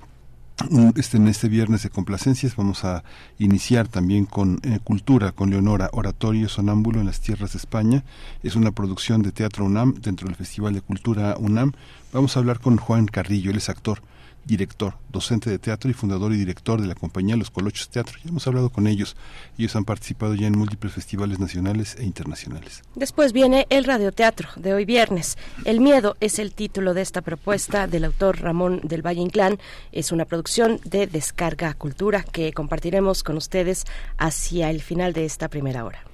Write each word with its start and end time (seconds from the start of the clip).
este, 0.97 1.17
en 1.17 1.29
este 1.29 1.49
viernes 1.49 1.83
de 1.83 1.91
complacencias 1.91 2.57
vamos 2.57 2.85
a 2.85 3.03
iniciar 3.39 3.89
también 3.89 4.27
con 4.27 4.61
eh, 4.63 4.79
cultura, 4.85 5.33
con 5.33 5.51
Leonora, 5.51 5.91
Oratorio 5.93 6.49
Sonámbulo 6.49 7.01
en 7.01 7.07
las 7.07 7.21
Tierras 7.21 7.53
de 7.53 7.59
España. 7.59 8.05
Es 8.43 8.55
una 8.55 8.71
producción 8.71 9.23
de 9.23 9.33
Teatro 9.33 9.65
UNAM 9.65 9.95
dentro 9.95 10.27
del 10.27 10.37
Festival 10.37 10.75
de 10.75 10.81
Cultura 10.81 11.37
UNAM. 11.39 11.73
Vamos 12.13 12.37
a 12.37 12.41
hablar 12.41 12.61
con 12.61 12.77
Juan 12.77 13.07
Carrillo, 13.07 13.51
él 13.51 13.57
es 13.57 13.69
actor 13.69 14.03
director, 14.45 14.95
docente 15.11 15.51
de 15.51 15.59
teatro 15.59 15.91
y 15.91 15.95
fundador 15.95 16.33
y 16.33 16.37
director 16.37 16.81
de 16.81 16.87
la 16.87 16.95
compañía 16.95 17.37
Los 17.37 17.51
Colochos 17.51 17.89
Teatro. 17.89 18.19
Ya 18.23 18.31
hemos 18.31 18.47
hablado 18.47 18.71
con 18.71 18.87
ellos. 18.87 19.17
Ellos 19.59 19.77
han 19.77 19.85
participado 19.85 20.35
ya 20.35 20.47
en 20.47 20.59
múltiples 20.59 20.93
festivales 20.93 21.39
nacionales 21.39 21.97
e 21.99 22.05
internacionales. 22.05 22.83
Después 22.95 23.33
viene 23.33 23.67
el 23.71 23.85
radioteatro 23.85 24.49
de 24.57 24.75
hoy 24.75 24.85
viernes. 24.85 25.37
El 25.65 25.81
miedo 25.81 26.17
es 26.21 26.39
el 26.39 26.53
título 26.53 26.95
de 26.95 27.03
esta 27.03 27.23
propuesta 27.23 27.87
del 27.87 28.05
autor 28.05 28.41
Ramón 28.41 28.81
del 28.83 29.05
Valle 29.07 29.21
Inclán. 29.21 29.59
Es 29.93 30.13
una 30.13 30.25
producción 30.25 30.81
de 30.85 31.07
Descarga 31.07 31.75
Cultura 31.75 32.25
que 32.25 32.53
compartiremos 32.53 33.23
con 33.23 33.37
ustedes 33.37 33.85
hacia 34.19 34.71
el 34.71 34.83
final 34.83 35.13
de 35.13 35.25
esta 35.25 35.49
primera 35.49 35.85
hora. 35.85 36.05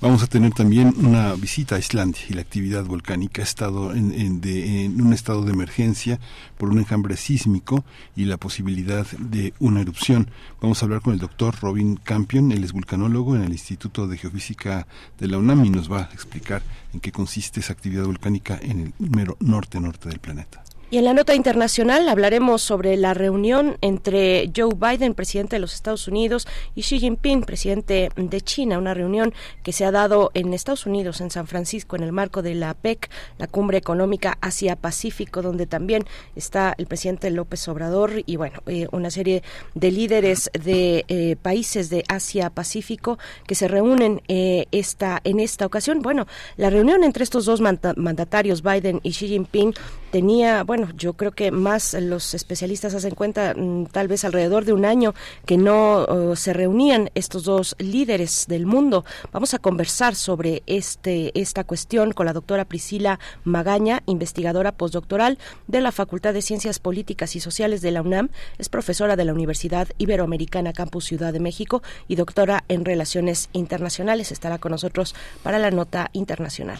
Vamos 0.00 0.22
a 0.22 0.28
tener 0.28 0.52
también 0.52 0.94
una 0.96 1.34
visita 1.34 1.74
a 1.74 1.80
Islandia 1.80 2.22
y 2.28 2.34
la 2.34 2.42
actividad 2.42 2.84
volcánica 2.84 3.42
ha 3.42 3.44
estado 3.44 3.92
en, 3.92 4.12
en, 4.14 5.00
un 5.00 5.12
estado 5.12 5.42
de 5.42 5.50
emergencia 5.50 6.20
por 6.56 6.68
un 6.68 6.78
enjambre 6.78 7.16
sísmico 7.16 7.84
y 8.14 8.26
la 8.26 8.36
posibilidad 8.36 9.04
de 9.18 9.54
una 9.58 9.80
erupción. 9.80 10.30
Vamos 10.60 10.80
a 10.80 10.86
hablar 10.86 11.00
con 11.00 11.14
el 11.14 11.18
doctor 11.18 11.56
Robin 11.60 11.96
Campion, 11.96 12.52
él 12.52 12.62
es 12.62 12.72
vulcanólogo 12.72 13.34
en 13.34 13.42
el 13.42 13.50
Instituto 13.50 14.06
de 14.06 14.18
Geofísica 14.18 14.86
de 15.18 15.26
la 15.26 15.38
UNAM 15.38 15.64
y 15.64 15.70
nos 15.70 15.90
va 15.90 16.02
a 16.02 16.14
explicar 16.14 16.62
en 16.94 17.00
qué 17.00 17.10
consiste 17.10 17.58
esa 17.58 17.72
actividad 17.72 18.04
volcánica 18.04 18.56
en 18.62 18.80
el 18.80 18.92
mero 18.98 19.36
norte-norte 19.40 20.10
del 20.10 20.20
planeta. 20.20 20.62
Y 20.90 20.96
en 20.96 21.04
la 21.04 21.12
nota 21.12 21.34
internacional 21.34 22.08
hablaremos 22.08 22.62
sobre 22.62 22.96
la 22.96 23.12
reunión 23.12 23.76
entre 23.82 24.50
Joe 24.56 24.74
Biden, 24.74 25.12
presidente 25.12 25.56
de 25.56 25.60
los 25.60 25.74
Estados 25.74 26.08
Unidos, 26.08 26.48
y 26.74 26.80
Xi 26.80 26.98
Jinping, 26.98 27.42
presidente 27.42 28.08
de 28.16 28.40
China, 28.40 28.78
una 28.78 28.94
reunión 28.94 29.34
que 29.62 29.72
se 29.72 29.84
ha 29.84 29.90
dado 29.90 30.30
en 30.32 30.54
Estados 30.54 30.86
Unidos, 30.86 31.20
en 31.20 31.30
San 31.30 31.46
Francisco, 31.46 31.94
en 31.96 32.04
el 32.04 32.12
marco 32.12 32.40
de 32.40 32.54
la 32.54 32.72
PEC, 32.72 33.10
la 33.36 33.48
Cumbre 33.48 33.76
Económica 33.76 34.38
Asia-Pacífico, 34.40 35.42
donde 35.42 35.66
también 35.66 36.06
está 36.36 36.74
el 36.78 36.86
presidente 36.86 37.30
López 37.30 37.68
Obrador 37.68 38.22
y, 38.24 38.36
bueno, 38.36 38.62
eh, 38.66 38.86
una 38.90 39.10
serie 39.10 39.42
de 39.74 39.90
líderes 39.90 40.50
de 40.54 41.04
eh, 41.08 41.36
países 41.42 41.90
de 41.90 42.02
Asia-Pacífico 42.08 43.18
que 43.46 43.54
se 43.54 43.68
reúnen 43.68 44.22
eh, 44.28 44.64
esta, 44.72 45.20
en 45.24 45.40
esta 45.40 45.66
ocasión. 45.66 46.00
Bueno, 46.00 46.26
la 46.56 46.70
reunión 46.70 47.04
entre 47.04 47.24
estos 47.24 47.44
dos 47.44 47.60
mandatarios, 47.60 48.62
Biden 48.62 49.00
y 49.02 49.10
Xi 49.10 49.28
Jinping, 49.28 49.74
tenía, 50.10 50.64
bueno, 50.64 50.88
yo 50.96 51.14
creo 51.14 51.32
que 51.32 51.50
más 51.50 51.94
los 51.94 52.34
especialistas 52.34 52.94
hacen 52.94 53.14
cuenta, 53.14 53.54
mm, 53.54 53.86
tal 53.86 54.08
vez 54.08 54.24
alrededor 54.24 54.64
de 54.64 54.72
un 54.72 54.84
año, 54.84 55.14
que 55.46 55.56
no 55.56 56.06
se 56.36 56.52
reunían 56.52 57.10
estos 57.14 57.44
dos 57.44 57.76
líderes 57.78 58.46
del 58.48 58.66
mundo. 58.66 59.04
Vamos 59.32 59.54
a 59.54 59.58
conversar 59.58 60.14
sobre 60.14 60.62
este, 60.66 61.38
esta 61.38 61.64
cuestión 61.64 62.12
con 62.12 62.26
la 62.26 62.32
doctora 62.32 62.64
Priscila 62.64 63.18
Magaña, 63.44 64.02
investigadora 64.06 64.72
postdoctoral 64.72 65.38
de 65.66 65.80
la 65.80 65.92
Facultad 65.92 66.34
de 66.34 66.42
Ciencias 66.42 66.78
Políticas 66.78 67.36
y 67.36 67.40
Sociales 67.40 67.80
de 67.80 67.90
la 67.90 68.02
UNAM, 68.02 68.28
es 68.58 68.68
profesora 68.68 69.16
de 69.16 69.24
la 69.24 69.32
Universidad 69.32 69.88
Iberoamericana 69.98 70.72
Campus 70.72 71.04
Ciudad 71.04 71.32
de 71.32 71.40
México 71.40 71.82
y 72.06 72.16
doctora 72.16 72.64
en 72.68 72.84
Relaciones 72.84 73.48
Internacionales. 73.52 74.32
Estará 74.32 74.58
con 74.58 74.72
nosotros 74.72 75.14
para 75.42 75.58
la 75.58 75.70
nota 75.70 76.10
internacional. 76.12 76.78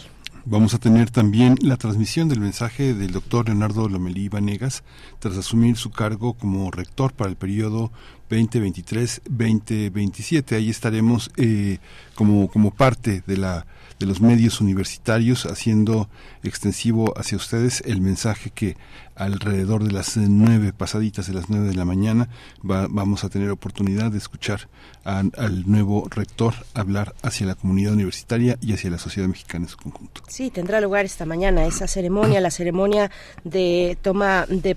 Vamos 0.51 0.73
a 0.73 0.79
tener 0.79 1.11
también 1.11 1.57
la 1.61 1.77
transmisión 1.77 2.27
del 2.27 2.39
mensaje 2.39 2.95
del 2.95 3.11
doctor 3.11 3.45
Leonardo 3.45 3.87
Lomelí 3.87 4.29
Vanegas 4.29 4.83
tras 5.19 5.37
asumir 5.37 5.77
su 5.77 5.91
cargo 5.91 6.33
como 6.33 6.71
rector 6.71 7.13
para 7.13 7.29
el 7.29 7.35
periodo 7.35 7.91
2023-2027. 8.31 10.55
Ahí 10.55 10.71
estaremos 10.71 11.29
eh, 11.37 11.77
como, 12.15 12.49
como 12.49 12.71
parte 12.71 13.21
de 13.27 13.37
la 13.37 13.67
de 13.99 14.05
los 14.05 14.21
medios 14.21 14.61
universitarios 14.61 15.45
haciendo 15.45 16.09
extensivo 16.41 17.13
hacia 17.17 17.37
ustedes 17.37 17.83
el 17.85 17.99
mensaje 17.99 18.49
que 18.49 18.77
alrededor 19.19 19.83
de 19.83 19.91
las 19.91 20.17
nueve 20.17 20.73
pasaditas 20.73 21.27
de 21.27 21.33
las 21.33 21.49
nueve 21.49 21.67
de 21.67 21.75
la 21.75 21.85
mañana 21.85 22.29
vamos 22.63 23.23
a 23.23 23.29
tener 23.29 23.51
oportunidad 23.51 24.11
de 24.11 24.17
escuchar 24.17 24.67
al 25.03 25.63
nuevo 25.65 26.07
rector 26.09 26.53
hablar 26.73 27.13
hacia 27.21 27.47
la 27.47 27.55
comunidad 27.55 27.93
universitaria 27.93 28.57
y 28.61 28.73
hacia 28.73 28.89
la 28.89 28.97
sociedad 28.97 29.27
mexicana 29.27 29.65
en 29.65 29.69
su 29.69 29.77
conjunto. 29.77 30.21
Sí, 30.27 30.49
tendrá 30.49 30.81
lugar 30.81 31.05
esta 31.05 31.25
mañana 31.25 31.65
esa 31.65 31.87
ceremonia, 31.87 32.41
la 32.41 32.51
ceremonia 32.51 33.11
de 33.43 33.97
toma 34.01 34.45
de, 34.47 34.75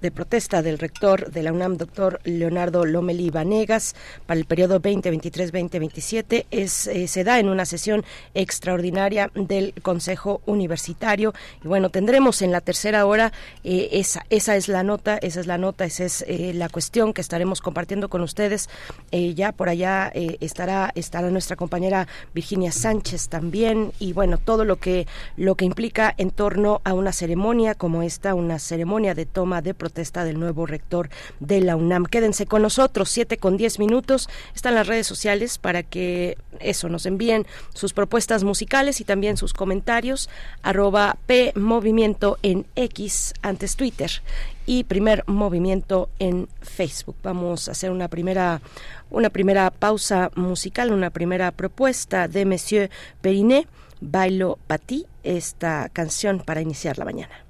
de 0.00 0.10
protesta 0.10 0.62
del 0.62 0.78
rector 0.78 1.30
de 1.30 1.42
la 1.42 1.52
UNAM, 1.52 1.76
doctor 1.76 2.20
Leonardo 2.24 2.84
Lomeli 2.84 3.30
Vanegas, 3.30 3.94
para 4.26 4.38
el 4.38 4.46
periodo 4.46 4.80
2023-2027. 4.80 6.46
Es, 6.50 6.86
eh, 6.86 7.08
se 7.08 7.24
da 7.24 7.38
en 7.38 7.48
una 7.48 7.64
sesión 7.64 8.04
extraordinaria 8.34 9.30
del 9.34 9.74
Consejo 9.82 10.42
Universitario. 10.46 11.34
Y 11.64 11.68
bueno, 11.68 11.90
tendremos 11.90 12.42
en 12.42 12.52
la 12.52 12.60
tercera 12.60 13.06
hora 13.06 13.32
eh, 13.64 13.77
esa, 13.92 14.24
esa 14.30 14.56
es 14.56 14.68
la 14.68 14.82
nota, 14.82 15.18
esa 15.18 15.40
es 15.40 15.46
la 15.46 15.58
nota, 15.58 15.84
esa 15.84 16.04
es 16.04 16.24
eh, 16.26 16.52
la 16.54 16.68
cuestión 16.68 17.12
que 17.12 17.20
estaremos 17.20 17.60
compartiendo 17.60 18.08
con 18.08 18.20
ustedes. 18.20 18.68
Eh, 19.12 19.34
ya 19.34 19.52
por 19.52 19.68
allá 19.68 20.10
eh, 20.14 20.36
estará, 20.40 20.90
estará 20.94 21.30
nuestra 21.30 21.56
compañera 21.56 22.08
Virginia 22.34 22.72
Sánchez 22.72 23.28
también 23.28 23.92
y 23.98 24.12
bueno, 24.12 24.38
todo 24.38 24.64
lo 24.64 24.76
que, 24.76 25.06
lo 25.36 25.54
que 25.54 25.64
implica 25.64 26.14
en 26.16 26.30
torno 26.30 26.80
a 26.84 26.94
una 26.94 27.12
ceremonia 27.12 27.74
como 27.74 28.02
esta, 28.02 28.34
una 28.34 28.58
ceremonia 28.58 29.14
de 29.14 29.26
toma 29.26 29.62
de 29.62 29.74
protesta 29.74 30.24
del 30.24 30.38
nuevo 30.40 30.66
rector 30.66 31.10
de 31.40 31.60
la 31.60 31.76
UNAM. 31.76 32.06
Quédense 32.06 32.46
con 32.46 32.62
nosotros, 32.62 33.08
siete 33.08 33.36
con 33.38 33.56
diez 33.56 33.78
minutos. 33.78 34.28
Están 34.54 34.74
las 34.74 34.86
redes 34.86 35.06
sociales 35.06 35.58
para 35.58 35.82
que 35.82 36.36
eso 36.60 36.88
nos 36.88 37.06
envíen 37.06 37.46
sus 37.74 37.92
propuestas 37.92 38.44
musicales 38.44 39.00
y 39.00 39.04
también 39.04 39.36
sus 39.36 39.52
comentarios. 39.52 40.28
Arroba 40.62 41.16
P 41.26 41.52
en 42.42 42.66
X 42.76 43.34
antes 43.42 43.67
Twitter 43.76 44.10
y 44.66 44.84
primer 44.84 45.24
movimiento 45.26 46.08
en 46.18 46.48
Facebook. 46.60 47.16
Vamos 47.22 47.68
a 47.68 47.72
hacer 47.72 47.90
una 47.90 48.08
primera, 48.08 48.60
una 49.10 49.30
primera 49.30 49.70
pausa 49.70 50.30
musical, 50.34 50.92
una 50.92 51.10
primera 51.10 51.50
propuesta 51.50 52.28
de 52.28 52.44
Monsieur 52.44 52.90
Perinet 53.20 53.68
Bailo 54.00 54.58
Pati, 54.66 55.06
esta 55.22 55.88
canción 55.88 56.40
para 56.40 56.60
iniciar 56.60 56.98
la 56.98 57.04
mañana. 57.04 57.44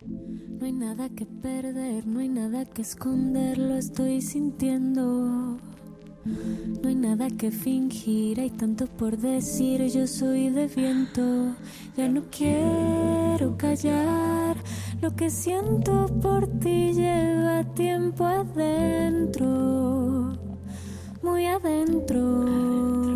No 0.00 0.64
hay 0.64 0.72
nada 0.72 1.08
que 1.10 1.26
perder, 1.26 2.06
no 2.06 2.20
hay 2.20 2.28
nada 2.28 2.64
que 2.64 2.82
esconder, 2.82 3.58
lo 3.58 3.76
estoy 3.76 4.22
sintiendo. 4.22 5.58
No 6.82 6.88
hay 6.88 6.94
nada 6.94 7.28
que 7.30 7.50
fingir, 7.50 8.40
hay 8.40 8.50
tanto 8.50 8.86
por 8.86 9.16
decir, 9.16 9.86
yo 9.86 10.06
soy 10.06 10.50
de 10.50 10.66
viento. 10.66 11.54
Ya 11.96 12.08
no 12.08 12.22
quiero 12.30 13.56
callar, 13.56 14.56
lo 15.00 15.14
que 15.14 15.30
siento 15.30 16.06
por 16.20 16.46
ti 16.58 16.92
lleva 16.92 17.62
tiempo 17.74 18.24
adentro, 18.24 19.46
muy 21.22 21.46
adentro. 21.46 23.15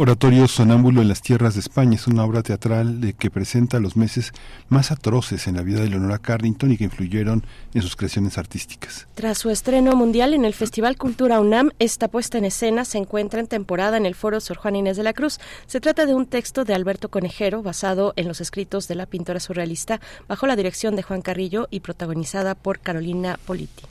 Oratorio 0.00 0.46
Sonámbulo 0.46 1.02
en 1.02 1.08
las 1.08 1.22
Tierras 1.22 1.54
de 1.54 1.60
España 1.60 1.96
es 1.96 2.06
una 2.06 2.22
obra 2.22 2.44
teatral 2.44 3.00
de 3.00 3.14
que 3.14 3.32
presenta 3.32 3.80
los 3.80 3.96
meses 3.96 4.32
más 4.68 4.92
atroces 4.92 5.48
en 5.48 5.56
la 5.56 5.62
vida 5.62 5.80
de 5.80 5.88
Leonora 5.88 6.20
Carrington 6.20 6.70
y 6.70 6.76
que 6.76 6.84
influyeron 6.84 7.44
en 7.74 7.82
sus 7.82 7.96
creaciones 7.96 8.38
artísticas. 8.38 9.08
Tras 9.16 9.38
su 9.38 9.50
estreno 9.50 9.96
mundial 9.96 10.34
en 10.34 10.44
el 10.44 10.54
Festival 10.54 10.96
Cultura 10.96 11.40
UNAM, 11.40 11.72
esta 11.80 12.06
puesta 12.06 12.38
en 12.38 12.44
escena 12.44 12.84
se 12.84 12.98
encuentra 12.98 13.40
en 13.40 13.48
temporada 13.48 13.96
en 13.96 14.06
el 14.06 14.14
Foro 14.14 14.38
Sor 14.38 14.58
Juan 14.58 14.76
Inés 14.76 14.96
de 14.96 15.02
la 15.02 15.14
Cruz. 15.14 15.40
Se 15.66 15.80
trata 15.80 16.06
de 16.06 16.14
un 16.14 16.26
texto 16.26 16.64
de 16.64 16.74
Alberto 16.74 17.08
Conejero 17.08 17.64
basado 17.64 18.12
en 18.14 18.28
los 18.28 18.40
escritos 18.40 18.86
de 18.86 18.94
la 18.94 19.06
pintora 19.06 19.40
surrealista 19.40 20.00
bajo 20.28 20.46
la 20.46 20.54
dirección 20.54 20.94
de 20.94 21.02
Juan 21.02 21.22
Carrillo 21.22 21.66
y 21.72 21.80
protagonizada 21.80 22.54
por 22.54 22.78
Carolina 22.78 23.36
Politi. 23.44 23.82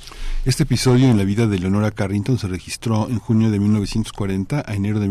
Este 0.45 0.63
episodio 0.63 1.09
en 1.09 1.17
la 1.17 1.25
vida 1.25 1.47
de 1.47 1.59
Leonora 1.59 1.91
Carrington 1.91 2.37
se 2.37 2.47
registró 2.47 3.09
en 3.09 3.19
junio 3.19 3.51
de 3.51 3.59
1940 3.59 4.63
a 4.65 4.73
enero 4.73 5.01
de 5.01 5.09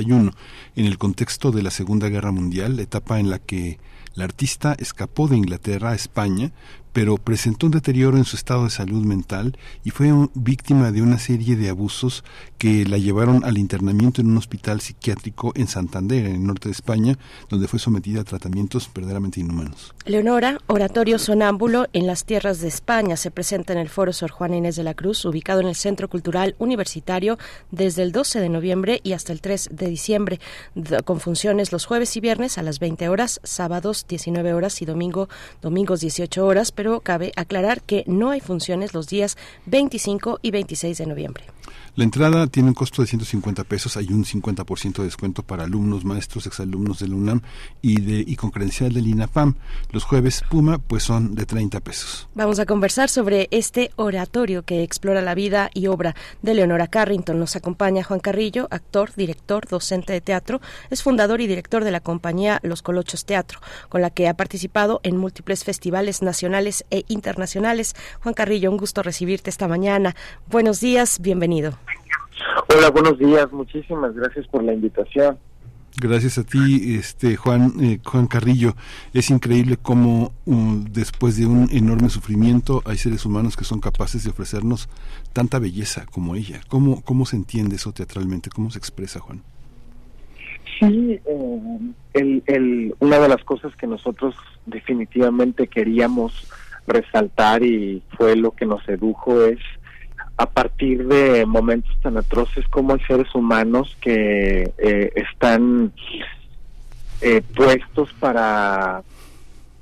1941, 0.00 0.32
en 0.76 0.86
el 0.86 0.98
contexto 0.98 1.50
de 1.50 1.62
la 1.62 1.70
Segunda 1.70 2.08
Guerra 2.08 2.32
Mundial, 2.32 2.78
etapa 2.80 3.20
en 3.20 3.30
la 3.30 3.38
que 3.38 3.78
la 4.14 4.24
artista 4.24 4.74
escapó 4.78 5.28
de 5.28 5.36
Inglaterra 5.36 5.90
a 5.90 5.94
España, 5.94 6.52
pero 6.92 7.16
presentó 7.16 7.66
un 7.66 7.72
deterioro 7.72 8.16
en 8.16 8.24
su 8.24 8.36
estado 8.36 8.64
de 8.64 8.70
salud 8.70 9.04
mental 9.04 9.56
y 9.84 9.90
fue 9.90 10.12
víctima 10.34 10.92
de 10.92 11.02
una 11.02 11.18
serie 11.18 11.56
de 11.56 11.68
abusos 11.68 12.24
que 12.58 12.84
la 12.84 12.98
llevaron 12.98 13.44
al 13.44 13.58
internamiento 13.58 14.20
en 14.20 14.30
un 14.30 14.36
hospital 14.36 14.80
psiquiátrico 14.80 15.52
en 15.56 15.66
Santander, 15.66 16.26
en 16.26 16.36
el 16.36 16.46
norte 16.46 16.68
de 16.68 16.72
España, 16.72 17.18
donde 17.48 17.68
fue 17.68 17.78
sometida 17.78 18.20
a 18.20 18.24
tratamientos 18.24 18.90
verdaderamente 18.94 19.40
inhumanos. 19.40 19.94
Leonora, 20.04 20.58
oratorio 20.66 21.18
sonámbulo 21.18 21.86
en 21.92 22.06
las 22.06 22.24
tierras 22.24 22.60
de 22.60 22.68
España, 22.68 23.16
se 23.16 23.30
presenta 23.30 23.72
en 23.72 23.78
el 23.78 23.88
Foro 23.88 24.12
Sor 24.12 24.30
Juana 24.30 24.56
Inés 24.56 24.76
de 24.76 24.84
la 24.84 24.94
Cruz, 24.94 25.24
ubicado 25.24 25.60
en 25.60 25.68
el 25.68 25.74
Centro 25.74 26.08
Cultural 26.08 26.54
Universitario 26.58 27.38
desde 27.70 28.02
el 28.02 28.12
12 28.12 28.40
de 28.40 28.48
noviembre 28.48 29.00
y 29.02 29.12
hasta 29.12 29.32
el 29.32 29.40
3 29.40 29.70
de 29.72 29.86
diciembre, 29.86 30.40
con 31.04 31.20
funciones 31.20 31.72
los 31.72 31.86
jueves 31.86 32.16
y 32.16 32.20
viernes 32.20 32.58
a 32.58 32.62
las 32.62 32.78
20 32.78 33.08
horas, 33.08 33.40
sábados 33.42 34.06
19 34.08 34.52
horas 34.54 34.82
y 34.82 34.84
domingo, 34.84 35.28
domingos 35.60 36.00
18 36.00 36.44
horas, 36.46 36.72
pero 36.82 37.00
cabe 37.00 37.30
aclarar 37.36 37.80
que 37.80 38.02
no 38.08 38.30
hay 38.30 38.40
funciones 38.40 38.92
los 38.92 39.06
días 39.06 39.36
25 39.66 40.40
y 40.42 40.50
26 40.50 40.98
de 40.98 41.06
noviembre. 41.06 41.44
La 41.94 42.04
entrada 42.04 42.46
tiene 42.46 42.70
un 42.70 42.74
costo 42.74 43.02
de 43.02 43.08
150 43.08 43.64
pesos, 43.64 43.96
hay 43.96 44.08
un 44.08 44.24
50% 44.24 44.98
de 44.98 45.04
descuento 45.04 45.42
para 45.42 45.64
alumnos, 45.64 46.04
maestros, 46.04 46.46
exalumnos 46.46 47.00
del 47.00 47.12
UNAM 47.12 47.42
y, 47.82 48.00
de, 48.00 48.24
y 48.26 48.36
con 48.36 48.50
credencial 48.50 48.92
del 48.92 49.06
INAPAM. 49.06 49.56
Los 49.90 50.04
jueves 50.04 50.42
Puma 50.48 50.78
pues 50.78 51.02
son 51.02 51.34
de 51.34 51.44
30 51.44 51.80
pesos. 51.80 52.28
Vamos 52.34 52.58
a 52.58 52.66
conversar 52.66 53.08
sobre 53.08 53.48
este 53.50 53.90
oratorio 53.96 54.62
que 54.62 54.82
explora 54.82 55.20
la 55.20 55.34
vida 55.34 55.70
y 55.74 55.86
obra 55.86 56.14
de 56.40 56.54
Leonora 56.54 56.86
Carrington. 56.86 57.38
Nos 57.38 57.56
acompaña 57.56 58.04
Juan 58.04 58.20
Carrillo, 58.20 58.68
actor, 58.70 59.12
director, 59.14 59.68
docente 59.68 60.12
de 60.12 60.20
teatro, 60.20 60.60
es 60.90 61.02
fundador 61.02 61.40
y 61.40 61.46
director 61.46 61.84
de 61.84 61.90
la 61.90 62.00
compañía 62.00 62.60
Los 62.62 62.82
Colochos 62.82 63.24
Teatro, 63.24 63.60
con 63.88 64.00
la 64.00 64.10
que 64.10 64.28
ha 64.28 64.34
participado 64.34 65.00
en 65.02 65.16
múltiples 65.16 65.64
festivales 65.64 66.22
nacionales 66.22 66.84
e 66.90 67.04
internacionales. 67.08 67.94
Juan 68.22 68.34
Carrillo, 68.34 68.70
un 68.70 68.76
gusto 68.76 69.02
recibirte 69.02 69.50
esta 69.50 69.68
mañana. 69.68 70.16
Buenos 70.50 70.80
días, 70.80 71.18
bienvenido. 71.20 71.61
Hola, 72.74 72.90
buenos 72.90 73.18
días. 73.18 73.52
Muchísimas 73.52 74.14
gracias 74.14 74.46
por 74.48 74.62
la 74.62 74.72
invitación. 74.72 75.38
Gracias 76.00 76.38
a 76.38 76.44
ti, 76.44 76.96
este 76.96 77.36
Juan 77.36 77.74
eh, 77.80 77.98
Juan 78.02 78.26
Carrillo. 78.26 78.74
Es 79.12 79.30
increíble 79.30 79.76
cómo 79.80 80.32
um, 80.46 80.84
después 80.84 81.36
de 81.36 81.46
un 81.46 81.68
enorme 81.70 82.08
sufrimiento 82.08 82.82
hay 82.86 82.96
seres 82.96 83.26
humanos 83.26 83.56
que 83.56 83.64
son 83.64 83.78
capaces 83.78 84.24
de 84.24 84.30
ofrecernos 84.30 84.88
tanta 85.34 85.58
belleza 85.58 86.06
como 86.10 86.34
ella. 86.34 86.62
¿Cómo 86.68 87.02
cómo 87.02 87.26
se 87.26 87.36
entiende 87.36 87.76
eso 87.76 87.92
teatralmente? 87.92 88.48
¿Cómo 88.48 88.70
se 88.70 88.78
expresa, 88.78 89.20
Juan? 89.20 89.42
Sí, 90.80 91.20
eh, 91.26 91.78
el, 92.14 92.42
el, 92.46 92.94
una 92.98 93.18
de 93.18 93.28
las 93.28 93.44
cosas 93.44 93.76
que 93.76 93.86
nosotros 93.86 94.34
definitivamente 94.64 95.68
queríamos 95.68 96.48
resaltar 96.86 97.62
y 97.62 98.02
fue 98.16 98.34
lo 98.34 98.52
que 98.52 98.64
nos 98.64 98.82
sedujo 98.84 99.44
es 99.44 99.58
a 100.36 100.46
partir 100.46 101.06
de 101.06 101.46
momentos 101.46 101.96
tan 102.00 102.16
atroces 102.16 102.66
como 102.68 102.94
hay 102.94 103.00
seres 103.00 103.32
humanos 103.34 103.96
que 104.00 104.72
eh, 104.78 105.12
están 105.14 105.92
eh, 107.20 107.42
puestos 107.54 108.12
para 108.14 109.02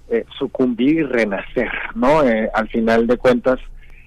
eh, 0.09 0.25
sucumbir 0.39 0.97
y 0.97 1.03
renacer, 1.05 1.71
¿no? 1.95 2.21
al 2.21 2.69
final 2.69 3.07
de 3.07 3.17
cuentas, 3.17 3.59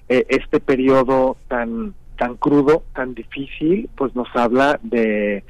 este 0.08 0.60
periodo 0.60 1.38
tan 1.48 1.96
tan 2.18 2.36
crudo, 2.36 2.84
tan 2.94 3.16
difícil, 3.16 3.90
pues 3.96 4.16
nos 4.16 4.28
habla 4.36 4.80
de 4.84 5.44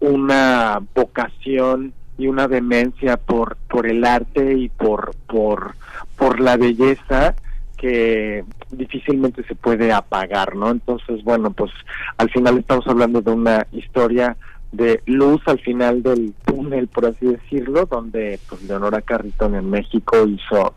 una 0.00 0.80
vocación 0.94 1.92
y 2.16 2.26
una 2.28 2.48
demencia 2.48 3.16
por 3.18 3.56
por 3.68 3.86
el 3.86 4.04
arte 4.04 4.54
y 4.54 4.68
por 4.68 5.14
por 5.26 5.74
por 6.16 6.40
la 6.40 6.56
belleza 6.56 7.34
que 7.80 8.44
difícilmente 8.70 9.42
se 9.44 9.54
puede 9.54 9.92
apagar, 9.92 10.54
¿no? 10.54 10.70
Entonces, 10.70 11.22
bueno, 11.24 11.50
pues 11.50 11.70
al 12.18 12.28
final 12.30 12.58
estamos 12.58 12.86
hablando 12.86 13.22
de 13.22 13.30
una 13.30 13.66
historia 13.72 14.36
de 14.72 15.00
luz 15.06 15.40
al 15.46 15.60
final 15.60 16.02
del 16.02 16.34
túnel, 16.44 16.88
por 16.88 17.06
así 17.06 17.26
decirlo, 17.26 17.86
donde 17.86 18.38
pues 18.48 18.62
Leonora 18.64 19.00
Carrington 19.00 19.54
en 19.54 19.70
México 19.70 20.26
hizo 20.26 20.74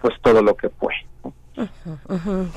pues 0.00 0.14
todo 0.22 0.42
lo 0.42 0.56
que 0.56 0.68
fue. 0.70 0.94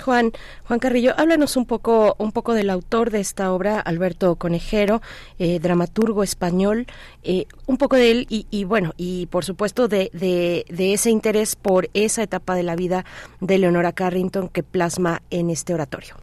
Juan, 0.03 0.31
Juan 0.63 0.79
Carrillo, 0.79 1.13
háblanos 1.17 1.57
un 1.57 1.65
poco, 1.65 2.15
un 2.17 2.31
poco 2.31 2.53
del 2.53 2.69
autor 2.69 3.11
de 3.11 3.19
esta 3.19 3.51
obra, 3.51 3.79
Alberto 3.79 4.35
Conejero, 4.35 5.01
eh, 5.39 5.59
dramaturgo 5.59 6.23
español, 6.23 6.85
eh, 7.23 7.45
un 7.67 7.77
poco 7.77 7.95
de 7.95 8.11
él 8.11 8.27
y, 8.29 8.63
bueno, 8.63 8.93
y 8.97 9.27
por 9.27 9.43
supuesto 9.43 9.87
de, 9.87 10.65
ese 10.69 11.09
interés 11.09 11.55
por 11.55 11.89
esa 11.93 12.23
etapa 12.23 12.55
de 12.55 12.63
la 12.63 12.75
vida 12.75 13.05
de 13.41 13.57
Leonora 13.57 13.91
Carrington 13.91 14.49
que 14.49 14.63
plasma 14.63 15.21
en 15.29 15.49
este 15.49 15.73
oratorio. 15.73 16.15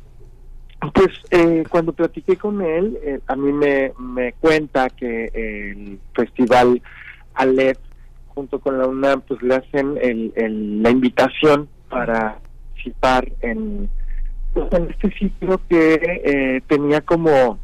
Pues 0.94 1.10
eh, 1.30 1.62
cuando 1.68 1.92
platiqué 1.92 2.36
con 2.36 2.60
él, 2.60 3.22
a 3.26 3.36
mí 3.36 3.52
me, 3.52 3.92
me 3.98 4.32
cuenta 4.32 4.90
que 4.90 5.30
el 5.32 6.00
festival 6.14 6.82
Aleph 7.34 7.78
junto 8.34 8.60
con 8.60 8.78
la 8.78 8.86
UNAM 8.86 9.22
pues 9.22 9.42
le 9.42 9.56
hacen 9.56 9.98
el, 10.00 10.32
la 10.82 10.90
invitación 10.90 11.68
para 11.88 12.38
participar 12.82 13.28
en, 13.40 13.88
pues, 14.54 14.72
en 14.72 14.90
este 14.90 15.10
sitio 15.18 15.60
que 15.68 15.94
eh, 16.24 16.62
tenía 16.66 17.00
como, 17.00 17.58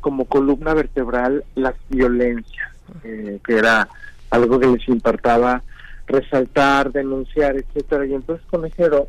como 0.00 0.24
columna 0.26 0.74
vertebral 0.74 1.44
las 1.54 1.74
violencias, 1.88 2.68
eh, 3.04 3.38
que 3.44 3.56
era 3.56 3.88
algo 4.30 4.58
que 4.60 4.66
les 4.66 4.88
importaba 4.88 5.62
resaltar, 6.06 6.92
denunciar, 6.92 7.56
etcétera. 7.56 8.06
Y 8.06 8.14
entonces 8.14 8.44
Conejero 8.50 9.08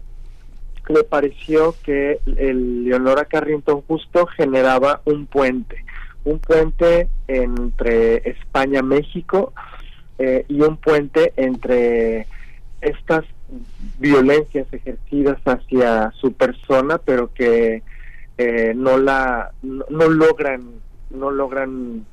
le 0.89 1.03
pareció 1.03 1.75
que 1.83 2.19
el 2.37 2.85
Leonora 2.85 3.25
Carrington 3.25 3.81
justo 3.81 4.25
generaba 4.27 5.01
un 5.05 5.25
puente, 5.25 5.83
un 6.23 6.39
puente 6.39 7.09
entre 7.27 8.29
España 8.29 8.81
México 8.81 9.53
eh, 10.17 10.45
y 10.47 10.61
un 10.61 10.77
puente 10.77 11.33
entre 11.35 12.25
estas 12.81 13.25
violencias 13.99 14.67
ejercidas 14.71 15.37
hacia 15.45 16.11
su 16.11 16.33
persona, 16.33 16.97
pero 16.97 17.33
que 17.33 17.81
eh, 18.37 18.73
no 18.75 18.97
la 18.97 19.51
no, 19.63 20.07
logran 20.09 20.81
no 21.09 21.31
logran 21.31 22.05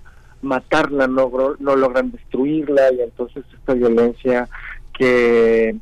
matarla, 0.43 1.07
no, 1.07 1.31
no 1.59 1.77
logran 1.77 2.13
destruirla 2.13 2.93
y 2.93 3.01
entonces 3.01 3.45
esta 3.53 3.75
violencia 3.75 4.49
que 4.97 5.77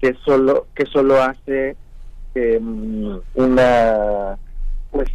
que 0.00 0.14
solo 0.24 0.66
que 0.74 0.86
solo 0.86 1.22
hace 1.22 1.76
mm, 2.34 3.16
una 3.34 4.36
pues 4.90 5.08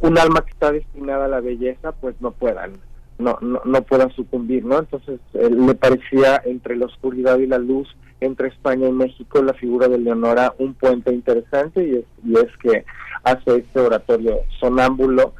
un 0.00 0.18
alma 0.18 0.42
que 0.44 0.50
está 0.50 0.72
destinada 0.72 1.26
a 1.26 1.28
la 1.28 1.40
belleza 1.40 1.92
pues 1.92 2.14
no 2.20 2.32
puedan 2.32 2.72
no 3.18 3.38
no, 3.40 3.60
no 3.64 3.82
puedan 3.82 4.10
sucumbir 4.12 4.64
no 4.64 4.78
entonces 4.78 5.20
eh, 5.34 5.50
le 5.50 5.74
parecía 5.74 6.42
entre 6.44 6.76
la 6.76 6.86
oscuridad 6.86 7.38
y 7.38 7.46
la 7.46 7.58
luz 7.58 7.94
entre 8.24 8.48
España 8.48 8.88
y 8.88 8.92
México 8.92 9.42
la 9.42 9.54
figura 9.54 9.88
de 9.88 9.98
Leonora 9.98 10.54
un 10.58 10.74
puente 10.74 11.12
interesante 11.12 11.84
y 11.84 11.96
es, 11.96 12.04
y 12.24 12.34
es 12.38 12.56
que 12.58 12.84
hace 13.24 13.58
este 13.58 13.80
oratorio 13.80 14.40
sonámbulo 14.60 15.34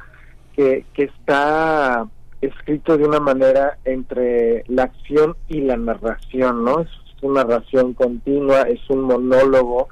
que, 0.55 0.85
está 0.95 2.07
escrito 2.41 2.97
de 2.97 3.05
una 3.05 3.19
manera 3.19 3.77
entre 3.85 4.63
la 4.67 4.83
acción 4.83 5.35
y 5.47 5.61
la 5.61 5.77
narración, 5.77 6.63
¿no? 6.63 6.81
Es 6.81 6.89
una 7.21 7.43
narración 7.43 7.93
continua, 7.93 8.63
es 8.63 8.81
un 8.89 9.01
monólogo 9.01 9.87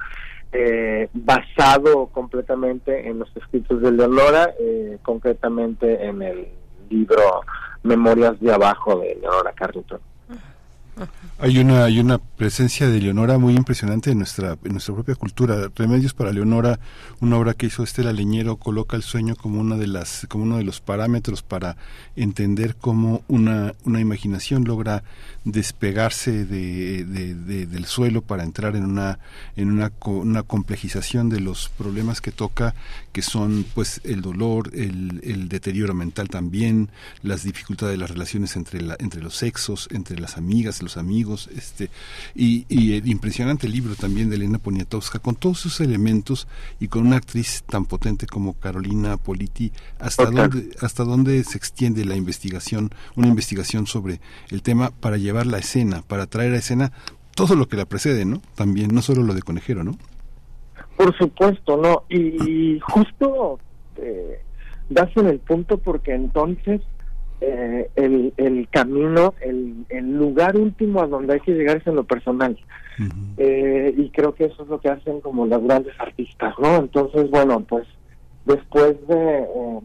eh, 0.52 1.08
basado 1.14 2.08
completamente 2.08 3.08
en 3.08 3.20
los 3.20 3.36
escritos 3.38 3.82
de 3.82 3.92
Leonora, 3.92 4.54
eh, 4.60 4.98
concretamente 5.02 6.06
en 6.06 6.22
el 6.22 6.48
libro 6.90 7.42
Memorias 7.84 8.40
de 8.42 8.54
Abajo 8.54 9.00
de 9.00 9.16
Leonora 9.16 9.54
Carrington. 9.54 10.00
Hay 11.40 11.58
una, 11.58 11.86
hay 11.86 12.00
una 12.00 12.20
presencia 12.20 12.88
de 12.88 13.00
Leonora 13.02 13.38
muy 13.38 13.56
impresionante 13.56 14.12
en 14.12 14.20
nuestra, 14.20 14.58
nuestra 14.64 14.94
propia 14.94 15.16
cultura. 15.16 15.72
Remedios 15.76 16.14
para 16.14 16.32
Leonora, 16.32 16.80
una 17.20 17.38
obra 17.38 17.54
que 17.54 17.66
hizo 17.66 17.84
Estela 17.84 18.14
Leñero, 18.14 18.58
coloca 18.58 18.96
el 18.96 19.04
sueño 19.04 19.36
como 19.36 19.60
una 19.60 19.78
de 19.78 19.88
las, 19.88 20.28
como 20.30 20.44
uno 20.44 20.58
de 20.58 20.64
los 20.64 20.82
parámetros 20.82 21.42
para 21.42 21.78
entender 22.16 22.76
cómo 22.76 23.24
una, 23.28 23.74
una 23.86 24.00
imaginación 24.00 24.66
logra 24.66 25.04
despegarse 25.44 26.46
de, 26.46 27.04
del 27.04 27.86
suelo 27.86 28.22
para 28.22 28.44
entrar 28.44 28.76
en 28.76 28.86
una, 28.86 29.18
en 29.56 29.72
una, 29.72 29.92
una 30.06 30.44
complejización 30.44 31.30
de 31.30 31.40
los 31.40 31.70
problemas 31.70 32.22
que 32.22 32.32
toca, 32.32 32.76
que 33.12 33.24
son 33.24 33.66
pues 33.74 34.02
el 34.04 34.22
dolor, 34.22 34.70
el, 34.74 35.20
el 35.24 35.50
deterioro 35.50 35.94
mental 35.94 36.30
también, 36.30 36.90
las 37.24 37.44
dificultades 37.44 37.94
de 37.94 37.98
las 37.98 38.12
relaciones 38.12 38.56
entre, 38.56 38.82
la, 38.82 38.96
entre 39.00 39.22
los 39.22 39.36
sexos, 39.36 39.88
entre 39.92 40.20
las 40.20 40.38
amigas, 40.38 40.84
los 40.84 40.91
amigos, 40.98 41.50
este, 41.56 41.90
y, 42.36 42.66
el 42.70 43.08
impresionante 43.08 43.68
libro 43.68 43.96
también 43.96 44.30
de 44.30 44.36
Elena 44.36 44.58
Poniatowska, 44.58 45.20
con 45.20 45.36
todos 45.36 45.60
sus 45.60 45.80
elementos 45.82 46.48
y 46.80 46.88
con 46.88 47.08
una 47.08 47.18
actriz 47.18 47.64
tan 47.68 47.86
potente 47.86 48.28
como 48.28 48.54
Carolina 48.54 49.18
Politi, 49.18 49.72
hasta 50.00 50.26
dónde, 50.26 50.72
hasta 50.82 51.04
dónde 51.04 51.44
se 51.44 51.58
extiende 51.58 52.06
la 52.06 52.16
investigación, 52.16 52.90
una 53.16 53.28
investigación 53.28 53.88
sobre 53.88 54.22
el 54.50 54.62
tema 54.62 54.92
para 54.92 55.18
llevar 55.18 55.46
la 55.46 55.58
escena, 55.58 56.02
para 56.02 56.28
traer 56.28 56.54
a 56.54 56.58
escena 56.58 56.92
todo 57.36 57.56
lo 57.56 57.68
que 57.68 57.78
la 57.78 57.86
precede, 57.86 58.26
¿no? 58.26 58.42
También, 58.56 58.94
no 58.94 59.02
solo 59.02 59.24
lo 59.24 59.34
de 59.34 59.42
conejero, 59.42 59.84
¿no? 59.84 59.98
Por 60.98 61.18
supuesto, 61.18 61.78
no. 61.78 62.04
Y 62.10 62.80
justo 62.82 63.60
eh, 63.98 64.42
das 64.90 65.10
en 65.16 65.28
el 65.28 65.40
punto 65.40 65.78
porque 65.78 66.14
entonces 66.14 66.82
eh, 67.42 67.90
el, 67.96 68.34
el 68.38 68.68
camino, 68.70 69.34
el, 69.42 69.86
el, 69.90 70.14
lugar 70.16 70.56
último 70.56 71.02
a 71.02 71.08
donde 71.08 71.34
hay 71.34 71.40
que 71.40 71.54
llegar 71.54 71.78
es 71.78 71.88
en 71.88 71.96
lo 71.96 72.04
personal. 72.04 72.58
eh, 73.38 73.94
y 73.98 74.10
creo 74.12 74.36
que 74.36 74.46
eso 74.46 74.62
es 74.62 74.70
lo 74.70 74.80
que 74.80 74.90
hacen 74.90 75.22
como 75.22 75.48
las 75.48 75.62
grandes 75.64 76.00
artistas, 76.00 76.54
¿no? 76.60 76.78
Entonces, 76.78 77.30
bueno, 77.32 77.62
pues 77.68 77.88
después 78.46 78.96
de 79.08 79.40
eh, 79.40 79.80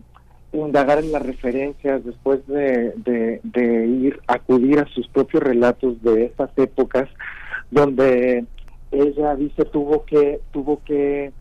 indagar 0.52 0.98
en 0.98 1.12
las 1.12 1.22
referencias, 1.22 2.04
después 2.04 2.46
de, 2.46 2.92
de, 2.96 3.40
de, 3.42 3.86
ir, 3.86 4.20
acudir 4.26 4.78
a 4.80 4.86
sus 4.88 5.08
propios 5.08 5.42
relatos 5.42 6.02
de 6.02 6.26
estas 6.26 6.50
épocas, 6.58 7.08
donde 7.70 8.44
ella 8.92 9.34
dice 9.34 9.64
tuvo 9.64 10.04
que 10.04 10.40
tuvo 10.52 10.80
que 10.84 11.32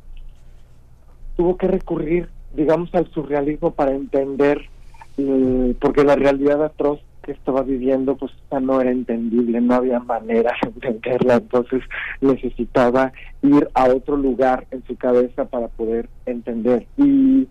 tuvo 1.37 1.57
que 1.57 1.67
recurrir 1.67 2.27
digamos 2.55 2.93
al 2.95 3.07
surrealismo 3.11 3.71
para 3.71 3.91
entender 3.91 4.69
eh, 5.17 5.75
porque 5.79 6.03
la 6.03 6.15
realidad 6.15 6.63
atroz 6.63 6.99
que 7.23 7.31
estaba 7.31 7.63
viviendo 7.63 8.15
pues 8.15 8.31
no 8.61 8.79
era 8.79 8.91
entendible 8.91 9.59
no 9.59 9.75
había 9.75 9.99
manera 9.99 10.53
de 10.63 10.87
entenderla. 10.89 11.35
Entonces 11.35 11.81
necesitaba 12.21 13.11
ir 13.41 13.67
a 13.73 13.85
otro 13.85 14.15
lugar 14.17 14.67
en 14.71 14.83
su 14.85 14.95
cabeza 14.95 15.45
para 15.45 15.67
poder 15.67 16.07
entender. 16.25 16.85
Y 16.97 17.47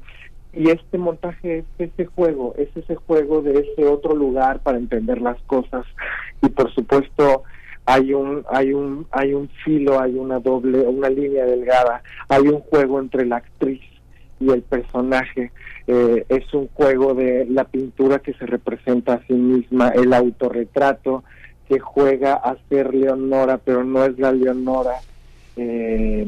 y 0.56 0.71
este 0.71 0.99
montaje 0.99 1.59
es 1.59 1.90
ese 1.90 2.06
juego, 2.06 2.54
es 2.56 2.68
ese 2.76 2.94
juego 2.94 3.42
de 3.42 3.59
ese 3.59 3.87
otro 3.87 4.14
lugar 4.14 4.61
para 4.61 4.78
entender 4.78 5.21
las 5.21 5.40
cosas. 5.42 5.85
Y 6.42 6.49
por 6.49 6.73
supuesto 6.73 7.42
hay 7.87 8.14
un 8.14 8.44
hay 8.49 8.73
un 8.73 9.06
hay 9.11 9.35
un 9.35 9.49
filo, 9.64 10.00
hay 10.00 10.14
una 10.14 10.38
doble, 10.38 10.80
una 10.83 11.09
línea 11.09 11.44
delgada, 11.44 12.02
hay 12.28 12.42
un 12.42 12.61
juego 12.61 13.00
entre 13.00 13.26
la 13.26 13.37
actriz 13.38 13.83
y 14.40 14.50
el 14.50 14.62
personaje, 14.62 15.50
eh, 15.87 16.25
es 16.29 16.53
un 16.55 16.69
juego 16.69 17.14
de 17.14 17.47
la 17.47 17.64
pintura 17.64 18.19
que 18.19 18.33
se 18.35 18.47
representa 18.47 19.14
a 19.14 19.26
sí 19.26 19.35
misma, 19.35 19.88
el 19.91 20.12
autorretrato 20.12 21.25
que 21.69 21.79
juega 21.79 22.35
a 22.35 22.57
ser 22.69 22.95
Leonora, 22.95 23.59
pero 23.59 23.85
no 23.85 24.05
es 24.05 24.19
la 24.19 24.33
Leonora 24.33 25.00
eh, 25.57 26.26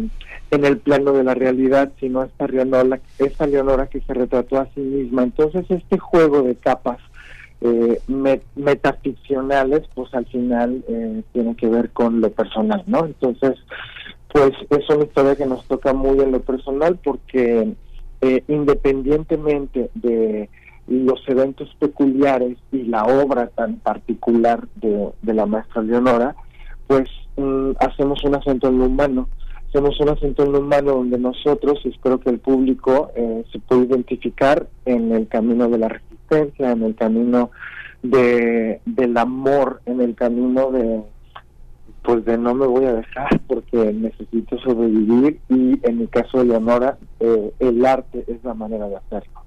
en 0.51 0.65
el 0.65 0.79
plano 0.79 1.13
de 1.13 1.25
la 1.25 1.35
realidad, 1.35 1.93
sino 1.99 2.23
esta 2.23 2.47
Leonora, 2.47 3.01
esta 3.19 3.47
Leonora 3.47 3.87
que 3.89 4.01
se 4.01 4.15
retrató 4.15 4.59
a 4.59 4.69
sí 4.75 4.81
misma. 4.81 5.25
Entonces 5.25 5.67
este 5.69 5.99
juego 5.99 6.43
de 6.43 6.55
capas 6.55 6.99
eh, 7.61 8.01
metaficcionales, 8.55 9.83
pues 9.95 10.13
al 10.15 10.27
final 10.27 10.85
eh, 10.89 11.23
tiene 11.33 11.57
que 11.57 11.69
ver 11.69 11.91
con 11.91 12.21
lo 12.21 12.31
personal, 12.31 12.83
¿no? 12.87 13.07
Entonces, 13.07 13.55
pues 14.33 14.53
es 14.71 14.89
una 14.91 15.05
historia 15.05 15.37
que 15.37 15.47
nos 15.47 15.65
toca 15.65 15.93
muy 15.93 16.21
en 16.21 16.33
lo 16.33 16.41
personal 16.41 16.99
porque 17.03 17.75
eh, 18.21 18.43
independientemente 18.49 19.91
de 19.95 20.49
los 20.89 21.21
eventos 21.29 21.75
peculiares 21.79 22.57
y 22.73 22.85
la 22.85 23.05
obra 23.05 23.49
tan 23.49 23.77
particular 23.77 24.67
de, 24.77 25.13
la 25.23 25.47
maestra 25.47 25.83
Leonora, 25.83 26.37
pues 26.87 27.11
mm, 27.37 27.73
hacemos 27.81 28.23
un 28.25 28.37
acento 28.37 28.69
en 28.69 28.79
lo 28.79 28.87
humano. 28.87 29.29
Hacemos 29.69 29.99
un 30.01 30.11
acento 30.11 30.45
en 30.45 30.53
lo 30.53 30.61
humano 30.61 30.93
donde 30.93 31.19
nosotros, 31.19 31.81
espero 31.85 32.21
que 32.21 32.31
el 32.31 32.39
público 32.39 33.11
eh, 33.17 33.45
se 33.53 33.59
pueda 33.59 33.85
identificar 33.85 34.67
en 34.85 35.13
el 35.13 35.27
camino 35.29 35.69
de 35.69 35.79
la 35.79 35.89
resistencia, 35.89 36.71
en 36.71 36.83
el 36.85 36.95
camino 36.95 37.51
de, 38.03 38.81
del 38.87 39.17
amor, 39.19 39.81
en 39.87 40.01
el 40.01 40.15
camino 40.15 40.71
de 40.71 41.03
pues 42.07 42.25
de 42.25 42.39
no 42.39 42.55
me 42.55 42.67
voy 42.67 42.85
a 42.85 42.93
dejar 42.93 43.41
porque 43.49 43.93
necesito 43.93 44.57
sobrevivir 44.59 45.41
y 45.49 45.81
en 45.83 45.99
mi 45.99 46.07
caso 46.07 46.39
de 46.39 46.45
Leonora 46.45 46.97
eh, 47.19 47.53
el 47.59 47.85
arte 47.85 48.25
es 48.29 48.43
la 48.45 48.55
manera 48.55 48.89
de 48.89 48.97
hacerlo. 48.97 49.43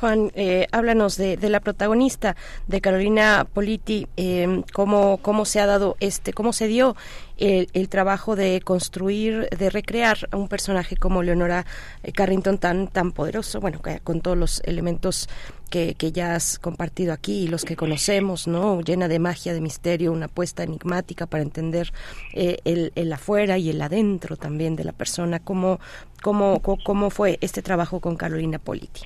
Juan, 0.00 0.32
eh, 0.34 0.66
háblanos 0.72 1.16
de, 1.16 1.38
la 1.48 1.60
protagonista 1.60 2.36
de 2.66 2.80
Carolina 2.80 3.46
Politi, 3.50 4.08
eh, 4.16 4.62
cómo, 4.72 5.18
cómo 5.18 5.44
se 5.44 5.60
ha 5.60 5.66
dado 5.66 5.96
este, 6.00 6.32
cómo 6.32 6.52
se 6.52 6.66
dio 6.66 6.96
el, 7.38 7.88
trabajo 7.88 8.36
de 8.36 8.60
construir, 8.60 9.48
de 9.56 9.70
recrear 9.70 10.28
a 10.30 10.36
un 10.36 10.48
personaje 10.48 10.96
como 10.96 11.22
Leonora 11.22 11.64
eh, 12.02 12.12
Carrington 12.12 12.58
tan, 12.58 12.88
tan 12.88 13.12
poderoso, 13.12 13.60
bueno, 13.60 13.80
con 14.04 14.20
todos 14.20 14.36
los 14.36 14.62
elementos 14.64 15.28
que, 15.70 15.94
que, 15.94 16.12
ya 16.12 16.34
has 16.34 16.58
compartido 16.58 17.12
aquí 17.12 17.44
y 17.44 17.48
los 17.48 17.64
que 17.64 17.76
conocemos, 17.76 18.46
¿no? 18.46 18.80
Llena 18.80 19.08
de 19.08 19.18
magia, 19.18 19.54
de 19.54 19.60
misterio, 19.60 20.12
una 20.12 20.26
apuesta 20.26 20.62
enigmática 20.62 21.26
para 21.26 21.42
entender 21.42 21.92
eh, 22.34 22.58
el, 22.64 22.92
el, 22.96 23.12
afuera 23.12 23.56
y 23.56 23.70
el 23.70 23.80
adentro 23.80 24.36
también 24.36 24.76
de 24.76 24.84
la 24.84 24.92
persona. 24.92 25.38
¿Cómo, 25.38 25.78
cómo, 26.22 26.60
cómo 26.84 27.10
fue 27.10 27.38
este 27.40 27.62
trabajo 27.62 28.00
con 28.00 28.16
Carolina 28.16 28.58
Politi? 28.58 29.02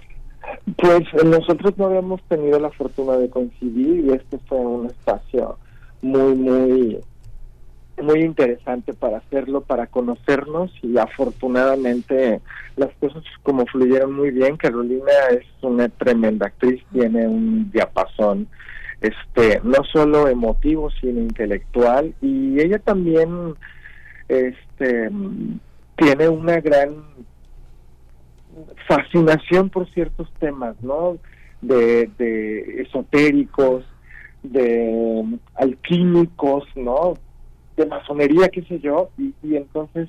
Pues 0.76 1.02
nosotros 1.24 1.76
no 1.76 1.86
habíamos 1.86 2.22
tenido 2.24 2.58
la 2.58 2.70
fortuna 2.70 3.16
de 3.16 3.28
coincidir 3.28 4.06
y 4.06 4.12
este 4.12 4.38
fue 4.46 4.58
un 4.58 4.86
espacio 4.86 5.58
muy, 6.02 6.34
muy, 6.34 7.00
muy 8.02 8.20
interesante 8.20 8.92
para 8.92 9.18
hacerlo, 9.18 9.60
para 9.62 9.86
conocernos 9.86 10.72
y 10.82 10.98
afortunadamente 10.98 12.40
las 12.76 12.92
cosas 12.96 13.22
como 13.42 13.66
fluyeron 13.66 14.12
muy 14.12 14.30
bien. 14.30 14.56
Carolina 14.56 15.12
es 15.30 15.46
una 15.62 15.88
tremenda 15.88 16.46
actriz, 16.46 16.82
tiene 16.92 17.26
un 17.26 17.70
diapasón 17.70 18.48
este 19.00 19.60
no 19.62 19.84
solo 19.92 20.28
emotivo 20.28 20.90
sino 20.90 21.20
intelectual 21.20 22.14
y 22.22 22.58
ella 22.58 22.78
también 22.78 23.54
este 24.28 25.10
tiene 25.96 26.28
una 26.28 26.60
gran 26.60 27.04
fascinación 28.88 29.70
por 29.70 29.90
ciertos 29.92 30.32
temas, 30.38 30.76
¿no? 30.82 31.18
De, 31.60 32.10
de 32.18 32.82
esotéricos, 32.82 33.84
de 34.42 35.38
alquímicos, 35.54 36.64
¿no? 36.74 37.14
De 37.76 37.86
masonería, 37.86 38.48
qué 38.48 38.62
sé 38.62 38.78
yo, 38.78 39.10
y, 39.18 39.34
y 39.42 39.56
entonces 39.56 40.08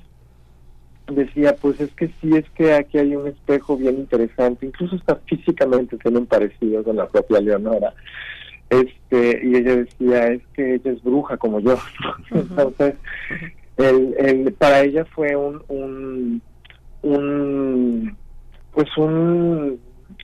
decía, 1.08 1.54
pues 1.56 1.80
es 1.80 1.92
que 1.94 2.08
sí, 2.20 2.36
es 2.36 2.48
que 2.50 2.74
aquí 2.74 2.98
hay 2.98 3.14
un 3.14 3.28
espejo 3.28 3.76
bien 3.76 3.96
interesante, 3.96 4.66
incluso 4.66 4.96
está 4.96 5.16
físicamente 5.26 5.96
tiene 5.98 6.18
un 6.18 6.26
parecido 6.26 6.82
con 6.82 6.96
la 6.96 7.06
propia 7.06 7.40
Leonora. 7.40 7.92
Este, 8.68 9.40
y 9.44 9.56
ella 9.56 9.76
decía, 9.76 10.28
es 10.28 10.42
que 10.54 10.74
ella 10.74 10.90
es 10.90 11.02
bruja 11.02 11.36
como 11.36 11.60
yo. 11.60 11.78
Entonces, 12.30 12.94
el, 13.76 14.14
el, 14.18 14.52
para 14.54 14.82
ella 14.82 15.04
fue 15.04 15.36
un, 15.36 15.62
un, 15.68 16.42
un 17.02 18.16
pues 18.72 18.88
un, 18.96 19.80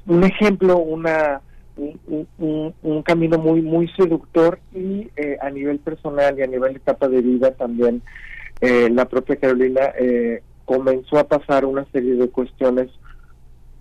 un 0.07 0.25
ejemplo, 0.25 0.79
una 0.79 1.41
un, 1.77 3.03
camino 3.03 3.39
muy 3.39 3.63
muy 3.63 3.89
seductor 3.97 4.59
y 4.75 5.11
eh, 5.17 5.37
a 5.41 5.51
nivel 5.51 5.79
personal 5.79 6.39
y 6.39 6.43
a 6.43 6.47
nivel 6.47 6.75
de 6.75 6.79
etapa 6.79 7.09
de 7.09 7.21
vida 7.23 7.53
también 7.53 8.03
eh, 8.61 8.89
la 8.91 9.07
propia 9.07 9.37
Carolina 9.37 9.93
eh, 9.99 10.43
comenzó 10.65 11.19
a 11.19 11.25
pasar 11.25 11.65
una 11.65 11.85
serie 11.93 12.15
de 12.15 12.29
cuestiones 12.29 12.91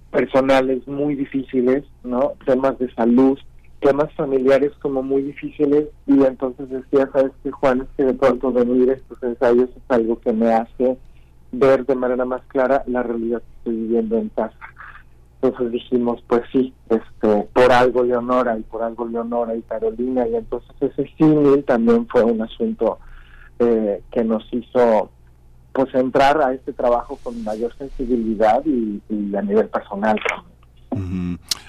personales 0.10 0.86
muy 0.88 1.16
difíciles, 1.16 1.84
¿no? 2.04 2.34
Temas 2.46 2.78
de 2.80 2.92
salud, 2.96 3.38
temas 3.80 4.12
familiares 4.14 4.72
como 4.82 5.04
muy 5.04 5.22
difíciles 5.22 5.88
y 6.08 6.24
entonces 6.24 6.70
decía, 6.70 7.10
sabes 7.14 7.32
que 7.44 7.52
Juan, 7.52 7.82
es 7.82 7.88
que 7.96 8.04
de 8.06 8.14
pronto 8.14 8.52
venir 8.52 8.90
estos 8.90 9.22
ensayos 9.24 9.70
es 9.70 9.84
algo 9.90 10.20
que 10.20 10.34
me 10.34 10.52
hace 10.52 10.98
ver 11.52 11.86
de 11.86 11.96
manera 11.96 12.26
más 12.26 12.42
clara 12.48 12.84
la 12.88 13.04
realidad 13.04 13.40
que 13.40 13.58
estoy 13.58 13.76
viviendo 13.76 14.18
en 14.18 14.30
casa. 14.30 14.58
Entonces 15.42 15.72
dijimos, 15.72 16.24
pues 16.28 16.44
sí, 16.52 16.72
este, 16.90 17.48
por 17.54 17.72
algo 17.72 18.04
Leonora 18.04 18.58
y 18.60 18.62
por 18.62 18.84
algo 18.84 19.08
Leonora 19.08 19.56
y 19.56 19.64
Carolina, 19.64 20.28
y 20.28 20.36
entonces 20.36 20.70
ese 20.80 21.12
símil 21.18 21.64
también 21.64 22.08
fue 22.08 22.24
un 22.24 22.44
asunto 22.44 23.00
eh, 23.58 24.04
que 24.12 24.24
nos 24.24 24.44
hizo 24.52 25.10
pues 25.74 25.94
entrar 25.96 26.40
a 26.42 26.54
este 26.54 26.74
trabajo 26.74 27.18
con 27.24 27.44
mayor 27.44 27.76
sensibilidad 27.78 28.64
y, 28.66 29.02
a 29.36 29.42
nivel 29.42 29.68
personal. 29.70 30.20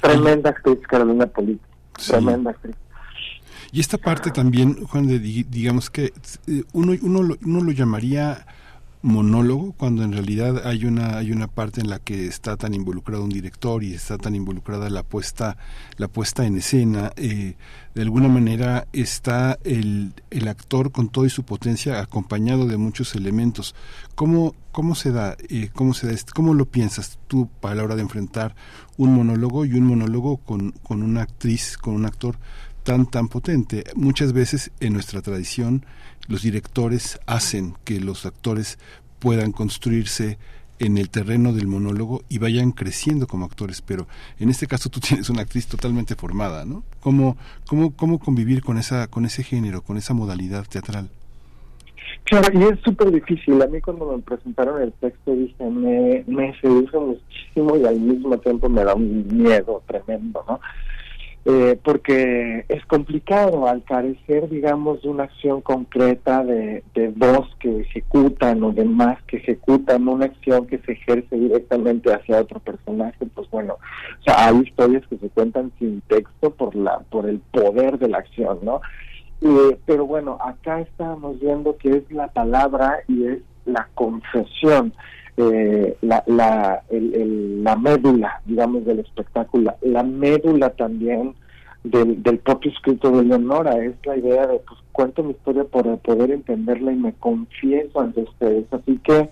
Tremenda 0.02 0.50
actriz 0.50 0.78
Carolina 0.86 1.26
Polito, 1.26 1.64
tremenda 2.06 2.50
actriz. 2.50 2.76
Y 3.70 3.80
esta 3.80 3.96
parte 3.96 4.30
también, 4.30 4.84
Juan, 4.84 5.06
de, 5.06 5.18
digamos 5.18 5.88
que 5.88 6.12
eh, 6.46 6.62
uno, 6.74 6.92
uno, 7.00 7.36
uno 7.42 7.60
lo 7.62 7.72
llamaría 7.72 8.44
monólogo 9.02 9.72
cuando 9.72 10.04
en 10.04 10.12
realidad 10.12 10.66
hay 10.66 10.84
una 10.84 11.18
hay 11.18 11.32
una 11.32 11.48
parte 11.48 11.80
en 11.80 11.90
la 11.90 11.98
que 11.98 12.26
está 12.26 12.56
tan 12.56 12.72
involucrado 12.72 13.24
un 13.24 13.30
director 13.30 13.82
y 13.82 13.94
está 13.94 14.16
tan 14.16 14.34
involucrada 14.34 14.88
la 14.90 15.02
puesta 15.02 15.56
la 15.96 16.08
puesta 16.08 16.46
en 16.46 16.56
escena 16.56 17.12
eh, 17.16 17.56
de 17.94 18.02
alguna 18.02 18.28
manera 18.28 18.86
está 18.92 19.58
el, 19.64 20.14
el 20.30 20.48
actor 20.48 20.92
con 20.92 21.10
toda 21.10 21.28
su 21.28 21.44
potencia 21.44 22.00
acompañado 22.00 22.66
de 22.66 22.78
muchos 22.78 23.14
elementos. 23.14 23.74
Cómo 24.14 24.54
cómo 24.70 24.94
se 24.94 25.12
da 25.12 25.36
eh, 25.50 25.68
cómo 25.74 25.92
se 25.92 26.06
da 26.06 26.16
cómo 26.34 26.54
lo 26.54 26.64
piensas 26.64 27.18
tú 27.26 27.50
para 27.60 27.74
la 27.74 27.84
hora 27.84 27.96
de 27.96 28.02
enfrentar 28.02 28.54
un 28.96 29.14
monólogo 29.14 29.66
y 29.66 29.74
un 29.74 29.84
monólogo 29.84 30.38
con 30.38 30.70
con 30.82 31.02
una 31.02 31.22
actriz 31.22 31.76
con 31.76 31.94
un 31.94 32.06
actor 32.06 32.38
tan 32.82 33.04
tan 33.06 33.28
potente 33.28 33.84
muchas 33.94 34.32
veces 34.32 34.72
en 34.80 34.94
nuestra 34.94 35.20
tradición 35.20 35.84
los 36.28 36.42
directores 36.42 37.20
hacen 37.26 37.74
que 37.84 38.00
los 38.00 38.26
actores 38.26 38.78
puedan 39.18 39.52
construirse 39.52 40.38
en 40.78 40.98
el 40.98 41.10
terreno 41.10 41.52
del 41.52 41.68
monólogo 41.68 42.22
y 42.28 42.38
vayan 42.38 42.72
creciendo 42.72 43.26
como 43.26 43.44
actores, 43.44 43.82
pero 43.82 44.06
en 44.40 44.50
este 44.50 44.66
caso 44.66 44.88
tú 44.88 45.00
tienes 45.06 45.30
una 45.30 45.42
actriz 45.42 45.66
totalmente 45.66 46.16
formada, 46.16 46.64
¿no? 46.64 46.82
¿Cómo, 47.00 47.36
cómo, 47.66 47.94
cómo 47.94 48.18
convivir 48.18 48.62
con 48.62 48.78
esa, 48.78 49.06
con 49.06 49.24
ese 49.24 49.44
género, 49.44 49.82
con 49.82 49.96
esa 49.96 50.14
modalidad 50.14 50.66
teatral? 50.66 51.08
Claro, 52.24 52.48
y 52.52 52.62
es 52.64 52.80
súper 52.80 53.10
difícil. 53.10 53.60
A 53.62 53.66
mí 53.66 53.80
cuando 53.80 54.16
me 54.16 54.22
presentaron 54.22 54.80
el 54.82 54.92
texto 54.94 55.32
dije, 55.34 55.64
me, 55.64 56.24
me 56.26 56.58
seduce 56.60 56.96
muchísimo 56.98 57.76
y 57.76 57.84
al 57.84 57.98
mismo 57.98 58.38
tiempo 58.38 58.68
me 58.68 58.84
da 58.84 58.94
un 58.94 59.26
miedo 59.28 59.82
tremendo, 59.86 60.44
¿no? 60.48 60.60
Eh, 61.44 61.76
porque 61.82 62.64
es 62.68 62.86
complicado 62.86 63.66
al 63.66 63.82
carecer, 63.82 64.48
digamos, 64.48 65.02
de 65.02 65.08
una 65.08 65.24
acción 65.24 65.60
concreta 65.60 66.44
de, 66.44 66.84
de 66.94 67.10
dos 67.12 67.48
que 67.58 67.80
ejecutan 67.80 68.62
o 68.62 68.72
de 68.72 68.84
más 68.84 69.20
que 69.24 69.38
ejecutan 69.38 70.06
una 70.06 70.26
acción 70.26 70.68
que 70.68 70.78
se 70.78 70.92
ejerce 70.92 71.36
directamente 71.36 72.12
hacia 72.12 72.40
otro 72.40 72.60
personaje, 72.60 73.26
pues 73.34 73.50
bueno, 73.50 73.74
o 73.74 74.22
sea, 74.22 74.46
hay 74.46 74.58
historias 74.60 75.04
que 75.08 75.16
se 75.16 75.28
cuentan 75.30 75.72
sin 75.80 76.00
texto 76.02 76.50
por 76.50 76.76
la 76.76 77.00
por 77.10 77.28
el 77.28 77.40
poder 77.40 77.98
de 77.98 78.08
la 78.08 78.18
acción, 78.18 78.60
¿no? 78.62 78.80
Eh, 79.40 79.76
pero 79.84 80.06
bueno, 80.06 80.38
acá 80.40 80.80
estábamos 80.80 81.40
viendo 81.40 81.76
que 81.76 81.96
es 81.96 82.12
la 82.12 82.28
palabra 82.28 83.00
y 83.08 83.26
es 83.26 83.38
la 83.64 83.88
confesión 83.94 84.94
eh, 85.36 85.96
la, 86.02 86.22
la, 86.26 86.82
la 86.90 87.76
médula, 87.76 88.40
digamos, 88.44 88.84
del 88.84 89.00
espectáculo, 89.00 89.74
la 89.80 90.02
médula 90.02 90.70
también 90.70 91.34
del, 91.84 92.22
del 92.22 92.38
propio 92.38 92.70
escrito 92.70 93.10
de 93.10 93.24
Leonora, 93.24 93.82
es 93.84 93.94
la 94.04 94.16
idea 94.16 94.46
de, 94.46 94.58
pues, 94.58 94.78
cuento 94.92 95.22
mi 95.22 95.32
historia 95.32 95.64
por 95.64 95.98
poder 95.98 96.30
entenderla 96.30 96.92
y 96.92 96.96
me 96.96 97.12
confieso 97.14 98.00
ante 98.00 98.22
ustedes. 98.22 98.66
Así 98.72 98.98
que 99.02 99.30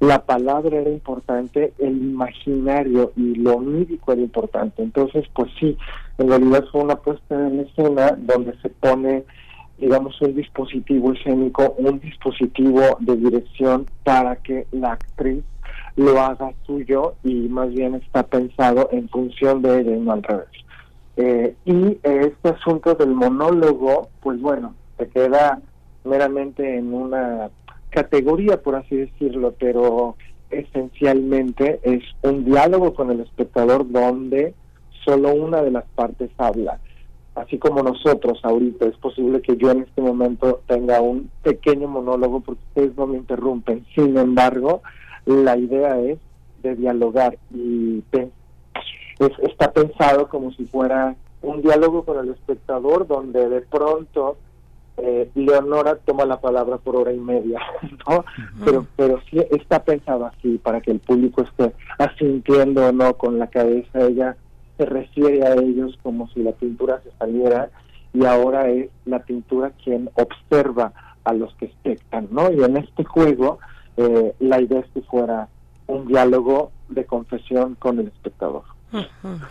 la 0.00 0.24
palabra 0.24 0.78
era 0.78 0.90
importante, 0.90 1.74
el 1.78 1.96
imaginario 1.96 3.12
y 3.16 3.34
lo 3.34 3.56
onírico 3.56 4.12
era 4.12 4.22
importante. 4.22 4.82
Entonces, 4.82 5.26
pues 5.34 5.50
sí, 5.58 5.76
en 6.16 6.28
realidad 6.28 6.64
fue 6.72 6.82
una 6.82 6.96
puesta 6.96 7.34
en 7.34 7.60
escena 7.60 8.16
donde 8.18 8.56
se 8.62 8.70
pone 8.70 9.24
digamos, 9.80 10.20
un 10.20 10.34
dispositivo 10.34 11.12
escénico, 11.12 11.74
un 11.78 11.98
dispositivo 12.00 12.98
de 13.00 13.16
dirección 13.16 13.86
para 14.04 14.36
que 14.36 14.66
la 14.72 14.92
actriz 14.92 15.42
lo 15.96 16.20
haga 16.20 16.52
suyo 16.66 17.14
y 17.24 17.48
más 17.48 17.70
bien 17.70 17.94
está 17.94 18.22
pensado 18.22 18.90
en 18.92 19.08
función 19.08 19.62
de 19.62 19.80
ella 19.80 19.96
y 19.96 20.00
no 20.00 20.12
al 20.12 20.22
revés. 20.22 20.48
Eh, 21.16 21.54
y 21.64 21.98
este 22.02 22.48
asunto 22.50 22.94
del 22.94 23.10
monólogo, 23.10 24.08
pues 24.20 24.40
bueno, 24.40 24.74
se 24.98 25.08
queda 25.08 25.60
meramente 26.04 26.76
en 26.76 26.92
una 26.92 27.50
categoría, 27.88 28.62
por 28.62 28.76
así 28.76 28.96
decirlo, 28.96 29.54
pero 29.58 30.16
esencialmente 30.50 31.80
es 31.82 32.02
un 32.22 32.44
diálogo 32.44 32.92
con 32.94 33.10
el 33.10 33.20
espectador 33.20 33.90
donde 33.90 34.54
solo 35.04 35.32
una 35.32 35.62
de 35.62 35.70
las 35.70 35.84
partes 35.94 36.30
habla 36.36 36.78
así 37.40 37.58
como 37.58 37.82
nosotros 37.82 38.38
ahorita, 38.42 38.86
es 38.86 38.96
posible 38.96 39.40
que 39.40 39.56
yo 39.56 39.70
en 39.70 39.82
este 39.82 40.00
momento 40.00 40.60
tenga 40.66 41.00
un 41.00 41.30
pequeño 41.42 41.88
monólogo 41.88 42.40
porque 42.40 42.62
ustedes 42.68 42.96
no 42.96 43.06
me 43.06 43.18
interrumpen. 43.18 43.84
Sin 43.94 44.16
embargo, 44.16 44.82
la 45.26 45.56
idea 45.56 45.98
es 46.00 46.18
de 46.62 46.76
dialogar 46.76 47.38
y 47.52 48.02
está 49.18 49.72
pensado 49.72 50.28
como 50.28 50.52
si 50.52 50.64
fuera 50.66 51.16
un 51.42 51.62
diálogo 51.62 52.04
con 52.04 52.18
el 52.18 52.32
espectador 52.32 53.06
donde 53.06 53.48
de 53.48 53.60
pronto 53.62 54.36
eh, 54.98 55.30
Leonora 55.34 55.96
toma 55.96 56.26
la 56.26 56.40
palabra 56.40 56.76
por 56.76 56.96
hora 56.96 57.12
y 57.12 57.18
media, 57.18 57.60
¿no? 58.08 58.24
Pero, 58.64 58.86
pero 58.96 59.20
sí 59.30 59.38
está 59.50 59.82
pensado 59.82 60.26
así 60.26 60.58
para 60.58 60.80
que 60.80 60.90
el 60.90 61.00
público 61.00 61.42
esté 61.42 61.72
asintiendo 61.98 62.86
o 62.86 62.92
no 62.92 63.14
con 63.14 63.38
la 63.38 63.46
cabeza. 63.46 64.00
Ella 64.00 64.36
se 64.80 64.86
refiere 64.86 65.46
a 65.46 65.52
ellos 65.56 65.98
como 66.02 66.26
si 66.28 66.42
la 66.42 66.52
pintura 66.52 67.02
se 67.02 67.10
saliera 67.18 67.68
y 68.14 68.24
ahora 68.24 68.70
es 68.70 68.88
la 69.04 69.18
pintura 69.18 69.72
quien 69.84 70.08
observa 70.14 70.94
a 71.22 71.34
los 71.34 71.54
que 71.56 71.66
espectan, 71.66 72.28
¿no? 72.30 72.50
Y 72.50 72.64
en 72.64 72.78
este 72.78 73.04
juego 73.04 73.58
eh, 73.98 74.34
la 74.38 74.58
idea 74.58 74.80
es 74.80 74.86
que 74.94 75.02
fuera 75.02 75.48
un 75.86 76.06
diálogo 76.06 76.72
de 76.88 77.04
confesión 77.04 77.74
con 77.74 77.98
el 77.98 78.06
espectador. 78.06 78.62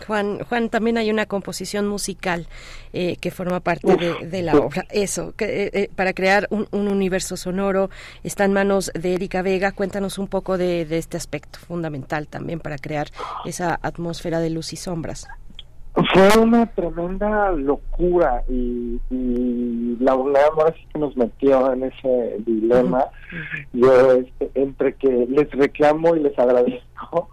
Juan, 0.06 0.38
Juan, 0.40 0.68
también 0.68 0.98
hay 0.98 1.10
una 1.10 1.26
composición 1.26 1.88
musical 1.88 2.46
eh, 2.92 3.16
que 3.20 3.30
forma 3.30 3.60
parte 3.60 3.96
de, 4.22 4.42
la 4.42 4.56
obra. 4.56 4.84
Eso, 4.90 5.32
que, 5.36 5.66
eh, 5.66 5.70
eh, 5.72 5.90
para 5.94 6.12
crear 6.12 6.46
un, 6.50 6.66
universo 6.72 7.36
sonoro 7.36 7.90
está 8.22 8.44
en 8.44 8.52
manos 8.52 8.90
de 8.94 9.14
Erika 9.14 9.42
Vega. 9.42 9.72
Cuéntanos 9.72 10.18
un 10.18 10.28
poco 10.28 10.58
de, 10.58 10.82
este 10.90 11.16
aspecto 11.16 11.58
fundamental 11.58 12.26
también 12.28 12.60
para 12.60 12.76
crear 12.78 13.08
esa 13.44 13.78
atmósfera 13.82 14.40
de 14.40 14.50
luz 14.50 14.72
y 14.72 14.76
sombras. 14.76 15.26
Fue 16.12 16.38
una 16.38 16.66
tremenda 16.66 17.50
locura 17.50 18.44
y, 18.48 19.00
la 20.00 20.14
UNAM 20.14 20.58
ahora 20.58 20.72
sí 20.74 20.86
que 20.92 20.98
nos 20.98 21.16
metió 21.16 21.72
en 21.72 21.84
ese 21.84 22.36
dilema. 22.46 23.06
Yo, 23.72 24.12
este, 24.12 24.50
entre 24.54 24.94
que 24.94 25.26
les 25.28 25.50
reclamo 25.50 26.14
y 26.16 26.20
les 26.20 26.38
agradezco, 26.38 27.28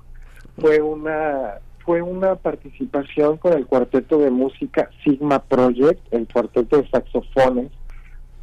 fue 0.60 0.82
una 0.82 1.60
fue 1.88 2.02
una 2.02 2.36
participación 2.36 3.38
con 3.38 3.54
el 3.54 3.65
cuarteto 3.65 4.19
de 4.19 4.30
música 4.30 4.89
Sigma 5.06 5.39
Project, 5.39 6.02
el 6.12 6.28
cuarteto 6.28 6.82
de 6.82 6.89
saxofones, 6.89 7.71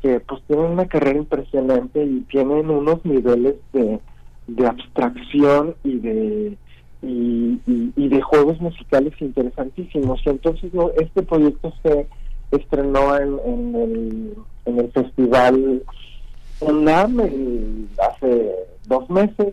que 0.01 0.19
pues 0.21 0.41
tienen 0.47 0.65
una 0.65 0.87
carrera 0.87 1.19
impresionante 1.19 2.03
y 2.03 2.21
tienen 2.23 2.71
unos 2.71 3.05
niveles 3.05 3.57
de, 3.75 4.01
de 4.47 4.67
abstracción 4.67 5.75
y 5.85 5.99
de 5.99 6.57
y, 7.03 8.09
de 8.09 8.23
juegos 8.23 8.59
musicales 8.63 9.13
interesantísimos. 9.21 10.23
Y 10.25 10.31
entonces 10.31 10.73
no, 10.73 10.91
este 10.97 11.23
proyecto 11.23 11.71
se 11.83 12.07
estrenó 12.51 13.15
en, 13.19 13.39
en, 13.45 13.75
el, 13.75 14.35
en 14.65 14.79
el 14.79 14.91
festival 14.91 15.83
UNAM 16.61 17.21
hace 18.09 18.55
dos 18.87 19.11
meses 19.11 19.53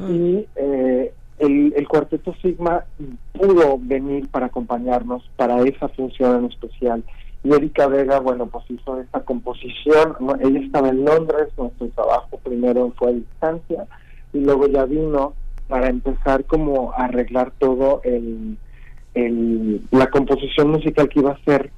y 0.00 0.44
eh, 0.56 1.12
el, 1.38 1.88
cuarteto 1.88 2.34
Sigma 2.42 2.84
pudo 3.32 3.78
venir 3.80 4.28
para 4.28 4.46
acompañarnos 4.46 5.28
para 5.36 5.60
esa 5.62 5.88
función 5.88 6.44
en 6.44 6.50
especial. 6.50 7.04
Y 7.44 7.52
Erika 7.52 7.86
Vega, 7.86 8.18
bueno, 8.18 8.46
pues 8.46 8.64
hizo 8.68 9.00
esta 9.00 9.20
composición. 9.20 10.16
Ella 10.40 10.60
estaba 10.60 10.88
en 10.88 11.04
Londres, 11.04 11.48
nuestro 11.56 11.88
trabajo 11.88 12.38
primero 12.38 12.92
fue 12.96 13.10
a 13.10 13.12
distancia 13.12 13.86
y 14.32 14.40
luego 14.40 14.66
ya 14.66 14.84
vino 14.84 15.34
para 15.68 15.88
empezar 15.88 16.44
como 16.44 16.92
a 16.92 17.04
arreglar 17.04 17.52
todo 17.58 18.00
el, 18.04 18.58
la 19.90 20.10
composición 20.10 20.70
musical 20.70 21.08
que 21.08 21.20
iba 21.20 21.32
a 21.32 21.44
ser 21.44 21.70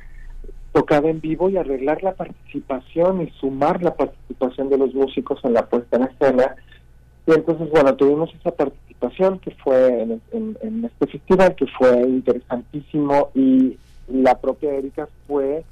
tocada 0.72 1.08
en 1.08 1.20
vivo 1.20 1.50
y 1.50 1.56
arreglar 1.56 2.02
la 2.02 2.14
participación 2.14 3.22
y 3.22 3.30
sumar 3.40 3.82
la 3.82 3.94
participación 3.94 4.68
de 4.68 4.78
los 4.78 4.94
músicos 4.94 5.40
en 5.44 5.54
la 5.54 5.66
puesta 5.66 5.96
en 5.96 6.04
escena 6.04 6.54
y 7.30 7.34
entonces, 7.34 7.70
bueno, 7.70 7.94
tuvimos 7.94 8.34
esa 8.34 8.50
participación 8.50 9.38
que 9.38 9.52
fue 9.62 10.02
en, 10.32 10.84
este 10.84 11.06
festival, 11.06 11.54
que 11.54 11.66
fue 11.66 12.02
interesantísimo 12.02 13.30
y 13.34 13.76
la 14.08 14.38
propia 14.38 14.74
Erika 14.74 15.08
fue 15.26 15.64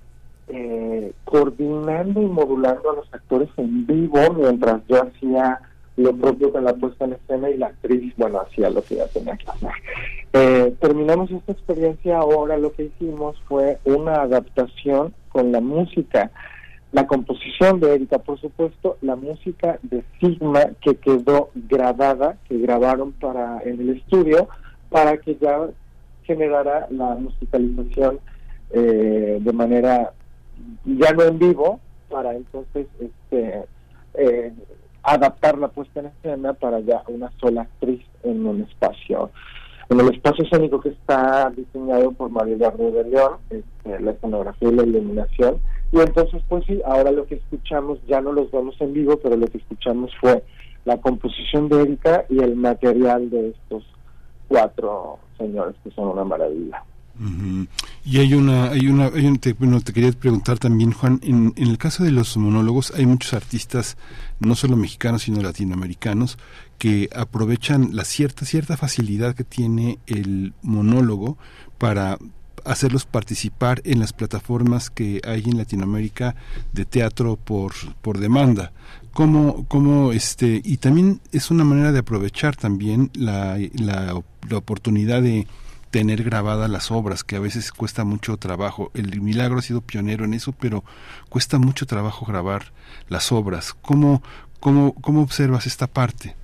eh, 0.49 1.13
coordinando 1.25 2.23
y 2.23 2.27
modulando 2.27 2.91
a 2.91 2.95
los 2.95 3.13
actores 3.13 3.49
en 3.57 3.87
vivo 3.87 4.21
mientras 4.35 4.81
yo 4.89 5.03
hacía 5.03 5.61
lo 5.97 6.15
propio 6.15 6.53
con 6.53 6.65
la 6.65 6.75
puesta 6.75 7.07
en 7.07 7.15
escena 7.15 7.51
y 7.51 7.57
la 7.57 7.67
actriz, 7.67 8.15
bueno, 8.17 8.41
hacía 8.41 8.71
lo 8.71 8.83
que 8.83 8.97
ya 8.97 9.09
tenía 9.09 9.37
que 9.37 9.51
hacer. 9.51 9.71
Eh, 10.33 10.75
terminamos 10.81 11.31
esta 11.31 11.53
experiencia, 11.53 12.19
ahora 12.19 12.57
lo 12.57 12.73
que 12.73 12.85
hicimos 12.85 13.37
fue 13.49 13.79
una 13.85 14.23
adaptación 14.23 15.13
con 15.31 15.51
la 15.51 15.61
música 15.61 16.31
la 16.93 17.07
composición 17.07 17.81
de 17.81 17.95
Erika, 17.95 18.19
por 18.19 18.41
supuesto, 18.41 18.97
la 19.03 19.17
música 19.17 19.79
de 19.83 20.05
Sigma 20.21 20.71
que 20.81 20.97
quedó 20.97 21.51
grabada, 21.55 22.39
que 22.49 22.59
grabaron 22.59 23.13
para 23.13 23.61
en 23.63 23.81
el 23.81 23.91
estudio, 23.91 24.49
para 24.89 25.19
que 25.19 25.37
ya 25.37 25.69
generara 26.25 26.87
la 26.91 27.15
musicalización 27.15 28.21
eh, 28.71 29.39
de 29.41 29.53
manera 29.53 30.13
ya 30.85 31.13
no 31.13 31.23
en 31.25 31.39
vivo, 31.39 31.81
para 32.11 32.35
entonces 32.35 32.87
este 32.99 33.65
eh, 34.15 34.53
adaptar 35.03 35.59
la 35.59 35.69
puesta 35.69 36.01
en 36.01 36.07
escena 36.07 36.55
para 36.55 36.81
ya 36.81 37.03
una 37.09 37.31
sola 37.39 37.63
actriz 37.63 38.03
en 38.23 38.47
un 38.47 38.63
espacio 38.63 39.31
en 39.91 40.01
el 40.01 40.15
espacio 40.15 40.45
escénico 40.45 40.81
que 40.81 40.91
está 40.91 41.51
diseñado 41.57 42.13
por 42.13 42.31
María 42.31 42.57
de 42.57 43.05
León, 43.05 43.37
este, 43.49 44.01
la 44.01 44.11
escenografía 44.11 44.69
y 44.69 44.75
la 44.75 44.83
iluminación, 44.83 45.59
y 45.91 46.01
entonces, 46.01 46.43
pues 46.49 46.65
sí, 46.67 46.81
ahora 46.85 47.11
lo 47.11 47.27
que 47.27 47.37
escuchamos, 47.37 47.99
ya 48.07 48.21
no 48.21 48.33
los 48.33 48.51
vemos 48.51 48.79
en 48.81 48.93
vivo, 48.93 49.19
pero 49.23 49.37
lo 49.37 49.47
que 49.47 49.59
escuchamos 49.59 50.11
fue 50.21 50.45
la 50.85 50.99
composición 50.99 51.69
de 51.69 51.83
Erika 51.83 52.25
y 52.29 52.41
el 52.41 52.57
material 52.57 53.31
de 53.31 53.51
estos 53.51 53.85
cuatro 54.49 55.19
señores 55.39 55.77
que 55.83 55.91
son 55.91 56.09
una 56.09 56.25
maravilla. 56.25 56.83
Y 58.05 58.19
hay 58.21 58.33
una, 58.35 58.71
hay 58.71 58.87
una, 58.87 59.11
te, 59.41 59.53
bueno, 59.55 59.81
te 59.81 59.93
quería 59.93 60.13
preguntar 60.13 60.59
también, 60.59 60.93
Juan, 60.93 61.19
en, 61.25 61.53
en, 61.57 61.69
el 61.69 61.77
caso 61.77 62.05
de 62.05 62.13
los 62.13 62.37
monólogos 62.37 62.93
hay 62.97 63.07
muchos 63.07 63.35
artistas, 63.35 63.97
no 64.39 64.55
solo 64.55 64.77
mexicanos, 64.77 65.23
sino 65.23 65.43
latinoamericanos, 65.43 66.39
que 66.79 67.09
aprovechan 67.15 67.97
la 67.97 68.05
cierta, 68.05 68.45
cierta 68.45 68.77
facilidad 68.77 69.35
que 69.35 69.43
tiene 69.43 69.99
el 70.07 70.53
monólogo 70.63 71.39
para 71.77 72.19
hacerlos 72.69 73.07
participar 73.07 73.81
en 73.85 73.99
las 73.99 74.13
plataformas 74.13 74.91
que 74.91 75.21
hay 75.25 75.43
en 75.47 75.59
Latinoamérica 75.59 76.37
de 76.73 76.85
teatro 76.85 77.37
por, 77.37 77.73
por 78.03 78.19
demanda. 78.19 78.73
Como, 79.13 79.67
como 79.67 80.13
este, 80.13 80.61
y 80.63 80.77
también 80.77 81.21
es 81.33 81.51
una 81.51 81.65
manera 81.65 81.93
de 81.93 82.01
aprovechar 82.01 82.55
también 82.57 83.11
la, 83.15 83.59
la, 83.75 84.21
la 84.49 84.57
oportunidad 84.57 85.23
de 85.23 85.47
tener 85.91 86.23
grabadas 86.23 86.71
las 86.71 86.91
obras, 86.91 87.25
que 87.25 87.37
a 87.37 87.41
veces 87.41 87.73
cuesta 87.73 88.05
mucho 88.05 88.37
trabajo. 88.37 88.91
El 88.95 89.21
Milagro 89.21 89.59
ha 89.59 89.63
sido 89.63 89.81
pionero 89.81 90.25
en 90.25 90.35
eso, 90.35 90.53
pero 90.53 90.85
cuesta 91.29 91.59
mucho 91.59 91.87
trabajo 91.87 92.27
grabar 92.27 92.65
las 93.09 93.33
obras. 93.33 93.75
¿Cómo, 93.75 94.23
cómo, 94.61 94.95
cómo 94.95 95.23
observas 95.23 95.67
esta 95.67 95.87
parte? 95.87 96.37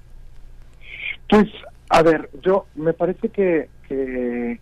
Pues, 1.29 1.47
a 1.91 2.03
ver, 2.03 2.31
yo 2.43 2.67
me 2.75 2.93
parece 2.93 3.29
que, 3.29 3.69
que, 3.89 4.61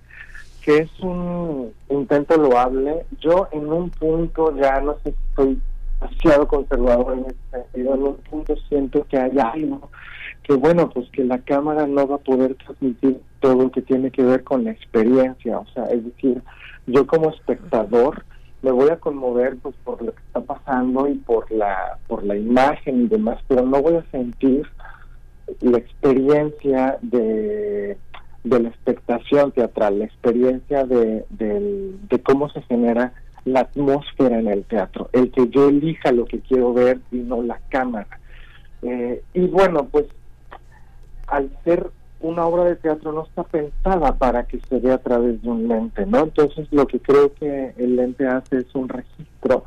que 0.64 0.78
es 0.78 1.00
un 1.00 1.72
intento 1.88 2.36
loable. 2.36 3.04
Yo 3.20 3.48
en 3.52 3.72
un 3.72 3.90
punto 3.90 4.56
ya 4.56 4.80
no 4.80 4.94
sé 4.98 5.10
si 5.10 5.16
estoy 5.28 5.60
demasiado 6.00 6.48
conservador 6.48 7.14
en 7.14 7.26
ese 7.26 7.36
sentido, 7.50 7.94
en 7.94 8.02
un 8.02 8.16
punto 8.16 8.56
siento 8.68 9.06
que 9.08 9.18
hay 9.18 9.38
algo 9.38 9.90
que 10.42 10.54
bueno, 10.54 10.90
pues 10.90 11.08
que 11.10 11.24
la 11.24 11.38
cámara 11.38 11.86
no 11.86 12.06
va 12.06 12.16
a 12.16 12.18
poder 12.18 12.56
transmitir 12.56 13.20
todo 13.40 13.54
lo 13.62 13.70
que 13.70 13.82
tiene 13.82 14.10
que 14.10 14.22
ver 14.22 14.42
con 14.42 14.64
la 14.64 14.72
experiencia, 14.72 15.58
o 15.58 15.66
sea, 15.72 15.84
es 15.84 16.04
decir, 16.04 16.42
yo 16.86 17.06
como 17.06 17.30
espectador 17.30 18.24
me 18.62 18.72
voy 18.72 18.90
a 18.90 18.98
conmover 18.98 19.56
pues 19.58 19.74
por 19.84 20.02
lo 20.02 20.12
que 20.12 20.22
está 20.22 20.40
pasando 20.40 21.08
y 21.08 21.14
por 21.14 21.50
la 21.50 21.98
por 22.06 22.24
la 22.24 22.36
imagen 22.36 23.02
y 23.02 23.08
demás, 23.08 23.38
pero 23.48 23.64
no 23.64 23.80
voy 23.82 23.96
a 23.96 24.10
sentir 24.10 24.66
la 25.60 25.78
experiencia 25.78 26.98
de, 27.02 27.98
de 28.44 28.60
la 28.60 28.68
expectación 28.68 29.52
teatral, 29.52 30.00
la 30.00 30.04
experiencia 30.04 30.84
de, 30.84 31.24
de 31.30 32.22
cómo 32.22 32.48
se 32.50 32.62
genera 32.62 33.12
la 33.44 33.60
atmósfera 33.60 34.38
en 34.38 34.48
el 34.48 34.64
teatro, 34.64 35.08
el 35.12 35.30
que 35.30 35.48
yo 35.48 35.68
elija 35.68 36.12
lo 36.12 36.24
que 36.24 36.40
quiero 36.40 36.72
ver 36.72 37.00
y 37.10 37.16
no 37.16 37.42
la 37.42 37.60
cámara. 37.68 38.18
Eh, 38.82 39.22
y 39.34 39.46
bueno, 39.46 39.88
pues 39.90 40.06
al 41.26 41.50
ser 41.64 41.90
una 42.20 42.46
obra 42.46 42.64
de 42.64 42.76
teatro 42.76 43.12
no 43.12 43.24
está 43.24 43.42
pensada 43.42 44.16
para 44.16 44.44
que 44.44 44.60
se 44.68 44.78
vea 44.78 44.94
a 44.94 44.98
través 44.98 45.42
de 45.42 45.48
un 45.48 45.66
lente, 45.66 46.06
¿no? 46.06 46.20
Entonces 46.20 46.68
lo 46.70 46.86
que 46.86 47.00
creo 47.00 47.32
que 47.34 47.74
el 47.76 47.96
lente 47.96 48.26
hace 48.26 48.58
es 48.58 48.74
un 48.74 48.88
registro 48.88 49.64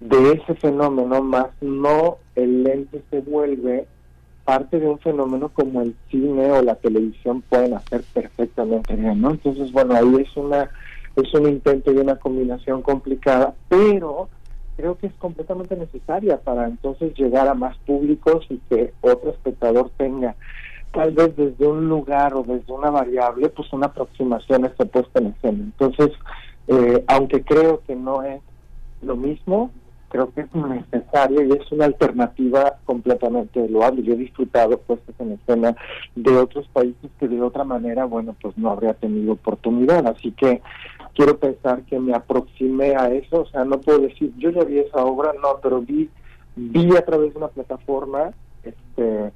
de 0.00 0.32
ese 0.32 0.54
fenómeno, 0.54 1.22
más 1.22 1.48
no 1.60 2.18
el 2.34 2.64
lente 2.64 3.02
se 3.10 3.20
vuelve 3.20 3.86
parte 4.44 4.80
de 4.80 4.88
un 4.88 4.98
fenómeno 4.98 5.48
como 5.50 5.82
el 5.82 5.94
cine 6.10 6.50
o 6.50 6.62
la 6.62 6.74
televisión 6.76 7.42
pueden 7.42 7.74
hacer 7.74 8.02
perfectamente 8.12 8.94
bien, 8.96 9.20
¿no? 9.20 9.30
Entonces, 9.30 9.70
bueno, 9.72 9.94
ahí 9.94 10.16
es 10.22 10.36
una 10.36 10.70
es 11.16 11.34
un 11.34 11.48
intento 11.48 11.92
y 11.92 11.96
una 11.96 12.16
combinación 12.16 12.82
complicada, 12.82 13.54
pero 13.68 14.28
creo 14.76 14.96
que 14.96 15.08
es 15.08 15.14
completamente 15.14 15.76
necesaria 15.76 16.38
para 16.38 16.66
entonces 16.66 17.12
llegar 17.14 17.48
a 17.48 17.54
más 17.54 17.76
públicos 17.78 18.46
y 18.48 18.58
que 18.68 18.94
otro 19.00 19.30
espectador 19.30 19.90
tenga 19.96 20.36
tal 20.92 21.12
vez 21.12 21.36
desde 21.36 21.66
un 21.66 21.88
lugar 21.88 22.34
o 22.34 22.42
desde 22.42 22.72
una 22.72 22.90
variable, 22.90 23.48
pues 23.50 23.72
una 23.72 23.86
aproximación 23.86 24.64
a 24.64 24.68
esta 24.68 24.84
puesta 24.86 25.20
en 25.20 25.26
escena. 25.26 25.58
Entonces, 25.64 26.10
eh, 26.66 27.04
aunque 27.06 27.42
creo 27.44 27.82
que 27.86 27.94
no 27.94 28.22
es 28.22 28.40
lo 29.02 29.16
mismo, 29.16 29.70
creo 30.10 30.32
que 30.32 30.42
es 30.42 30.54
necesario 30.54 31.42
y 31.42 31.52
es 31.52 31.72
una 31.72 31.86
alternativa 31.86 32.76
completamente 32.84 33.66
loable. 33.68 34.02
Yo 34.02 34.14
he 34.14 34.18
disfrutado 34.18 34.78
puestas 34.78 35.14
en 35.20 35.32
escena 35.32 35.76
de 36.16 36.36
otros 36.36 36.68
países 36.68 37.10
que 37.18 37.28
de 37.28 37.40
otra 37.40 37.64
manera, 37.64 38.04
bueno, 38.04 38.34
pues 38.42 38.58
no 38.58 38.70
habría 38.70 38.94
tenido 38.94 39.32
oportunidad. 39.32 40.06
Así 40.06 40.32
que 40.32 40.60
quiero 41.14 41.38
pensar 41.38 41.82
que 41.82 41.98
me 41.98 42.12
aproximé 42.12 42.96
a 42.96 43.10
eso, 43.10 43.42
o 43.42 43.46
sea, 43.46 43.64
no 43.64 43.80
puedo 43.80 44.00
decir, 44.00 44.32
yo 44.36 44.50
ya 44.50 44.64
vi 44.64 44.80
esa 44.80 45.04
obra, 45.04 45.32
no, 45.40 45.60
pero 45.62 45.80
vi, 45.80 46.10
vi 46.56 46.96
a 46.96 47.04
través 47.04 47.32
de 47.32 47.38
una 47.38 47.48
plataforma 47.48 48.32
este, 48.64 49.32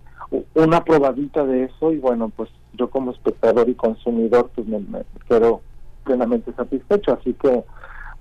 una 0.55 0.85
probadita 0.85 1.45
de 1.45 1.65
eso 1.65 1.93
y 1.93 1.99
bueno, 1.99 2.31
pues 2.35 2.51
yo 2.75 2.91
como 2.91 3.13
espectador 3.13 3.69
y 3.69 3.75
consumidor 3.75 4.51
pues 4.55 4.67
me, 4.67 4.81
me 4.81 5.05
quedo 5.29 5.61
plenamente 6.05 6.53
satisfecho, 6.53 7.13
así 7.13 7.33
que 7.35 7.65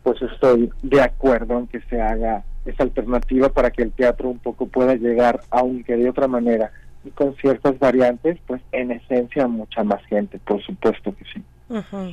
pues 0.04 0.22
estoy 0.22 0.70
de 0.82 1.02
acuerdo 1.02 1.60
en 1.60 1.68
que 1.68 1.82
se 1.90 2.02
haga 2.02 2.44
esa 2.66 2.84
alternativa 2.84 3.50
para 3.50 3.72
que 3.72 3.84
el 3.84 3.92
teatro 3.92 4.30
un 4.30 4.40
poco 4.40 4.68
pueda 4.68 4.96
llegar, 4.96 5.42
aunque 5.50 5.96
de 5.96 6.10
otra 6.10 6.28
manera 6.28 6.72
y 7.04 7.10
con 7.10 7.36
ciertas 7.36 7.78
variantes, 7.80 8.38
pues 8.48 8.62
en 8.72 8.92
esencia 8.92 9.48
mucha 9.48 9.84
más 9.84 10.04
gente, 10.06 10.40
por 10.40 10.62
supuesto 10.64 11.14
que 11.16 11.26
sí 11.34 11.44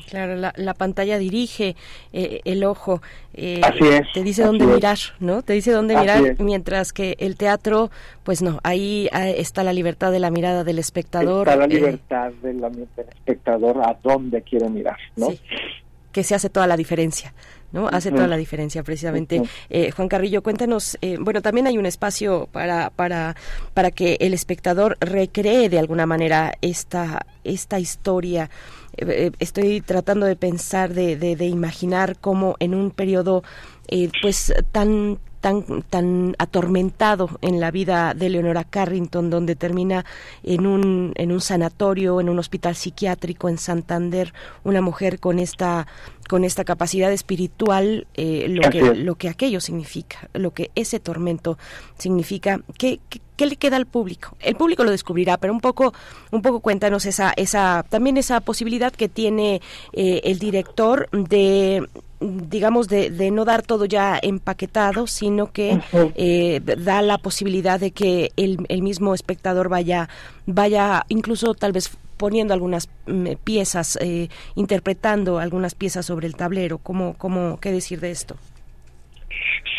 claro, 0.09 0.37
la, 0.37 0.53
la, 0.57 0.74
pantalla 0.74 1.18
dirige 1.18 1.76
eh, 2.12 2.40
el 2.44 2.64
ojo, 2.64 3.03
eh, 3.35 3.61
te 4.14 4.22
dice 4.22 4.42
dónde 4.42 4.66
mirar, 4.66 4.98
¿no? 5.18 5.42
Te 5.42 5.53
dice 5.53 5.72
dónde 5.72 5.96
mirar, 5.96 6.37
mientras 6.40 6.92
que 6.92 7.16
el 7.18 7.37
teatro, 7.37 7.90
pues 8.22 8.42
no, 8.42 8.61
ahí 8.62 9.09
ah, 9.12 9.29
está 9.29 9.62
la 9.62 9.72
libertad 9.72 10.12
de 10.12 10.20
la 10.20 10.31
mirada 10.31 10.64
del 10.64 10.79
espectador. 10.79 11.48
Está 11.48 11.57
la 11.59 11.64
eh, 11.64 11.68
libertad 11.68 12.33
del, 12.42 12.64
espectador 12.96 13.79
a 13.83 13.98
dónde 14.03 14.42
quiere 14.42 14.68
mirar, 14.68 14.98
¿no? 15.16 15.29
que 16.12 16.24
se 16.24 16.35
hace 16.35 16.50
toda 16.50 16.66
la 16.66 16.76
diferencia. 16.76 17.33
¿No? 17.72 17.88
Hace 17.88 18.11
toda 18.11 18.26
la 18.26 18.37
diferencia 18.37 18.83
precisamente. 18.83 19.42
Juan 19.94 20.09
Carrillo, 20.09 20.42
cuéntanos, 20.42 20.98
bueno, 21.20 21.42
también 21.42 21.66
hay 21.66 21.78
un 21.78 21.87
espacio 21.87 22.48
para, 22.52 22.90
para, 22.90 23.37
para 23.74 23.90
que 23.90 24.16
el 24.20 24.35
espectador 24.35 24.96
recree 25.00 25.68
de 25.68 25.78
alguna 25.78 26.06
manera 26.06 26.52
esta, 26.61 27.26
esta 27.44 27.78
historia 27.78 28.50
eh, 28.96 29.30
estoy 29.38 29.80
tratando 29.80 30.26
de 30.26 30.37
pensar, 30.37 30.92
de, 30.92 31.16
de, 31.16 31.46
imaginar 31.46 32.18
cómo 32.18 32.56
en 32.59 32.74
un 32.74 32.90
periodo 32.90 33.42
eh, 33.88 34.11
pues 34.20 34.52
tan 34.72 35.18
tan, 35.40 35.83
tan 35.83 36.35
atormentado 36.38 37.31
en 37.40 37.61
la 37.61 37.70
vida 37.70 38.14
de 38.14 38.29
Leonora 38.29 38.64
Carrington, 38.64 39.31
donde 39.31 39.57
termina 39.57 40.05
en 40.42 40.66
un, 40.66 41.12
en 41.16 41.33
un 41.33 41.40
sanatorio, 41.40 42.20
en 42.20 42.29
un 42.29 42.38
hospital 42.38 42.76
psiquiátrico 42.76 43.48
en 43.48 43.59
Santander, 43.59 44.33
una 44.64 44.81
mujer 44.81 45.18
con 45.18 45.38
esta 45.38 45.87
con 46.31 46.44
esta 46.44 46.62
capacidad 46.62 47.11
espiritual, 47.12 48.07
eh, 48.14 48.46
lo, 48.48 48.70
que, 48.70 48.94
lo 48.94 49.16
que 49.16 49.29
aquello 49.29 49.61
significa, 49.61 50.29
lo 50.33 50.53
que 50.53 50.70
ese 50.76 51.00
tormento 51.00 51.59
significa, 51.98 52.61
¿qué, 52.79 53.00
qué, 53.37 53.46
le 53.46 53.57
queda 53.57 53.74
al 53.74 53.87
público? 53.87 54.37
El 54.38 54.55
público 54.55 54.85
lo 54.85 54.92
descubrirá, 54.92 55.38
pero 55.38 55.53
un 55.53 55.61
poco, 55.61 55.92
un 56.31 56.40
poco 56.40 56.61
cuéntanos 56.61 57.05
esa, 57.05 57.33
esa, 57.37 57.85
también 57.88 58.16
esa 58.16 58.40
posibilidad 58.42 58.92
que 58.92 59.09
tiene 59.09 59.61
eh, 59.92 60.20
el 60.22 60.38
director 60.38 61.09
de 61.11 61.85
digamos, 62.20 62.88
de, 62.88 63.11
de, 63.11 63.30
no 63.30 63.44
dar 63.44 63.62
todo 63.62 63.87
ya 63.87 64.18
empaquetado, 64.22 65.06
sino 65.06 65.52
que 65.52 65.80
eh, 66.14 66.61
da 66.78 67.00
la 67.02 67.18
posibilidad 67.18 67.80
de 67.80 67.92
que 67.92 68.30
el, 68.37 68.59
el, 68.68 68.83
mismo 68.83 69.14
espectador 69.14 69.68
vaya, 69.68 70.09
vaya 70.46 71.04
incluso 71.09 71.54
tal 71.54 71.72
vez 71.72 71.96
poniendo 72.18 72.52
algunas 72.52 72.90
mm, 73.06 73.28
piezas, 73.42 73.96
eh, 74.02 74.28
interpretando 74.54 75.38
algunas 75.38 75.74
piezas 75.74 76.04
sobre 76.04 76.26
el 76.26 76.37
tablero. 76.37 76.76
¿Cómo, 76.76 77.14
cómo, 77.16 77.59
¿Qué 77.59 77.72
decir 77.72 78.00
de 78.00 78.11
esto? 78.11 78.37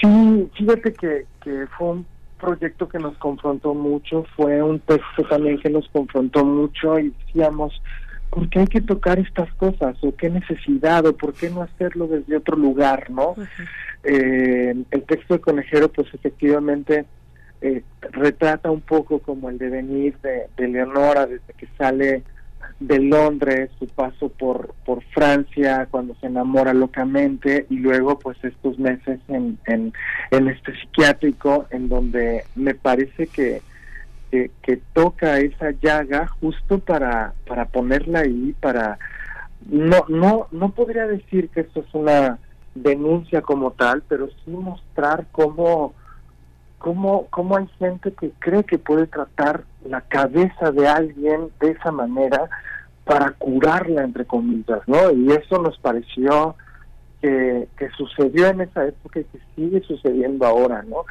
Sí, 0.01 0.49
fíjate 0.58 0.93
que, 0.93 1.25
que 1.43 1.67
fue 1.77 1.89
un 1.89 2.06
proyecto 2.39 2.89
que 2.89 2.97
nos 2.97 3.15
confrontó 3.19 3.75
mucho, 3.75 4.25
fue 4.36 4.63
un 4.63 4.80
texto 4.80 5.23
también 5.30 5.60
que 5.60 5.69
nos 5.69 5.88
confrontó 5.89 6.43
mucho 6.43 6.97
y 6.97 7.13
decíamos, 7.27 7.80
¿por 8.32 8.50
qué 8.50 8.60
hay 8.60 8.67
que 8.67 8.82
tocar 8.82 9.20
estas 9.20 9.54
cosas? 9.56 9.96
¿O 10.02 10.15
qué 10.15 10.30
necesidad? 10.30 11.06
¿O 11.06 11.15
por 11.15 11.34
qué 11.34 11.50
no 11.50 11.62
hacerlo 11.62 12.08
desde 12.08 12.38
otro 12.38 12.58
lugar? 12.58 13.12
¿no? 13.12 13.36
eh, 14.04 14.74
el 14.89 15.04
texto 15.04 15.36
de 15.36 15.41
Conejero, 15.41 15.91
pues 15.91 16.08
efectivamente 16.13 17.06
eh, 17.62 17.84
retrata 18.12 18.72
un 18.72 18.82
poco 18.82 19.20
como 19.20 19.50
el 19.50 19.58
devenir 19.58 20.17
de, 20.24 20.48
de 20.58 20.67
Leonora 20.67 21.28
desde 21.28 21.54
que 21.54 21.67
sale 21.78 22.24
de 22.80 23.00
Londres, 23.00 23.70
su 23.78 23.86
paso 23.88 24.30
por, 24.30 24.74
por 24.86 25.04
Francia, 25.13 25.88
cuando 25.91 26.15
se 26.15 26.28
enamora 26.28 26.74
locamente, 26.74 27.67
y 27.70 27.78
luego 27.78 28.17
pues 28.17 28.44
estos 28.44 28.80
meses 28.80 29.20
en, 29.28 29.60
en, 29.67 29.94
en 30.32 30.48
este 30.48 30.74
psiquiátrico, 30.76 31.67
en 31.70 31.89
donde 31.89 32.44
me 32.56 32.74
parece 32.74 33.28
que 34.32 34.78
toca 34.94 35.39
esa 35.39 35.72
llaga 35.72 36.28
justo 36.39 36.80
para, 36.80 37.34
para 37.46 37.65
ponerla 37.65 38.20
ahí, 38.20 38.56
para... 38.60 38.98
No, 39.70 40.06
no, 40.08 40.48
no 40.52 40.72
podría 40.72 41.06
decir 41.06 41.50
que 41.50 41.62
esto 41.62 41.82
es 41.82 41.94
una 41.94 42.39
denuncia 42.74 43.41
como 43.41 43.72
tal, 43.72 44.02
pero 44.08 44.28
sí 44.28 44.52
mostrar 44.52 45.28
cómo, 45.32 45.94
cómo, 46.80 47.28
cómo 47.30 47.58
hay 47.58 47.67
gente 47.78 48.13
que 48.13 48.32
cree 48.39 48.63
que 48.63 48.80
puede 48.80 49.06
tratar 49.08 49.65
la 49.86 50.02
cabeza 50.02 50.72
de 50.72 50.88
alguien 50.88 51.50
de 51.60 51.72
esa 51.72 51.91
manera 51.91 52.50
para 53.04 53.32
curarla, 53.32 54.04
entre 54.04 54.26
comillas, 54.26 54.82
¿no? 54.88 55.12
Y 55.12 55.32
eso 55.32 55.62
nos 55.62 55.78
pareció 55.80 56.56
que, 57.21 57.67
que 57.77 57.89
sucedió 57.91 58.47
en 58.47 58.62
esa 58.62 58.88
época 58.88 59.19
y 59.19 59.23
que 59.25 59.39
sigue 59.55 59.81
sucediendo 59.81 60.45
ahora, 60.45 60.84
¿no? 60.84 61.05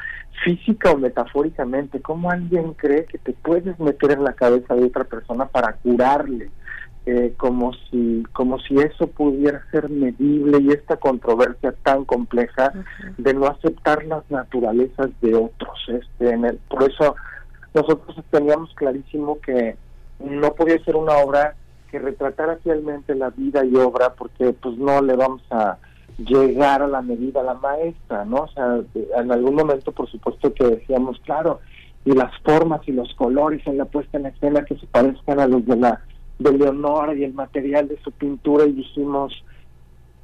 Física 0.44 0.90
o 0.90 0.98
metafóricamente, 0.98 2.00
¿cómo 2.00 2.30
alguien 2.30 2.74
cree 2.74 3.04
que 3.04 3.18
te 3.18 3.32
puedes 3.32 3.78
meter 3.78 4.12
en 4.12 4.24
la 4.24 4.32
cabeza 4.32 4.74
de 4.74 4.84
otra 4.84 5.04
persona 5.04 5.46
para 5.46 5.74
curarle? 5.74 6.50
Eh, 7.06 7.32
como 7.38 7.72
si 7.72 8.22
como 8.34 8.58
si 8.58 8.76
eso 8.76 9.06
pudiera 9.06 9.64
ser 9.70 9.88
medible 9.88 10.58
y 10.60 10.68
esta 10.68 10.98
controversia 10.98 11.72
tan 11.82 12.04
compleja 12.04 12.74
de 13.16 13.32
no 13.32 13.46
aceptar 13.46 14.04
las 14.04 14.30
naturalezas 14.30 15.08
de 15.22 15.34
otros 15.34 15.78
este 15.88 16.28
en 16.28 16.44
el, 16.44 16.58
por 16.68 16.82
eso 16.82 17.16
nosotros 17.72 18.22
teníamos 18.30 18.74
clarísimo 18.74 19.40
que 19.40 19.76
no 20.18 20.52
podía 20.52 20.82
ser 20.84 20.96
una 20.96 21.16
obra 21.16 21.54
que 21.90 21.98
retratara 21.98 22.56
fielmente 22.56 23.14
la 23.14 23.30
vida 23.30 23.64
y 23.64 23.74
obra, 23.76 24.14
porque 24.14 24.52
pues 24.52 24.76
no 24.76 25.02
le 25.02 25.16
vamos 25.16 25.42
a 25.50 25.78
llegar 26.24 26.82
a 26.82 26.88
la 26.88 27.02
medida 27.02 27.40
a 27.40 27.44
la 27.44 27.54
maestra, 27.54 28.24
¿no? 28.24 28.42
O 28.42 28.48
sea, 28.48 28.80
en 29.16 29.32
algún 29.32 29.54
momento, 29.54 29.92
por 29.92 30.10
supuesto 30.10 30.52
que 30.52 30.64
decíamos, 30.64 31.18
claro, 31.24 31.60
y 32.04 32.12
las 32.12 32.32
formas 32.42 32.80
y 32.86 32.92
los 32.92 33.14
colores 33.14 33.66
en 33.66 33.78
la 33.78 33.84
puesta 33.84 34.18
en 34.18 34.26
escena 34.26 34.64
que 34.64 34.76
se 34.76 34.86
parezcan 34.86 35.40
a 35.40 35.46
los 35.46 35.64
de 35.66 35.76
la 35.76 36.00
de 36.38 36.52
Leonora 36.52 37.14
y 37.14 37.24
el 37.24 37.34
material 37.34 37.88
de 37.88 38.00
su 38.02 38.10
pintura 38.12 38.64
y 38.64 38.72
dijimos 38.72 39.44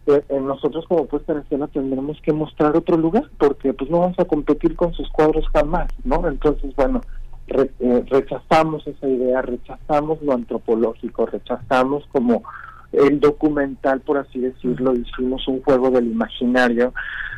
eh, 0.06 0.22
nosotros 0.40 0.86
como 0.88 1.04
puesta 1.04 1.32
en 1.32 1.40
escena 1.40 1.66
tendremos 1.66 2.18
que 2.22 2.32
mostrar 2.32 2.74
otro 2.74 2.96
lugar 2.96 3.28
porque 3.38 3.74
pues 3.74 3.90
no 3.90 4.00
vamos 4.00 4.18
a 4.18 4.24
competir 4.24 4.74
con 4.76 4.94
sus 4.94 5.10
cuadros 5.10 5.46
jamás 5.52 5.88
no 6.04 6.26
entonces 6.26 6.74
bueno 6.74 7.02
eh, 7.48 8.04
rechazamos 8.08 8.86
esa 8.86 9.06
idea 9.06 9.42
rechazamos 9.42 10.22
lo 10.22 10.32
antropológico 10.32 11.26
rechazamos 11.26 12.06
como 12.10 12.42
el 12.92 13.20
documental 13.20 14.00
por 14.00 14.18
así 14.18 14.40
decirlo 14.40 14.94
hicimos 14.94 15.46
un 15.48 15.62
juego 15.62 15.90
del 15.90 16.06
imaginario 16.06 16.92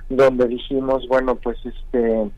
donde 0.09 0.47
dijimos 0.47 1.07
bueno 1.09 1.37
pues 1.37 1.59
este 1.65 2.31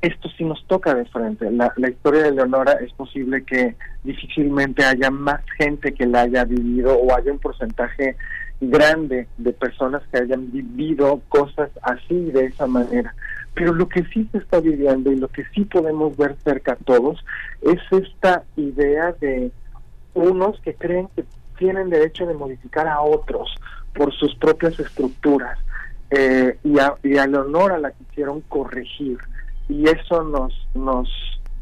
esto 0.00 0.28
sí 0.36 0.44
nos 0.44 0.64
toca 0.66 0.94
de 0.94 1.04
frente. 1.06 1.50
La, 1.50 1.72
historia 1.88 2.22
de 2.22 2.32
Leonora 2.32 2.72
es 2.74 2.92
posible 2.92 3.42
que 3.44 3.74
difícilmente 4.04 4.84
haya 4.84 5.10
más 5.10 5.40
gente 5.58 5.92
que 5.92 6.06
la 6.06 6.22
haya 6.22 6.44
vivido 6.44 6.96
o 6.96 7.14
haya 7.16 7.32
un 7.32 7.38
porcentaje 7.38 8.16
grande 8.60 9.28
de 9.38 9.52
personas 9.52 10.02
que 10.10 10.18
hayan 10.18 10.50
vivido 10.52 11.20
cosas 11.28 11.70
así 11.82 12.30
de 12.30 12.46
esa 12.46 12.66
manera. 12.66 13.14
Pero 13.54 13.72
lo 13.72 13.88
que 13.88 14.04
sí 14.04 14.28
se 14.30 14.38
está 14.38 14.60
viviendo 14.60 15.10
y 15.10 15.16
lo 15.16 15.28
que 15.28 15.44
sí 15.54 15.64
podemos 15.64 16.16
ver 16.16 16.36
cerca 16.44 16.72
a 16.72 16.76
todos 16.76 17.24
es 17.62 17.80
esta 17.90 18.44
idea 18.56 19.12
de 19.20 19.50
unos 20.14 20.60
que 20.60 20.74
creen 20.74 21.08
que 21.16 21.24
tienen 21.58 21.90
derecho 21.90 22.26
de 22.26 22.34
modificar 22.34 22.86
a 22.88 23.00
otros 23.00 23.54
por 23.94 24.12
sus 24.14 24.34
propias 24.36 24.78
estructuras 24.78 25.58
eh, 26.10 26.58
y, 26.64 26.78
a, 26.78 26.94
y 27.02 27.18
a 27.18 27.26
Leonora 27.26 27.78
la 27.78 27.90
quisieron 27.90 28.40
corregir 28.42 29.18
y 29.68 29.88
eso 29.88 30.22
nos, 30.22 30.54
nos, 30.74 31.08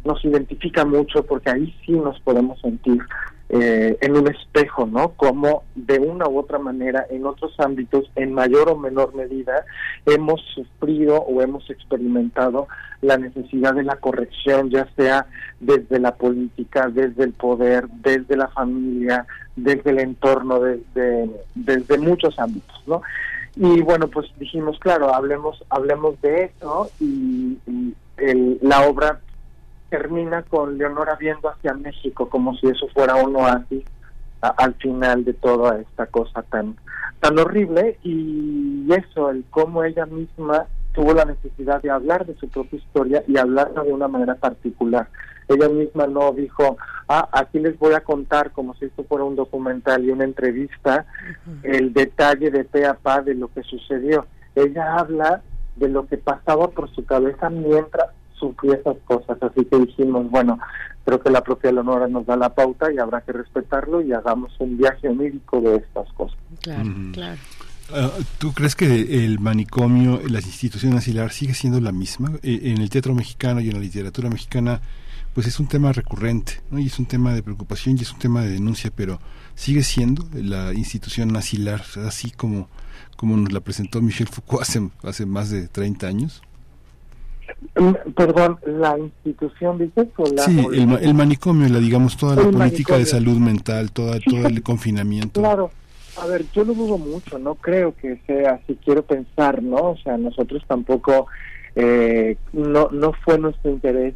nos 0.04 0.24
identifica 0.24 0.84
mucho 0.84 1.24
porque 1.24 1.50
ahí 1.50 1.74
sí 1.84 1.92
nos 1.92 2.20
podemos 2.20 2.60
sentir 2.60 3.02
eh, 3.48 3.96
en 4.00 4.16
un 4.16 4.26
espejo, 4.26 4.86
¿no? 4.86 5.10
Como 5.10 5.62
de 5.76 6.00
una 6.00 6.28
u 6.28 6.38
otra 6.38 6.58
manera 6.58 7.06
en 7.10 7.26
otros 7.26 7.54
ámbitos, 7.58 8.10
en 8.16 8.32
mayor 8.32 8.68
o 8.68 8.76
menor 8.76 9.14
medida, 9.14 9.64
hemos 10.04 10.40
sufrido 10.52 11.22
o 11.22 11.40
hemos 11.42 11.70
experimentado 11.70 12.66
la 13.02 13.18
necesidad 13.18 13.74
de 13.74 13.84
la 13.84 13.96
corrección, 13.96 14.70
ya 14.70 14.88
sea 14.96 15.26
desde 15.60 16.00
la 16.00 16.16
política, 16.16 16.88
desde 16.88 17.22
el 17.22 17.34
poder, 17.34 17.86
desde 17.88 18.36
la 18.36 18.48
familia, 18.48 19.24
desde 19.56 19.90
el 19.90 20.00
entorno, 20.00 20.60
desde, 20.60 21.30
desde 21.54 21.98
muchos 21.98 22.38
ámbitos, 22.38 22.82
¿no? 22.86 23.02
Y 23.56 23.80
bueno, 23.80 24.08
pues 24.08 24.26
dijimos, 24.38 24.78
claro, 24.78 25.14
hablemos, 25.14 25.64
hablemos 25.70 26.20
de 26.20 26.44
eso 26.44 26.90
y, 27.00 27.58
la 28.62 28.88
obra 28.88 29.20
termina 29.90 30.42
con 30.42 30.78
Leonora 30.78 31.16
viendo 31.16 31.50
hacia 31.50 31.74
México 31.74 32.30
como 32.30 32.56
si 32.56 32.66
eso 32.66 32.88
fuera 32.94 33.16
un 33.16 33.36
oasis 33.36 33.84
al 34.40 34.72
final 34.74 35.22
de 35.24 35.34
toda 35.34 35.78
esta 35.78 36.06
cosa 36.06 36.42
tan 36.42 36.76
tan 37.20 37.38
horrible 37.38 37.98
y 38.02 38.86
eso, 38.90 39.30
el 39.30 39.44
cómo 39.50 39.84
ella 39.84 40.06
misma 40.06 40.66
tuvo 40.92 41.12
la 41.12 41.26
necesidad 41.26 41.82
de 41.82 41.90
hablar 41.90 42.24
de 42.26 42.34
su 42.36 42.48
propia 42.48 42.78
historia 42.78 43.22
y 43.28 43.36
hablarla 43.36 43.82
de 43.82 43.92
una 43.92 44.08
manera 44.08 44.34
particular. 44.34 45.08
Ella 45.48 45.68
misma 45.68 46.06
no 46.06 46.32
dijo, 46.32 46.76
ah, 47.08 47.28
aquí 47.32 47.58
les 47.58 47.78
voy 47.78 47.94
a 47.94 48.00
contar 48.00 48.52
como 48.52 48.74
si 48.74 48.86
esto 48.86 49.04
fuera 49.04 49.24
un 49.24 49.36
documental 49.36 50.04
y 50.04 50.10
una 50.10 50.24
entrevista, 50.24 51.06
el 51.62 51.92
detalle 51.92 52.50
de 52.50 52.64
pe 52.64 52.86
a 52.86 52.94
pa 52.94 53.22
de 53.22 53.34
lo 53.34 53.48
que 53.48 53.62
sucedió. 53.62 54.26
Ella 54.54 54.96
habla 54.96 55.42
de 55.76 55.88
lo 55.88 56.06
que 56.06 56.16
pasaba 56.16 56.68
por 56.68 56.92
su 56.94 57.04
cabeza 57.04 57.50
mientras 57.50 58.06
sufría 58.38 58.76
esas 58.76 58.96
cosas. 59.04 59.38
Así 59.42 59.64
que 59.64 59.78
dijimos, 59.78 60.30
bueno, 60.30 60.58
creo 61.04 61.20
que 61.20 61.30
la 61.30 61.42
propia 61.42 61.72
Leonora 61.72 62.08
nos 62.08 62.26
da 62.26 62.36
la 62.36 62.54
pauta 62.54 62.92
y 62.92 62.98
habrá 62.98 63.20
que 63.20 63.32
respetarlo 63.32 64.00
y 64.00 64.12
hagamos 64.12 64.52
un 64.58 64.76
viaje 64.76 65.08
onírico 65.08 65.60
de 65.60 65.76
estas 65.76 66.10
cosas. 66.12 66.38
Claro, 66.62 66.90
claro. 67.12 67.40
Ah, 67.92 68.10
¿Tú 68.38 68.52
crees 68.52 68.74
que 68.74 69.24
el 69.24 69.38
manicomio, 69.38 70.20
la 70.28 70.40
institución 70.40 70.94
asilar 70.94 71.30
sigue 71.30 71.54
siendo 71.54 71.80
la 71.80 71.92
misma? 71.92 72.32
Eh, 72.42 72.60
en 72.64 72.80
el 72.80 72.90
teatro 72.90 73.14
mexicano 73.14 73.60
y 73.60 73.68
en 73.68 73.74
la 73.74 73.80
literatura 73.80 74.28
mexicana, 74.28 74.80
pues 75.36 75.46
es 75.48 75.60
un 75.60 75.66
tema 75.66 75.92
recurrente, 75.92 76.62
¿no? 76.70 76.78
Y 76.78 76.86
es 76.86 76.98
un 76.98 77.04
tema 77.04 77.34
de 77.34 77.42
preocupación 77.42 77.98
y 77.98 78.00
es 78.00 78.10
un 78.10 78.18
tema 78.18 78.40
de 78.40 78.48
denuncia, 78.48 78.90
pero 78.96 79.20
sigue 79.54 79.82
siendo 79.82 80.24
la 80.32 80.72
institución 80.72 81.36
asilar 81.36 81.82
así 82.06 82.30
como, 82.30 82.70
como 83.18 83.36
nos 83.36 83.52
la 83.52 83.60
presentó 83.60 84.00
Michel 84.00 84.28
Foucault 84.28 84.62
hace, 84.62 84.88
hace 85.02 85.26
más 85.26 85.50
de 85.50 85.68
30 85.68 86.06
años. 86.06 86.42
Perdón, 88.16 88.58
la 88.64 88.98
institución, 88.98 89.76
dices, 89.76 90.08
o 90.16 90.24
la, 90.32 90.42
sí, 90.44 90.58
el, 90.72 91.12
manicomio, 91.12 91.68
la 91.68 91.80
digamos 91.80 92.16
toda 92.16 92.34
la 92.36 92.50
política 92.50 92.96
de 92.96 93.04
salud 93.04 93.36
mental, 93.36 93.92
toda, 93.92 94.18
todo 94.20 94.46
el 94.46 94.62
confinamiento. 94.62 95.42
Claro, 95.42 95.70
a 96.18 96.24
ver, 96.24 96.46
yo 96.54 96.64
lo 96.64 96.72
dudo 96.72 96.96
mucho, 96.96 97.38
no 97.38 97.56
creo 97.56 97.94
que 97.94 98.22
sea 98.26 98.52
así, 98.52 98.78
quiero 98.82 99.02
pensar, 99.02 99.62
¿no? 99.62 99.90
O 99.90 99.96
sea, 99.98 100.16
nosotros 100.16 100.64
tampoco, 100.66 101.26
eh, 101.74 102.38
no, 102.54 102.88
no 102.90 103.12
fue 103.22 103.36
nuestro 103.36 103.70
interés 103.70 104.14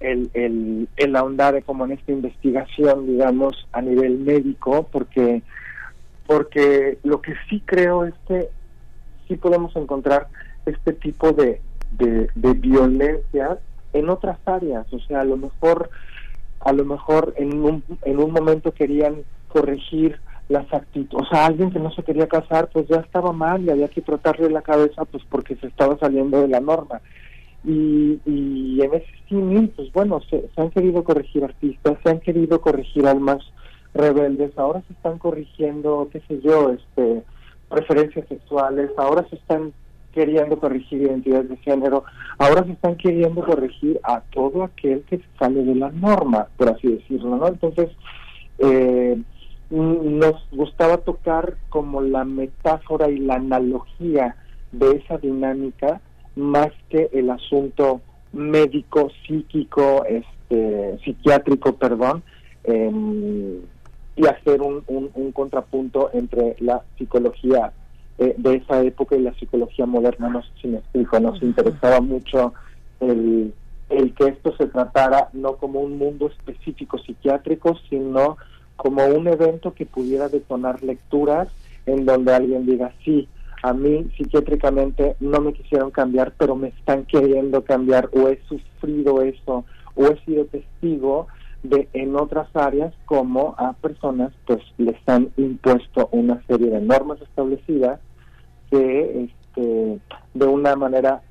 el, 0.00 0.30
el, 0.34 0.88
el 0.96 1.16
ahondar 1.16 1.62
como 1.64 1.84
en 1.84 1.92
esta 1.92 2.12
investigación, 2.12 3.06
digamos, 3.06 3.66
a 3.72 3.82
nivel 3.82 4.18
médico, 4.18 4.88
porque, 4.90 5.42
porque 6.26 6.98
lo 7.02 7.20
que 7.20 7.34
sí 7.48 7.62
creo 7.64 8.04
es 8.04 8.14
que 8.26 8.48
sí 9.26 9.36
podemos 9.36 9.74
encontrar 9.76 10.28
este 10.66 10.92
tipo 10.92 11.32
de, 11.32 11.60
de, 11.92 12.28
de 12.34 12.52
violencia 12.54 13.58
en 13.92 14.08
otras 14.10 14.38
áreas, 14.44 14.86
o 14.92 14.98
sea, 15.00 15.20
a 15.20 15.24
lo 15.24 15.36
mejor, 15.36 15.90
a 16.60 16.72
lo 16.72 16.84
mejor 16.84 17.34
en 17.36 17.64
un, 17.64 17.82
en 18.04 18.18
un 18.18 18.32
momento 18.32 18.72
querían 18.72 19.22
corregir 19.48 20.20
las 20.48 20.72
actitudes, 20.72 21.26
o 21.26 21.28
sea, 21.30 21.46
alguien 21.46 21.70
que 21.70 21.78
no 21.78 21.90
se 21.90 22.02
quería 22.02 22.26
casar, 22.26 22.68
pues 22.72 22.86
ya 22.88 22.96
estaba 22.96 23.32
mal 23.32 23.62
y 23.62 23.70
había 23.70 23.88
que 23.88 24.02
tratarle 24.02 24.50
la 24.50 24.62
cabeza, 24.62 25.04
pues 25.04 25.22
porque 25.28 25.56
se 25.56 25.66
estaba 25.66 25.98
saliendo 25.98 26.40
de 26.40 26.48
la 26.48 26.60
norma. 26.60 27.00
Y, 27.68 28.18
y 28.24 28.80
en 28.80 28.94
ese 28.94 29.06
sí, 29.28 29.72
pues 29.76 29.92
bueno, 29.92 30.20
se, 30.30 30.48
han 30.56 30.70
querido 30.70 31.04
corregir 31.04 31.44
artistas, 31.44 31.98
se 32.02 32.08
han 32.08 32.20
querido 32.20 32.62
corregir 32.62 33.06
almas 33.06 33.42
rebeldes, 33.92 34.56
ahora 34.56 34.82
se 34.86 34.94
están 34.94 35.18
corrigiendo, 35.18 36.08
qué 36.10 36.20
sé 36.26 36.40
yo, 36.40 36.70
este 36.70 37.22
preferencias 37.68 38.26
sexuales, 38.28 38.90
ahora 38.96 39.26
se 39.28 39.36
están 39.36 39.74
queriendo 40.12 40.58
corregir 40.58 41.02
identidades 41.02 41.50
de 41.50 41.56
género, 41.58 42.04
ahora 42.38 42.64
se 42.64 42.72
están 42.72 42.96
queriendo 42.96 43.44
corregir 43.44 44.00
a 44.02 44.22
todo 44.22 44.62
aquel 44.62 45.02
que 45.02 45.20
sale 45.38 45.62
de 45.62 45.74
la 45.74 45.90
norma, 45.90 46.48
por 46.56 46.70
así 46.70 46.88
decirlo, 46.88 47.36
¿no? 47.36 47.48
Entonces, 47.48 47.90
eh, 48.60 49.20
nos 49.68 50.48
gustaba 50.50 50.96
tocar 50.96 51.58
como 51.68 52.00
la 52.00 52.24
metáfora 52.24 53.10
y 53.10 53.18
la 53.18 53.34
analogía 53.34 54.36
de 54.72 54.92
esa 54.92 55.18
dinámica 55.18 56.00
más 56.38 56.68
que 56.88 57.10
el 57.12 57.30
asunto 57.30 58.00
médico, 58.32 59.10
psíquico, 59.26 60.04
este, 60.06 60.98
psiquiátrico, 61.04 61.74
perdón, 61.74 62.22
em, 62.64 63.60
y 64.16 64.26
hacer 64.26 64.62
un, 64.62 64.82
un, 64.86 65.32
contrapunto 65.32 66.10
entre 66.12 66.56
la 66.60 66.82
psicología 66.96 67.72
eh, 68.18 68.34
de 68.36 68.56
esa 68.56 68.82
época 68.82 69.16
y 69.16 69.22
la 69.22 69.34
psicología 69.34 69.86
moderna, 69.86 70.28
no 70.28 70.42
sé 70.42 70.48
si 70.60 70.68
me 70.68 70.78
explico, 70.78 71.20
nos 71.20 71.40
interesaba 71.42 72.00
mucho 72.00 72.52
el, 73.00 73.52
el 73.90 74.14
que 74.14 74.26
esto 74.26 74.56
se 74.56 74.66
tratara 74.66 75.28
no 75.32 75.56
como 75.56 75.80
un 75.80 75.98
mundo 75.98 76.26
específico 76.28 76.98
psiquiátrico, 76.98 77.78
sino 77.88 78.36
como 78.76 79.06
un 79.06 79.28
evento 79.28 79.72
que 79.72 79.86
pudiera 79.86 80.28
detonar 80.28 80.82
lecturas 80.82 81.48
en 81.86 82.04
donde 82.04 82.34
alguien 82.34 82.66
diga, 82.66 82.92
sí, 83.04 83.28
a 83.62 83.72
mí 83.72 84.10
psiquiátricamente 84.16 85.16
no 85.20 85.40
me 85.40 85.52
quisieron 85.52 85.90
cambiar, 85.90 86.32
pero 86.38 86.54
me 86.54 86.68
están 86.68 87.04
queriendo 87.04 87.64
cambiar 87.64 88.08
o 88.12 88.28
he 88.28 88.40
sufrido 88.48 89.22
eso 89.22 89.64
o 89.94 90.06
he 90.06 90.24
sido 90.24 90.44
testigo 90.46 91.26
de 91.62 91.88
en 91.92 92.14
otras 92.14 92.48
áreas 92.54 92.94
como 93.04 93.54
a 93.58 93.72
personas 93.72 94.32
pues 94.46 94.60
les 94.76 94.96
han 95.08 95.32
impuesto 95.36 96.08
una 96.12 96.40
serie 96.46 96.70
de 96.70 96.80
normas 96.80 97.20
establecidas 97.20 98.00
que 98.70 99.24
este, 99.24 99.98
de 100.34 100.46
una 100.46 100.76
manera 100.76 101.22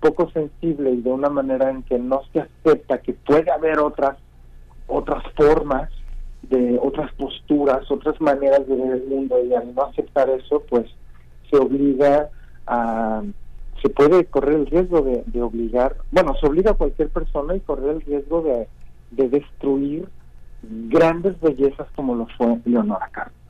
poco 0.00 0.28
sensible 0.30 0.90
y 0.90 1.02
de 1.02 1.10
una 1.10 1.28
manera 1.28 1.70
en 1.70 1.82
que 1.84 1.98
no 1.98 2.22
se 2.32 2.40
acepta 2.40 2.98
que 2.98 3.12
puede 3.12 3.50
haber 3.50 3.78
otras 3.78 4.18
otras 4.88 5.22
formas 5.36 5.88
de 6.42 6.78
otras 6.82 7.12
posturas, 7.14 7.90
otras 7.90 8.20
maneras 8.20 8.66
de 8.66 8.76
ver 8.76 8.92
el 8.92 9.06
mundo 9.06 9.42
y 9.42 9.54
al 9.54 9.74
no 9.74 9.84
aceptar 9.84 10.28
eso, 10.28 10.62
pues 10.68 10.86
se 11.50 11.56
obliga 11.56 12.30
a, 12.66 13.22
se 13.82 13.88
puede 13.90 14.24
correr 14.24 14.54
el 14.54 14.66
riesgo 14.66 15.02
de, 15.02 15.42
obligar, 15.42 15.96
bueno, 16.10 16.34
se 16.40 16.46
obliga 16.46 16.72
a 16.72 16.74
cualquier 16.74 17.10
persona 17.10 17.54
y 17.54 17.60
correr 17.60 17.96
el 17.96 18.00
riesgo 18.00 18.42
de, 18.42 18.68
de 19.10 19.28
destruir 19.28 20.08
grandes 20.62 21.38
bellezas 21.40 21.86
como 21.94 22.14
lo 22.14 22.26
fue 22.38 22.58
Leonora 22.64 23.08
Carlos. 23.12 23.43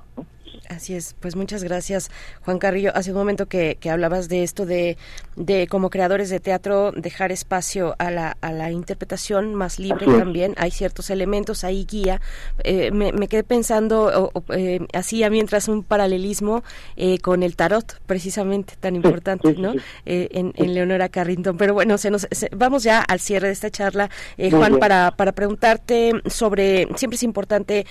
Así 0.68 0.94
es, 0.94 1.14
pues 1.20 1.36
muchas 1.36 1.62
gracias 1.64 2.10
Juan 2.44 2.58
Carrillo. 2.58 2.92
Hace 2.94 3.10
un 3.10 3.18
momento 3.18 3.46
que, 3.46 3.78
hablabas 3.90 4.28
de 4.28 4.42
esto 4.42 4.66
de, 4.66 4.96
de, 5.36 5.66
como 5.66 5.90
creadores 5.90 6.30
de 6.30 6.40
teatro 6.40 6.92
dejar 6.92 7.32
espacio 7.32 7.94
a 7.98 8.10
la, 8.10 8.36
a 8.40 8.52
la 8.52 8.70
interpretación 8.70 9.54
más 9.54 9.78
libre 9.78 10.06
también. 10.06 10.54
Hay 10.56 10.70
ciertos 10.70 11.10
elementos 11.10 11.64
ahí 11.64 11.84
guía. 11.84 12.20
Eh, 12.62 12.90
me, 12.92 13.12
quedé 13.28 13.44
pensando 13.44 14.32
eh, 14.50 14.80
así 14.92 15.22
mientras 15.30 15.68
un 15.68 15.82
paralelismo 15.82 16.62
eh, 16.96 17.18
con 17.18 17.42
el 17.42 17.56
tarot 17.56 18.00
precisamente 18.06 18.74
tan 18.78 18.96
importante 18.96 19.54
¿no? 19.54 19.74
en, 20.04 20.52
en, 20.56 20.74
Leonora 20.74 21.08
Carrington. 21.08 21.56
Pero 21.56 21.74
bueno, 21.74 21.98
se 21.98 22.10
nos, 22.10 22.26
vamos 22.52 22.82
ya 22.82 23.00
al 23.00 23.20
cierre 23.20 23.48
de 23.48 23.52
esta 23.52 23.70
charla. 23.70 24.10
Juan, 24.50 24.78
para, 24.78 25.12
para 25.16 25.32
preguntarte 25.32 26.12
sobre, 26.26 26.88
siempre 26.96 27.16
es 27.16 27.22
importante 27.22 27.86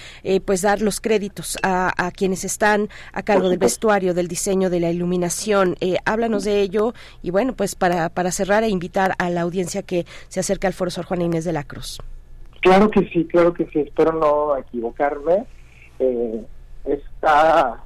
pues 0.46 0.62
dar 0.62 0.82
los 0.82 1.02
créditos 1.02 1.58
a, 1.62 1.92
a 2.06 2.12
quienes 2.12 2.44
están 2.44 2.53
están 2.54 2.90
a 3.12 3.24
cargo 3.24 3.50
del 3.50 3.58
vestuario, 3.58 4.14
del 4.14 4.28
diseño, 4.28 4.70
de 4.70 4.80
la 4.80 4.92
iluminación. 4.92 5.76
Eh, 5.82 5.98
háblanos 6.06 6.44
de 6.44 6.62
ello 6.62 6.94
y 7.22 7.32
bueno, 7.32 7.54
pues 7.54 7.76
para, 7.76 8.10
para 8.10 8.32
cerrar 8.32 8.64
e 8.64 8.70
invitar 8.70 9.16
a 9.18 9.30
la 9.30 9.42
audiencia 9.42 9.84
que 9.84 10.06
se 10.30 10.40
acerque 10.40 10.68
al 10.68 10.74
Foro 10.74 10.92
Sor 10.92 11.06
Juana 11.06 11.24
Inés 11.24 11.46
de 11.46 11.54
la 11.54 11.64
Cruz. 11.64 12.00
Claro 12.62 12.90
que 12.90 13.02
sí, 13.10 13.26
claro 13.26 13.54
que 13.54 13.66
sí, 13.66 13.80
espero 13.80 14.14
no 14.14 14.56
equivocarme. 14.56 15.46
Eh, 16.00 16.46
está, 16.86 17.84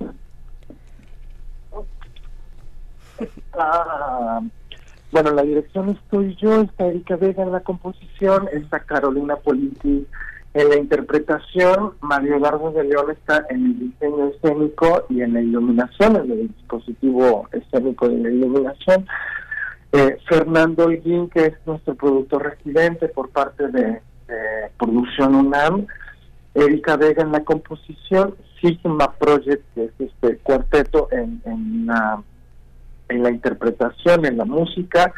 está, 3.20 4.42
bueno, 5.12 5.32
la 5.32 5.42
dirección 5.42 5.90
estoy 5.90 6.36
yo, 6.36 6.62
está 6.62 6.86
Erika 6.86 7.16
Vega 7.16 7.44
en 7.44 7.52
la 7.52 7.62
composición, 7.62 8.48
está 8.54 8.82
Carolina 8.82 9.36
Politi 9.38 10.06
en 10.58 10.70
la 10.70 10.78
interpretación, 10.78 11.94
Mario 12.02 12.38
Eduardo 12.38 12.72
de 12.72 12.84
León 12.84 13.12
está 13.12 13.46
en 13.52 13.66
el 13.66 13.80
diseño 13.80 14.30
escénico 14.30 15.06
y 15.08 15.22
en 15.22 15.34
la 15.34 15.42
iluminación, 15.42 16.16
en 16.16 16.32
el 16.32 16.48
dispositivo 16.48 17.48
escénico 17.52 18.10
y 18.10 18.18
la 18.18 18.30
iluminación. 18.30 19.06
Eh, 19.92 20.18
Fernando 20.28 20.86
Holguín, 20.86 21.30
que 21.30 21.46
es 21.46 21.54
nuestro 21.68 21.94
productor 21.94 22.44
residente 22.44 23.08
por 23.08 23.30
parte 23.30 23.68
de, 23.68 24.02
Producción 24.78 25.36
UNAM, 25.36 25.88
Erika 26.54 26.98
Vega 26.98 27.24
en 27.24 27.32
la 27.32 27.46
composición, 27.46 28.36
Sigma 28.60 29.14
Project, 29.14 29.64
que 29.74 29.86
es 29.86 29.92
este 30.00 30.38
cuarteto 30.40 31.08
en, 31.12 31.42
en 31.46 33.24
la 33.24 33.32
interpretación, 33.32 34.26
en 34.26 34.38
la 34.38 34.44
música, 34.44 35.14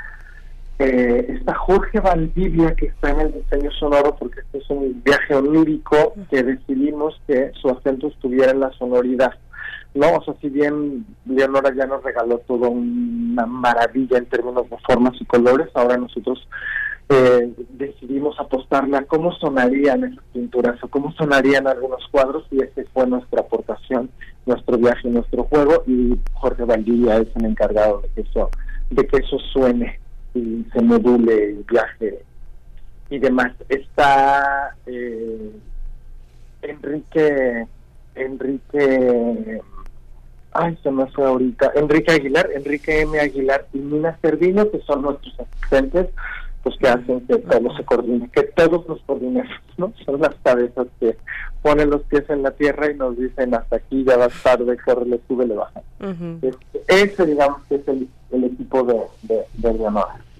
eh, 0.79 1.35
está 1.37 1.53
Jorge 1.55 1.99
Valdivia, 1.99 2.73
que 2.73 2.87
está 2.87 3.09
en 3.11 3.19
el 3.19 3.33
diseño 3.33 3.69
sonoro, 3.71 4.15
porque 4.15 4.39
este 4.39 4.59
es 4.59 4.69
un 4.69 5.01
viaje 5.03 5.35
onírico 5.35 6.13
que 6.29 6.41
decidimos 6.41 7.21
que 7.27 7.51
su 7.61 7.69
acento 7.69 8.07
estuviera 8.07 8.51
en 8.51 8.61
la 8.61 8.71
sonoridad. 8.71 9.33
¿no? 9.93 10.07
O 10.15 10.23
sea, 10.23 10.35
si 10.39 10.49
bien 10.49 11.05
Leonora 11.25 11.73
ya 11.75 11.85
nos 11.85 12.01
regaló 12.01 12.37
toda 12.39 12.69
una 12.69 13.45
maravilla 13.45 14.19
en 14.19 14.27
términos 14.27 14.69
de 14.69 14.77
formas 14.87 15.13
y 15.19 15.25
colores, 15.25 15.67
ahora 15.73 15.97
nosotros 15.97 16.47
eh, 17.09 17.51
decidimos 17.71 18.39
apostarle 18.39 18.95
a 18.95 19.03
cómo 19.03 19.33
sonarían 19.33 20.05
esas 20.05 20.23
pinturas 20.31 20.81
o 20.81 20.87
cómo 20.87 21.11
sonarían 21.13 21.67
algunos 21.67 22.07
cuadros 22.09 22.45
y 22.51 22.61
esa 22.61 22.81
fue 22.93 23.05
nuestra 23.05 23.41
aportación, 23.41 24.09
nuestro 24.45 24.77
viaje, 24.77 25.09
nuestro 25.09 25.43
juego 25.43 25.83
y 25.87 26.17
Jorge 26.35 26.63
Valdivia 26.63 27.17
es 27.17 27.27
el 27.35 27.45
encargado 27.45 28.01
de 28.01 28.09
que 28.09 28.21
eso, 28.21 28.49
de 28.91 29.07
que 29.07 29.17
eso 29.17 29.37
suene 29.51 29.98
y 30.33 30.65
se 30.71 30.81
module 30.81 31.49
el 31.49 31.65
viaje 31.69 32.19
y 33.09 33.19
demás. 33.19 33.53
Está 33.69 34.75
eh, 34.85 35.51
Enrique, 36.61 37.67
Enrique, 38.15 39.61
ay, 40.51 40.77
se 40.83 40.91
me 40.91 41.07
fue 41.07 41.25
ahorita, 41.25 41.71
Enrique 41.75 42.11
Aguilar, 42.11 42.49
Enrique 42.53 43.01
M. 43.01 43.19
Aguilar 43.19 43.67
y 43.73 43.79
Nina 43.79 44.17
Servino, 44.21 44.69
que 44.69 44.79
son 44.81 45.03
nuestros 45.03 45.39
asistentes, 45.39 46.07
pues 46.69 46.79
que 46.79 46.87
hacen 46.87 47.21
que 47.21 47.37
todo 47.37 47.75
se 47.75 47.83
coordine, 47.83 48.29
que 48.29 48.43
todos 48.43 48.87
nos 48.87 49.01
coordinemos, 49.01 49.51
¿no? 49.77 49.91
Son 50.05 50.21
las 50.21 50.35
cabezas 50.43 50.87
que 50.99 51.17
ponen 51.61 51.89
los 51.89 52.03
pies 52.03 52.23
en 52.29 52.43
la 52.43 52.51
tierra 52.51 52.91
y 52.91 52.95
nos 52.95 53.17
dicen 53.17 53.53
hasta 53.55 53.77
aquí, 53.77 54.03
ya 54.03 54.17
vas 54.17 54.33
tarde, 54.43 54.77
corre, 54.85 55.19
sube, 55.27 55.47
le 55.47 55.55
baja. 55.55 55.81
Ese, 56.87 57.25
digamos, 57.25 57.61
que 57.67 57.75
es 57.75 57.87
el, 57.87 58.07
equipo 58.43 58.83
de, 58.83 58.99
de, 59.23 59.45
de 59.55 59.89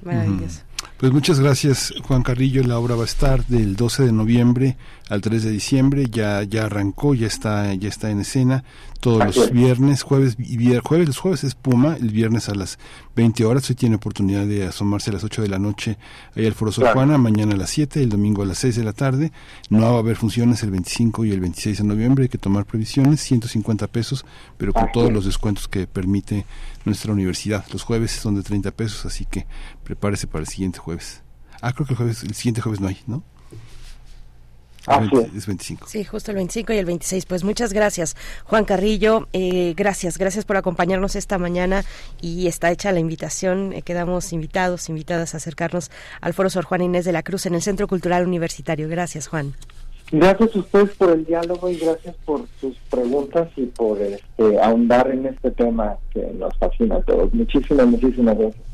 Maravilloso. 0.04 0.62
Pues 0.98 1.12
muchas 1.12 1.40
gracias, 1.40 1.94
Juan 2.08 2.24
Carrillo. 2.24 2.62
La 2.64 2.78
obra 2.78 2.96
va 2.96 3.02
a 3.02 3.06
estar 3.06 3.46
del 3.46 3.76
12 3.76 4.04
de 4.04 4.12
noviembre 4.12 4.78
al 5.10 5.22
3 5.22 5.43
de 5.43 5.51
diciembre. 5.51 6.05
Ya 6.10 6.43
ya 6.43 6.66
arrancó, 6.66 7.14
ya 7.14 7.28
está 7.28 7.74
ya 7.74 7.89
está 7.89 8.10
en 8.10 8.22
escena 8.22 8.64
todos 8.99 9.38
los 9.38 9.51
viernes, 9.51 10.03
jueves 10.03 10.36
y 10.38 10.57
viernes, 10.57 10.84
jueves, 10.86 11.07
los 11.07 11.18
jueves 11.18 11.43
es 11.43 11.55
Puma, 11.55 11.95
el 11.95 12.10
viernes 12.10 12.49
a 12.49 12.55
las 12.55 12.80
20 13.16 13.45
horas. 13.45 13.70
Hoy 13.70 13.76
tiene 13.76 13.95
oportunidad 13.95 14.45
de 14.45 14.66
asomarse 14.66 15.10
a 15.10 15.14
las 15.14 15.24
8 15.24 15.41
de 15.41 15.47
la 15.47 15.60
noche 15.60 15.97
ahí 16.36 16.45
al 16.45 16.53
Foro 16.53 16.72
Sor 16.72 16.91
Juana, 16.93 17.18
mañana 17.18 17.53
a 17.53 17.57
las 17.57 17.70
7, 17.70 18.03
el 18.03 18.10
domingo 18.10 18.43
a 18.43 18.45
las 18.45 18.57
6 18.60 18.76
de 18.76 18.84
la 18.84 18.93
tarde. 18.93 19.32
No 19.70 19.82
va 19.82 19.97
a 19.97 19.99
haber 19.99 20.18
funciones 20.18 20.64
el 20.64 20.72
25 20.72 21.26
y 21.26 21.32
el 21.32 21.39
26 21.39 21.78
de 21.78 21.84
noviembre, 21.86 22.24
hay 22.24 22.30
que 22.30 22.38
tomar 22.38 22.66
previsiones, 22.66 23.22
150 23.22 23.88
pesos, 23.88 24.26
pero 24.57 24.74
con 24.74 24.91
todos 24.91 25.12
los 25.12 25.26
descuentos 25.26 25.68
que 25.68 25.88
permite 25.88 26.45
nuestra 26.84 27.14
universidad. 27.14 27.66
Los 27.72 27.84
jueves 27.84 28.12
son 28.12 28.36
de 28.36 28.43
30 28.43 28.72
pesos, 28.72 29.05
así 29.05 29.26
que 29.26 29.47
prepárese 29.84 30.28
para 30.28 30.41
el 30.41 30.47
siguiente 30.47 30.80
jueves. 30.80 31.22
Ah, 31.62 31.72
creo 31.72 31.86
que 31.86 31.93
el 31.93 31.97
jueves, 31.97 32.24
el 32.24 32.34
siguiente 32.34 32.62
jueves 32.62 32.82
no 32.82 32.88
hay, 32.88 32.97
¿no? 33.07 33.24
Es 35.36 35.46
25. 35.46 35.88
Sí, 35.88 36.04
justo 36.04 36.32
el 36.32 36.36
25 36.36 36.74
y 36.74 36.78
el 36.78 36.86
26. 36.86 37.26
Pues 37.26 37.44
muchas 37.44 37.74
gracias, 37.74 38.16
Juan 38.46 38.66
Carrillo. 38.66 39.28
Eh, 39.34 39.74
gracias, 39.76 40.18
gracias 40.18 40.46
por 40.46 40.58
acompañarnos 40.58 41.16
esta 41.16 41.38
mañana 41.38 41.84
y 42.22 42.48
está 42.48 42.72
hecha 42.72 42.92
la 42.92 43.00
invitación. 43.00 43.74
Eh, 43.74 43.82
quedamos 43.82 44.34
invitados, 44.34 44.90
invitadas 44.90 45.34
a 45.34 45.38
acercarnos 45.38 45.92
al 46.22 46.34
Foro 46.34 46.50
Sor 46.50 46.66
Juan 46.66 46.82
Inés 46.82 47.06
de 47.06 47.12
la 47.12 47.24
Cruz 47.24 47.46
en 47.46 47.56
el 47.56 47.62
Centro 47.62 47.88
Cultural 47.88 48.26
Universitario. 48.26 48.90
Gracias, 48.90 49.28
Juan. 49.28 49.54
Gracias 50.12 50.56
a 50.56 50.60
ustedes 50.60 50.90
por 50.96 51.12
el 51.12 51.24
diálogo 51.24 51.70
y 51.70 51.78
gracias 51.78 52.16
por 52.26 52.42
sus 52.60 52.76
preguntas 52.90 53.48
y 53.56 53.66
por 53.68 54.02
este, 54.02 54.60
ahondar 54.60 55.12
en 55.12 55.28
este 55.28 55.52
tema 55.52 55.98
que 56.12 56.22
nos 56.34 56.58
fascina 56.58 56.96
a 56.96 57.02
todos. 57.04 57.32
Muchísimas, 57.32 57.86
muchísimas 57.86 58.36
gracias. 58.36 58.69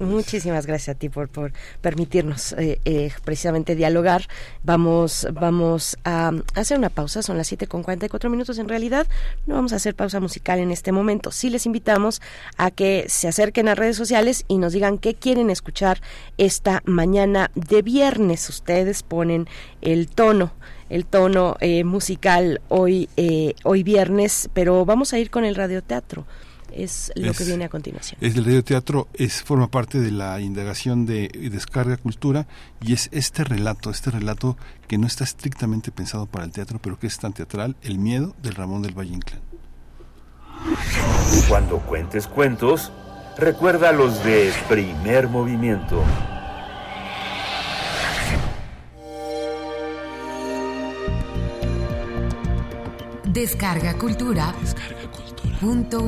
Muchísimas 0.00 0.64
gracias 0.64 0.96
a 0.96 0.98
ti 0.98 1.10
por, 1.10 1.28
por 1.28 1.52
permitirnos 1.82 2.54
eh, 2.54 2.80
eh, 2.86 3.12
precisamente 3.22 3.74
dialogar. 3.74 4.22
Vamos, 4.64 5.28
vamos 5.30 5.98
a 6.04 6.32
hacer 6.54 6.78
una 6.78 6.88
pausa, 6.88 7.20
son 7.22 7.36
las 7.36 7.48
7 7.48 7.66
con 7.66 7.82
44 7.82 8.30
minutos 8.30 8.58
en 8.58 8.70
realidad. 8.70 9.06
No 9.46 9.56
vamos 9.56 9.74
a 9.74 9.76
hacer 9.76 9.94
pausa 9.94 10.18
musical 10.18 10.58
en 10.58 10.70
este 10.70 10.90
momento. 10.90 11.30
Sí 11.30 11.50
les 11.50 11.66
invitamos 11.66 12.22
a 12.56 12.70
que 12.70 13.04
se 13.08 13.28
acerquen 13.28 13.68
a 13.68 13.74
redes 13.74 13.96
sociales 13.96 14.46
y 14.48 14.56
nos 14.56 14.72
digan 14.72 14.96
qué 14.96 15.14
quieren 15.14 15.50
escuchar 15.50 16.00
esta 16.38 16.80
mañana 16.86 17.50
de 17.54 17.82
viernes. 17.82 18.48
Ustedes 18.48 19.02
ponen 19.02 19.48
el 19.82 20.08
tono 20.08 20.52
el 20.88 21.06
tono 21.06 21.56
eh, 21.60 21.84
musical 21.84 22.60
hoy, 22.68 23.08
hoy 23.62 23.84
viernes, 23.84 24.50
pero 24.54 24.84
vamos 24.84 25.12
a 25.12 25.20
ir 25.20 25.30
con 25.30 25.44
el 25.44 25.54
radioteatro 25.54 26.26
es 26.72 27.12
lo 27.14 27.32
que 27.32 27.44
viene 27.44 27.64
a 27.64 27.68
continuación. 27.68 28.18
Es 28.20 28.36
el 28.36 28.44
radioteatro, 28.44 29.08
es 29.14 29.42
forma 29.42 29.70
parte 29.70 30.00
de 30.00 30.10
la 30.10 30.40
indagación 30.40 31.06
de 31.06 31.28
descarga 31.52 31.96
cultura 31.96 32.46
y 32.80 32.92
es 32.92 33.08
este 33.12 33.44
relato, 33.44 33.90
este 33.90 34.10
relato 34.10 34.56
que 34.88 34.98
no 34.98 35.06
está 35.06 35.24
estrictamente 35.24 35.90
pensado 35.90 36.26
para 36.26 36.44
el 36.44 36.52
teatro, 36.52 36.78
pero 36.82 36.98
que 36.98 37.06
es 37.06 37.18
tan 37.18 37.32
teatral, 37.32 37.76
El 37.82 37.98
miedo 37.98 38.34
del 38.42 38.54
Ramón 38.54 38.82
del 38.82 38.98
Valle 38.98 39.14
Inclán. 39.14 39.40
Cuando 41.48 41.78
cuentes 41.78 42.26
cuentos, 42.26 42.92
recuerda 43.38 43.92
los 43.92 44.22
de 44.24 44.52
primer 44.68 45.28
movimiento. 45.28 46.02
Descarga 53.32 53.96
cultura. 53.96 54.52
Descarga 54.60 54.99
Punto. 55.60 56.00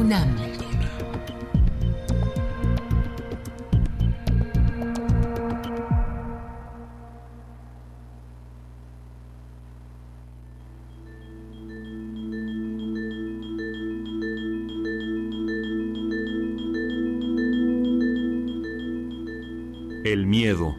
El 20.05 20.27
miedo. 20.27 20.75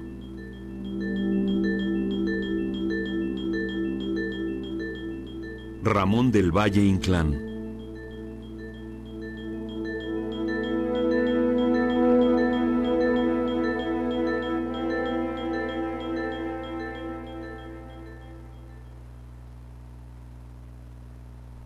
Ramón 5.83 6.31
del 6.31 6.51
Valle 6.51 6.83
Inclán. 6.83 7.52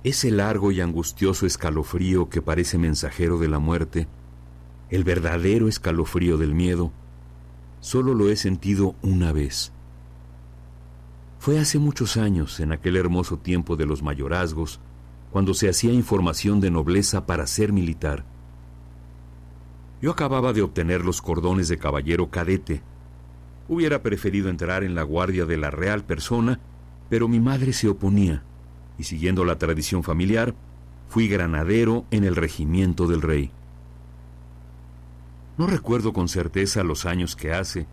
Ese 0.08 0.32
largo 0.32 0.72
y 0.72 0.80
angustioso 0.80 1.46
escalofrío 1.46 2.30
que 2.30 2.42
parece 2.42 2.78
mensajero 2.78 3.40
de 3.40 3.50
la 3.50 3.60
muerte, 3.60 4.08
el 4.90 5.04
verdadero 5.04 5.68
escalofrío 5.68 6.38
del 6.38 6.56
miedo, 6.56 6.94
solo 7.82 8.14
lo 8.14 8.30
he 8.30 8.38
sentido 8.38 8.96
una 9.02 9.34
vez. 9.34 9.74
Fue 11.40 11.60
hace 11.60 11.78
muchos 11.78 12.16
años, 12.16 12.62
en 12.62 12.72
aquel 12.72 12.96
hermoso 12.96 13.38
tiempo 13.40 13.76
de 13.76 13.86
los 13.86 14.02
mayorazgos, 14.02 14.80
cuando 15.30 15.54
se 15.54 15.68
hacía 15.68 15.92
información 15.92 16.62
de 16.62 16.72
nobleza 16.72 17.26
para 17.26 17.46
ser 17.46 17.74
militar. 17.74 18.24
Yo 20.02 20.12
acababa 20.12 20.54
de 20.54 20.62
obtener 20.62 21.04
los 21.04 21.22
cordones 21.22 21.68
de 21.68 21.80
caballero 21.80 22.30
cadete. 22.30 22.82
Hubiera 23.68 24.02
preferido 24.04 24.48
entrar 24.48 24.86
en 24.86 24.96
la 24.96 25.04
guardia 25.04 25.46
de 25.46 25.58
la 25.58 25.70
real 25.70 26.06
persona, 26.06 26.62
pero 27.10 27.28
mi 27.28 27.42
madre 27.42 27.74
se 27.74 27.90
oponía, 27.90 28.46
y 28.98 29.04
siguiendo 29.04 29.46
la 29.46 29.58
tradición 29.58 30.04
familiar, 30.04 30.56
fui 31.10 31.28
granadero 31.28 32.06
en 32.12 32.24
el 32.24 32.36
regimiento 32.36 33.08
del 33.08 33.22
rey. 33.22 33.52
No 35.58 35.68
recuerdo 35.68 36.14
con 36.14 36.28
certeza 36.28 36.84
los 36.84 37.06
años 37.06 37.36
que 37.36 37.54
hace, 37.54 37.88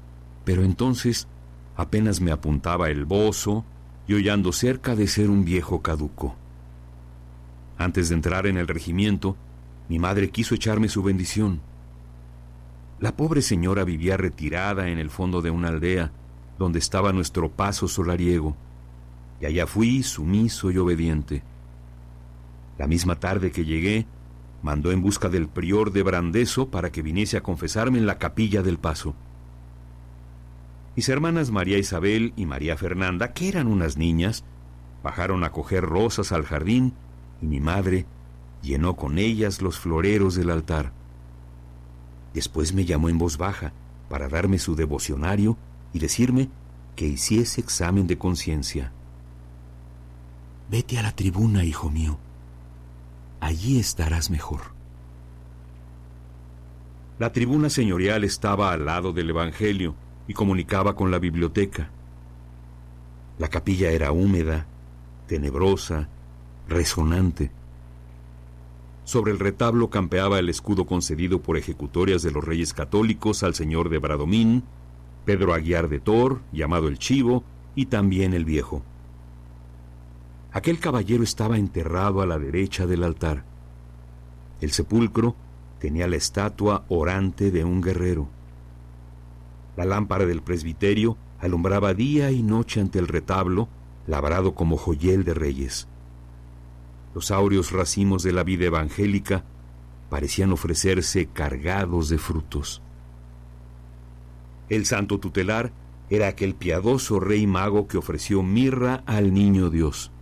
pero 0.44 0.62
entonces 0.62 1.28
apenas 1.76 2.20
me 2.20 2.30
apuntaba 2.30 2.90
el 2.90 3.04
bozo 3.04 3.64
y 4.06 4.14
hollando 4.14 4.52
cerca 4.52 4.94
de 4.94 5.06
ser 5.06 5.30
un 5.30 5.44
viejo 5.44 5.80
caduco. 5.80 6.36
Antes 7.78 8.08
de 8.08 8.16
entrar 8.16 8.46
en 8.46 8.58
el 8.58 8.68
regimiento, 8.68 9.36
mi 9.88 9.98
madre 9.98 10.30
quiso 10.30 10.54
echarme 10.54 10.88
su 10.88 11.02
bendición. 11.02 11.60
La 13.00 13.16
pobre 13.16 13.42
señora 13.42 13.84
vivía 13.84 14.16
retirada 14.16 14.88
en 14.88 14.98
el 14.98 15.10
fondo 15.10 15.42
de 15.42 15.50
una 15.50 15.68
aldea 15.68 16.12
donde 16.58 16.78
estaba 16.78 17.12
nuestro 17.12 17.50
paso 17.50 17.88
solariego, 17.88 18.56
allá 19.46 19.66
fui 19.66 20.02
sumiso 20.02 20.70
y 20.70 20.78
obediente. 20.78 21.42
La 22.78 22.86
misma 22.86 23.20
tarde 23.20 23.52
que 23.52 23.64
llegué, 23.64 24.06
mandó 24.62 24.92
en 24.92 25.02
busca 25.02 25.28
del 25.28 25.48
prior 25.48 25.92
de 25.92 26.02
Brandeso 26.02 26.70
para 26.70 26.90
que 26.90 27.02
viniese 27.02 27.36
a 27.36 27.42
confesarme 27.42 27.98
en 27.98 28.06
la 28.06 28.18
capilla 28.18 28.62
del 28.62 28.78
paso. 28.78 29.14
Mis 30.96 31.08
hermanas 31.08 31.50
María 31.50 31.76
Isabel 31.76 32.32
y 32.36 32.46
María 32.46 32.76
Fernanda, 32.76 33.32
que 33.32 33.48
eran 33.48 33.66
unas 33.66 33.96
niñas, 33.96 34.44
bajaron 35.02 35.44
a 35.44 35.52
coger 35.52 35.84
rosas 35.84 36.32
al 36.32 36.44
jardín 36.44 36.94
y 37.42 37.46
mi 37.46 37.60
madre 37.60 38.06
llenó 38.62 38.96
con 38.96 39.18
ellas 39.18 39.60
los 39.60 39.78
floreros 39.78 40.34
del 40.34 40.50
altar. 40.50 40.92
Después 42.32 42.72
me 42.72 42.84
llamó 42.84 43.08
en 43.10 43.18
voz 43.18 43.36
baja 43.36 43.72
para 44.08 44.28
darme 44.28 44.58
su 44.58 44.74
devocionario 44.76 45.58
y 45.92 45.98
decirme 45.98 46.48
que 46.96 47.06
hiciese 47.06 47.60
examen 47.60 48.06
de 48.06 48.16
conciencia. 48.16 48.92
Vete 50.74 50.98
a 50.98 51.02
la 51.02 51.12
tribuna, 51.12 51.62
hijo 51.62 51.88
mío, 51.88 52.18
allí 53.38 53.78
estarás 53.78 54.28
mejor. 54.28 54.74
La 57.20 57.30
tribuna 57.30 57.70
señorial 57.70 58.24
estaba 58.24 58.72
al 58.72 58.84
lado 58.84 59.12
del 59.12 59.30
Evangelio 59.30 59.94
y 60.26 60.34
comunicaba 60.34 60.96
con 60.96 61.12
la 61.12 61.20
biblioteca. 61.20 61.90
La 63.38 63.46
capilla 63.46 63.92
era 63.92 64.10
húmeda, 64.10 64.66
tenebrosa, 65.28 66.08
resonante. 66.68 67.52
Sobre 69.04 69.30
el 69.30 69.38
retablo 69.38 69.90
campeaba 69.90 70.40
el 70.40 70.48
escudo 70.48 70.86
concedido 70.86 71.40
por 71.40 71.56
ejecutorias 71.56 72.22
de 72.22 72.32
los 72.32 72.42
reyes 72.42 72.74
católicos 72.74 73.44
al 73.44 73.54
señor 73.54 73.90
de 73.90 73.98
Bradomín, 73.98 74.64
Pedro 75.24 75.54
Aguiar 75.54 75.88
de 75.88 76.00
Tor, 76.00 76.40
llamado 76.50 76.88
el 76.88 76.98
Chivo, 76.98 77.44
y 77.76 77.86
también 77.86 78.34
el 78.34 78.44
Viejo. 78.44 78.82
Aquel 80.54 80.78
caballero 80.78 81.24
estaba 81.24 81.58
enterrado 81.58 82.22
a 82.22 82.26
la 82.26 82.38
derecha 82.38 82.86
del 82.86 83.02
altar. 83.02 83.44
El 84.60 84.70
sepulcro 84.70 85.34
tenía 85.80 86.06
la 86.06 86.14
estatua 86.14 86.84
orante 86.88 87.50
de 87.50 87.64
un 87.64 87.82
guerrero. 87.82 88.28
La 89.76 89.84
lámpara 89.84 90.26
del 90.26 90.42
presbiterio 90.42 91.16
alumbraba 91.40 91.92
día 91.92 92.30
y 92.30 92.44
noche 92.44 92.80
ante 92.80 93.00
el 93.00 93.08
retablo, 93.08 93.68
labrado 94.06 94.54
como 94.54 94.76
joyel 94.76 95.24
de 95.24 95.34
reyes. 95.34 95.88
Los 97.16 97.32
áureos 97.32 97.72
racimos 97.72 98.22
de 98.22 98.30
la 98.30 98.44
vida 98.44 98.66
evangélica 98.66 99.42
parecían 100.08 100.52
ofrecerse 100.52 101.26
cargados 101.26 102.08
de 102.10 102.18
frutos. 102.18 102.80
El 104.68 104.86
santo 104.86 105.18
tutelar 105.18 105.72
era 106.10 106.28
aquel 106.28 106.54
piadoso 106.54 107.18
rey 107.18 107.44
mago 107.48 107.88
que 107.88 107.98
ofreció 107.98 108.44
mirra 108.44 109.02
al 109.04 109.34
niño 109.34 109.68
Dios. 109.68 110.12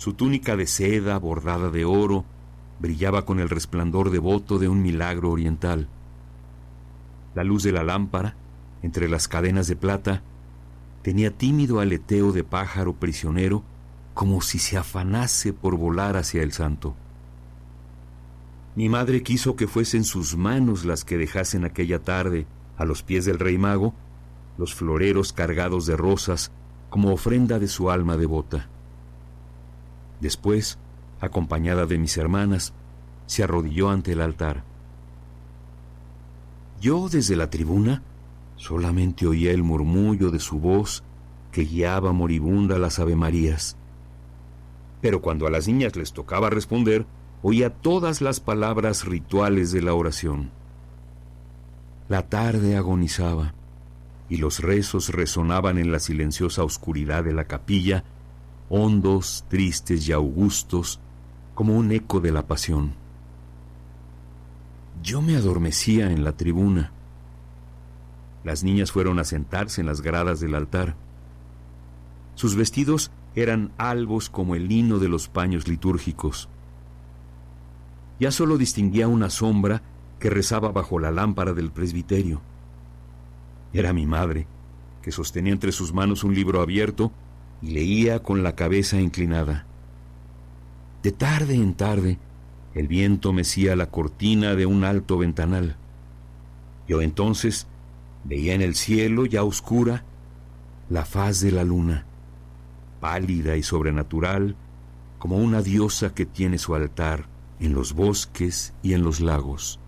Su 0.00 0.14
túnica 0.14 0.56
de 0.56 0.66
seda 0.66 1.18
bordada 1.18 1.68
de 1.68 1.84
oro 1.84 2.24
brillaba 2.78 3.26
con 3.26 3.38
el 3.38 3.50
resplandor 3.50 4.08
devoto 4.08 4.58
de 4.58 4.66
un 4.66 4.80
milagro 4.80 5.30
oriental. 5.30 5.88
La 7.34 7.44
luz 7.44 7.64
de 7.64 7.72
la 7.72 7.84
lámpara, 7.84 8.34
entre 8.80 9.10
las 9.10 9.28
cadenas 9.28 9.66
de 9.66 9.76
plata, 9.76 10.22
tenía 11.02 11.30
tímido 11.36 11.80
aleteo 11.80 12.32
de 12.32 12.44
pájaro 12.44 12.94
prisionero, 12.94 13.62
como 14.14 14.40
si 14.40 14.58
se 14.58 14.78
afanase 14.78 15.52
por 15.52 15.76
volar 15.76 16.16
hacia 16.16 16.42
el 16.42 16.52
santo. 16.52 16.96
Mi 18.76 18.88
madre 18.88 19.22
quiso 19.22 19.54
que 19.54 19.68
fuesen 19.68 20.04
sus 20.04 20.34
manos 20.34 20.86
las 20.86 21.04
que 21.04 21.18
dejasen 21.18 21.66
aquella 21.66 21.98
tarde, 21.98 22.46
a 22.78 22.86
los 22.86 23.02
pies 23.02 23.26
del 23.26 23.38
rey 23.38 23.58
mago, 23.58 23.92
los 24.56 24.74
floreros 24.74 25.34
cargados 25.34 25.84
de 25.84 25.98
rosas, 25.98 26.52
como 26.88 27.12
ofrenda 27.12 27.58
de 27.58 27.68
su 27.68 27.90
alma 27.90 28.16
devota. 28.16 28.70
Después, 30.20 30.78
acompañada 31.20 31.86
de 31.86 31.98
mis 31.98 32.16
hermanas, 32.16 32.72
se 33.26 33.42
arrodilló 33.42 33.90
ante 33.90 34.12
el 34.12 34.20
altar. 34.20 34.64
Yo 36.80 37.08
desde 37.08 37.36
la 37.36 37.50
tribuna 37.50 38.02
solamente 38.56 39.26
oía 39.26 39.52
el 39.52 39.62
murmullo 39.62 40.30
de 40.30 40.40
su 40.40 40.58
voz 40.58 41.02
que 41.52 41.62
guiaba 41.62 42.12
moribunda 42.12 42.78
las 42.78 42.98
Avemarías. 42.98 43.76
Pero 45.00 45.20
cuando 45.22 45.46
a 45.46 45.50
las 45.50 45.66
niñas 45.66 45.96
les 45.96 46.12
tocaba 46.12 46.50
responder, 46.50 47.06
oía 47.42 47.70
todas 47.70 48.20
las 48.20 48.40
palabras 48.40 49.04
rituales 49.04 49.72
de 49.72 49.82
la 49.82 49.94
oración. 49.94 50.50
La 52.08 52.28
tarde 52.28 52.76
agonizaba 52.76 53.54
y 54.28 54.36
los 54.36 54.60
rezos 54.60 55.08
resonaban 55.08 55.78
en 55.78 55.90
la 55.92 55.98
silenciosa 55.98 56.64
oscuridad 56.64 57.24
de 57.24 57.32
la 57.32 57.44
capilla 57.44 58.04
hondos, 58.70 59.44
tristes 59.48 60.08
y 60.08 60.12
augustos, 60.12 61.00
como 61.54 61.76
un 61.76 61.92
eco 61.92 62.20
de 62.20 62.30
la 62.30 62.46
pasión. 62.46 62.92
Yo 65.02 65.20
me 65.20 65.36
adormecía 65.36 66.10
en 66.10 66.24
la 66.24 66.32
tribuna. 66.32 66.92
Las 68.44 68.62
niñas 68.62 68.92
fueron 68.92 69.18
a 69.18 69.24
sentarse 69.24 69.80
en 69.80 69.86
las 69.88 70.00
gradas 70.00 70.40
del 70.40 70.54
altar. 70.54 70.94
Sus 72.36 72.54
vestidos 72.54 73.10
eran 73.34 73.72
albos 73.76 74.30
como 74.30 74.54
el 74.54 74.68
lino 74.68 74.98
de 74.98 75.08
los 75.08 75.28
paños 75.28 75.68
litúrgicos. 75.68 76.48
Ya 78.20 78.30
solo 78.30 78.56
distinguía 78.56 79.08
una 79.08 79.30
sombra 79.30 79.82
que 80.20 80.30
rezaba 80.30 80.70
bajo 80.70 80.98
la 80.98 81.10
lámpara 81.10 81.54
del 81.54 81.70
presbiterio. 81.70 82.40
Era 83.72 83.92
mi 83.92 84.06
madre, 84.06 84.46
que 85.02 85.10
sostenía 85.10 85.52
entre 85.52 85.72
sus 85.72 85.92
manos 85.92 86.22
un 86.22 86.34
libro 86.34 86.60
abierto 86.60 87.10
y 87.62 87.70
leía 87.70 88.20
con 88.20 88.42
la 88.42 88.54
cabeza 88.54 89.00
inclinada. 89.00 89.66
De 91.02 91.12
tarde 91.12 91.54
en 91.54 91.74
tarde, 91.74 92.18
el 92.74 92.88
viento 92.88 93.32
mecía 93.32 93.76
la 93.76 93.90
cortina 93.90 94.54
de 94.54 94.66
un 94.66 94.84
alto 94.84 95.18
ventanal. 95.18 95.76
Yo 96.88 97.02
entonces 97.02 97.66
veía 98.24 98.54
en 98.54 98.62
el 98.62 98.74
cielo 98.74 99.26
ya 99.26 99.42
oscura 99.42 100.04
la 100.88 101.04
faz 101.04 101.40
de 101.40 101.52
la 101.52 101.64
luna, 101.64 102.04
pálida 103.00 103.56
y 103.56 103.62
sobrenatural, 103.62 104.56
como 105.18 105.36
una 105.36 105.62
diosa 105.62 106.14
que 106.14 106.26
tiene 106.26 106.58
su 106.58 106.74
altar 106.74 107.26
en 107.60 107.74
los 107.74 107.92
bosques 107.92 108.72
y 108.82 108.94
en 108.94 109.02
los 109.02 109.20
lagos. 109.20 109.78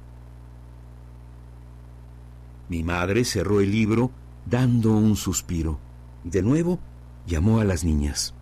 Mi 2.68 2.82
madre 2.82 3.24
cerró 3.24 3.60
el 3.60 3.70
libro 3.70 4.10
dando 4.46 4.92
un 4.92 5.16
suspiro 5.16 5.78
y 6.24 6.30
de 6.30 6.42
nuevo 6.42 6.78
llamó 7.26 7.60
a 7.60 7.64
las 7.64 7.84
niñas. 7.84 8.34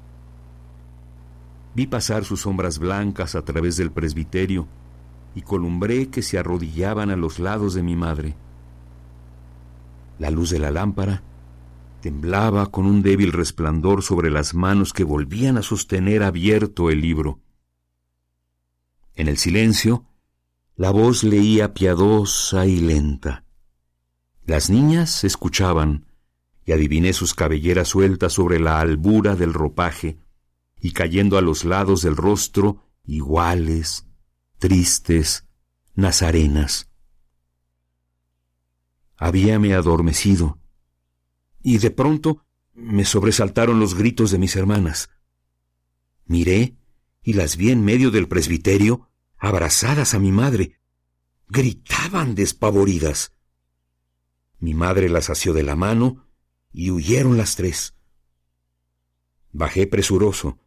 Vi 1.75 1.87
pasar 1.87 2.25
sus 2.25 2.43
sombras 2.43 2.79
blancas 2.79 3.35
a 3.35 3.43
través 3.43 3.77
del 3.77 3.91
presbiterio 3.91 4.67
y 5.35 5.43
columbré 5.43 6.09
que 6.09 6.23
se 6.23 6.39
arrodillaban 6.39 7.11
a 7.11 7.17
los 7.17 7.39
lados 7.39 7.75
de 7.75 7.83
mi 7.83 7.97
madre. 7.97 8.37
La 10.19 10.31
luz 10.31 10.51
de 10.51 10.59
la 10.59 10.71
lámpara 10.71 11.23
temblaba 12.01 12.67
con 12.67 12.87
un 12.87 13.03
débil 13.03 13.33
resplandor 13.33 14.03
sobre 14.03 14.31
las 14.31 14.55
manos 14.55 14.93
que 14.93 15.05
volvían 15.05 15.59
a 15.59 15.63
sostener 15.63 16.23
abierto 16.23 16.91
el 16.91 17.01
libro. 17.01 17.39
En 19.15 19.29
el 19.29 19.37
silencio, 19.37 20.07
la 20.77 20.91
voz 20.91 21.25
leía 21.25 21.75
piadosa 21.75 22.67
y 22.67 22.79
lenta. 22.79 23.45
Las 24.47 24.71
niñas 24.71 25.25
escuchaban, 25.25 26.07
y 26.71 26.73
adiviné 26.73 27.13
sus 27.13 27.35
cabelleras 27.35 27.89
sueltas 27.89 28.35
sobre 28.35 28.61
la 28.61 28.79
albura 28.79 29.35
del 29.35 29.53
ropaje 29.53 30.21
y 30.81 30.93
cayendo 30.93 31.37
a 31.37 31.41
los 31.41 31.65
lados 31.65 32.01
del 32.03 32.15
rostro 32.15 32.85
iguales, 33.05 34.07
tristes, 34.61 35.49
nazarenas. 35.97 36.89
Habíame 39.17 39.75
adormecido, 39.75 40.61
y 41.61 41.79
de 41.79 41.91
pronto 41.91 42.47
me 42.73 43.05
sobresaltaron 43.05 43.81
los 43.81 43.97
gritos 43.97 44.31
de 44.31 44.39
mis 44.39 44.55
hermanas. 44.55 45.11
Miré 46.25 46.77
y 47.21 47.33
las 47.33 47.57
vi 47.57 47.73
en 47.73 47.85
medio 47.85 48.13
del 48.13 48.29
presbiterio, 48.29 49.11
abrazadas 49.39 50.15
a 50.15 50.21
mi 50.21 50.31
madre. 50.31 50.79
Gritaban 51.49 52.37
despavoridas. 52.37 53.33
Mi 54.61 54.73
madre 54.73 55.09
las 55.09 55.31
asió 55.31 55.53
de 55.53 55.65
la 55.65 55.75
mano 55.75 56.30
y 56.73 56.91
huyeron 56.91 57.37
las 57.37 57.57
tres. 57.57 57.95
Bajé 59.53 59.87
presuroso, 59.87 60.59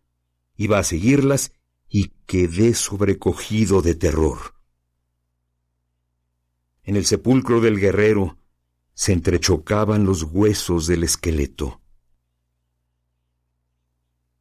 iba 0.55 0.79
a 0.79 0.83
seguirlas 0.83 1.53
y 1.89 2.13
quedé 2.25 2.73
sobrecogido 2.73 3.81
de 3.81 3.95
terror. 3.95 4.55
En 6.83 6.95
el 6.95 7.05
sepulcro 7.05 7.61
del 7.61 7.79
guerrero 7.79 8.37
se 8.93 9.13
entrechocaban 9.13 10.05
los 10.05 10.23
huesos 10.23 10.85
del 10.87 11.03
esqueleto. 11.03 11.81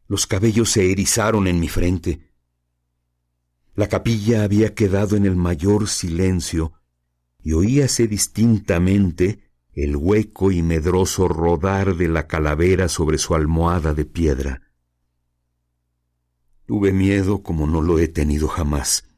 Los 0.08 0.26
cabellos 0.26 0.70
se 0.70 0.90
erizaron 0.90 1.46
en 1.46 1.60
mi 1.60 1.68
frente. 1.68 2.32
La 3.74 3.88
capilla 3.88 4.44
había 4.44 4.74
quedado 4.74 5.16
en 5.16 5.24
el 5.24 5.36
mayor 5.36 5.88
silencio 5.88 6.74
y 7.42 7.52
oíase 7.52 8.08
distintamente 8.08 9.51
el 9.74 9.96
hueco 9.96 10.50
y 10.50 10.62
medroso 10.62 11.28
rodar 11.28 11.96
de 11.96 12.08
la 12.08 12.26
calavera 12.26 12.88
sobre 12.88 13.18
su 13.18 13.34
almohada 13.34 13.94
de 13.94 14.04
piedra. 14.04 14.62
Tuve 16.66 16.92
miedo 16.92 17.42
como 17.42 17.66
no 17.66 17.80
lo 17.80 17.98
he 17.98 18.08
tenido 18.08 18.48
jamás, 18.48 19.08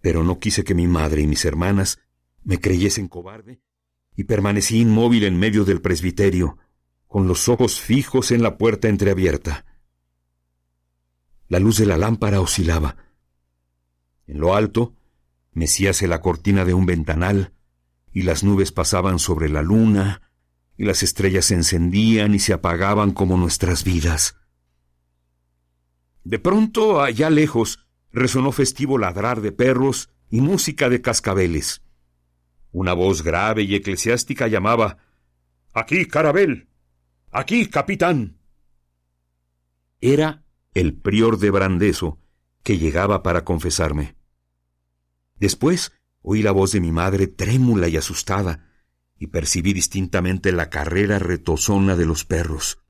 pero 0.00 0.24
no 0.24 0.38
quise 0.40 0.64
que 0.64 0.74
mi 0.74 0.88
madre 0.88 1.22
y 1.22 1.26
mis 1.26 1.44
hermanas 1.44 1.98
me 2.42 2.58
creyesen 2.58 3.08
cobarde 3.08 3.60
y 4.16 4.24
permanecí 4.24 4.80
inmóvil 4.80 5.24
en 5.24 5.38
medio 5.38 5.64
del 5.64 5.80
presbiterio, 5.80 6.58
con 7.06 7.28
los 7.28 7.48
ojos 7.48 7.80
fijos 7.80 8.30
en 8.30 8.42
la 8.42 8.58
puerta 8.58 8.88
entreabierta. 8.88 9.64
La 11.48 11.58
luz 11.58 11.78
de 11.78 11.86
la 11.86 11.96
lámpara 11.96 12.40
oscilaba. 12.40 12.96
En 14.26 14.40
lo 14.40 14.54
alto, 14.54 14.96
mecíase 15.52 16.08
la 16.08 16.20
cortina 16.20 16.64
de 16.64 16.74
un 16.74 16.86
ventanal, 16.86 17.52
y 18.12 18.22
las 18.22 18.44
nubes 18.44 18.72
pasaban 18.72 19.18
sobre 19.18 19.48
la 19.48 19.62
luna, 19.62 20.22
y 20.76 20.84
las 20.84 21.02
estrellas 21.02 21.46
se 21.46 21.54
encendían 21.54 22.34
y 22.34 22.38
se 22.38 22.52
apagaban 22.52 23.12
como 23.12 23.36
nuestras 23.36 23.84
vidas. 23.84 24.36
De 26.24 26.38
pronto, 26.38 27.02
allá 27.02 27.30
lejos, 27.30 27.86
resonó 28.12 28.52
festivo 28.52 28.98
ladrar 28.98 29.40
de 29.40 29.52
perros 29.52 30.10
y 30.30 30.40
música 30.40 30.88
de 30.88 31.00
cascabeles. 31.00 31.82
Una 32.70 32.94
voz 32.94 33.22
grave 33.22 33.62
y 33.62 33.74
eclesiástica 33.74 34.48
llamaba 34.48 34.98
Aquí, 35.74 36.06
Carabel. 36.06 36.68
Aquí, 37.30 37.66
capitán. 37.66 38.38
Era 40.00 40.44
el 40.74 40.94
prior 40.94 41.38
de 41.38 41.50
Brandeso, 41.50 42.18
que 42.62 42.78
llegaba 42.78 43.22
para 43.22 43.44
confesarme. 43.44 44.16
Después 45.36 45.92
oí 46.22 46.42
la 46.42 46.52
voz 46.52 46.72
de 46.72 46.80
mi 46.80 46.92
madre 46.92 47.26
trémula 47.26 47.88
y 47.88 47.96
asustada, 47.96 48.70
y 49.18 49.28
percibí 49.28 49.72
distintamente 49.72 50.50
la 50.50 50.70
carrera 50.70 51.18
retozona 51.18 51.96
de 51.96 52.06
los 52.06 52.24
perros. 52.24 52.82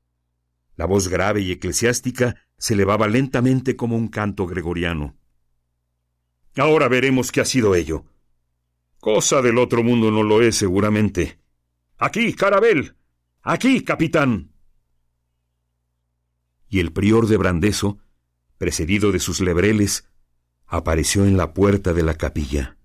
La 0.75 0.85
voz 0.85 1.07
grave 1.07 1.41
y 1.41 1.51
eclesiástica 1.51 2.35
se 2.57 2.73
elevaba 2.73 3.07
lentamente 3.07 3.75
como 3.75 3.95
un 3.95 4.07
canto 4.07 4.47
gregoriano. 4.47 5.15
Ahora 6.55 6.87
veremos 6.87 7.31
qué 7.31 7.41
ha 7.41 7.45
sido 7.45 7.75
ello. 7.75 8.05
Cosa 8.99 9.41
del 9.41 9.57
otro 9.57 9.83
mundo 9.83 10.11
no 10.11 10.23
lo 10.23 10.41
es 10.41 10.55
seguramente. 10.55 11.39
Aquí, 11.97 12.33
Carabel. 12.33 12.95
Aquí, 13.41 13.83
capitán. 13.83 14.53
Y 16.69 16.79
el 16.79 16.91
prior 16.93 17.27
de 17.27 17.37
Brandeso, 17.37 17.99
precedido 18.57 19.11
de 19.11 19.19
sus 19.19 19.41
lebreles, 19.41 20.09
apareció 20.65 21.25
en 21.25 21.37
la 21.37 21.53
puerta 21.53 21.93
de 21.93 22.03
la 22.03 22.15
capilla. 22.15 22.77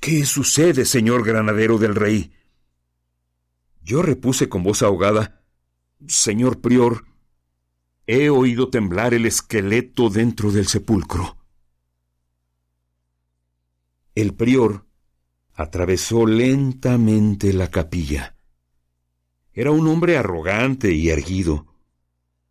¿Qué 0.00 0.24
sucede, 0.24 0.84
señor 0.84 1.24
granadero 1.24 1.78
del 1.78 1.94
rey? 1.94 2.32
Yo 3.82 4.02
repuse 4.02 4.48
con 4.48 4.62
voz 4.62 4.82
ahogada, 4.82 5.36
Señor 6.06 6.60
prior, 6.60 7.04
he 8.06 8.28
oído 8.28 8.68
temblar 8.68 9.14
el 9.14 9.26
esqueleto 9.26 10.10
dentro 10.10 10.52
del 10.52 10.66
sepulcro. 10.66 11.38
El 14.14 14.34
prior 14.34 14.86
atravesó 15.54 16.26
lentamente 16.26 17.52
la 17.52 17.70
capilla. 17.70 18.36
Era 19.52 19.70
un 19.70 19.88
hombre 19.88 20.18
arrogante 20.18 20.92
y 20.92 21.08
erguido. 21.08 21.66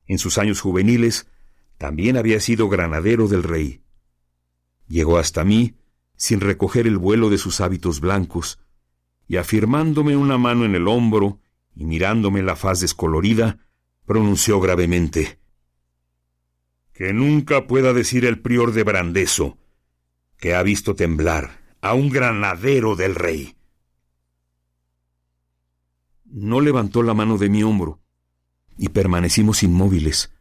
En 0.07 0.17
sus 0.17 0.37
años 0.37 0.59
juveniles 0.59 1.27
también 1.77 2.17
había 2.17 2.39
sido 2.39 2.67
granadero 2.67 3.27
del 3.27 3.43
rey. 3.43 3.83
Llegó 4.87 5.17
hasta 5.17 5.43
mí 5.43 5.75
sin 6.15 6.41
recoger 6.41 6.87
el 6.87 6.97
vuelo 6.97 7.29
de 7.29 7.37
sus 7.37 7.61
hábitos 7.61 7.99
blancos, 7.99 8.59
y 9.27 9.37
afirmándome 9.37 10.15
una 10.15 10.37
mano 10.37 10.65
en 10.65 10.75
el 10.75 10.87
hombro 10.87 11.39
y 11.75 11.85
mirándome 11.85 12.43
la 12.43 12.55
faz 12.55 12.79
descolorida, 12.79 13.59
pronunció 14.05 14.59
gravemente 14.59 15.39
Que 16.93 17.11
nunca 17.11 17.67
pueda 17.67 17.91
decir 17.91 18.25
el 18.25 18.39
prior 18.39 18.71
de 18.71 18.83
Brandeso 18.83 19.57
que 20.37 20.53
ha 20.53 20.63
visto 20.63 20.95
temblar 20.95 21.61
a 21.81 21.93
un 21.93 22.09
granadero 22.09 22.95
del 22.95 23.15
rey. 23.15 23.55
No 26.25 26.61
levantó 26.61 27.03
la 27.03 27.13
mano 27.13 27.37
de 27.37 27.49
mi 27.49 27.63
hombro, 27.63 28.01
y 28.77 28.89
permanecimos 28.89 29.63
inmóviles, 29.63 30.33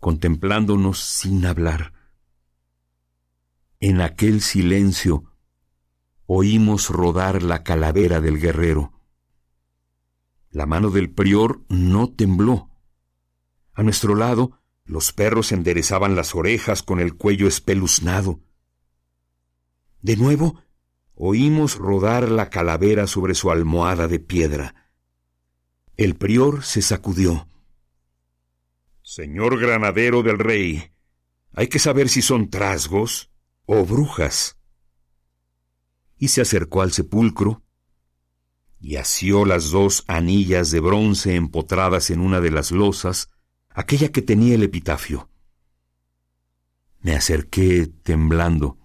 contemplándonos 0.00 1.00
sin 1.00 1.44
hablar. 1.44 1.92
En 3.84 4.00
aquel 4.00 4.42
silencio 4.42 5.24
oímos 6.26 6.88
rodar 6.88 7.42
la 7.42 7.64
calavera 7.64 8.20
del 8.20 8.38
guerrero. 8.38 8.92
La 10.50 10.66
mano 10.66 10.90
del 10.90 11.10
prior 11.10 11.62
no 11.68 12.08
tembló. 12.08 12.70
A 13.72 13.82
nuestro 13.82 14.14
lado, 14.14 14.60
los 14.84 15.12
perros 15.12 15.50
enderezaban 15.50 16.14
las 16.14 16.36
orejas 16.36 16.84
con 16.84 17.00
el 17.00 17.16
cuello 17.16 17.48
espeluznado. 17.48 18.38
De 20.00 20.16
nuevo, 20.16 20.62
oímos 21.16 21.74
rodar 21.74 22.30
la 22.30 22.50
calavera 22.50 23.08
sobre 23.08 23.34
su 23.34 23.50
almohada 23.50 24.06
de 24.06 24.20
piedra. 24.20 24.92
El 25.96 26.14
prior 26.14 26.62
se 26.62 26.82
sacudió. 26.82 27.48
Señor 29.02 29.58
granadero 29.58 30.22
del 30.22 30.38
rey, 30.38 30.92
hay 31.52 31.66
que 31.66 31.80
saber 31.80 32.08
si 32.08 32.22
son 32.22 32.48
trasgos 32.48 33.31
o 33.66 33.84
brujas. 33.84 34.58
Y 36.16 36.28
se 36.28 36.40
acercó 36.40 36.82
al 36.82 36.92
sepulcro 36.92 37.62
y 38.80 38.96
asió 38.96 39.44
las 39.44 39.70
dos 39.70 40.04
anillas 40.08 40.70
de 40.70 40.80
bronce 40.80 41.36
empotradas 41.36 42.10
en 42.10 42.20
una 42.20 42.40
de 42.40 42.50
las 42.50 42.72
losas, 42.72 43.30
aquella 43.70 44.10
que 44.10 44.22
tenía 44.22 44.56
el 44.56 44.64
epitafio. 44.64 45.30
Me 47.00 47.14
acerqué 47.14 47.86
temblando. 47.86 48.78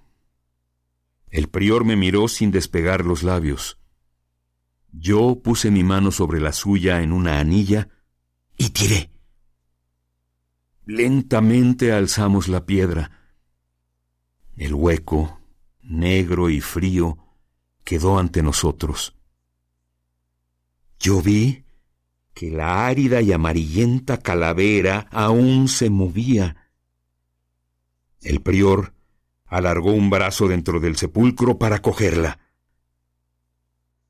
El 1.30 1.50
prior 1.50 1.84
me 1.84 1.96
miró 1.96 2.28
sin 2.28 2.52
despegar 2.52 3.06
los 3.06 3.24
labios. 3.24 3.80
Yo 4.92 5.42
puse 5.44 5.72
mi 5.72 5.84
mano 5.84 6.12
sobre 6.12 6.40
la 6.40 6.54
suya 6.54 7.02
en 7.02 7.12
una 7.12 7.40
anilla 7.40 7.90
y 8.58 8.70
tiré. 8.70 9.12
Lentamente 10.86 11.92
alzamos 11.92 12.48
la 12.48 12.66
piedra. 12.66 13.27
El 14.58 14.74
hueco, 14.74 15.40
negro 15.84 16.50
y 16.50 16.62
frío, 16.62 17.20
quedó 17.84 18.18
ante 18.18 18.42
nosotros. 18.42 19.16
Yo 21.00 21.22
vi 21.22 21.64
que 22.34 22.50
la 22.50 22.88
árida 22.88 23.22
y 23.22 23.32
amarillenta 23.32 24.18
calavera 24.18 25.08
aún 25.12 25.68
se 25.68 25.92
movía. 25.92 26.72
El 28.22 28.42
prior 28.42 28.94
alargó 29.46 29.94
un 29.94 30.10
brazo 30.10 30.48
dentro 30.48 30.80
del 30.80 30.98
sepulcro 30.98 31.60
para 31.60 31.84
cogerla. 31.84 32.40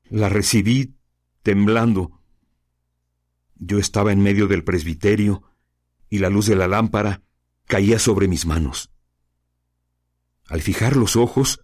La 0.08 0.30
recibí 0.30 0.94
temblando. 1.42 2.20
Yo 3.54 3.78
estaba 3.78 4.12
en 4.12 4.22
medio 4.22 4.46
del 4.46 4.64
presbiterio 4.64 5.42
y 6.08 6.20
la 6.20 6.30
luz 6.30 6.46
de 6.46 6.56
la 6.56 6.68
lámpara 6.68 7.22
caía 7.66 7.98
sobre 7.98 8.28
mis 8.28 8.46
manos. 8.46 8.90
Al 10.48 10.62
fijar 10.62 10.96
los 10.96 11.16
ojos, 11.16 11.60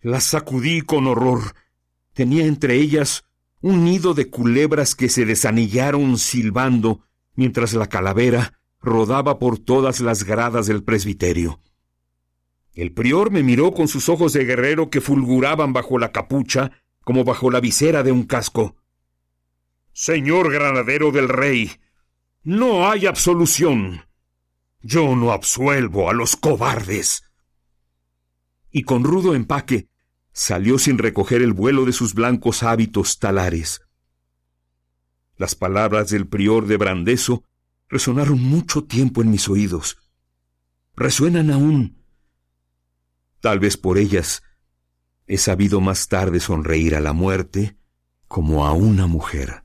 la 0.00 0.20
sacudí 0.20 0.80
con 0.80 1.06
horror. 1.06 1.54
Tenía 2.14 2.46
entre 2.46 2.76
ellas 2.76 3.24
un 3.60 3.84
nido 3.84 4.14
de 4.14 4.30
culebras 4.30 4.94
que 4.94 5.08
se 5.08 5.26
desanillaron 5.26 6.16
silbando 6.16 7.06
mientras 7.34 7.74
la 7.74 7.88
calavera 7.88 8.60
rodaba 8.80 9.38
por 9.38 9.58
todas 9.58 10.00
las 10.00 10.24
gradas 10.24 10.66
del 10.66 10.82
presbiterio. 10.82 11.60
El 12.72 12.92
prior 12.92 13.30
me 13.30 13.42
miró 13.42 13.72
con 13.72 13.88
sus 13.88 14.08
ojos 14.08 14.32
de 14.32 14.44
guerrero 14.44 14.88
que 14.88 15.02
fulguraban 15.02 15.72
bajo 15.72 15.98
la 15.98 16.12
capucha 16.12 16.72
como 17.04 17.24
bajo 17.24 17.50
la 17.50 17.60
visera 17.60 18.02
de 18.02 18.12
un 18.12 18.24
casco. 18.24 18.76
Señor 19.92 20.50
granadero 20.52 21.10
del 21.10 21.28
rey, 21.28 21.72
no 22.42 22.88
hay 22.88 23.06
absolución. 23.06 24.06
Yo 24.80 25.14
no 25.14 25.32
absuelvo 25.32 26.08
a 26.08 26.14
los 26.14 26.36
cobardes. 26.36 27.29
Y 28.70 28.82
con 28.82 29.04
rudo 29.04 29.34
empaque 29.34 29.88
salió 30.32 30.78
sin 30.78 30.98
recoger 30.98 31.42
el 31.42 31.52
vuelo 31.52 31.84
de 31.84 31.92
sus 31.92 32.14
blancos 32.14 32.62
hábitos 32.62 33.18
talares. 33.18 33.82
Las 35.36 35.54
palabras 35.54 36.10
del 36.10 36.26
prior 36.26 36.66
de 36.66 36.76
Brandeso 36.76 37.44
resonaron 37.88 38.40
mucho 38.40 38.84
tiempo 38.84 39.22
en 39.22 39.30
mis 39.30 39.48
oídos. 39.48 39.98
Resuenan 40.94 41.50
aún. 41.50 42.04
Tal 43.40 43.58
vez 43.58 43.76
por 43.76 43.98
ellas 43.98 44.42
he 45.26 45.38
sabido 45.38 45.80
más 45.80 46.08
tarde 46.08 46.40
sonreír 46.40 46.94
a 46.94 47.00
la 47.00 47.12
muerte 47.12 47.76
como 48.28 48.66
a 48.66 48.72
una 48.72 49.06
mujer. 49.06 49.64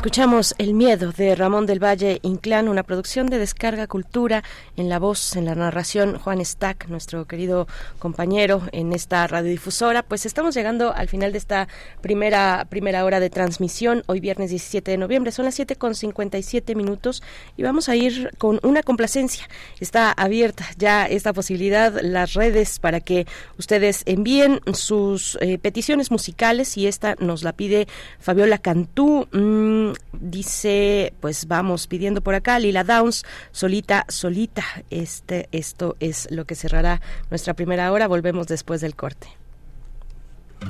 Escuchamos 0.00 0.54
El 0.56 0.72
miedo 0.72 1.12
de 1.12 1.34
Ramón 1.34 1.66
del 1.66 1.78
Valle 1.78 2.20
Inclán, 2.22 2.70
una 2.70 2.84
producción 2.84 3.26
de 3.26 3.36
Descarga 3.36 3.86
Cultura, 3.86 4.42
en 4.78 4.88
la 4.88 4.98
voz, 4.98 5.36
en 5.36 5.44
la 5.44 5.54
narración, 5.54 6.18
Juan 6.18 6.42
Stack, 6.42 6.88
nuestro 6.88 7.26
querido 7.26 7.68
compañero 7.98 8.62
en 8.72 8.94
esta 8.94 9.26
radiodifusora. 9.26 10.02
Pues 10.02 10.24
estamos 10.24 10.54
llegando 10.54 10.94
al 10.94 11.08
final 11.08 11.32
de 11.32 11.38
esta 11.38 11.68
primera, 12.00 12.66
primera 12.70 13.04
hora 13.04 13.20
de 13.20 13.28
transmisión, 13.28 14.02
hoy 14.06 14.20
viernes 14.20 14.48
17 14.48 14.90
de 14.90 14.96
noviembre, 14.96 15.32
son 15.32 15.44
las 15.44 15.54
7 15.56 15.76
con 15.76 15.94
57 15.94 16.74
minutos 16.74 17.22
y 17.58 17.62
vamos 17.62 17.90
a 17.90 17.94
ir 17.94 18.30
con 18.38 18.58
una 18.62 18.82
complacencia. 18.82 19.50
Está 19.80 20.12
abierta 20.12 20.64
ya 20.78 21.04
esta 21.04 21.34
posibilidad, 21.34 22.00
las 22.00 22.32
redes 22.32 22.78
para 22.78 23.00
que 23.00 23.26
ustedes 23.58 24.02
envíen 24.06 24.60
sus 24.72 25.36
eh, 25.42 25.58
peticiones 25.58 26.10
musicales 26.10 26.78
y 26.78 26.86
esta 26.86 27.16
nos 27.18 27.42
la 27.42 27.52
pide 27.52 27.86
Fabiola 28.18 28.56
Cantú. 28.56 29.28
Mm, 29.32 29.89
dice, 30.12 31.14
pues 31.20 31.46
vamos 31.46 31.86
pidiendo 31.86 32.20
por 32.20 32.34
acá, 32.34 32.58
Lila 32.58 32.84
Downs, 32.84 33.24
solita, 33.52 34.04
solita. 34.08 34.64
Este, 34.90 35.48
esto 35.52 35.96
es 36.00 36.28
lo 36.30 36.44
que 36.44 36.54
cerrará 36.54 37.00
nuestra 37.30 37.54
primera 37.54 37.92
hora. 37.92 38.08
Volvemos 38.08 38.46
después 38.46 38.80
del 38.80 38.94
corte. 38.96 39.28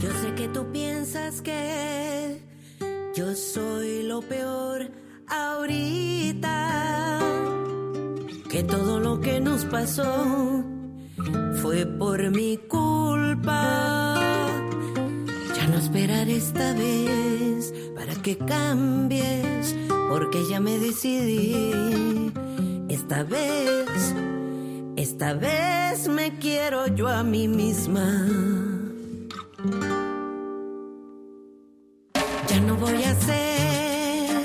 Yo 0.00 0.10
sé 0.22 0.34
que 0.34 0.48
tú 0.48 0.70
piensas 0.72 1.42
que 1.42 2.40
yo 3.14 3.34
soy 3.34 4.04
lo 4.04 4.20
peor 4.22 4.88
ahorita. 5.28 7.18
Que 8.48 8.62
todo 8.62 9.00
lo 9.00 9.20
que 9.20 9.40
nos 9.40 9.64
pasó 9.64 10.64
fue 11.60 11.86
por 11.86 12.30
mi 12.30 12.56
culpa. 12.56 14.16
No 15.70 15.78
esperar 15.78 16.28
esta 16.28 16.72
vez 16.74 17.72
para 17.94 18.14
que 18.16 18.36
cambies, 18.36 19.76
porque 20.08 20.44
ya 20.48 20.58
me 20.58 20.76
decidí. 20.80 22.32
Esta 22.88 23.22
vez, 23.22 24.14
esta 24.96 25.34
vez 25.34 26.08
me 26.08 26.36
quiero 26.38 26.88
yo 26.88 27.06
a 27.06 27.22
mí 27.22 27.46
misma. 27.46 28.26
Ya 32.48 32.60
no 32.66 32.74
voy 32.76 33.04
a 33.04 33.14
ser 33.14 34.42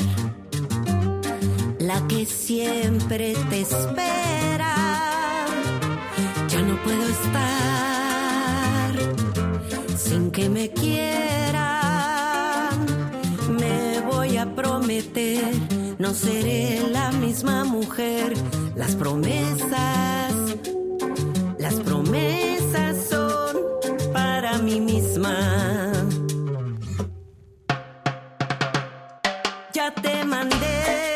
la 1.79 2.07
que 2.07 2.27
siempre 2.27 3.33
te 3.49 3.61
espera. 3.61 4.75
Ya 6.49 6.61
no 6.61 6.75
puedo 6.83 7.03
estar 7.09 7.94
sin 10.07 10.31
que 10.31 10.49
me 10.49 10.69
quieras 10.69 11.75
prometer, 14.55 15.43
no 15.99 16.13
seré 16.13 16.87
la 16.91 17.11
misma 17.11 17.63
mujer. 17.63 18.33
Las 18.75 18.95
promesas, 18.95 20.33
las 21.57 21.75
promesas 21.75 22.95
son 23.09 23.57
para 24.13 24.57
mí 24.59 24.79
misma. 24.79 25.35
Ya 29.73 29.93
te 29.93 30.23
mandé 30.25 31.14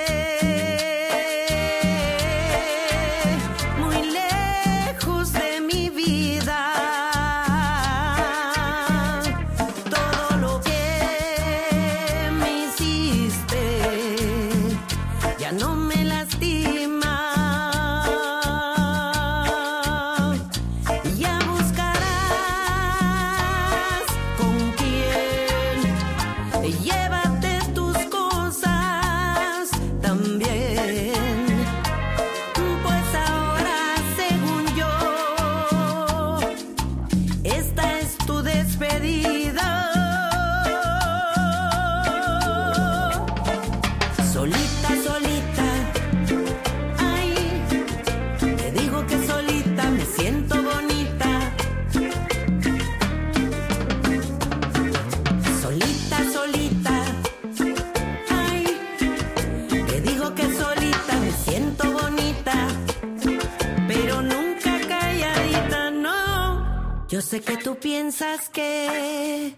sé 67.30 67.42
que 67.42 67.58
tú 67.58 67.76
piensas 67.76 68.50
que 68.50 69.54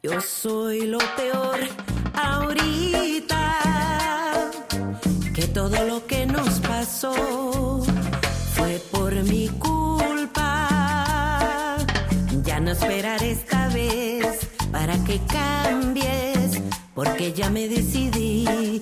yo 0.00 0.20
soy 0.20 0.86
lo 0.86 0.98
peor 1.16 1.58
ahorita, 2.14 3.42
que 5.34 5.48
todo 5.48 5.84
lo 5.86 6.06
que 6.06 6.24
nos 6.26 6.60
pasó 6.60 7.82
fue 8.54 8.80
por 8.92 9.12
mi 9.24 9.48
culpa. 9.58 10.68
Ya 12.44 12.60
no 12.60 12.70
esperar 12.70 13.20
esta 13.24 13.66
vez 13.70 14.46
para 14.70 14.96
que 15.02 15.20
cambies, 15.26 16.62
porque 16.94 17.32
ya 17.32 17.50
me 17.50 17.66
decidí. 17.66 18.80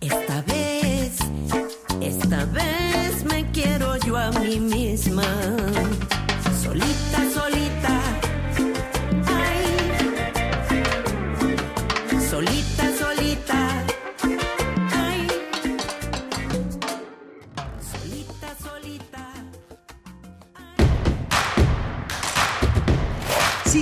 Esta 0.00 0.40
vez, 0.42 1.16
esta 2.00 2.44
vez 2.44 3.24
me 3.24 3.50
quiero 3.50 3.96
yo 4.06 4.16
a 4.16 4.30
mí 4.30 4.60
misma 4.60 5.24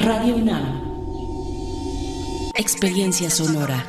Radio 0.00 0.36
UNAM. 0.36 0.80
Experiencia 2.54 3.28
sonora. 3.28 3.84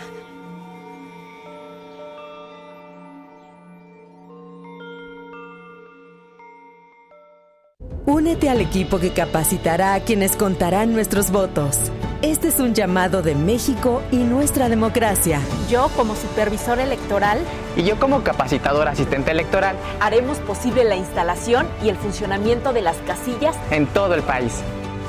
Únete 8.05 8.49
al 8.49 8.59
equipo 8.59 8.99
que 8.99 9.11
capacitará 9.11 9.93
a 9.93 10.01
quienes 10.01 10.35
contarán 10.35 10.91
nuestros 10.91 11.31
votos. 11.31 11.77
Este 12.21 12.49
es 12.49 12.59
un 12.59 12.73
llamado 12.73 13.21
de 13.21 13.33
México 13.33 14.01
y 14.11 14.17
nuestra 14.17 14.67
democracia. 14.67 15.39
Yo, 15.69 15.87
como 15.95 16.15
supervisor 16.15 16.79
electoral, 16.81 17.39
y 17.77 17.83
yo, 17.83 17.97
como 17.97 18.21
capacitador 18.21 18.89
asistente 18.89 19.31
electoral, 19.31 19.77
haremos 20.01 20.39
posible 20.39 20.83
la 20.83 20.97
instalación 20.97 21.67
y 21.81 21.87
el 21.87 21.95
funcionamiento 21.95 22.73
de 22.73 22.81
las 22.81 22.97
casillas 22.97 23.55
en 23.71 23.87
todo 23.87 24.13
el 24.13 24.23
país. 24.23 24.61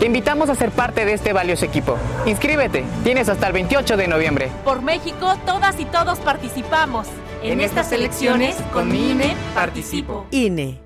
Te 0.00 0.06
invitamos 0.06 0.48
a 0.48 0.54
ser 0.54 0.70
parte 0.70 1.04
de 1.04 1.12
este 1.12 1.34
valioso 1.34 1.66
equipo. 1.66 1.98
Inscríbete, 2.24 2.86
tienes 3.04 3.28
hasta 3.28 3.48
el 3.48 3.52
28 3.52 3.98
de 3.98 4.08
noviembre. 4.08 4.50
Por 4.64 4.80
México, 4.80 5.36
todas 5.44 5.78
y 5.78 5.84
todos 5.84 6.18
participamos. 6.20 7.06
En, 7.42 7.60
estas 7.60 7.92
elecciones, 7.92 8.56
con 8.72 8.88
mi 8.88 9.10
INE, 9.10 9.36
participo. 9.54 10.26
INE. 10.30 10.80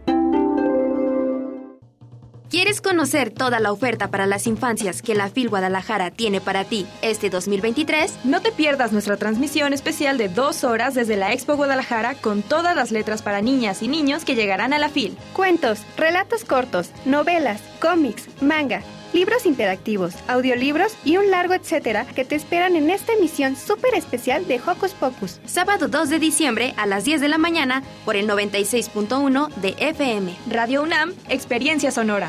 ¿Quieres 2.50 2.80
conocer 2.80 3.30
toda 3.30 3.60
la 3.60 3.70
oferta 3.70 4.08
para 4.08 4.26
las 4.26 4.48
infancias 4.48 5.00
que 5.00 5.14
la 5.14 5.28
FIL 5.28 5.48
Guadalajara 5.48 6.10
tiene 6.10 6.40
para 6.40 6.64
ti 6.64 6.84
este 7.00 7.30
2023? 7.30 8.24
No 8.24 8.40
te 8.40 8.50
pierdas 8.50 8.90
nuestra 8.90 9.16
transmisión 9.16 9.72
especial 9.72 10.18
de 10.18 10.28
dos 10.28 10.64
horas 10.64 10.94
desde 10.94 11.16
la 11.16 11.32
Expo 11.32 11.54
Guadalajara 11.54 12.14
con 12.14 12.42
todas 12.42 12.74
las 12.74 12.90
letras 12.90 13.22
para 13.22 13.42
niñas 13.42 13.80
y 13.82 13.86
niños 13.86 14.24
que 14.24 14.34
llegarán 14.34 14.72
a 14.72 14.80
la 14.80 14.88
FIL. 14.88 15.16
Cuentos, 15.34 15.82
relatos 15.96 16.44
cortos, 16.44 16.90
novelas, 17.04 17.60
cómics, 17.80 18.28
manga 18.40 18.82
libros 19.14 19.46
interactivos, 19.46 20.14
audiolibros 20.28 20.92
y 21.04 21.16
un 21.16 21.30
largo 21.30 21.54
etcétera 21.54 22.04
que 22.04 22.24
te 22.24 22.34
esperan 22.34 22.76
en 22.76 22.90
esta 22.90 23.12
emisión 23.12 23.56
súper 23.56 23.94
especial 23.94 24.46
de 24.46 24.60
Hocus 24.60 24.92
Pocus. 24.92 25.40
Sábado 25.46 25.88
2 25.88 26.10
de 26.10 26.18
diciembre 26.18 26.74
a 26.76 26.86
las 26.86 27.04
10 27.04 27.20
de 27.20 27.28
la 27.28 27.38
mañana 27.38 27.82
por 28.04 28.16
el 28.16 28.28
96.1 28.28 29.54
de 29.54 29.76
FM. 29.78 30.36
Radio 30.50 30.82
UNAM, 30.82 31.14
Experiencia 31.28 31.90
Sonora. 31.90 32.28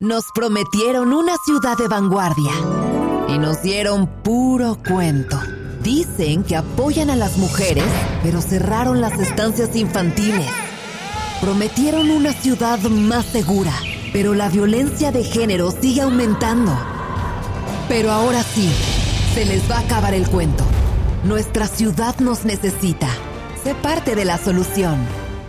Nos 0.00 0.24
prometieron 0.34 1.12
una 1.12 1.34
ciudad 1.44 1.76
de 1.76 1.86
vanguardia 1.86 2.52
y 3.28 3.38
nos 3.38 3.62
dieron 3.62 4.08
puro 4.22 4.78
cuento. 4.84 5.38
Dicen 5.82 6.42
que 6.42 6.56
apoyan 6.56 7.10
a 7.10 7.16
las 7.16 7.36
mujeres, 7.36 7.84
pero 8.22 8.40
cerraron 8.40 9.00
las 9.00 9.18
estancias 9.18 9.76
infantiles. 9.76 10.46
Prometieron 11.40 12.10
una 12.10 12.32
ciudad 12.32 12.78
más 12.80 13.26
segura 13.26 13.72
pero 14.12 14.34
la 14.34 14.48
violencia 14.48 15.10
de 15.10 15.24
género 15.24 15.70
sigue 15.70 16.02
aumentando. 16.02 16.72
Pero 17.88 18.10
ahora 18.10 18.42
sí, 18.42 18.70
se 19.34 19.44
les 19.44 19.68
va 19.70 19.76
a 19.76 19.80
acabar 19.80 20.14
el 20.14 20.28
cuento. 20.28 20.64
Nuestra 21.24 21.66
ciudad 21.66 22.16
nos 22.18 22.44
necesita. 22.44 23.08
Sé 23.62 23.74
parte 23.74 24.14
de 24.14 24.24
la 24.24 24.38
solución. 24.38 24.98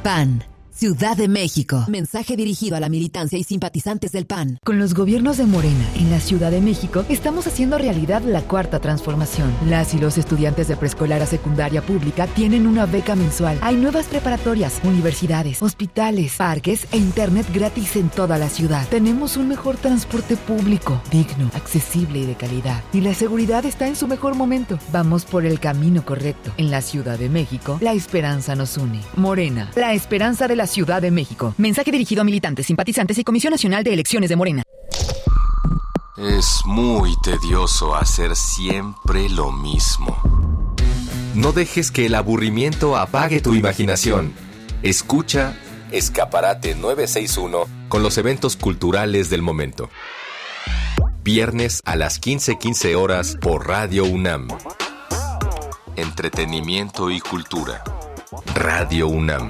PAN. 0.04 0.53
Ciudad 0.76 1.16
de 1.16 1.28
México. 1.28 1.86
Mensaje 1.88 2.36
dirigido 2.36 2.76
a 2.76 2.80
la 2.80 2.90
militancia 2.90 3.38
y 3.38 3.44
simpatizantes 3.44 4.12
del 4.12 4.26
PAN. 4.26 4.58
Con 4.66 4.80
los 4.80 4.96
gobiernos 4.96 5.38
de 5.38 5.46
Morena 5.46 5.88
en 5.96 6.10
la 6.10 6.20
Ciudad 6.20 6.50
de 6.50 6.62
México 6.62 7.06
estamos 7.10 7.46
haciendo 7.46 7.78
realidad 7.78 8.24
la 8.24 8.42
cuarta 8.42 8.80
transformación. 8.80 9.54
Las 9.68 9.94
y 9.94 10.00
los 10.00 10.18
estudiantes 10.18 10.68
de 10.68 10.76
preescolar 10.76 11.22
a 11.22 11.28
secundaria 11.28 11.84
pública 11.84 12.26
tienen 12.26 12.66
una 12.66 12.88
beca 12.88 13.16
mensual. 13.16 13.60
Hay 13.62 13.76
nuevas 13.76 14.08
preparatorias, 14.08 14.82
universidades, 14.84 15.62
hospitales, 15.62 16.34
parques 16.38 16.88
e 16.92 16.98
internet 16.98 17.46
gratis 17.54 17.96
en 17.96 18.10
toda 18.10 18.40
la 18.40 18.50
ciudad. 18.50 18.88
Tenemos 18.90 19.38
un 19.38 19.50
mejor 19.50 19.78
transporte 19.78 20.38
público, 20.38 21.00
digno, 21.12 21.52
accesible 21.54 22.20
y 22.20 22.26
de 22.26 22.34
calidad. 22.34 22.82
Y 22.94 23.02
la 23.02 23.14
seguridad 23.14 23.64
está 23.66 23.88
en 23.88 23.96
su 23.96 24.08
mejor 24.08 24.34
momento. 24.34 24.80
Vamos 24.92 25.24
por 25.24 25.46
el 25.46 25.60
camino 25.60 26.04
correcto. 26.04 26.52
En 26.58 26.72
la 26.72 26.82
Ciudad 26.82 27.20
de 27.20 27.30
México, 27.30 27.78
la 27.80 27.94
esperanza 27.94 28.56
nos 28.56 28.76
une. 28.78 29.02
Morena, 29.16 29.70
la 29.76 29.94
esperanza 29.94 30.48
de 30.48 30.56
la 30.56 30.63
Ciudad 30.68 31.02
de 31.02 31.12
México. 31.12 31.54
Mensaje 31.58 31.92
dirigido 31.92 32.22
a 32.22 32.26
militantes, 32.26 32.66
simpatizantes 32.66 33.18
y 33.18 33.24
Comisión 33.24 33.52
Nacional 33.52 33.84
de 33.84 33.94
Elecciones 33.94 34.30
de 34.30 34.36
Morena. 34.36 34.64
Es 36.18 36.62
muy 36.66 37.16
tedioso 37.22 37.96
hacer 37.96 38.36
siempre 38.36 39.30
lo 39.30 39.52
mismo. 39.52 40.22
No 41.34 41.52
dejes 41.52 41.90
que 41.90 42.06
el 42.06 42.16
aburrimiento 42.16 42.96
apague 42.96 43.42
tu 43.42 43.56
imaginación. 43.56 44.34
Escucha 44.84 45.58
Escaparate 45.92 46.76
961 46.76 47.66
con 47.90 48.04
los 48.04 48.18
eventos 48.18 48.58
culturales 48.58 49.30
del 49.30 49.42
momento. 49.42 49.90
Viernes 51.24 51.82
a 51.86 51.96
las 51.96 52.20
15:15 52.20 52.96
horas 52.96 53.38
por 53.40 53.68
Radio 53.68 54.04
UNAM. 54.06 54.48
Entretenimiento 55.96 57.10
y 57.10 57.20
cultura. 57.20 57.84
Radio 58.56 59.08
UNAM. 59.08 59.50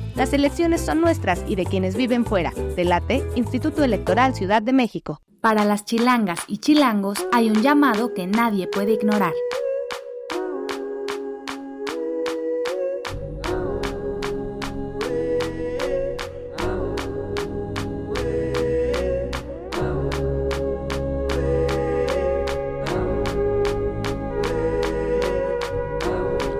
Las 0.15 0.33
elecciones 0.33 0.81
son 0.81 1.01
nuestras 1.01 1.43
y 1.47 1.55
de 1.55 1.65
quienes 1.65 1.95
viven 1.95 2.25
fuera. 2.25 2.51
Delate, 2.75 3.23
Instituto 3.35 3.83
Electoral 3.83 4.35
Ciudad 4.35 4.61
de 4.61 4.73
México. 4.73 5.21
Para 5.39 5.65
las 5.65 5.85
chilangas 5.85 6.39
y 6.47 6.59
chilangos 6.59 7.25
hay 7.31 7.49
un 7.49 7.61
llamado 7.61 8.13
que 8.13 8.27
nadie 8.27 8.67
puede 8.67 8.93
ignorar. 8.93 9.33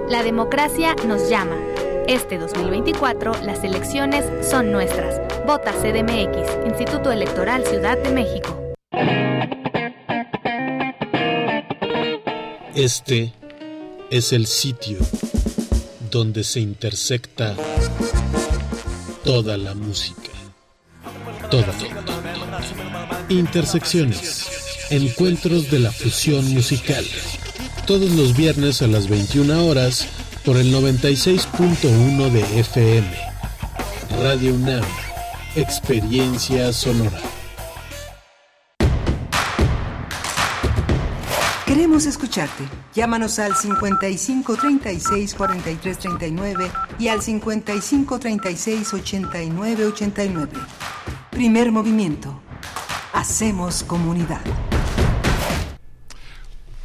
La 0.09 0.23
democracia 0.23 0.95
nos 1.07 1.29
llama. 1.29 1.70
Este 2.11 2.37
2024 2.37 3.41
las 3.43 3.63
elecciones 3.63 4.25
son 4.45 4.69
nuestras. 4.69 5.21
Vota 5.47 5.71
CDMX, 5.71 6.67
Instituto 6.67 7.09
Electoral 7.09 7.65
Ciudad 7.65 7.97
de 7.97 8.11
México. 8.11 8.73
Este 12.75 13.31
es 14.09 14.33
el 14.33 14.45
sitio 14.45 14.97
donde 16.11 16.43
se 16.43 16.59
intersecta 16.59 17.55
toda 19.23 19.55
la 19.55 19.73
música. 19.73 20.31
toda. 21.49 21.73
Intersecciones. 23.29 24.89
Encuentros 24.89 25.71
de 25.71 25.79
la 25.79 25.93
fusión 25.93 26.43
musical. 26.53 27.05
Todos 27.87 28.11
los 28.11 28.35
viernes 28.35 28.81
a 28.81 28.87
las 28.87 29.07
21 29.07 29.65
horas 29.65 30.09
por 30.45 30.57
el 30.57 30.73
96.1 30.73 32.31
de 32.31 32.59
FM. 32.59 33.07
Radio 34.21 34.53
UNAM. 34.55 34.83
Experiencia 35.55 36.71
sonora. 36.73 37.19
Queremos 41.65 42.05
escucharte. 42.05 42.63
Llámanos 42.93 43.39
al 43.39 43.55
55 43.55 44.55
36 44.57 45.35
43 45.35 45.97
39 45.97 46.71
y 46.99 47.07
al 47.07 47.21
55 47.21 48.19
36 48.19 48.93
89 48.93 49.85
89. 49.85 50.51
Primer 51.29 51.71
movimiento. 51.71 52.41
Hacemos 53.13 53.83
comunidad. 53.83 54.41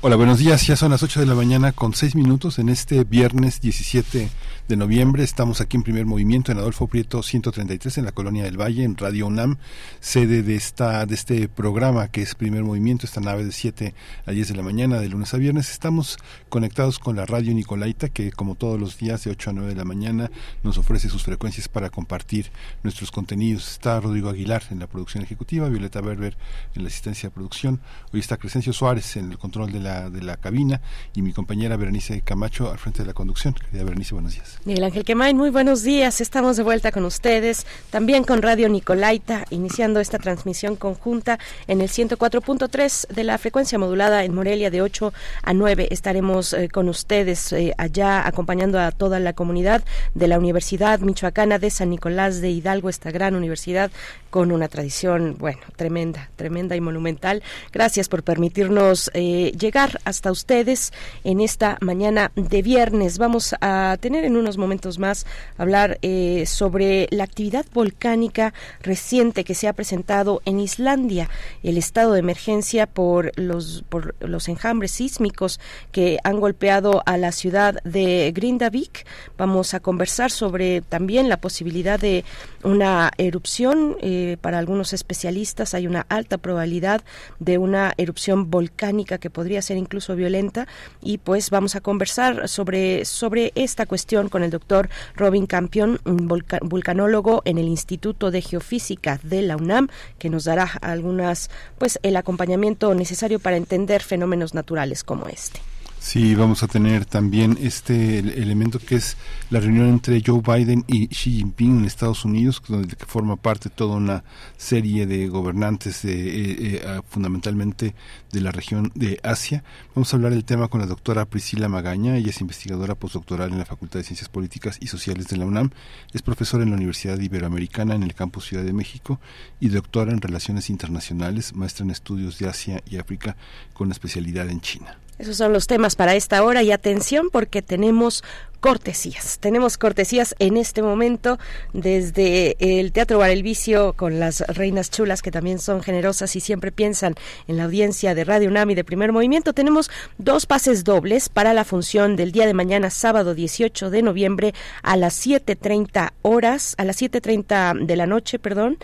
Hola, 0.03 0.17
buenos 0.17 0.39
días. 0.39 0.67
Ya 0.67 0.77
son 0.77 0.91
las 0.91 1.03
8 1.03 1.21
de 1.21 1.27
la 1.27 1.35
mañana 1.35 1.73
con 1.73 1.95
6 1.95 2.17
minutos 2.17 2.59
en 2.59 2.69
este 2.69 3.05
viernes 3.05 3.63
17 3.63 4.29
de 4.69 4.77
noviembre. 4.77 5.23
Estamos 5.23 5.61
aquí 5.61 5.77
en 5.77 5.85
primer 5.85 6.07
movimiento 6.07 6.51
en 6.51 6.59
Adolfo 6.59 6.89
Prieto 6.89 7.23
133 7.23 7.99
en 7.99 8.05
la 8.05 8.12
Colonia 8.12 8.43
del 8.43 8.61
Valle, 8.61 8.83
en 8.83 8.97
Radio 8.97 9.29
UNAM, 9.29 9.59
sede 10.01 10.43
de, 10.43 10.57
esta, 10.57 11.07
de 11.07 11.14
este 11.14 11.49
programa 11.49 12.09
que 12.09 12.23
es 12.23 12.35
primer 12.35 12.64
movimiento, 12.64 13.07
esta 13.07 13.21
nave 13.21 13.45
de 13.45 13.53
7 13.53 13.95
a 14.27 14.31
10 14.33 14.49
de 14.49 14.57
la 14.57 14.62
mañana, 14.62 14.99
de 14.99 15.09
lunes 15.09 15.33
a 15.35 15.37
viernes. 15.37 15.71
Estamos 15.71 16.19
conectados 16.49 16.99
con 16.99 17.17
la 17.17 17.27
Radio 17.27 17.55
Nicolaita, 17.55 18.09
que 18.09 18.33
como 18.33 18.57
todos 18.57 18.81
los 18.81 18.99
días 18.99 19.23
de 19.25 19.31
8 19.31 19.51
a 19.51 19.53
9 19.53 19.69
de 19.69 19.77
la 19.77 19.85
mañana 19.85 20.31
nos 20.64 20.79
ofrece 20.79 21.09
sus 21.09 21.23
frecuencias 21.23 21.69
para 21.69 21.91
compartir 21.91 22.51
nuestros 22.83 23.12
contenidos. 23.12 23.71
Está 23.71 24.01
Rodrigo 24.01 24.31
Aguilar 24.31 24.64
en 24.71 24.81
la 24.81 24.89
producción 24.89 25.23
ejecutiva, 25.23 25.69
Violeta 25.69 26.01
Berber 26.01 26.37
en 26.75 26.83
la 26.83 26.89
asistencia 26.89 27.29
de 27.29 27.35
producción. 27.35 27.81
Hoy 28.12 28.21
está 28.21 28.37
Crescencio 28.37 28.73
Suárez 28.73 29.17
en 29.17 29.31
el 29.31 29.39
control 29.39 29.71
de 29.71 29.81
la, 29.81 30.11
de 30.11 30.23
la 30.23 30.37
cabina 30.39 30.81
y 31.14 31.23
mi 31.23 31.33
compañera 31.33 31.77
Berenice 31.77 32.21
Camacho 32.23 32.71
al 32.71 32.79
frente 32.79 33.03
de 33.03 33.07
la 33.07 33.14
conducción. 33.14 33.55
Querida 33.55 33.85
Berenice, 33.85 34.14
buenos 34.14 34.35
días. 34.35 34.56
Miguel 34.65 34.85
Ángel 34.85 35.05
Quemain, 35.05 35.37
muy 35.37 35.51
buenos 35.51 35.83
días. 35.83 36.21
Estamos 36.21 36.57
de 36.57 36.63
vuelta 36.63 36.91
con 36.91 37.05
ustedes, 37.05 37.67
también 37.91 38.25
con 38.25 38.43
Radio 38.43 38.69
Nicolaita, 38.69 39.45
iniciando 39.51 40.01
esta 40.01 40.19
transmisión 40.19 40.77
conjunta 40.77 41.39
en 41.69 41.81
el 41.81 41.89
104.3 41.89 43.09
de 43.09 43.25
la 43.25 43.39
frecuencia 43.39 43.79
modulada 43.79 44.25
en 44.25 44.35
Morelia 44.35 44.71
de 44.71 44.83
8 44.83 45.13
a 45.43 45.53
9. 45.55 45.89
Estaremos 45.91 46.53
eh, 46.53 46.69
con 46.69 46.89
ustedes 46.89 47.53
eh, 47.53 47.75
allá 47.79 48.27
acompañando 48.27 48.81
a 48.81 48.91
toda 48.91 49.21
la 49.21 49.35
comunidad 49.35 49.85
de 50.15 50.29
la 50.29 50.39
Universidad 50.39 51.01
Michoacana 51.01 51.59
de 51.59 51.71
San 51.71 51.91
Nicolás 51.91 52.41
de 52.41 52.51
Hidalgo, 52.51 52.89
esta 52.89 53.11
gran 53.11 53.37
universidad 53.37 53.91
con 54.31 54.53
una 54.53 54.69
tradición, 54.69 55.37
bueno, 55.39 55.61
tremenda, 55.77 56.29
tremenda 56.37 56.77
y 56.77 56.81
monumental. 56.81 57.43
Gracias 57.73 58.09
por 58.09 58.23
permitirnos 58.23 59.11
eh, 59.15 59.53
llegar 59.59 60.01
hasta 60.05 60.31
ustedes 60.31 60.93
en 61.25 61.41
esta 61.41 61.79
mañana 61.81 62.33
de 62.35 62.63
viernes. 62.63 63.19
Vamos 63.19 63.55
a 63.61 63.97
tener 64.01 64.25
en 64.25 64.37
unos 64.47 64.59
momentos 64.59 65.01
más 65.01 65.27
hablar 65.59 65.99
eh, 66.03 66.45
sobre 66.47 67.09
la 67.11 67.25
actividad 67.25 67.67
volcánica 67.75 68.55
reciente 68.81 69.43
que 69.43 69.57
se 69.57 69.67
ha 69.67 69.73
presentado 69.73 70.41
en 70.45 70.61
Islandia, 70.61 71.29
el 71.65 71.77
estado 71.77 72.13
de 72.13 72.21
emergencia 72.21 72.87
por 72.87 73.33
los, 73.37 73.85
por 73.89 74.15
los 74.21 74.49
enjambres 74.49 74.93
sísmicos 74.93 75.59
que 75.91 76.19
han 76.23 76.39
golpeado 76.39 77.03
a 77.07 77.17
la 77.17 77.33
ciudad 77.33 77.83
de 77.83 78.31
Grindavik. 78.33 79.05
Vamos 79.37 79.75
a 79.75 79.81
conversar 79.81 80.31
sobre 80.31 80.81
también 80.81 81.29
la 81.29 81.39
posibilidad 81.39 81.99
de 81.99 82.25
una 82.63 83.11
erupción. 83.19 83.97
Eh, 84.01 84.37
para 84.41 84.59
algunos 84.59 84.93
especialistas 84.93 85.75
hay 85.75 85.89
una 85.89 86.07
alta 86.09 86.39
probabilidad 86.39 87.03
de 87.41 87.59
una 87.59 87.95
erupción 87.97 88.49
volcánica 88.49 89.19
que 89.19 89.29
podría 89.29 89.61
ser 89.61 89.77
incluso 89.77 90.15
violenta 90.15 90.69
y 91.03 91.19
pues 91.19 91.51
vamos 91.51 91.75
a 91.75 91.81
conversar 91.81 92.49
sobre, 92.49 93.05
sobre 93.05 93.51
esta 93.57 93.87
cuestión 93.87 94.29
con 94.37 94.43
el 94.43 94.51
doctor 94.51 94.91
Robin 95.14 95.47
Campion, 95.47 95.99
un 96.05 96.28
vulcanólogo 96.61 97.41
en 97.47 97.57
el 97.57 97.68
Instituto 97.68 98.30
de 98.30 98.43
Geofísica 98.43 99.18
de 99.22 99.41
la 99.41 99.57
UNAM, 99.57 99.89
que 100.18 100.28
nos 100.28 100.45
dará 100.45 100.64
algunas, 100.82 101.49
pues 101.78 101.99
el 102.03 102.16
acompañamiento 102.16 102.95
necesario 102.95 103.39
para 103.39 103.57
entender 103.57 104.03
fenómenos 104.03 104.53
naturales 104.53 105.05
como 105.05 105.26
este. 105.26 105.61
Sí, 106.07 106.37
vamos 106.37 106.63
a 106.63 106.69
tener 106.69 107.05
también 107.05 107.59
este 107.61 108.21
elemento 108.21 108.79
que 108.79 108.95
es 108.95 109.17
la 109.51 109.59
reunión 109.59 109.89
entre 109.89 110.23
Joe 110.25 110.41
Biden 110.41 110.85
y 110.87 111.09
Xi 111.09 111.39
Jinping 111.39 111.81
en 111.81 111.85
Estados 111.85 112.25
Unidos, 112.25 112.63
donde 112.69 112.95
forma 112.95 113.35
parte 113.35 113.71
toda 113.71 113.97
una 113.97 114.23
serie 114.57 115.07
de 115.07 115.27
gobernantes 115.27 116.03
de, 116.03 116.13
eh, 116.15 116.57
eh, 116.77 117.01
fundamentalmente 117.09 117.97
de 118.31 118.41
la 118.41 118.53
región 118.53 118.93
de 118.95 119.19
Asia. 119.25 119.65
Vamos 119.97 120.13
a 120.13 120.17
hablar 120.17 120.31
del 120.31 120.45
tema 120.45 120.69
con 120.69 120.81
la 120.81 120.87
doctora 120.87 121.25
Priscila 121.25 121.69
Magaña, 121.69 122.17
ella 122.17 122.31
es 122.31 122.41
investigadora 122.41 122.95
postdoctoral 122.95 123.51
en 123.51 123.59
la 123.59 123.65
Facultad 123.65 123.99
de 123.99 124.05
Ciencias 124.05 124.29
Políticas 124.29 124.79
y 124.81 124.87
Sociales 124.87 125.27
de 125.27 125.39
la 125.39 125.47
UNAM, 125.47 125.71
es 126.13 126.23
profesora 126.23 126.63
en 126.63 126.71
la 126.71 126.77
Universidad 126.77 127.19
Iberoamericana 127.19 127.97
en 127.97 128.05
el 128.05 128.15
campus 128.15 128.47
Ciudad 128.47 128.63
de 128.63 128.73
México 128.73 129.19
y 129.59 129.71
doctora 129.71 130.13
en 130.13 130.21
Relaciones 130.21 130.71
Internacionales, 130.71 131.53
maestra 131.53 131.85
en 131.85 131.91
Estudios 131.91 132.39
de 132.39 132.49
Asia 132.49 132.81
y 132.89 132.99
África 132.99 133.37
con 133.73 133.91
especialidad 133.91 134.49
en 134.49 134.61
China. 134.61 134.99
Esos 135.19 135.37
son 135.37 135.53
los 135.53 135.67
temas 135.67 135.97
para 135.97 136.14
esta 136.14 136.43
hora 136.43 136.62
y 136.62 136.73
atención 136.73 137.29
porque 137.31 137.62
tenemos 137.62 138.23
cortesías. 138.61 139.39
Tenemos 139.39 139.79
cortesías 139.79 140.35
en 140.39 140.57
este 140.57 140.83
momento 140.83 141.39
desde 141.73 142.57
el 142.59 142.93
Teatro 142.93 143.19
Bar 143.19 143.31
El 143.31 143.43
Vicio 143.43 143.93
con 143.93 144.19
las 144.19 144.41
reinas 144.49 144.91
chulas 144.91 145.23
que 145.23 145.31
también 145.31 145.59
son 145.59 145.83
generosas 145.83 146.35
y 146.37 146.41
siempre 146.41 146.73
piensan 146.73 147.15
en 147.47 147.57
la 147.57 147.65
audiencia 147.65 148.15
de 148.15 148.25
Radio 148.25 148.49
UNAM 148.49 148.71
y 148.71 148.75
de 148.75 148.85
Primer 148.85 149.13
Movimiento. 149.13 149.53
Tenemos 149.53 149.91
dos 150.19 150.47
pases 150.47 150.85
dobles 150.85 151.29
para 151.29 151.53
la 151.53 151.65
función 151.65 152.17
del 152.17 152.33
día 152.33 152.47
de 152.47 152.55
mañana, 152.55 152.91
sábado 152.91 153.35
18 153.35 153.91
de 153.91 154.03
noviembre 154.03 154.55
a 154.83 154.97
las 154.97 155.27
7.30 155.27 156.13
horas, 156.23 156.75
a 156.79 156.85
las 156.85 157.01
7.30 157.01 157.87
de 157.87 157.97
la 157.97 158.07
noche, 158.07 158.39
perdón, 158.39 158.79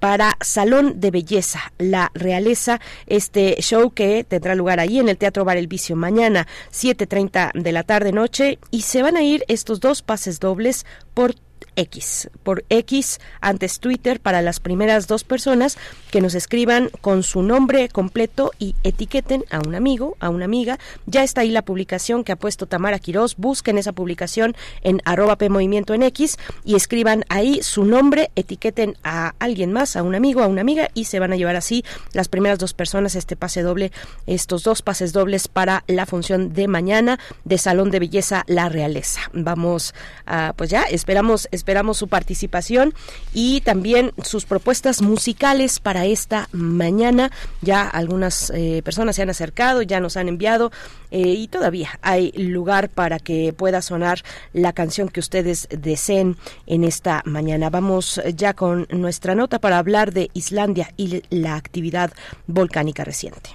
para 0.00 0.36
Salón 0.40 1.00
de 1.00 1.10
Belleza, 1.10 1.72
La 1.78 2.10
Realeza, 2.14 2.80
este 3.06 3.56
show 3.60 3.90
que 3.90 4.24
tendrá 4.24 4.54
lugar 4.54 4.80
ahí 4.80 4.98
en 4.98 5.08
el 5.08 5.18
Teatro 5.18 5.44
Bar 5.44 5.56
El 5.56 5.66
Vicio 5.66 5.96
mañana, 5.96 6.46
7.30 6.72 7.52
de 7.52 7.72
la 7.72 7.82
tarde 7.82 8.12
noche 8.12 8.58
y 8.70 8.82
se 8.82 9.02
van 9.02 9.16
a 9.18 9.22
ir 9.22 9.44
estos 9.48 9.80
dos 9.80 10.00
pases 10.00 10.38
dobles 10.38 10.86
por 11.12 11.34
X, 11.78 12.28
por 12.42 12.64
X 12.68 13.20
antes 13.40 13.78
Twitter 13.78 14.20
para 14.20 14.42
las 14.42 14.58
primeras 14.58 15.06
dos 15.06 15.22
personas 15.22 15.78
que 16.10 16.20
nos 16.20 16.34
escriban 16.34 16.90
con 17.00 17.22
su 17.22 17.42
nombre 17.42 17.88
completo 17.88 18.50
y 18.58 18.74
etiqueten 18.82 19.44
a 19.50 19.60
un 19.60 19.74
amigo, 19.74 20.16
a 20.18 20.28
una 20.28 20.44
amiga. 20.44 20.78
Ya 21.06 21.22
está 21.22 21.42
ahí 21.42 21.50
la 21.50 21.62
publicación 21.62 22.24
que 22.24 22.32
ha 22.32 22.36
puesto 22.36 22.66
Tamara 22.66 22.98
Quirós. 22.98 23.36
Busquen 23.36 23.78
esa 23.78 23.92
publicación 23.92 24.56
en 24.82 25.00
arroba 25.04 25.36
P 25.36 25.48
Movimiento 25.48 25.94
en 25.94 26.02
X 26.02 26.36
y 26.64 26.74
escriban 26.74 27.24
ahí 27.28 27.62
su 27.62 27.84
nombre, 27.84 28.30
etiqueten 28.34 28.96
a 29.04 29.34
alguien 29.38 29.72
más, 29.72 29.94
a 29.94 30.02
un 30.02 30.16
amigo, 30.16 30.42
a 30.42 30.48
una 30.48 30.62
amiga 30.62 30.90
y 30.94 31.04
se 31.04 31.20
van 31.20 31.32
a 31.32 31.36
llevar 31.36 31.56
así 31.56 31.84
las 32.12 32.28
primeras 32.28 32.58
dos 32.58 32.74
personas 32.74 33.14
este 33.14 33.36
pase 33.36 33.62
doble, 33.62 33.92
estos 34.26 34.64
dos 34.64 34.82
pases 34.82 35.12
dobles 35.12 35.46
para 35.46 35.84
la 35.86 36.06
función 36.06 36.52
de 36.52 36.66
mañana 36.66 37.20
de 37.44 37.58
Salón 37.58 37.90
de 37.90 38.00
Belleza 38.00 38.42
La 38.48 38.68
Realeza. 38.68 39.20
Vamos 39.32 39.94
a, 40.26 40.54
pues 40.56 40.70
ya, 40.70 40.82
esperamos 40.82 41.18
Esperamos 41.18 41.48
su 41.94 42.08
participación 42.08 42.94
y 43.34 43.60
también 43.60 44.12
sus 44.22 44.46
propuestas 44.46 45.02
musicales 45.02 45.80
para 45.80 46.06
esta 46.06 46.48
mañana. 46.52 47.30
Ya 47.60 47.86
algunas 47.86 48.50
eh, 48.50 48.82
personas 48.84 49.16
se 49.16 49.22
han 49.22 49.30
acercado, 49.30 49.82
ya 49.82 50.00
nos 50.00 50.16
han 50.16 50.28
enviado 50.28 50.72
eh, 51.10 51.20
y 51.20 51.48
todavía 51.48 51.90
hay 52.02 52.32
lugar 52.32 52.88
para 52.88 53.18
que 53.18 53.52
pueda 53.52 53.82
sonar 53.82 54.22
la 54.52 54.72
canción 54.72 55.08
que 55.08 55.20
ustedes 55.20 55.68
deseen 55.70 56.36
en 56.66 56.84
esta 56.84 57.22
mañana. 57.24 57.70
Vamos 57.70 58.20
ya 58.34 58.54
con 58.54 58.86
nuestra 58.90 59.34
nota 59.34 59.58
para 59.58 59.78
hablar 59.78 60.12
de 60.12 60.30
Islandia 60.34 60.92
y 60.96 61.22
la 61.30 61.56
actividad 61.56 62.12
volcánica 62.46 63.04
reciente. 63.04 63.50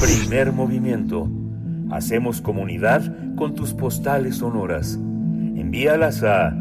Primer 0.00 0.52
movimiento. 0.52 1.28
Hacemos 1.90 2.40
comunidad 2.40 3.02
con 3.34 3.54
tus 3.54 3.74
postales 3.74 4.36
sonoras 4.36 4.98
envíalas 5.70 6.24
a 6.24 6.52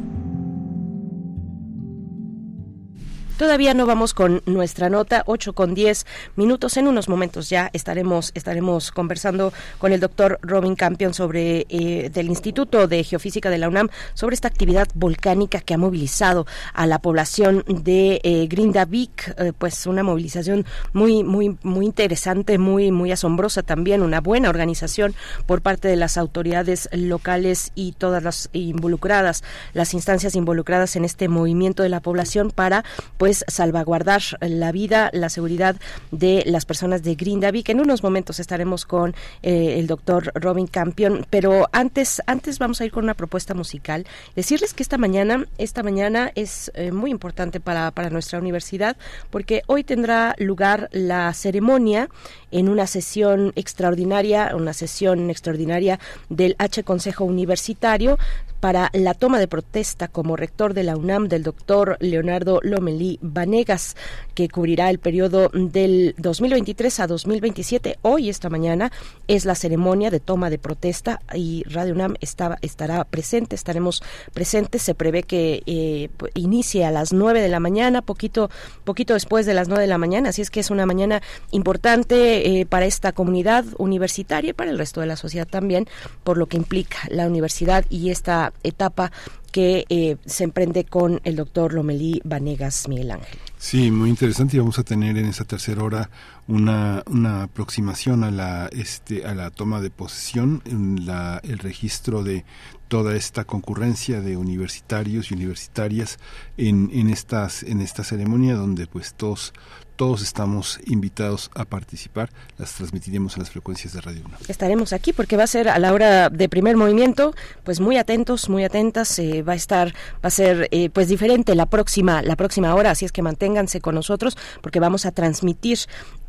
Todavía 3.42 3.74
no 3.74 3.88
vamos 3.88 4.14
con 4.14 4.44
nuestra 4.46 4.92
nota, 4.92 5.24
8 5.26 5.54
con 5.54 5.74
10 5.74 6.06
minutos. 6.36 6.78
En 6.78 6.88
unos 6.88 7.10
momentos 7.10 7.50
ya 7.50 7.72
estaremos, 7.74 8.30
estaremos 8.36 8.92
conversando 8.92 9.52
con 9.80 9.94
el 9.94 10.00
doctor 10.00 10.38
Robin 10.44 10.76
Campion 10.76 11.16
sobre 11.16 11.66
eh, 11.70 12.12
del 12.14 12.28
Instituto 12.28 12.86
de 12.86 13.04
Geofísica 13.04 13.50
de 13.50 13.58
la 13.58 13.68
UNAM 13.68 13.89
sobre 14.14 14.36
esta 14.36 14.48
actividad 14.48 14.89
volcánica 14.94 15.60
que 15.60 15.74
ha 15.74 15.80
movilizado 15.80 16.46
a 16.76 16.86
la 16.86 17.00
población 17.00 17.64
de 17.66 18.22
eh, 18.24 18.46
Grindavik, 18.48 19.34
eh, 19.39 19.54
pues 19.58 19.88
una 19.88 20.04
movilización 20.04 20.68
muy, 20.94 21.24
muy, 21.24 21.58
muy 21.64 21.88
interesante, 21.88 22.60
muy, 22.60 22.92
muy 22.92 23.12
asombrosa 23.12 23.64
también, 23.64 24.04
una 24.04 24.22
buena 24.22 24.50
organización 24.50 25.16
por 25.48 25.64
parte 25.64 25.88
de 25.88 25.96
las 25.96 26.16
autoridades 26.16 26.89
locales 26.92 27.72
y 27.74 27.94
todas 27.94 28.22
las 28.22 28.50
involucradas, 28.54 29.44
las 29.74 29.96
instancias 29.96 30.36
involucradas 30.36 30.96
en 30.96 31.06
este 31.06 31.28
movimiento 31.28 31.82
de 31.82 31.89
la 31.89 32.02
población 32.02 32.52
para 32.52 32.86
pues 33.18 33.31
salvaguardar 33.48 34.22
la 34.42 34.72
vida, 34.72 35.10
la 35.14 35.30
seguridad 35.30 35.76
de 36.12 36.44
las 36.46 36.66
personas 36.66 37.04
de 37.04 37.16
Grindavik. 37.16 37.70
En 37.70 37.80
unos 37.80 38.04
momentos 38.04 38.40
estaremos 38.40 38.86
con 38.86 39.16
eh, 39.42 39.76
el 39.80 39.88
doctor 39.88 40.32
Robin 40.36 40.68
Campion, 40.68 41.26
pero 41.30 41.68
antes, 41.72 42.22
antes 42.28 42.60
vamos 42.60 42.82
a 42.82 42.86
ir 42.86 42.92
con 42.92 43.04
una 43.04 43.14
propuesta 43.14 43.54
musical. 43.54 44.06
Decirles 44.36 44.74
que 44.74 44.84
esta 44.84 44.98
mañana, 44.98 45.46
esta 45.58 45.84
mañana 45.84 46.32
es 46.36 46.72
eh, 46.76 46.92
muy 46.92 47.12
importante 47.12 47.60
para, 47.60 47.92
para 47.92 48.10
nuestra 48.10 48.40
universidad 48.40 48.98
porque 49.30 49.64
hoy 49.68 49.84
tendrá 49.84 50.36
lugar 50.38 50.90
la 50.92 51.34
ceremonia 51.34 52.10
en 52.52 52.70
una 52.70 52.88
sesión 52.88 53.54
extraordinaria, 53.56 54.52
una 54.56 54.74
sesión 54.74 55.30
extraordinaria 55.30 55.99
del 56.30 56.56
H 56.60 56.84
Consejo 56.84 57.26
Universitario 57.26 58.18
para 58.62 58.91
la 58.93 59.16
toma 59.16 59.39
de 59.39 59.47
protesta 59.47 60.08
como 60.08 60.38
rector 60.38 60.74
de 60.74 60.84
la 60.84 60.95
UNAM 60.95 61.28
del 61.28 61.43
doctor 61.43 61.97
Leonardo 61.99 62.60
Lomelí 62.62 63.18
Vanegas, 63.22 63.97
que 64.36 64.47
cubrirá 64.49 64.89
el 64.91 64.99
periodo 64.99 65.49
del 65.52 66.14
2023 66.20 66.99
a 66.99 67.08
2027. 67.08 67.97
Hoy, 68.04 68.30
esta 68.30 68.49
mañana, 68.49 68.91
es 69.28 69.45
la 69.45 69.56
ceremonia 69.56 70.12
de 70.12 70.20
toma 70.20 70.52
de 70.52 70.60
protesta 70.60 71.22
y 71.34 71.64
Radio 71.64 71.95
UNAM 71.95 72.16
está, 72.22 72.60
estará 72.62 73.04
presente, 73.04 73.56
estaremos 73.56 74.04
presentes. 74.32 74.84
Se 74.84 74.93
prevé 74.93 75.24
que 75.24 75.64
eh, 75.66 76.10
inicie 76.36 76.86
a 76.86 76.91
las 76.91 77.14
9 77.14 77.41
de 77.41 77.49
la 77.49 77.60
mañana, 77.60 78.04
poquito, 78.04 78.52
poquito 78.84 79.16
después 79.16 79.47
de 79.47 79.56
las 79.56 79.70
9 79.70 79.82
de 79.82 79.88
la 79.88 79.97
mañana, 79.97 80.30
así 80.30 80.43
es 80.43 80.52
que 80.52 80.60
es 80.60 80.70
una 80.70 80.86
mañana 80.86 81.22
importante 81.49 82.41
eh, 82.42 82.66
para 82.66 82.86
esta 82.86 83.12
comunidad 83.12 83.66
universitaria 83.78 84.52
y 84.52 84.54
para 84.54 84.72
el 84.72 84.78
resto 84.78 85.02
de 85.02 85.08
la 85.08 85.16
sociedad 85.16 85.48
también, 85.48 85.88
por 86.24 86.38
lo 86.38 86.48
que 86.48 86.58
implica 86.58 86.98
la 87.10 87.28
universidad 87.28 87.86
y 87.89 88.10
esta 88.10 88.54
etapa 88.64 89.12
que 89.52 89.86
eh, 89.89 90.18
se 90.26 90.43
emprende 90.43 90.86
con 90.86 91.22
el 91.24 91.36
doctor 91.36 91.74
Lomelí 91.74 92.22
Vanegas 92.24 92.88
Miguel 92.88 93.12
Ángel. 93.12 93.39
Sí, 93.58 93.91
muy 93.91 94.10
interesante 94.10 94.56
y 94.56 94.60
vamos 94.60 94.80
a 94.80 94.84
tener 94.84 95.18
en 95.18 95.26
esa 95.26 95.45
tercera 95.45 95.84
hora 95.84 96.10
una, 96.47 97.04
una 97.06 97.43
aproximación 97.43 98.24
a 98.24 98.32
la 98.32 98.68
este 98.72 99.26
a 99.26 99.36
la 99.36 99.52
toma 99.52 99.82
de 99.82 99.91
posesión, 99.91 100.62
en 100.66 101.06
la, 101.06 101.39
el 101.43 101.60
registro 101.60 102.24
de 102.24 102.43
toda 102.88 103.16
esta 103.16 103.45
concurrencia 103.45 104.20
de 104.20 104.36
universitarios 104.36 105.32
y 105.32 105.36
universitarias 105.36 106.20
en, 106.58 106.89
en 106.93 107.10
estas 107.10 107.64
en 107.64 107.82
esta 107.82 108.04
ceremonia 108.04 108.56
donde 108.56 108.88
pues 108.88 109.14
todos 109.14 109.54
todos 110.02 110.24
estamos 110.24 110.80
invitados 110.88 111.52
a 111.54 111.64
participar. 111.64 112.32
Las 112.58 112.74
transmitiremos 112.74 113.36
en 113.36 113.43
las 113.43 113.52
frecuencias 113.52 113.93
de 113.93 114.02
Radio 114.02 114.24
1. 114.26 114.38
Estaremos 114.47 114.93
aquí 114.93 115.14
porque 115.14 115.38
va 115.38 115.43
a 115.43 115.47
ser 115.47 115.70
a 115.70 115.78
la 115.78 115.93
hora 115.93 116.30
de 116.30 116.49
primer 116.49 116.76
movimiento, 116.76 117.36
pues 117.64 117.80
muy 117.80 117.97
atentos, 117.97 118.49
muy 118.49 118.64
atentas. 118.64 119.20
Eh, 119.20 119.41
va 119.42 119.54
a 119.54 119.56
estar, 119.56 119.94
va 120.24 120.28
a 120.28 120.30
ser 120.30 120.68
eh, 120.72 120.89
pues 120.89 121.08
diferente 121.08 121.56
la 121.56 121.66
próxima, 121.66 122.22
la 122.22 122.36
próxima 122.36 122.74
hora, 122.76 122.92
así 122.92 123.06
es 123.06 123.12
que 123.12 123.22
manténganse 123.22 123.82
con 123.82 123.96
nosotros 123.96 124.38
porque 124.62 124.80
vamos 124.80 125.06
a 125.06 125.12
transmitir 125.12 125.80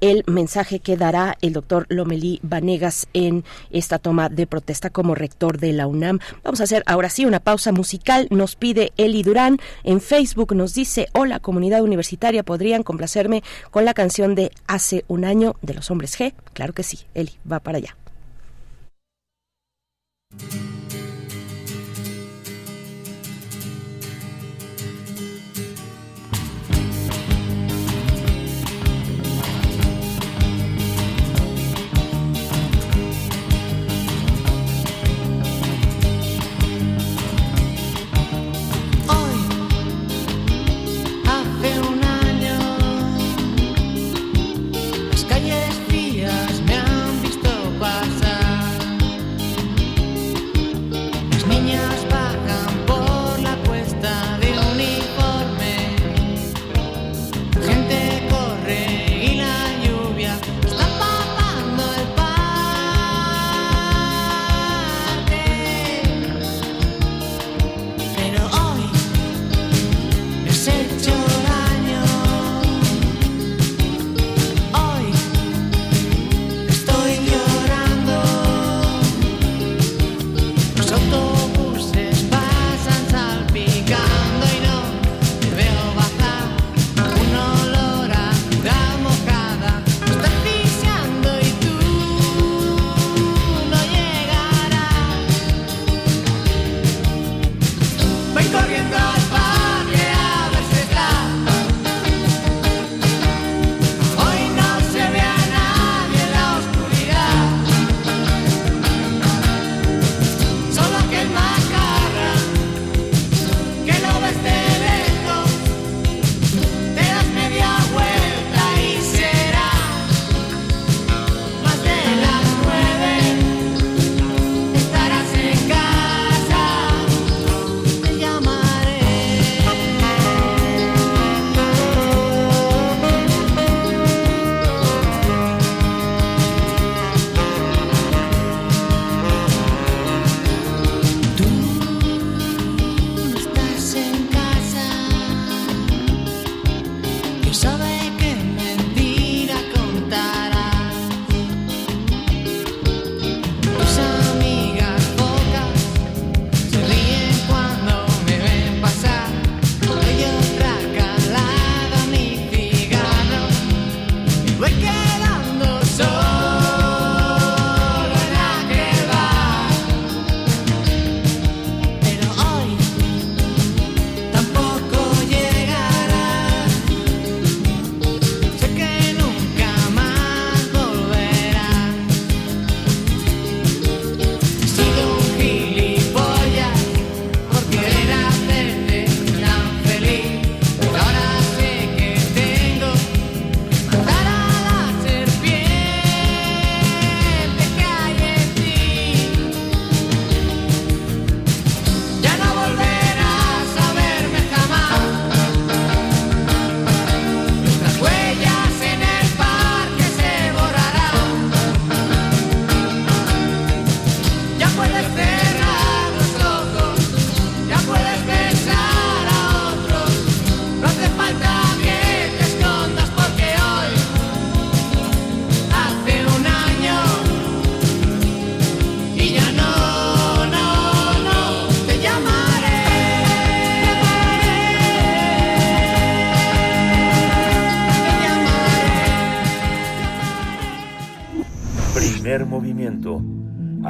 el 0.00 0.24
mensaje 0.26 0.80
que 0.80 0.96
dará 0.96 1.36
el 1.40 1.52
doctor 1.52 1.86
Lomelí 1.88 2.40
Vanegas 2.42 3.06
en 3.12 3.44
esta 3.70 3.98
toma 3.98 4.28
de 4.28 4.46
protesta 4.46 4.90
como 4.90 5.14
rector 5.14 5.58
de 5.58 5.72
la 5.72 5.86
UNAM. 5.86 6.18
Vamos 6.42 6.60
a 6.60 6.64
hacer 6.64 6.82
ahora 6.86 7.08
sí 7.08 7.24
una 7.24 7.40
pausa 7.40 7.72
musical. 7.72 8.26
Nos 8.30 8.56
pide 8.56 8.92
Eli 8.96 9.22
Durán 9.22 9.58
en 9.84 10.00
Facebook, 10.00 10.54
nos 10.54 10.74
dice, 10.74 11.08
hola 11.12 11.38
comunidad 11.40 11.82
universitaria, 11.82 12.42
¿podrían 12.42 12.82
complacerme 12.82 13.42
con 13.70 13.84
la 13.84 13.94
canción 13.94 14.34
de 14.34 14.50
Hace 14.66 15.04
un 15.08 15.24
año 15.24 15.56
de 15.62 15.74
los 15.74 15.90
hombres 15.90 16.18
G. 16.18 16.34
Claro 16.52 16.72
que 16.72 16.82
sí, 16.82 17.00
Eli, 17.14 17.32
va 17.50 17.60
para 17.60 17.78
allá. 17.78 17.96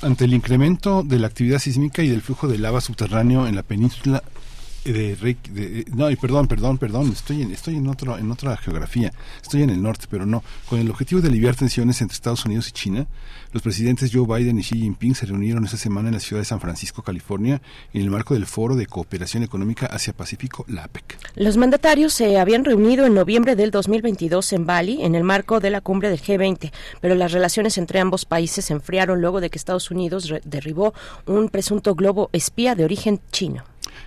ante 0.00 0.24
el 0.24 0.34
incremento 0.34 1.02
de 1.02 1.18
la 1.18 1.26
actividad 1.28 1.58
sísmica 1.58 2.02
y 2.02 2.08
del 2.08 2.22
flujo 2.22 2.46
de 2.46 2.58
lava 2.58 2.80
subterráneo 2.80 3.48
en 3.48 3.56
la 3.56 3.62
península 3.62 4.22
de, 4.84 5.16
de, 5.16 5.84
no 5.94 6.08
perdón 6.20 6.48
perdón 6.48 6.78
perdón 6.78 7.12
estoy 7.12 7.42
en 7.42 7.52
estoy 7.52 7.76
en 7.76 7.86
otro 7.86 8.18
en 8.18 8.30
otra 8.30 8.56
geografía 8.56 9.12
estoy 9.40 9.62
en 9.62 9.70
el 9.70 9.82
norte 9.82 10.06
pero 10.10 10.26
no. 10.26 10.42
Con 10.68 10.80
el 10.80 10.90
objetivo 10.90 11.20
de 11.20 11.28
aliviar 11.28 11.54
tensiones 11.54 12.00
entre 12.00 12.14
Estados 12.14 12.44
Unidos 12.44 12.68
y 12.68 12.72
China 12.72 13.06
los 13.52 13.62
presidentes 13.62 14.10
Joe 14.12 14.26
Biden 14.26 14.58
y 14.58 14.62
Xi 14.62 14.78
Jinping 14.78 15.14
se 15.14 15.26
reunieron 15.26 15.64
esta 15.64 15.76
semana 15.76 16.08
en 16.08 16.14
la 16.14 16.20
ciudad 16.20 16.40
de 16.40 16.46
San 16.46 16.60
Francisco 16.60 17.02
California 17.02 17.60
en 17.92 18.02
el 18.02 18.10
marco 18.10 18.34
del 18.34 18.46
Foro 18.46 18.76
de 18.76 18.86
Cooperación 18.86 19.42
Económica 19.42 19.86
Asia 19.86 20.12
Pacífico 20.12 20.64
la 20.68 20.84
APEC. 20.84 21.18
Los 21.34 21.56
mandatarios 21.56 22.12
se 22.12 22.38
habían 22.38 22.64
reunido 22.64 23.06
en 23.06 23.14
noviembre 23.14 23.56
del 23.56 23.70
2022 23.70 24.52
en 24.52 24.66
Bali 24.66 25.02
en 25.02 25.14
el 25.14 25.24
marco 25.24 25.60
de 25.60 25.70
la 25.70 25.80
cumbre 25.80 26.08
del 26.08 26.20
G20 26.20 26.72
pero 27.00 27.14
las 27.14 27.32
relaciones 27.32 27.78
entre 27.78 28.00
ambos 28.00 28.24
países 28.24 28.64
se 28.64 28.72
enfriaron 28.72 29.20
luego 29.20 29.40
de 29.40 29.50
que 29.50 29.58
Estados 29.58 29.90
Unidos 29.90 30.32
derribó 30.44 30.94
un 31.26 31.48
presunto 31.48 31.94
globo 31.94 32.30
espía 32.32 32.74
de 32.74 32.84
origen 32.84 33.20
chino 33.30 33.64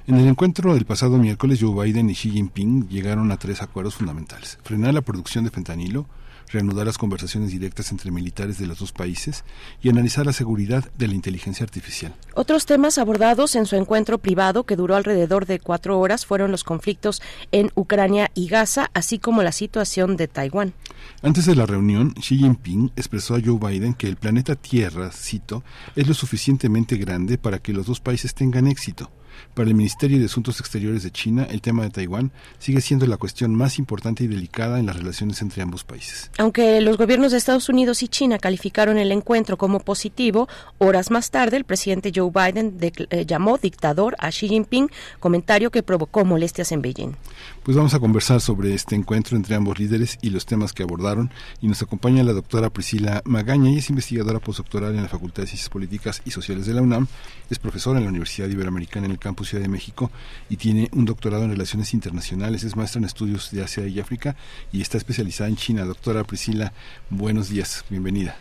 en 0.07 0.15
el 0.15 0.27
encuentro 0.27 0.73
del 0.73 0.85
pasado 0.85 1.17
miércoles, 1.17 1.59
Joe 1.61 1.85
Biden 1.85 2.09
y 2.09 2.13
Xi 2.13 2.31
Jinping 2.31 2.87
llegaron 2.89 3.31
a 3.31 3.37
tres 3.37 3.61
acuerdos 3.61 3.95
fundamentales. 3.95 4.59
Frenar 4.63 4.93
la 4.93 5.01
producción 5.01 5.43
de 5.43 5.51
fentanilo, 5.51 6.07
reanudar 6.51 6.85
las 6.85 6.97
conversaciones 6.97 7.51
directas 7.51 7.91
entre 7.91 8.11
militares 8.11 8.57
de 8.57 8.67
los 8.67 8.79
dos 8.79 8.91
países 8.91 9.43
y 9.81 9.89
analizar 9.89 10.25
la 10.25 10.33
seguridad 10.33 10.89
de 10.97 11.07
la 11.07 11.15
inteligencia 11.15 11.63
artificial. 11.63 12.13
Otros 12.33 12.65
temas 12.65 12.97
abordados 12.97 13.55
en 13.55 13.65
su 13.65 13.75
encuentro 13.75 14.17
privado, 14.17 14.63
que 14.63 14.75
duró 14.75 14.95
alrededor 14.95 15.45
de 15.45 15.59
cuatro 15.59 15.99
horas, 15.99 16.25
fueron 16.25 16.51
los 16.51 16.63
conflictos 16.63 17.21
en 17.51 17.71
Ucrania 17.75 18.31
y 18.33 18.47
Gaza, 18.47 18.89
así 18.93 19.19
como 19.19 19.43
la 19.43 19.51
situación 19.51 20.17
de 20.17 20.27
Taiwán. 20.27 20.73
Antes 21.21 21.45
de 21.45 21.55
la 21.55 21.65
reunión, 21.65 22.13
Xi 22.13 22.37
Jinping 22.37 22.91
expresó 22.95 23.35
a 23.35 23.41
Joe 23.43 23.59
Biden 23.59 23.93
que 23.93 24.07
el 24.07 24.15
planeta 24.15 24.55
Tierra, 24.55 25.11
cito, 25.11 25.63
es 25.95 26.07
lo 26.07 26.13
suficientemente 26.13 26.97
grande 26.97 27.37
para 27.37 27.59
que 27.59 27.73
los 27.73 27.85
dos 27.85 27.99
países 27.99 28.33
tengan 28.33 28.67
éxito. 28.67 29.11
Para 29.53 29.69
el 29.69 29.75
Ministerio 29.75 30.19
de 30.19 30.25
Asuntos 30.25 30.59
Exteriores 30.59 31.03
de 31.03 31.11
China, 31.11 31.47
el 31.49 31.61
tema 31.61 31.83
de 31.83 31.89
Taiwán 31.89 32.31
sigue 32.59 32.81
siendo 32.81 33.05
la 33.05 33.17
cuestión 33.17 33.55
más 33.55 33.79
importante 33.79 34.23
y 34.23 34.27
delicada 34.27 34.79
en 34.79 34.85
las 34.85 34.97
relaciones 34.97 35.41
entre 35.41 35.61
ambos 35.61 35.83
países. 35.83 36.29
Aunque 36.37 36.81
los 36.81 36.97
gobiernos 36.97 37.31
de 37.31 37.37
Estados 37.37 37.69
Unidos 37.69 38.03
y 38.03 38.07
China 38.07 38.37
calificaron 38.37 38.97
el 38.97 39.11
encuentro 39.11 39.57
como 39.57 39.79
positivo, 39.79 40.47
horas 40.77 41.11
más 41.11 41.31
tarde 41.31 41.57
el 41.57 41.63
presidente 41.63 42.11
Joe 42.13 42.31
Biden 42.31 42.77
eh, 42.81 43.25
llamó 43.25 43.57
dictador 43.57 44.15
a 44.19 44.29
Xi 44.29 44.47
Jinping, 44.47 44.89
comentario 45.19 45.71
que 45.71 45.83
provocó 45.83 46.25
molestias 46.25 46.71
en 46.71 46.81
Beijing. 46.81 47.15
Pues 47.63 47.75
vamos 47.75 47.93
a 47.93 47.99
conversar 47.99 48.41
sobre 48.41 48.73
este 48.73 48.95
encuentro 48.95 49.35
entre 49.35 49.55
ambos 49.55 49.79
líderes 49.79 50.17
y 50.21 50.29
los 50.29 50.45
temas 50.45 50.73
que 50.73 50.83
abordaron 50.83 51.31
y 51.61 51.67
nos 51.67 51.81
acompaña 51.81 52.23
la 52.23 52.33
doctora 52.33 52.69
Priscila 52.69 53.21
Magaña, 53.25 53.71
y 53.71 53.77
es 53.77 53.89
investigadora 53.89 54.39
postdoctoral 54.39 54.95
en 54.95 55.01
la 55.01 55.07
Facultad 55.07 55.43
de 55.43 55.47
Ciencias 55.47 55.69
Políticas 55.69 56.21
y 56.25 56.31
Sociales 56.31 56.65
de 56.65 56.73
la 56.73 56.81
UNAM, 56.81 57.07
es 57.49 57.59
profesora 57.59 57.97
en 57.99 58.05
la 58.05 58.09
Universidad 58.09 58.47
Iberoamericana 58.47 59.05
en 59.05 59.11
el 59.11 59.19
campus 59.19 59.49
Ciudad 59.49 59.63
de 59.63 59.69
México 59.69 60.11
y 60.49 60.57
tiene 60.57 60.89
un 60.93 61.05
doctorado 61.05 61.43
en 61.43 61.51
Relaciones 61.51 61.93
Internacionales, 61.93 62.63
es 62.63 62.75
maestra 62.75 62.99
en 62.99 63.05
estudios 63.05 63.51
de 63.51 63.63
Asia 63.63 63.87
y 63.87 63.99
África 63.99 64.35
y 64.71 64.81
está 64.81 64.97
especializada 64.97 65.49
en 65.49 65.55
China. 65.55 65.85
Doctora 65.85 66.23
Priscila, 66.23 66.73
buenos 67.09 67.49
días, 67.49 67.83
bienvenida. 67.89 68.35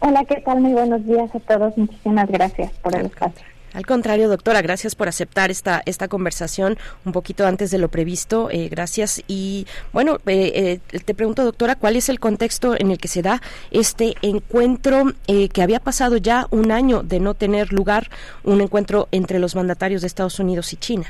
Hola, 0.00 0.24
¿qué 0.24 0.42
tal? 0.44 0.60
Muy 0.60 0.72
buenos 0.72 1.04
días 1.06 1.34
a 1.34 1.40
todos. 1.40 1.76
Muchísimas 1.78 2.28
gracias 2.28 2.72
por 2.82 2.94
el 2.94 3.06
espacio. 3.06 3.53
Al 3.74 3.84
contrario, 3.86 4.28
doctora, 4.28 4.62
gracias 4.62 4.94
por 4.94 5.08
aceptar 5.08 5.50
esta, 5.50 5.82
esta 5.84 6.06
conversación 6.06 6.76
un 7.04 7.10
poquito 7.10 7.44
antes 7.44 7.72
de 7.72 7.78
lo 7.78 7.88
previsto. 7.88 8.48
Eh, 8.52 8.68
gracias. 8.68 9.24
Y 9.26 9.66
bueno, 9.92 10.18
eh, 10.26 10.80
eh, 10.92 11.00
te 11.00 11.12
pregunto, 11.12 11.42
doctora, 11.44 11.74
¿cuál 11.74 11.96
es 11.96 12.08
el 12.08 12.20
contexto 12.20 12.76
en 12.78 12.92
el 12.92 12.98
que 12.98 13.08
se 13.08 13.20
da 13.20 13.42
este 13.72 14.14
encuentro 14.22 15.12
que 15.26 15.62
había 15.62 15.80
pasado 15.80 16.16
ya 16.18 16.46
un 16.52 16.70
año 16.70 17.02
de 17.02 17.18
no 17.18 17.34
tener 17.34 17.72
lugar, 17.72 18.08
un 18.44 18.60
encuentro 18.60 19.08
entre 19.10 19.40
los 19.40 19.56
mandatarios 19.56 20.02
de 20.02 20.06
Estados 20.06 20.38
Unidos 20.38 20.72
y 20.72 20.76
China? 20.76 21.06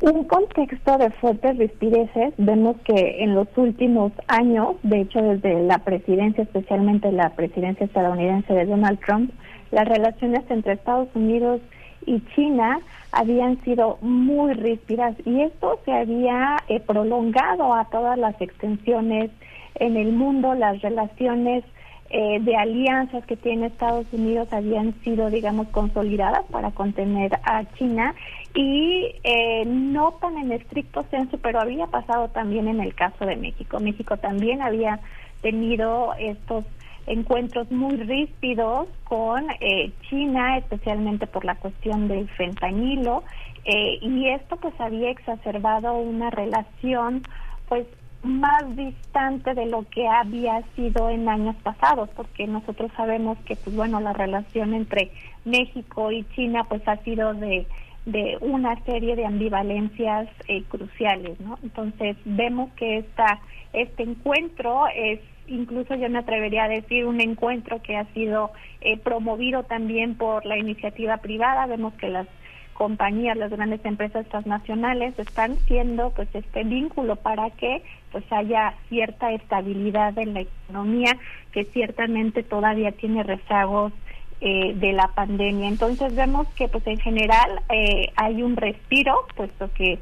Un 0.00 0.24
contexto 0.24 0.98
de 0.98 1.10
fuertes 1.12 1.58
respireces, 1.58 2.34
vemos 2.38 2.76
que 2.84 3.22
en 3.22 3.34
los 3.34 3.48
últimos 3.56 4.12
años, 4.28 4.76
de 4.82 5.02
hecho 5.02 5.20
desde 5.20 5.62
la 5.62 5.78
presidencia, 5.78 6.42
especialmente 6.42 7.12
la 7.12 7.30
presidencia 7.30 7.86
estadounidense 7.86 8.52
de 8.52 8.66
Donald 8.66 8.98
Trump, 9.00 9.30
las 9.74 9.88
relaciones 9.88 10.48
entre 10.50 10.74
Estados 10.74 11.08
Unidos 11.14 11.60
y 12.06 12.20
China 12.34 12.78
habían 13.10 13.60
sido 13.64 13.98
muy 14.00 14.52
ríspidas 14.54 15.16
y 15.24 15.40
esto 15.42 15.80
se 15.84 15.92
había 15.92 16.56
eh, 16.68 16.78
prolongado 16.80 17.74
a 17.74 17.84
todas 17.86 18.16
las 18.16 18.40
extensiones 18.40 19.30
en 19.74 19.96
el 19.96 20.12
mundo, 20.12 20.54
las 20.54 20.80
relaciones 20.80 21.64
eh, 22.10 22.38
de 22.40 22.56
alianzas 22.56 23.26
que 23.26 23.36
tiene 23.36 23.66
Estados 23.66 24.06
Unidos 24.12 24.46
habían 24.52 24.94
sido, 25.02 25.28
digamos, 25.30 25.66
consolidadas 25.68 26.44
para 26.52 26.70
contener 26.70 27.40
a 27.42 27.64
China 27.74 28.14
y 28.54 29.16
eh, 29.24 29.64
no 29.66 30.12
tan 30.20 30.38
en 30.38 30.52
estricto 30.52 31.04
senso, 31.10 31.38
pero 31.38 31.60
había 31.60 31.88
pasado 31.88 32.28
también 32.28 32.68
en 32.68 32.80
el 32.80 32.94
caso 32.94 33.26
de 33.26 33.34
México. 33.34 33.80
México 33.80 34.16
también 34.18 34.62
había 34.62 35.00
tenido 35.42 36.14
estos 36.20 36.64
encuentros 37.06 37.70
muy 37.70 37.96
ríspidos 37.96 38.88
con 39.04 39.44
eh, 39.60 39.92
China, 40.08 40.58
especialmente 40.58 41.26
por 41.26 41.44
la 41.44 41.56
cuestión 41.56 42.08
del 42.08 42.28
fentanilo, 42.30 43.24
eh, 43.64 43.98
y 44.00 44.28
esto 44.28 44.56
pues 44.56 44.74
había 44.78 45.10
exacerbado 45.10 45.94
una 45.94 46.30
relación 46.30 47.22
pues 47.68 47.86
más 48.22 48.76
distante 48.76 49.54
de 49.54 49.66
lo 49.66 49.84
que 49.90 50.08
había 50.08 50.62
sido 50.74 51.10
en 51.10 51.28
años 51.28 51.56
pasados, 51.62 52.08
porque 52.16 52.46
nosotros 52.46 52.90
sabemos 52.96 53.38
que 53.46 53.56
pues 53.56 53.76
bueno 53.76 54.00
la 54.00 54.12
relación 54.12 54.74
entre 54.74 55.10
México 55.44 56.10
y 56.10 56.24
China 56.34 56.64
pues 56.68 56.86
ha 56.88 56.96
sido 56.98 57.34
de 57.34 57.66
de 58.06 58.36
una 58.42 58.78
serie 58.84 59.16
de 59.16 59.24
ambivalencias 59.24 60.28
eh, 60.46 60.62
cruciales, 60.64 61.40
¿no? 61.40 61.58
Entonces 61.62 62.16
vemos 62.24 62.70
que 62.74 62.98
esta 62.98 63.40
este 63.72 64.02
encuentro 64.02 64.86
es 64.94 65.20
incluso 65.46 65.94
yo 65.94 66.08
me 66.08 66.18
atrevería 66.18 66.64
a 66.64 66.68
decir 66.68 67.06
un 67.06 67.20
encuentro 67.20 67.82
que 67.82 67.96
ha 67.96 68.04
sido 68.12 68.52
eh, 68.80 68.96
promovido 68.98 69.64
también 69.64 70.16
por 70.16 70.44
la 70.46 70.56
iniciativa 70.56 71.18
privada. 71.18 71.66
Vemos 71.66 71.94
que 71.94 72.08
las 72.08 72.26
compañías, 72.72 73.36
las 73.36 73.50
grandes 73.50 73.84
empresas 73.84 74.26
transnacionales 74.28 75.18
están 75.18 75.56
siendo 75.66 76.10
pues 76.10 76.28
este 76.34 76.64
vínculo 76.64 77.16
para 77.16 77.50
que 77.50 77.82
pues 78.10 78.24
haya 78.30 78.74
cierta 78.88 79.32
estabilidad 79.32 80.18
en 80.18 80.34
la 80.34 80.40
economía 80.40 81.16
que 81.52 81.64
ciertamente 81.64 82.42
todavía 82.42 82.92
tiene 82.92 83.22
rezagos 83.22 83.92
eh, 84.40 84.74
de 84.74 84.92
la 84.92 85.08
pandemia. 85.08 85.68
Entonces 85.68 86.14
vemos 86.14 86.48
que 86.54 86.68
pues 86.68 86.86
en 86.86 86.98
general 86.98 87.60
eh, 87.70 88.08
hay 88.16 88.42
un 88.42 88.56
respiro, 88.56 89.26
puesto 89.36 89.70
que 89.72 89.98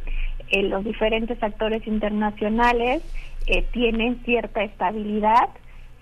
los 0.61 0.85
diferentes 0.85 1.43
actores 1.43 1.87
internacionales 1.87 3.03
eh, 3.47 3.67
tienen 3.73 4.23
cierta 4.25 4.63
estabilidad 4.63 5.51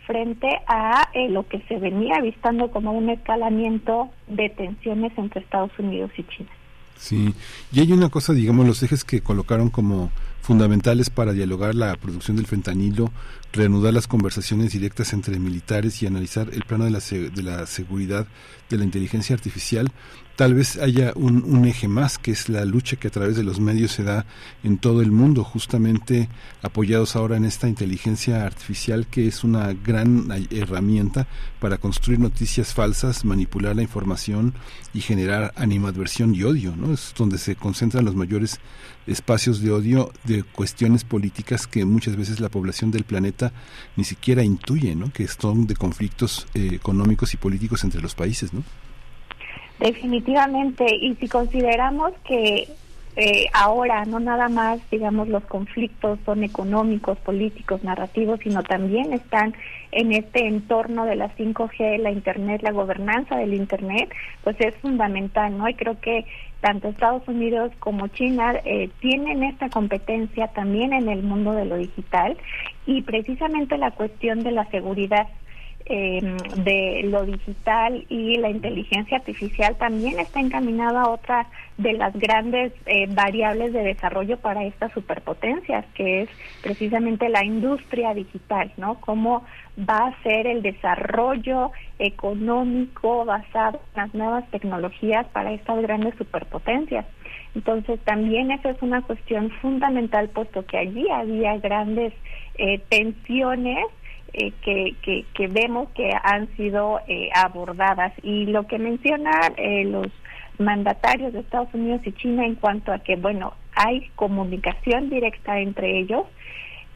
frente 0.06 0.48
a 0.66 1.08
eh, 1.14 1.28
lo 1.28 1.46
que 1.46 1.60
se 1.68 1.78
venía 1.78 2.16
avistando 2.16 2.70
como 2.70 2.92
un 2.92 3.10
escalamiento 3.10 4.10
de 4.26 4.48
tensiones 4.50 5.12
entre 5.16 5.40
Estados 5.40 5.70
Unidos 5.78 6.10
y 6.16 6.24
China. 6.24 6.50
Sí, 6.96 7.34
y 7.72 7.80
hay 7.80 7.92
una 7.92 8.10
cosa, 8.10 8.32
digamos, 8.32 8.66
los 8.66 8.82
ejes 8.82 9.04
que 9.04 9.22
colocaron 9.22 9.70
como 9.70 10.10
fundamentales 10.42 11.10
para 11.10 11.32
dialogar 11.32 11.74
la 11.74 11.94
producción 11.96 12.36
del 12.36 12.46
fentanilo, 12.46 13.10
reanudar 13.52 13.92
las 13.92 14.06
conversaciones 14.06 14.72
directas 14.72 15.12
entre 15.12 15.38
militares 15.38 16.02
y 16.02 16.06
analizar 16.06 16.48
el 16.52 16.64
plano 16.64 16.84
de 16.84 16.90
la, 16.90 17.00
de 17.00 17.42
la 17.42 17.66
seguridad 17.66 18.26
de 18.68 18.78
la 18.78 18.84
inteligencia 18.84 19.34
artificial 19.34 19.92
tal 20.40 20.54
vez 20.54 20.78
haya 20.78 21.12
un, 21.16 21.66
eje 21.66 21.86
más, 21.86 22.16
que 22.16 22.30
es 22.30 22.48
la 22.48 22.64
lucha 22.64 22.96
que 22.96 23.08
a 23.08 23.10
través 23.10 23.36
de 23.36 23.42
los 23.42 23.60
medios 23.60 23.92
se 23.92 24.04
da 24.04 24.24
en 24.64 24.78
todo 24.78 25.02
el 25.02 25.12
mundo, 25.12 25.44
justamente 25.44 26.30
apoyados 26.62 27.14
ahora 27.14 27.36
en 27.36 27.44
esta 27.44 27.68
inteligencia 27.68 28.46
artificial, 28.46 29.06
que 29.06 29.26
es 29.26 29.44
una 29.44 29.74
gran 29.74 30.28
herramienta 30.48 31.26
para 31.58 31.76
construir 31.76 32.20
noticias 32.20 32.72
falsas, 32.72 33.22
manipular 33.26 33.76
la 33.76 33.82
información 33.82 34.54
y 34.94 35.02
generar 35.02 35.52
animadversión 35.56 36.34
y 36.34 36.44
odio, 36.44 36.74
¿no? 36.74 36.94
Es 36.94 37.12
donde 37.18 37.36
se 37.36 37.54
concentran 37.54 38.06
los 38.06 38.14
mayores 38.14 38.60
espacios 39.06 39.60
de 39.60 39.72
odio 39.72 40.10
de 40.24 40.42
cuestiones 40.42 41.04
políticas 41.04 41.66
que 41.66 41.84
muchas 41.84 42.16
veces 42.16 42.40
la 42.40 42.48
población 42.48 42.90
del 42.90 43.04
planeta 43.04 43.39
ni 43.96 44.04
siquiera 44.04 44.42
intuye, 44.42 44.94
¿no? 44.94 45.12
Que 45.12 45.26
son 45.28 45.66
de 45.66 45.76
conflictos 45.76 46.46
eh, 46.54 46.70
económicos 46.72 47.34
y 47.34 47.36
políticos 47.36 47.84
entre 47.84 48.00
los 48.00 48.14
países, 48.14 48.52
¿no? 48.52 48.62
Definitivamente, 49.78 50.84
y 50.94 51.14
si 51.14 51.28
consideramos 51.28 52.12
que 52.24 52.68
eh, 53.16 53.46
ahora 53.52 54.04
no 54.04 54.20
nada 54.20 54.48
más, 54.48 54.78
digamos, 54.90 55.28
los 55.28 55.44
conflictos 55.44 56.18
son 56.24 56.44
económicos, 56.44 57.18
políticos, 57.18 57.82
narrativos, 57.82 58.40
sino 58.42 58.62
también 58.62 59.12
están 59.12 59.54
en 59.92 60.12
este 60.12 60.46
entorno 60.46 61.04
de 61.04 61.16
la 61.16 61.34
5G, 61.36 61.98
la 61.98 62.10
Internet, 62.10 62.62
la 62.62 62.72
gobernanza 62.72 63.36
del 63.36 63.54
Internet, 63.54 64.10
pues 64.44 64.56
es 64.60 64.74
fundamental, 64.76 65.56
¿no? 65.56 65.68
Y 65.68 65.74
creo 65.74 66.00
que 66.00 66.26
tanto 66.60 66.88
Estados 66.88 67.26
Unidos 67.26 67.72
como 67.78 68.08
China 68.08 68.54
eh, 68.64 68.90
tienen 69.00 69.42
esta 69.42 69.68
competencia 69.70 70.48
también 70.48 70.92
en 70.92 71.08
el 71.08 71.22
mundo 71.22 71.52
de 71.52 71.64
lo 71.64 71.76
digital 71.76 72.36
y 72.86 73.02
precisamente 73.02 73.78
la 73.78 73.92
cuestión 73.92 74.42
de 74.42 74.52
la 74.52 74.66
seguridad 74.66 75.26
eh, 75.92 76.20
de 76.56 77.02
lo 77.02 77.24
digital 77.24 78.06
y 78.08 78.36
la 78.36 78.48
inteligencia 78.48 79.16
artificial 79.16 79.76
también 79.76 80.20
está 80.20 80.38
encaminada 80.38 81.02
a 81.02 81.10
otra 81.10 81.48
de 81.78 81.94
las 81.94 82.14
grandes 82.14 82.72
eh, 82.86 83.06
variables 83.08 83.72
de 83.72 83.82
desarrollo 83.82 84.36
para 84.36 84.64
estas 84.64 84.92
superpotencias, 84.92 85.84
que 85.94 86.22
es 86.22 86.30
precisamente 86.62 87.28
la 87.28 87.44
industria 87.44 88.14
digital, 88.14 88.72
¿no? 88.76 89.00
Cómo 89.00 89.44
va 89.78 90.06
a 90.06 90.22
ser 90.22 90.46
el 90.46 90.62
desarrollo 90.62 91.72
económico 91.98 93.24
basado 93.24 93.80
en 93.94 94.02
las 94.02 94.14
nuevas 94.14 94.48
tecnologías 94.52 95.26
para 95.32 95.52
estas 95.52 95.82
grandes 95.82 96.14
superpotencias. 96.14 97.04
Entonces 97.56 97.98
también 98.04 98.52
esa 98.52 98.70
es 98.70 98.80
una 98.80 99.02
cuestión 99.02 99.50
fundamental, 99.60 100.28
puesto 100.28 100.64
que 100.66 100.78
allí 100.78 101.10
había 101.10 101.58
grandes 101.58 102.12
eh, 102.58 102.80
tensiones 102.88 103.86
eh, 104.32 104.52
que, 104.62 104.94
que, 105.02 105.24
que, 105.34 105.48
vemos 105.48 105.88
que 105.90 106.10
han 106.22 106.48
sido 106.56 107.00
eh, 107.06 107.30
abordadas. 107.34 108.12
Y 108.22 108.46
lo 108.46 108.66
que 108.66 108.78
mencionan 108.78 109.54
eh, 109.56 109.84
los 109.84 110.08
mandatarios 110.58 111.32
de 111.32 111.40
Estados 111.40 111.72
Unidos 111.72 112.02
y 112.04 112.12
China 112.12 112.44
en 112.44 112.54
cuanto 112.54 112.92
a 112.92 112.98
que, 112.98 113.16
bueno, 113.16 113.54
hay 113.74 114.08
comunicación 114.16 115.10
directa 115.10 115.58
entre 115.58 115.98
ellos 115.98 116.26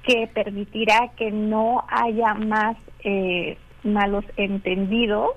que 0.03 0.27
permitirá 0.27 1.13
que 1.17 1.31
no 1.31 1.83
haya 1.89 2.35
más 2.35 2.77
malos 3.83 4.25
entendidos 4.37 5.31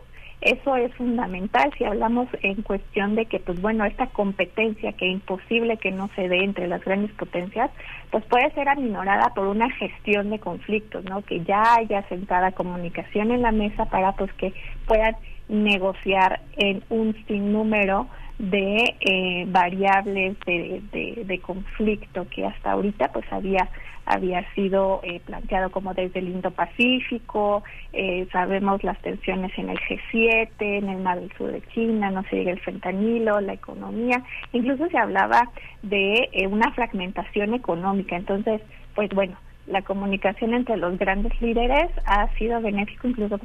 eso 0.48 0.76
es 0.78 0.94
fundamental 0.96 1.72
si 1.78 1.84
hablamos 1.84 2.28
en 2.42 2.62
cuestión 2.62 3.16
de 3.16 3.26
que, 3.26 3.40
pues 3.40 3.62
bueno, 3.62 3.84
esta 3.86 4.08
competencia 4.08 4.94
que 4.94 5.08
es 5.08 5.14
imposible 5.14 5.78
que 5.78 5.92
no 5.92 6.10
se 6.16 6.30
dé 6.30 6.44
entre 6.44 6.68
las 6.68 6.84
grandes 6.84 7.12
potencias, 7.12 7.70
pues 8.12 8.24
puede 8.26 8.50
ser 8.52 8.70
aminorada 8.70 9.34
por 9.34 9.48
una 9.48 9.70
gestión 9.72 10.30
de 10.30 10.40
conflictos, 10.40 11.04
¿no? 11.04 11.22
Que 11.22 11.42
ya 11.44 11.76
haya 11.76 12.02
sentada 12.08 12.54
comunicación 12.54 13.32
en 13.32 13.42
la 13.42 13.52
mesa 13.52 13.86
para 13.86 14.14
pues 14.14 14.32
que 14.34 14.54
puedan 14.86 15.16
negociar 15.50 16.40
en 16.56 16.82
un 16.90 17.14
sinnúmero 17.26 18.08
de 18.40 18.96
eh, 19.02 19.46
variables 19.48 20.38
de, 20.46 20.82
de, 20.92 21.24
de 21.26 21.40
conflicto 21.40 22.28
que 22.30 22.46
hasta 22.46 22.72
ahorita 22.72 23.12
pues 23.12 23.26
había 23.32 23.68
había 24.08 24.44
sido 24.54 25.02
eh, 25.04 25.20
planteado 25.26 25.70
como 25.70 25.94
desde 25.94 26.20
el 26.20 26.30
Indo-Pacífico, 26.30 27.64
eh, 27.94 28.28
sabemos 28.32 28.84
las 28.84 29.00
tensiones 29.02 29.52
en 29.58 29.70
el 29.70 29.78
G7, 29.80 30.50
en 30.60 30.90
el 30.90 31.00
mar 31.00 31.20
del 31.20 31.32
sur 31.38 31.52
de 31.52 31.62
China, 31.74 32.10
no 32.10 32.24
se 32.24 32.38
llega 32.38 32.52
el 32.52 32.62
fentanilo, 32.62 33.40
la 33.42 33.54
economía, 33.54 34.24
incluso 34.54 34.88
se 34.88 34.98
hablaba 34.98 35.50
de 35.84 36.30
eh, 36.32 36.48
una 36.48 36.72
fragmentación 36.72 37.54
económica. 37.54 38.16
Entonces, 38.16 38.62
pues 38.96 39.10
bueno, 39.10 39.38
la 39.68 39.82
comunicación 39.82 40.54
entre 40.54 40.78
los 40.78 40.98
grandes 40.98 41.40
líderes 41.42 41.90
ha 42.06 42.28
sido 42.36 42.62
benéfico 42.62 43.08
incluso 43.08 43.40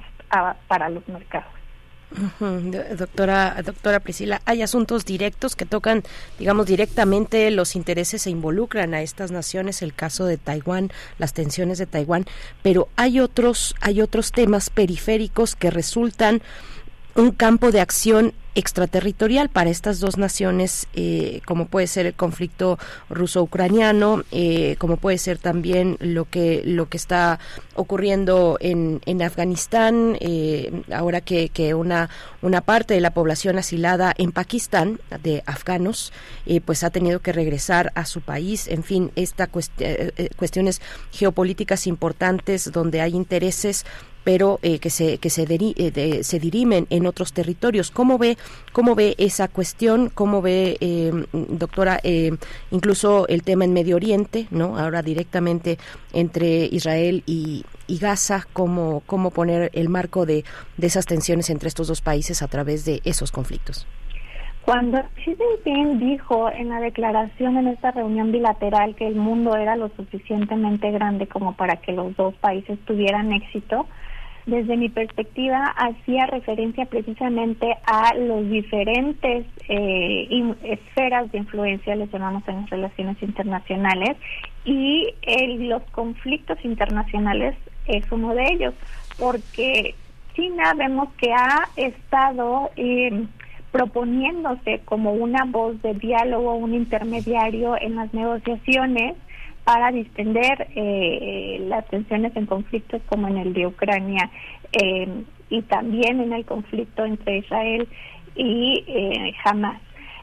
para 0.68 0.88
los 0.88 1.06
mercados. 1.08 1.61
Doctora, 2.96 3.62
doctora 3.64 4.00
Priscila, 4.00 4.42
hay 4.44 4.62
asuntos 4.62 5.04
directos 5.04 5.56
que 5.56 5.66
tocan, 5.66 6.02
digamos, 6.38 6.66
directamente 6.66 7.50
los 7.50 7.76
intereses 7.76 8.26
e 8.26 8.30
involucran 8.30 8.94
a 8.94 9.02
estas 9.02 9.30
naciones, 9.30 9.82
el 9.82 9.94
caso 9.94 10.26
de 10.26 10.36
Taiwán, 10.36 10.90
las 11.18 11.32
tensiones 11.32 11.78
de 11.78 11.86
Taiwán, 11.86 12.26
pero 12.62 12.88
hay 12.96 13.20
otros, 13.20 13.74
hay 13.80 14.00
otros 14.00 14.32
temas 14.32 14.70
periféricos 14.70 15.56
que 15.56 15.70
resultan 15.70 16.42
un 17.14 17.30
campo 17.32 17.70
de 17.70 17.80
acción 17.80 18.32
extraterritorial 18.54 19.48
para 19.48 19.70
estas 19.70 20.00
dos 20.00 20.18
naciones, 20.18 20.86
eh, 20.94 21.40
como 21.46 21.66
puede 21.66 21.86
ser 21.86 22.06
el 22.06 22.14
conflicto 22.14 22.78
ruso-ucraniano, 23.08 24.24
eh, 24.30 24.76
como 24.78 24.98
puede 24.98 25.18
ser 25.18 25.38
también 25.38 25.96
lo 26.00 26.26
que 26.28 26.62
lo 26.64 26.88
que 26.88 26.96
está 26.96 27.38
ocurriendo 27.74 28.58
en, 28.60 29.00
en 29.06 29.22
Afganistán, 29.22 30.16
eh, 30.20 30.82
ahora 30.92 31.20
que, 31.20 31.48
que, 31.48 31.74
una 31.74 32.10
una 32.42 32.60
parte 32.60 32.94
de 32.94 33.00
la 33.00 33.14
población 33.14 33.58
asilada 33.58 34.12
en 34.18 34.32
Pakistán 34.32 35.00
de 35.22 35.42
afganos, 35.46 36.12
pues 36.64 36.82
ha 36.82 36.90
tenido 36.90 37.20
que 37.20 37.32
regresar 37.32 37.92
a 37.94 38.04
su 38.04 38.20
país. 38.20 38.66
En 38.68 38.82
fin, 38.82 39.12
esta 39.14 39.48
cuestiones 40.36 40.80
geopolíticas 41.12 41.86
importantes 41.86 42.72
donde 42.72 43.00
hay 43.00 43.14
intereses 43.14 43.86
pero 44.24 44.58
eh, 44.62 44.78
que 44.78 44.90
se 44.90 45.18
que 45.18 45.30
se, 45.30 45.46
eh, 45.48 46.22
se 46.22 46.38
dirimen 46.38 46.86
en 46.90 47.06
otros 47.06 47.32
territorios. 47.32 47.90
¿Cómo 47.90 48.18
ve 48.18 48.36
cómo 48.72 48.94
ve 48.94 49.14
esa 49.18 49.48
cuestión? 49.48 50.10
¿Cómo 50.12 50.42
ve, 50.42 50.76
eh, 50.80 51.12
doctora, 51.32 52.00
incluso 52.70 53.26
el 53.28 53.42
tema 53.42 53.64
en 53.64 53.72
Medio 53.72 53.96
Oriente, 53.96 54.46
no? 54.50 54.78
Ahora 54.78 55.02
directamente 55.02 55.78
entre 56.12 56.64
Israel 56.66 57.22
y, 57.26 57.64
y 57.86 57.98
Gaza, 57.98 58.46
cómo 58.52 59.02
cómo 59.06 59.30
poner 59.30 59.70
el 59.74 59.88
marco 59.88 60.26
de, 60.26 60.44
de 60.76 60.86
esas 60.86 61.06
tensiones 61.06 61.50
entre 61.50 61.68
estos 61.68 61.88
dos 61.88 62.00
países 62.00 62.42
a 62.42 62.48
través 62.48 62.84
de 62.84 63.00
esos 63.04 63.32
conflictos. 63.32 63.86
Cuando 64.64 65.02
Xi 65.16 65.36
Jinping 65.36 65.98
dijo 65.98 66.48
en 66.48 66.68
la 66.68 66.78
declaración 66.78 67.56
en 67.56 67.66
esta 67.66 67.90
reunión 67.90 68.30
bilateral 68.30 68.94
que 68.94 69.08
el 69.08 69.16
mundo 69.16 69.56
era 69.56 69.74
lo 69.74 69.88
suficientemente 69.96 70.92
grande 70.92 71.26
como 71.26 71.56
para 71.56 71.78
que 71.78 71.90
los 71.90 72.14
dos 72.16 72.32
países 72.34 72.78
tuvieran 72.86 73.32
éxito, 73.32 73.88
desde 74.46 74.76
mi 74.76 74.88
perspectiva 74.88 75.64
hacía 75.76 76.26
referencia 76.26 76.86
precisamente 76.86 77.76
a 77.86 78.14
los 78.14 78.48
diferentes 78.50 79.46
eh, 79.68 80.54
esferas 80.64 81.30
de 81.30 81.38
influencia, 81.38 81.94
les 81.94 82.10
llamamos 82.10 82.42
en 82.48 82.62
las 82.62 82.70
relaciones 82.70 83.22
internacionales, 83.22 84.16
y 84.64 85.08
los 85.58 85.82
conflictos 85.90 86.58
internacionales 86.64 87.56
es 87.86 88.04
uno 88.12 88.34
de 88.34 88.44
ellos, 88.52 88.74
porque 89.18 89.94
China 90.34 90.74
vemos 90.76 91.08
que 91.18 91.32
ha 91.32 91.68
estado 91.76 92.70
eh, 92.76 93.26
proponiéndose 93.70 94.80
como 94.84 95.12
una 95.12 95.44
voz 95.46 95.80
de 95.82 95.94
diálogo, 95.94 96.54
un 96.54 96.74
intermediario 96.74 97.76
en 97.80 97.96
las 97.96 98.12
negociaciones, 98.14 99.16
para 99.64 99.92
distender 99.92 100.68
eh, 100.74 101.64
las 101.68 101.86
tensiones 101.88 102.34
en 102.36 102.46
conflictos 102.46 103.00
como 103.06 103.28
en 103.28 103.38
el 103.38 103.52
de 103.52 103.66
Ucrania 103.66 104.30
eh, 104.72 105.08
y 105.50 105.62
también 105.62 106.20
en 106.20 106.32
el 106.32 106.44
conflicto 106.44 107.04
entre 107.04 107.38
Israel 107.38 107.88
y 108.34 108.84
eh, 108.86 109.34
Hamas. 109.44 109.80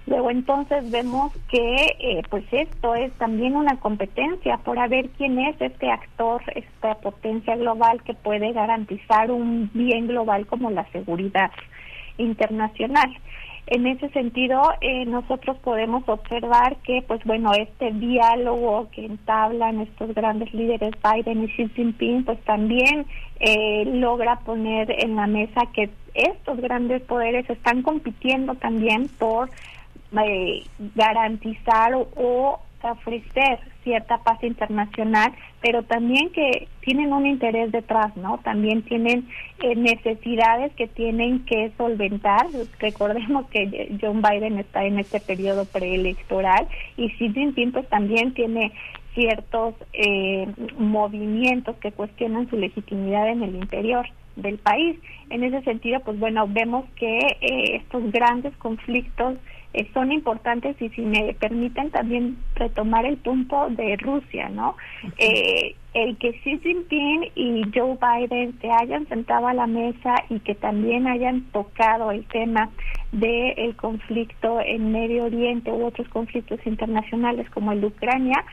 Luego 0.09 0.31
entonces 0.31 0.89
vemos 0.89 1.31
que 1.51 1.85
eh, 1.99 2.23
pues 2.31 2.43
esto 2.51 2.95
es 2.95 3.13
también 3.19 3.55
una 3.55 3.79
competencia 3.79 4.57
por 4.57 4.89
ver 4.89 5.09
quién 5.17 5.37
es 5.37 5.61
este 5.61 5.91
actor, 5.91 6.41
esta 6.55 6.95
potencia 6.95 7.55
global 7.55 8.01
que 8.03 8.15
puede 8.15 8.51
garantizar 8.51 9.29
un 9.29 9.69
bien 9.71 10.07
global 10.07 10.47
como 10.47 10.71
la 10.71 10.83
seguridad 10.91 11.51
internacional. 12.17 13.15
En 13.71 13.85
ese 13.85 14.09
sentido, 14.09 14.59
eh, 14.81 15.05
nosotros 15.05 15.55
podemos 15.57 16.01
observar 16.09 16.77
que, 16.77 17.03
pues 17.07 17.23
bueno, 17.23 17.53
este 17.53 17.91
diálogo 17.91 18.89
que 18.89 19.05
entablan 19.05 19.81
estos 19.81 20.15
grandes 20.15 20.51
líderes 20.55 20.91
Biden 21.03 21.43
y 21.43 21.47
Xi 21.49 21.69
Jinping, 21.75 22.25
pues 22.25 22.39
también 22.45 23.05
eh, 23.39 23.85
logra 23.85 24.37
poner 24.37 24.89
en 25.05 25.15
la 25.15 25.27
mesa 25.27 25.67
que 25.71 25.91
estos 26.15 26.59
grandes 26.59 27.03
poderes 27.03 27.47
están 27.47 27.83
compitiendo 27.83 28.55
también 28.55 29.07
por 29.19 29.51
eh, 30.19 30.63
garantizar 30.95 31.93
o 31.93 32.59
ofrecer 32.81 33.59
cierta 33.89 34.19
paz 34.19 34.43
internacional, 34.43 35.31
pero 35.61 35.81
también 35.81 36.29
que 36.29 36.67
tienen 36.81 37.11
un 37.11 37.25
interés 37.25 37.71
detrás, 37.71 38.15
¿no? 38.15 38.37
También 38.43 38.83
tienen 38.83 39.27
eh, 39.63 39.75
necesidades 39.75 40.71
que 40.73 40.87
tienen 40.87 41.43
que 41.45 41.71
solventar. 41.75 42.45
Recordemos 42.79 43.47
que 43.49 43.97
John 43.99 44.21
Biden 44.21 44.59
está 44.59 44.85
en 44.85 44.99
este 44.99 45.19
periodo 45.19 45.65
preelectoral 45.65 46.67
y 46.97 47.09
Xi 47.09 47.33
Jinping 47.33 47.71
pues 47.71 47.89
también 47.89 48.35
tiene 48.35 48.71
ciertos 49.15 49.73
eh, 49.93 50.47
movimientos 50.77 51.75
que 51.77 51.91
cuestionan 51.91 52.47
su 52.51 52.57
legitimidad 52.57 53.27
en 53.27 53.41
el 53.41 53.55
interior 53.55 54.05
del 54.35 54.59
país. 54.59 54.99
En 55.31 55.43
ese 55.43 55.63
sentido, 55.63 55.99
pues 56.01 56.19
bueno, 56.19 56.47
vemos 56.47 56.85
que 56.95 57.17
eh, 57.17 57.77
estos 57.77 58.11
grandes 58.11 58.55
conflictos 58.57 59.37
eh, 59.73 59.87
son 59.93 60.11
importantes 60.11 60.81
y 60.81 60.89
si 60.89 61.01
me 61.01 61.35
permiten 61.35 61.91
también 61.91 62.37
retomar 62.55 63.05
el 63.05 63.17
punto 63.17 63.69
de 63.69 63.97
Rusia, 63.97 64.49
¿no? 64.49 64.75
Eh, 65.17 65.75
el 65.93 66.17
que 66.17 66.33
Xi 66.33 66.59
Jinping 66.59 67.31
y 67.35 67.63
Joe 67.73 67.97
Biden 68.01 68.59
se 68.61 68.71
hayan 68.71 69.07
sentado 69.07 69.47
a 69.47 69.53
la 69.53 69.67
mesa 69.67 70.15
y 70.29 70.39
que 70.39 70.55
también 70.55 71.07
hayan 71.07 71.41
tocado 71.51 72.11
el 72.11 72.25
tema 72.25 72.69
del 73.11 73.75
conflicto 73.75 74.59
en 74.59 74.91
Medio 74.91 75.25
Oriente 75.25 75.71
u 75.71 75.85
otros 75.85 76.07
conflictos 76.09 76.59
internacionales 76.65 77.47
como 77.51 77.71
el 77.71 77.81
de 77.81 77.87
Ucrania, 77.87 78.43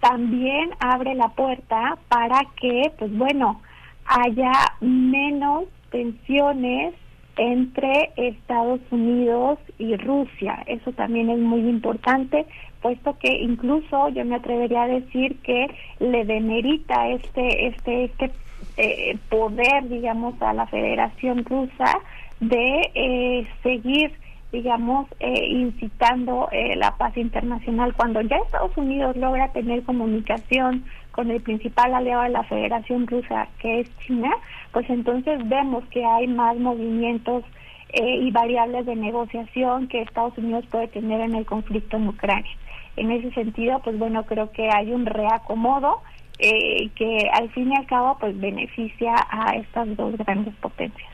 también 0.00 0.70
abre 0.80 1.14
la 1.14 1.28
puerta 1.28 1.98
para 2.08 2.40
que, 2.60 2.92
pues 2.98 3.16
bueno, 3.16 3.60
haya 4.06 4.52
menos 4.80 5.64
tensiones 5.90 6.94
entre 7.36 8.10
Estados 8.16 8.80
Unidos 8.90 9.58
y 9.78 9.96
Rusia. 9.96 10.62
Eso 10.66 10.92
también 10.92 11.30
es 11.30 11.38
muy 11.38 11.60
importante, 11.60 12.46
puesto 12.82 13.18
que 13.18 13.32
incluso 13.32 14.08
yo 14.10 14.24
me 14.24 14.36
atrevería 14.36 14.82
a 14.82 14.88
decir 14.88 15.38
que 15.42 15.66
le 15.98 16.24
demerita 16.24 17.08
este 17.08 17.68
este 17.68 18.04
este 18.04 18.30
eh, 18.76 19.16
poder, 19.28 19.88
digamos, 19.88 20.40
a 20.42 20.52
la 20.52 20.66
Federación 20.66 21.44
Rusa 21.44 21.98
de 22.40 22.90
eh, 22.94 23.46
seguir 23.62 24.12
digamos, 24.54 25.08
eh, 25.18 25.46
incitando 25.48 26.48
eh, 26.52 26.76
la 26.76 26.96
paz 26.96 27.16
internacional. 27.16 27.92
Cuando 27.94 28.20
ya 28.20 28.36
Estados 28.36 28.76
Unidos 28.76 29.16
logra 29.16 29.48
tener 29.48 29.82
comunicación 29.82 30.84
con 31.10 31.28
el 31.32 31.40
principal 31.40 31.92
aliado 31.92 32.22
de 32.22 32.28
la 32.28 32.44
Federación 32.44 33.08
Rusa, 33.08 33.48
que 33.58 33.80
es 33.80 33.98
China, 33.98 34.30
pues 34.74 34.90
entonces 34.90 35.48
vemos 35.48 35.84
que 35.86 36.04
hay 36.04 36.26
más 36.26 36.58
movimientos 36.58 37.44
eh, 37.90 38.16
y 38.22 38.32
variables 38.32 38.84
de 38.86 38.96
negociación 38.96 39.86
que 39.86 40.02
Estados 40.02 40.36
Unidos 40.36 40.66
puede 40.68 40.88
tener 40.88 41.20
en 41.20 41.36
el 41.36 41.46
conflicto 41.46 41.96
en 41.96 42.08
Ucrania. 42.08 42.50
En 42.96 43.12
ese 43.12 43.30
sentido, 43.30 43.80
pues 43.84 43.96
bueno, 43.96 44.26
creo 44.26 44.50
que 44.50 44.68
hay 44.68 44.92
un 44.92 45.06
reacomodo 45.06 46.02
eh, 46.38 46.90
que 46.96 47.28
al 47.32 47.50
fin 47.50 47.70
y 47.70 47.76
al 47.76 47.86
cabo 47.86 48.16
pues 48.18 48.38
beneficia 48.40 49.14
a 49.30 49.52
estas 49.56 49.96
dos 49.96 50.16
grandes 50.18 50.54
potencias. 50.56 51.10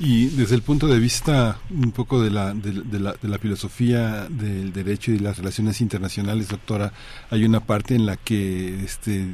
Y 0.00 0.26
desde 0.26 0.54
el 0.54 0.62
punto 0.62 0.86
de 0.86 0.98
vista 0.98 1.58
un 1.70 1.90
poco 1.90 2.22
de 2.22 2.30
la, 2.30 2.54
de, 2.54 3.00
la, 3.00 3.14
de 3.14 3.28
la 3.28 3.38
filosofía 3.38 4.26
del 4.28 4.72
derecho 4.72 5.10
y 5.10 5.18
las 5.18 5.38
relaciones 5.38 5.80
internacionales, 5.80 6.48
doctora, 6.48 6.92
hay 7.30 7.44
una 7.44 7.60
parte 7.60 7.96
en 7.96 8.06
la 8.06 8.16
que 8.16 8.84
este, 8.84 9.26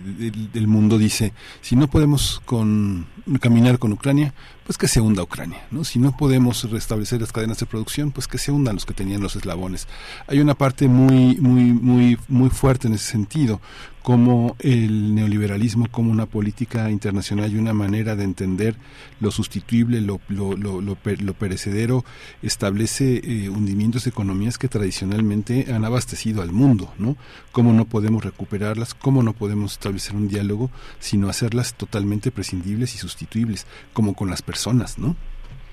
el, 0.54 0.66
mundo 0.66 0.96
dice, 0.96 1.34
si 1.60 1.76
no 1.76 1.88
podemos 1.88 2.40
con, 2.46 3.06
caminar 3.40 3.78
con 3.78 3.92
Ucrania, 3.92 4.32
pues 4.64 4.78
que 4.78 4.88
se 4.88 5.00
hunda 5.00 5.22
Ucrania, 5.22 5.66
¿no? 5.70 5.84
Si 5.84 5.98
no 5.98 6.16
podemos 6.16 6.68
restablecer 6.70 7.20
las 7.20 7.32
cadenas 7.32 7.58
de 7.58 7.66
producción, 7.66 8.10
pues 8.10 8.26
que 8.26 8.38
se 8.38 8.50
hundan 8.50 8.76
los 8.76 8.86
que 8.86 8.94
tenían 8.94 9.22
los 9.22 9.36
eslabones. 9.36 9.86
Hay 10.26 10.40
una 10.40 10.54
parte 10.54 10.88
muy, 10.88 11.36
muy, 11.36 11.72
muy, 11.72 12.18
muy 12.28 12.50
fuerte 12.50 12.88
en 12.88 12.94
ese 12.94 13.10
sentido, 13.10 13.60
como 14.04 14.54
el 14.58 15.14
neoliberalismo 15.14 15.86
como 15.90 16.12
una 16.12 16.26
política 16.26 16.90
internacional 16.90 17.50
y 17.50 17.56
una 17.56 17.72
manera 17.72 18.16
de 18.16 18.24
entender 18.24 18.76
lo 19.18 19.30
sustituible, 19.30 20.02
lo, 20.02 20.20
lo, 20.28 20.58
lo, 20.58 20.82
lo, 20.82 21.34
perecedero, 21.34 22.04
establece 22.42 23.22
eh, 23.24 23.48
hundimientos 23.48 24.04
de 24.04 24.10
economías 24.10 24.58
que 24.58 24.68
tradicionalmente 24.68 25.72
han 25.72 25.86
abastecido 25.86 26.42
al 26.42 26.52
mundo, 26.52 26.92
¿no? 26.98 27.16
Cómo 27.50 27.72
no 27.72 27.86
podemos 27.86 28.22
recuperarlas, 28.22 28.92
cómo 28.92 29.22
no 29.22 29.32
podemos 29.32 29.72
establecer 29.72 30.14
un 30.16 30.28
diálogo, 30.28 30.70
sino 31.00 31.30
hacerlas 31.30 31.72
totalmente 31.72 32.30
prescindibles 32.30 32.94
y 32.94 32.98
sustituibles, 32.98 33.66
como 33.94 34.12
con 34.12 34.28
las 34.28 34.42
personas, 34.42 34.53
¿no? 34.98 35.16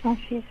Así 0.03 0.37
es. 0.37 0.43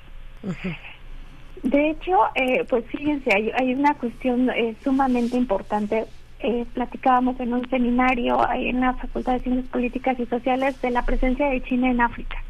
De 1.62 1.90
hecho, 1.90 2.16
eh, 2.34 2.64
pues 2.68 2.84
fíjense, 2.86 3.30
hay, 3.34 3.50
hay 3.58 3.74
una 3.74 3.94
cuestión 3.94 4.48
eh, 4.50 4.74
sumamente 4.82 5.36
importante 5.36 6.06
eh, 6.42 6.64
platicábamos 6.72 7.38
en 7.38 7.52
un 7.52 7.68
seminario 7.68 8.40
en 8.54 8.80
la 8.80 8.94
Facultad 8.94 9.34
de 9.34 9.40
Ciencias 9.40 9.66
Políticas 9.66 10.18
y 10.18 10.24
Sociales 10.24 10.80
de 10.80 10.90
la 10.90 11.04
presencia 11.04 11.50
de 11.50 11.62
China 11.62 11.90
en 11.90 12.00
África. 12.00 12.42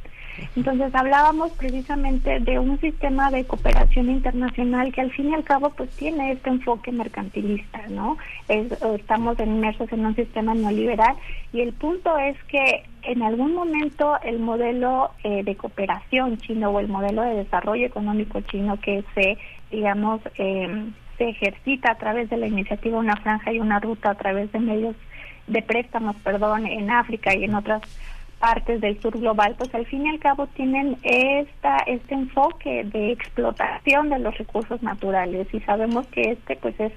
Entonces 0.55 0.95
hablábamos 0.95 1.51
precisamente 1.53 2.39
de 2.39 2.59
un 2.61 2.81
sistema 2.81 3.33
de 3.33 3.45
cooperación 3.45 4.09
internacional 4.11 4.93
que 4.93 5.01
al 5.01 5.11
fin 5.11 5.31
y 5.31 5.35
al 5.35 5.43
cabo 5.43 5.71
pues 5.71 5.91
tiene 5.97 6.31
este 6.33 6.51
enfoque 6.51 6.93
mercantilista, 6.93 7.83
¿no? 7.89 8.17
estamos 8.49 9.39
inmersos 9.41 9.93
en 9.93 10.07
un 10.07 10.15
sistema 10.15 10.55
neoliberal 10.55 11.17
y 11.53 11.61
el 11.61 11.73
punto 11.73 12.17
es 12.17 12.37
que 12.45 12.85
en 13.03 13.23
algún 13.23 13.55
momento 13.55 14.19
el 14.23 14.39
modelo 14.39 15.11
eh, 15.25 15.43
de 15.43 15.57
cooperación 15.57 16.39
chino 16.39 16.71
o 16.71 16.81
el 16.81 16.89
modelo 16.89 17.23
de 17.23 17.35
desarrollo 17.35 17.87
económico 17.87 18.41
chino 18.43 18.79
que 18.81 19.05
se, 19.15 19.39
digamos, 19.71 20.21
eh, 20.37 20.91
se 21.19 21.29
ejercita 21.29 21.93
a 21.93 21.99
través 21.99 22.31
de 22.31 22.37
la 22.37 22.47
iniciativa 22.47 22.99
Una 22.99 23.17
Franja 23.17 23.53
y 23.53 23.61
una 23.61 23.81
Ruta 23.81 24.11
a 24.11 24.15
través 24.15 24.51
de 24.53 24.59
medios 24.59 24.97
de 25.47 25.63
préstamos, 25.63 26.17
perdón, 26.17 26.67
en 26.67 26.91
África 26.91 27.35
y 27.37 27.45
en 27.45 27.55
otras 27.55 27.83
partes 28.39 28.81
del 28.81 28.99
sur 29.01 29.19
global, 29.19 29.55
pues 29.59 29.73
al 29.75 29.85
fin 29.87 30.07
y 30.07 30.09
al 30.09 30.19
cabo 30.19 30.47
tienen 30.47 30.97
esta 31.03 31.77
este 31.87 32.15
enfoque 32.15 32.85
de 32.85 33.13
explotación 33.13 34.09
de 34.09 34.19
los 34.19 34.37
recursos 34.39 34.83
naturales. 34.83 35.47
Y 35.53 35.61
sabemos 35.61 36.07
que 36.07 36.23
este 36.33 36.57
pues 36.57 36.79
es 36.81 36.93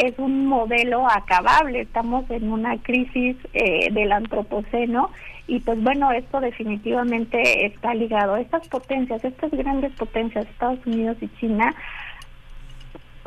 es 0.00 0.18
un 0.18 0.46
modelo 0.46 1.06
acabable, 1.06 1.82
estamos 1.82 2.28
en 2.30 2.50
una 2.50 2.78
crisis 2.78 3.36
eh, 3.52 3.92
del 3.92 4.12
antropoceno 4.12 5.10
y 5.46 5.60
pues 5.60 5.82
bueno, 5.82 6.10
esto 6.12 6.40
definitivamente 6.40 7.66
está 7.66 7.92
ligado. 7.92 8.36
Estas 8.36 8.66
potencias, 8.68 9.22
estas 9.24 9.50
grandes 9.50 9.92
potencias, 9.92 10.46
Estados 10.46 10.84
Unidos 10.86 11.18
y 11.20 11.28
China, 11.38 11.74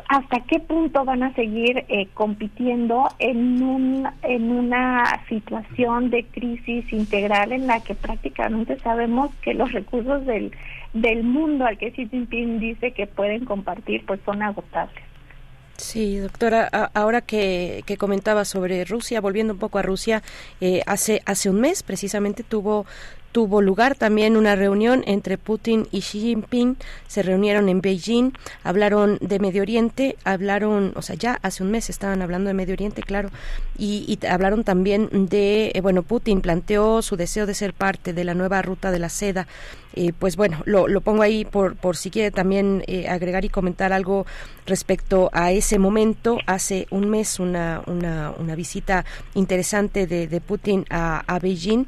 hasta 0.09 0.39
qué 0.41 0.59
punto 0.59 1.05
van 1.05 1.23
a 1.23 1.33
seguir 1.33 1.85
eh, 1.89 2.07
compitiendo 2.13 3.07
en, 3.19 3.61
un, 3.61 4.07
en 4.23 4.51
una 4.51 5.21
situación 5.29 6.09
de 6.09 6.23
crisis 6.25 6.91
integral 6.91 7.51
en 7.51 7.67
la 7.67 7.81
que 7.81 7.93
prácticamente 7.93 8.79
sabemos 8.79 9.29
que 9.41 9.53
los 9.53 9.71
recursos 9.71 10.25
del, 10.25 10.51
del 10.93 11.23
mundo 11.23 11.65
al 11.65 11.77
que 11.77 11.91
Xi 11.91 12.07
Jinping 12.07 12.59
dice 12.59 12.91
que 12.91 13.05
pueden 13.05 13.45
compartir 13.45 14.05
pues 14.05 14.19
son 14.25 14.41
agotables. 14.41 15.12
Sí, 15.77 16.17
doctora, 16.17 16.67
ahora 16.93 17.21
que, 17.21 17.83
que, 17.85 17.97
comentaba 17.97 18.45
sobre 18.45 18.85
Rusia, 18.85 19.21
volviendo 19.21 19.53
un 19.53 19.59
poco 19.59 19.79
a 19.79 19.81
Rusia, 19.81 20.21
eh, 20.61 20.81
hace, 20.85 21.21
hace 21.25 21.49
un 21.49 21.59
mes 21.59 21.81
precisamente 21.81 22.43
tuvo 22.43 22.85
tuvo 23.33 23.61
lugar 23.61 23.95
también 23.95 24.37
una 24.37 24.55
reunión 24.55 25.03
entre 25.07 25.37
Putin 25.37 25.87
y 25.91 25.99
Xi 26.01 26.21
Jinping. 26.21 26.77
Se 27.07 27.23
reunieron 27.23 27.67
en 27.67 27.81
Beijing, 27.81 28.31
hablaron 28.63 29.17
de 29.19 29.39
Medio 29.39 29.63
Oriente, 29.63 30.15
hablaron, 30.23 30.93
o 30.95 31.01
sea, 31.01 31.15
ya 31.15 31.39
hace 31.41 31.63
un 31.63 31.71
mes 31.71 31.89
estaban 31.89 32.21
hablando 32.21 32.47
de 32.47 32.53
Medio 32.53 32.73
Oriente, 32.73 33.01
claro, 33.01 33.29
y, 33.77 34.19
hablaron 34.29 34.63
también 34.63 35.09
de, 35.11 35.71
eh, 35.73 35.81
bueno, 35.81 36.03
Putin 36.03 36.41
planteó 36.41 37.01
su 37.01 37.17
deseo 37.17 37.47
de 37.47 37.55
ser 37.55 37.73
parte 37.73 38.13
de 38.13 38.23
la 38.23 38.35
nueva 38.35 38.61
ruta 38.61 38.91
de 38.91 38.99
la 38.99 39.09
seda. 39.09 39.47
Eh, 39.95 40.14
pues 40.18 40.36
bueno, 40.36 40.61
lo, 40.65 40.88
lo, 40.88 41.02
pongo 41.02 41.22
ahí 41.22 41.45
por, 41.45 41.76
por 41.76 41.98
si 41.98 42.10
quiere 42.10 42.32
también 42.32 42.84
eh, 42.88 43.07
agregar 43.07 43.45
y 43.45 43.49
comentar 43.49 43.94
algo 43.94 44.26
respecto 44.65 45.30
a 45.34 45.52
ese 45.52 45.80
momento. 45.80 46.40
Hace 46.45 46.88
un 46.90 47.10
mes 47.10 47.40
una, 47.40 47.82
una, 47.88 48.34
una 48.38 48.56
visita 48.56 49.06
interesante 49.36 50.07
de, 50.07 50.28
de 50.28 50.41
Putin 50.41 50.86
a, 50.90 51.24
a 51.28 51.40
Beijing 51.40 51.86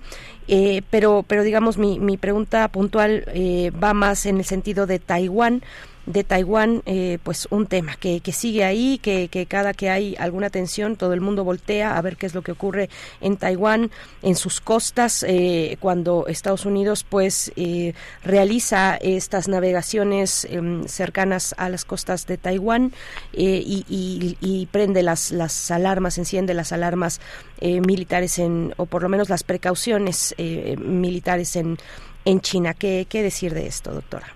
eh, 0.47 0.83
pero, 0.89 1.25
pero 1.27 1.43
digamos, 1.43 1.77
mi, 1.77 1.99
mi 1.99 2.17
pregunta 2.17 2.67
puntual 2.67 3.25
eh, 3.33 3.71
va 3.71 3.93
más 3.93 4.25
en 4.25 4.37
el 4.37 4.45
sentido 4.45 4.85
de 4.85 4.99
Taiwán 4.99 5.63
de 6.05 6.23
Taiwán, 6.23 6.83
eh, 6.85 7.17
pues 7.23 7.47
un 7.49 7.65
tema 7.65 7.95
que, 7.95 8.19
que 8.19 8.31
sigue 8.31 8.63
ahí, 8.63 8.99
que, 8.99 9.27
que, 9.27 9.45
cada 9.45 9.73
que 9.73 9.89
hay 9.89 10.15
alguna 10.19 10.49
tensión 10.49 10.95
todo 10.95 11.13
el 11.13 11.21
mundo 11.21 11.43
voltea 11.43 11.97
a 11.97 12.01
ver 12.01 12.17
qué 12.17 12.25
es 12.25 12.35
lo 12.35 12.41
que 12.41 12.51
ocurre 12.51 12.89
en 13.21 13.37
Taiwán, 13.37 13.91
en 14.21 14.35
sus 14.35 14.61
costas, 14.61 15.25
eh, 15.27 15.77
cuando 15.79 16.27
Estados 16.27 16.65
Unidos 16.65 17.03
pues 17.07 17.51
eh, 17.55 17.93
realiza 18.23 18.97
estas 18.97 19.47
navegaciones 19.47 20.45
em, 20.45 20.87
cercanas 20.87 21.55
a 21.57 21.69
las 21.69 21.85
costas 21.85 22.27
de 22.27 22.37
Taiwán 22.37 22.93
y, 23.33 23.85
y, 23.89 24.37
y, 24.41 24.65
prende 24.67 25.03
las, 25.03 25.31
las 25.31 25.71
alarmas, 25.71 26.17
enciende 26.17 26.53
las 26.53 26.71
alarmas 26.71 27.19
militares 27.61 28.37
en, 28.39 28.73
o 28.77 28.85
por 28.85 29.01
lo 29.01 29.09
menos 29.09 29.29
las 29.29 29.43
precauciones 29.43 30.35
militares 30.37 31.55
en, 31.55 31.77
en 32.25 32.41
China. 32.41 32.73
¿Qué, 32.73 33.07
¿Qué 33.09 33.23
decir 33.23 33.53
de 33.53 33.67
esto, 33.67 33.93
doctora? 33.93 34.34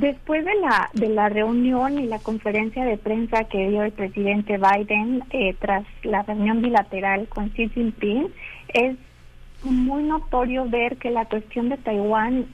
Después 0.00 0.44
de 0.44 0.54
la, 0.56 0.90
de 0.92 1.08
la 1.08 1.28
reunión 1.28 2.00
y 2.00 2.06
la 2.08 2.18
conferencia 2.18 2.84
de 2.84 2.96
prensa 2.96 3.44
que 3.44 3.68
dio 3.68 3.84
el 3.84 3.92
presidente 3.92 4.58
Biden 4.58 5.22
eh, 5.30 5.54
tras 5.60 5.84
la 6.02 6.22
reunión 6.22 6.62
bilateral 6.62 7.28
con 7.28 7.50
Xi 7.50 7.68
Jinping, 7.68 8.26
es 8.72 8.96
muy 9.62 10.02
notorio 10.02 10.68
ver 10.68 10.96
que 10.96 11.10
la 11.10 11.26
cuestión 11.26 11.68
de 11.68 11.76
Taiwán 11.76 12.46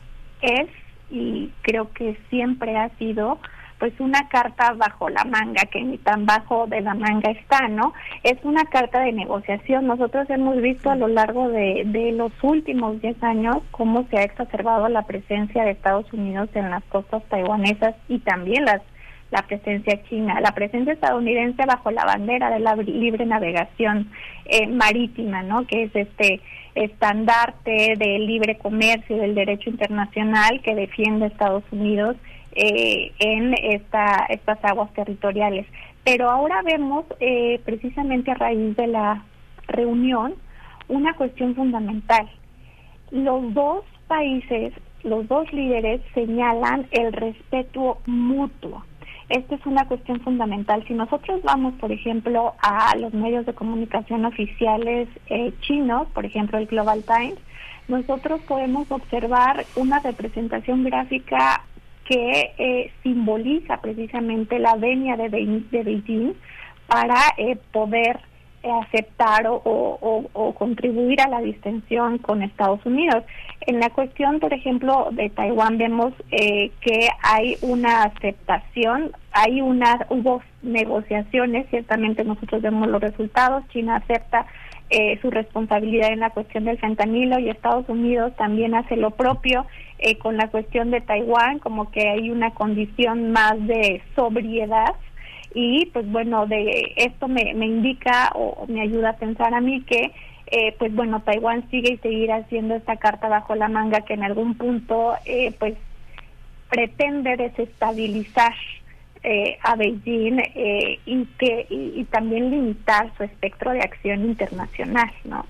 es, 0.42 0.68
y 1.10 1.50
creo 1.62 1.90
que 1.94 2.18
siempre 2.28 2.76
ha 2.76 2.90
sido, 2.98 3.38
pues 3.80 3.98
una 3.98 4.28
carta 4.28 4.74
bajo 4.74 5.08
la 5.08 5.24
manga, 5.24 5.62
que 5.64 5.82
ni 5.82 5.96
tan 5.96 6.26
bajo 6.26 6.66
de 6.66 6.82
la 6.82 6.92
manga 6.94 7.30
está, 7.30 7.66
¿no? 7.66 7.94
Es 8.22 8.36
una 8.44 8.64
carta 8.66 9.00
de 9.00 9.12
negociación. 9.12 9.86
Nosotros 9.86 10.28
hemos 10.28 10.60
visto 10.60 10.90
a 10.90 10.96
lo 10.96 11.08
largo 11.08 11.48
de, 11.48 11.84
de 11.86 12.12
los 12.12 12.30
últimos 12.42 13.00
10 13.00 13.22
años 13.24 13.56
cómo 13.70 14.06
se 14.10 14.18
ha 14.18 14.22
exacerbado 14.22 14.86
la 14.90 15.06
presencia 15.06 15.64
de 15.64 15.70
Estados 15.70 16.12
Unidos 16.12 16.50
en 16.54 16.70
las 16.70 16.84
costas 16.84 17.24
taiwanesas 17.30 17.94
y 18.08 18.18
también 18.18 18.66
las 18.66 18.82
la 19.30 19.42
presencia 19.42 20.02
china, 20.08 20.40
la 20.40 20.52
presencia 20.52 20.92
estadounidense 20.92 21.64
bajo 21.64 21.92
la 21.92 22.04
bandera 22.04 22.50
de 22.50 22.58
la 22.58 22.74
libre 22.74 23.24
navegación 23.26 24.10
eh, 24.44 24.66
marítima, 24.66 25.42
¿no? 25.42 25.66
Que 25.68 25.84
es 25.84 25.94
este 25.94 26.40
estandarte 26.74 27.94
del 27.96 28.26
libre 28.26 28.58
comercio 28.58 29.16
y 29.16 29.20
del 29.20 29.34
derecho 29.34 29.70
internacional 29.70 30.60
que 30.62 30.74
defiende 30.74 31.26
Estados 31.26 31.64
Unidos 31.70 32.16
eh, 32.62 33.12
en 33.20 33.54
esta, 33.54 34.26
estas 34.28 34.62
aguas 34.62 34.92
territoriales. 34.92 35.66
Pero 36.04 36.28
ahora 36.28 36.60
vemos, 36.62 37.06
eh, 37.18 37.58
precisamente 37.64 38.30
a 38.30 38.34
raíz 38.34 38.76
de 38.76 38.86
la 38.86 39.24
reunión, 39.66 40.34
una 40.88 41.14
cuestión 41.14 41.54
fundamental. 41.54 42.28
Los 43.10 43.54
dos 43.54 43.84
países, 44.08 44.74
los 45.02 45.26
dos 45.26 45.50
líderes 45.54 46.02
señalan 46.12 46.86
el 46.90 47.14
respeto 47.14 47.98
mutuo. 48.04 48.84
Esta 49.30 49.54
es 49.54 49.64
una 49.64 49.86
cuestión 49.86 50.20
fundamental. 50.20 50.84
Si 50.86 50.92
nosotros 50.92 51.40
vamos, 51.42 51.72
por 51.80 51.92
ejemplo, 51.92 52.52
a 52.60 52.94
los 52.96 53.14
medios 53.14 53.46
de 53.46 53.54
comunicación 53.54 54.26
oficiales 54.26 55.08
eh, 55.30 55.54
chinos, 55.62 56.08
por 56.08 56.26
ejemplo 56.26 56.58
el 56.58 56.66
Global 56.66 57.04
Times, 57.04 57.38
nosotros 57.88 58.40
podemos 58.42 58.90
observar 58.92 59.64
una 59.76 60.00
representación 60.00 60.84
gráfica 60.84 61.64
que 62.10 62.54
eh, 62.58 62.90
simboliza 63.04 63.80
precisamente 63.80 64.58
la 64.58 64.74
venia 64.74 65.16
de, 65.16 65.28
Beijing 65.28 66.32
para 66.88 67.14
eh, 67.36 67.56
poder 67.70 68.18
eh, 68.64 68.68
aceptar 68.82 69.46
o, 69.46 70.54
contribuir 70.58 71.20
a 71.20 71.28
la 71.28 71.40
distensión 71.40 72.18
con 72.18 72.42
Estados 72.42 72.84
Unidos. 72.84 73.22
En 73.60 73.78
la 73.78 73.90
cuestión, 73.90 74.40
por 74.40 74.52
ejemplo, 74.52 75.10
de 75.12 75.30
Taiwán 75.30 75.78
vemos 75.78 76.12
que 76.30 77.08
hay 77.22 77.56
una 77.62 78.02
aceptación, 78.02 79.12
hay 79.30 79.60
una 79.60 80.04
hubo 80.08 80.42
negociaciones, 80.62 81.68
ciertamente 81.70 82.24
nosotros 82.24 82.60
vemos 82.60 82.88
los 82.88 83.00
resultados, 83.00 83.62
China 83.68 83.96
acepta 83.96 84.46
eh, 84.92 85.20
su 85.22 85.30
responsabilidad 85.30 86.12
en 86.12 86.18
la 86.18 86.30
cuestión 86.30 86.64
del 86.64 86.76
fentanilo 86.76 87.38
y 87.38 87.48
Estados 87.48 87.88
Unidos 87.88 88.34
también 88.34 88.74
hace 88.74 88.96
lo 88.96 89.12
propio 89.12 89.64
eh, 90.00 90.18
con 90.18 90.36
la 90.36 90.48
cuestión 90.48 90.90
de 90.90 91.00
Taiwán, 91.00 91.58
como 91.58 91.90
que 91.90 92.08
hay 92.08 92.30
una 92.30 92.52
condición 92.52 93.32
más 93.32 93.54
de 93.66 94.02
sobriedad 94.16 94.94
y 95.54 95.86
pues 95.86 96.10
bueno, 96.10 96.46
de 96.46 96.92
esto 96.96 97.28
me, 97.28 97.54
me 97.54 97.66
indica 97.66 98.30
o 98.34 98.66
me 98.68 98.82
ayuda 98.82 99.10
a 99.10 99.16
pensar 99.16 99.54
a 99.54 99.60
mí 99.60 99.82
que 99.82 100.12
eh, 100.46 100.74
pues 100.78 100.94
bueno, 100.94 101.22
Taiwán 101.22 101.68
sigue 101.70 101.94
y 101.94 101.98
seguirá 101.98 102.36
haciendo 102.36 102.74
esta 102.74 102.96
carta 102.96 103.28
bajo 103.28 103.54
la 103.54 103.68
manga 103.68 104.00
que 104.00 104.14
en 104.14 104.24
algún 104.24 104.54
punto 104.56 105.14
pues 105.58 105.74
pretende 106.68 107.36
desestabilizar 107.36 108.54
eh, 109.22 109.58
a 109.62 109.76
Beijing 109.76 110.38
eh, 110.38 110.98
y 111.04 111.26
que 111.38 111.66
y, 111.68 112.04
también 112.04 112.50
limitar 112.50 113.12
su 113.18 113.24
espectro 113.24 113.72
de 113.72 113.80
acción 113.80 114.24
internacional, 114.24 115.12
¿no? 115.24 115.44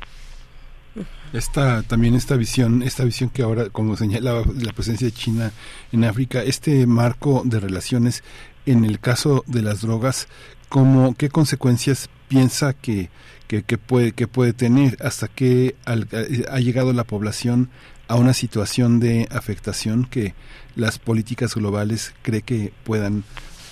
Esta 1.33 1.83
también 1.83 2.15
esta 2.15 2.37
visión, 2.37 2.83
esta 2.83 3.05
visión 3.05 3.31
que 3.31 3.43
ahora, 3.43 3.71
como 3.71 3.97
señala 3.97 4.43
la 4.57 4.73
presencia 4.73 5.07
de 5.07 5.13
China 5.13 5.53
en 5.93 6.05
África, 6.05 6.43
este 6.43 6.87
marco 6.87 7.43
de 7.45 7.61
relaciones 7.61 8.25
en 8.67 8.85
el 8.85 8.99
caso 8.99 9.45
de 9.47 9.63
las 9.63 9.83
drogas, 9.83 10.27
¿cómo, 10.69 11.15
qué 11.15 11.29
consecuencias 11.29 12.11
piensa 12.29 12.73
que, 12.73 13.11
que, 13.47 13.63
puede 13.79 14.13
que 14.13 14.27
puede 14.27 14.53
tener 14.53 14.97
hasta 15.01 15.29
que 15.29 15.77
ha 15.85 16.59
llegado 16.59 16.93
la 16.93 17.05
población 17.05 17.71
a 18.09 18.17
una 18.17 18.35
situación 18.35 18.99
de 18.99 19.29
afectación 19.31 20.05
que 20.05 20.35
las 20.75 20.99
políticas 20.99 21.55
globales 21.55 22.13
cree 22.23 22.43
que 22.43 22.73
puedan 22.85 23.25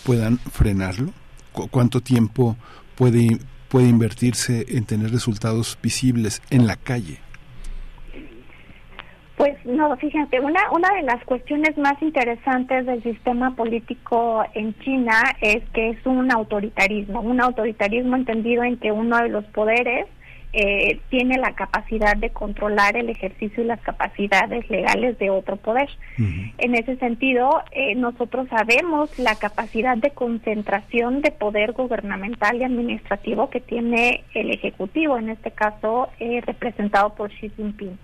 puedan 0.09 0.39
frenarlo? 0.39 1.13
¿Cuánto 1.53 2.01
tiempo 2.01 2.57
puede, 2.97 3.41
puede 3.69 3.89
invertirse 3.89 4.65
en 4.71 4.87
tener 4.87 5.11
resultados 5.11 5.79
visibles 5.83 6.41
en 6.49 6.67
la 6.67 6.77
calle? 6.77 7.21
Pues 9.39 9.57
no, 9.65 9.97
fíjate, 9.97 10.41
una, 10.41 10.69
una 10.73 10.93
de 10.95 11.03
las 11.03 11.25
cuestiones 11.25 11.79
más 11.79 12.03
interesantes 12.03 12.85
del 12.85 13.01
sistema 13.05 13.55
político 13.55 14.45
en 14.53 14.77
China 14.81 15.23
es 15.41 15.63
que 15.73 15.91
es 15.91 16.07
un 16.07 16.33
autoritarismo, 16.33 17.21
un 17.21 17.41
autoritarismo 17.41 18.17
entendido 18.17 18.65
en 18.65 18.79
que 18.79 18.91
uno 18.91 19.17
de 19.19 19.29
los 19.29 19.45
poderes 19.45 20.07
eh, 20.53 20.99
tiene 21.09 21.39
la 21.39 21.55
capacidad 21.55 22.17
de 22.17 22.31
controlar 22.31 22.97
el 22.97 23.11
ejercicio 23.11 23.63
y 23.63 23.67
las 23.67 23.81
capacidades 23.81 24.69
legales 24.71 25.17
de 25.19 25.31
otro 25.31 25.57
poder. 25.57 25.89
En 26.17 26.75
ese 26.75 26.97
sentido, 26.97 27.63
eh, 27.71 27.95
nosotros 27.95 28.49
sabemos 28.49 29.17
la 29.21 29.37
capacidad 29.37 29.97
de 29.97 30.11
concentración 30.11 31.21
de 31.21 31.31
poder 31.31 31.73
gubernamental 31.73 32.57
y 32.57 32.65
administrativo 32.65 33.51
que 33.51 33.61
tiene 33.61 34.25
el 34.35 34.51
Ejecutivo, 34.51 35.17
en 35.17 35.29
este 35.29 35.53
caso 35.53 36.09
eh, 36.19 36.41
representado 36.45 37.15
por 37.15 37.31
Xi 37.31 37.51
Jinping. 37.51 37.97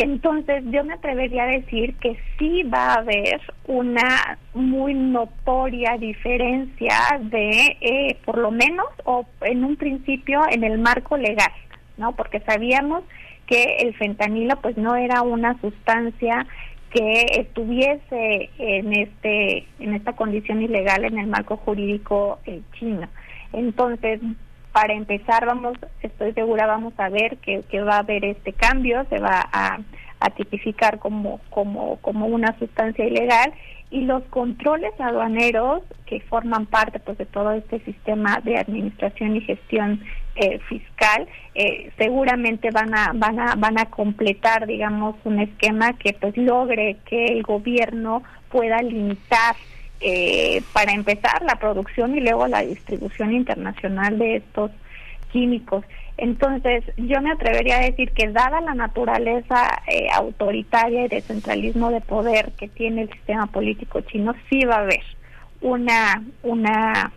Entonces 0.00 0.64
yo 0.70 0.82
me 0.82 0.94
atrevería 0.94 1.42
a 1.42 1.58
decir 1.58 1.94
que 1.96 2.16
sí 2.38 2.62
va 2.62 2.94
a 2.94 3.00
haber 3.00 3.38
una 3.66 4.38
muy 4.54 4.94
notoria 4.94 5.98
diferencia 5.98 6.94
de, 7.20 7.76
eh, 7.82 8.16
por 8.24 8.38
lo 8.38 8.50
menos, 8.50 8.86
o 9.04 9.26
en 9.42 9.62
un 9.62 9.76
principio, 9.76 10.40
en 10.50 10.64
el 10.64 10.78
marco 10.78 11.18
legal, 11.18 11.52
¿no? 11.98 12.16
Porque 12.16 12.40
sabíamos 12.40 13.04
que 13.46 13.62
el 13.80 13.94
fentanilo 13.94 14.56
pues 14.62 14.78
no 14.78 14.96
era 14.96 15.20
una 15.20 15.60
sustancia 15.60 16.46
que 16.94 17.26
estuviese 17.38 18.48
en 18.56 18.94
este 18.94 19.66
en 19.80 19.94
esta 19.94 20.14
condición 20.14 20.62
ilegal 20.62 21.04
en 21.04 21.18
el 21.18 21.26
marco 21.26 21.58
jurídico 21.58 22.38
eh, 22.46 22.62
chino. 22.72 23.06
Entonces, 23.52 24.20
para 24.72 24.94
empezar 24.94 25.46
vamos 25.46 25.76
estoy 26.02 26.32
segura 26.32 26.66
vamos 26.66 26.94
a 26.98 27.08
ver 27.08 27.38
que, 27.38 27.62
va 27.82 27.96
a 27.96 28.00
haber 28.00 28.24
este 28.24 28.52
cambio 28.52 29.04
se 29.08 29.18
va 29.18 29.48
a, 29.52 29.78
a, 30.20 30.30
tipificar 30.30 30.98
como 30.98 31.40
como 31.50 31.96
como 31.96 32.26
una 32.26 32.56
sustancia 32.58 33.04
ilegal. 33.04 33.52
Y 33.92 34.02
los 34.02 34.22
controles 34.30 34.92
aduaneros 35.00 35.82
que 36.06 36.20
forman 36.20 36.66
parte 36.66 37.00
pues 37.00 37.18
de 37.18 37.26
todo 37.26 37.50
este 37.50 37.80
sistema 37.80 38.40
de 38.44 38.56
administración 38.56 39.34
y 39.34 39.40
gestión 39.40 40.00
eh, 40.36 40.60
fiscal 40.68 41.26
eh, 41.56 41.90
seguramente 41.98 42.70
van 42.70 42.94
a 42.94 43.10
van 43.12 43.40
a 43.40 43.56
van 43.56 43.80
a 43.80 43.86
completar 43.86 44.68
digamos 44.68 45.16
un 45.24 45.40
esquema 45.40 45.94
que 45.94 46.12
pues 46.12 46.36
logre 46.36 46.98
que 47.04 47.24
el 47.24 47.42
gobierno 47.42 48.22
pueda 48.48 48.80
limitar 48.80 49.56
eh, 50.00 50.62
para 50.72 50.92
empezar 50.92 51.42
la 51.42 51.56
producción 51.56 52.16
y 52.16 52.20
luego 52.20 52.46
la 52.46 52.62
distribución 52.62 53.32
internacional 53.32 54.18
de 54.18 54.36
estos 54.36 54.70
químicos. 55.32 55.84
Entonces, 56.16 56.84
yo 56.96 57.20
me 57.22 57.32
atrevería 57.32 57.78
a 57.78 57.82
decir 57.82 58.10
que 58.12 58.28
dada 58.28 58.60
la 58.60 58.74
naturaleza 58.74 59.82
eh, 59.86 60.08
autoritaria 60.12 61.06
y 61.06 61.08
de 61.08 61.20
centralismo 61.20 61.90
de 61.90 62.00
poder 62.00 62.52
que 62.58 62.68
tiene 62.68 63.02
el 63.02 63.10
sistema 63.10 63.46
político 63.46 64.00
chino, 64.02 64.34
sí 64.48 64.64
va 64.64 64.76
a 64.76 64.80
haber 64.80 65.02
una 65.62 66.22
una 66.42 67.12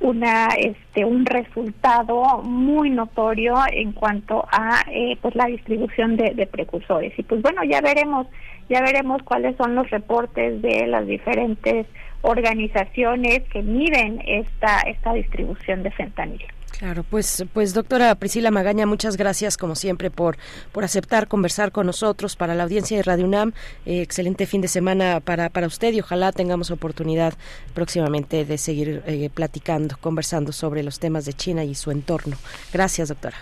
una 0.00 0.48
este 0.58 1.04
un 1.04 1.24
resultado 1.24 2.42
muy 2.42 2.90
notorio 2.90 3.54
en 3.72 3.92
cuanto 3.92 4.44
a 4.50 4.82
eh, 4.90 5.16
pues 5.22 5.34
la 5.34 5.46
distribución 5.46 6.16
de, 6.16 6.34
de 6.34 6.46
precursores 6.46 7.18
y 7.18 7.22
pues 7.22 7.40
bueno 7.40 7.64
ya 7.64 7.80
veremos 7.80 8.26
ya 8.68 8.82
veremos 8.82 9.22
cuáles 9.22 9.56
son 9.56 9.74
los 9.74 9.88
reportes 9.90 10.60
de 10.60 10.86
las 10.86 11.06
diferentes 11.06 11.86
organizaciones 12.22 13.42
que 13.52 13.62
miden 13.62 14.20
esta, 14.26 14.80
esta 14.80 15.12
distribución 15.12 15.82
de 15.84 15.92
fentanilo. 15.92 16.55
Claro, 16.78 17.04
pues, 17.04 17.44
pues 17.54 17.72
doctora 17.72 18.14
Priscila 18.16 18.50
Magaña, 18.50 18.84
muchas 18.84 19.16
gracias 19.16 19.56
como 19.56 19.74
siempre 19.74 20.10
por, 20.10 20.36
por 20.72 20.84
aceptar 20.84 21.26
conversar 21.26 21.72
con 21.72 21.86
nosotros 21.86 22.36
para 22.36 22.54
la 22.54 22.64
audiencia 22.64 22.96
de 22.96 23.02
Radio 23.02 23.24
UNAM. 23.24 23.52
Eh, 23.86 24.02
excelente 24.02 24.46
fin 24.46 24.60
de 24.60 24.68
semana 24.68 25.20
para, 25.20 25.48
para 25.48 25.66
usted 25.66 25.94
y 25.94 26.00
ojalá 26.00 26.32
tengamos 26.32 26.70
oportunidad 26.70 27.34
próximamente 27.72 28.44
de 28.44 28.58
seguir 28.58 29.02
eh, 29.06 29.30
platicando, 29.32 29.96
conversando 29.98 30.52
sobre 30.52 30.82
los 30.82 30.98
temas 30.98 31.24
de 31.24 31.32
China 31.32 31.64
y 31.64 31.74
su 31.74 31.90
entorno. 31.90 32.36
Gracias, 32.72 33.08
doctora. 33.08 33.38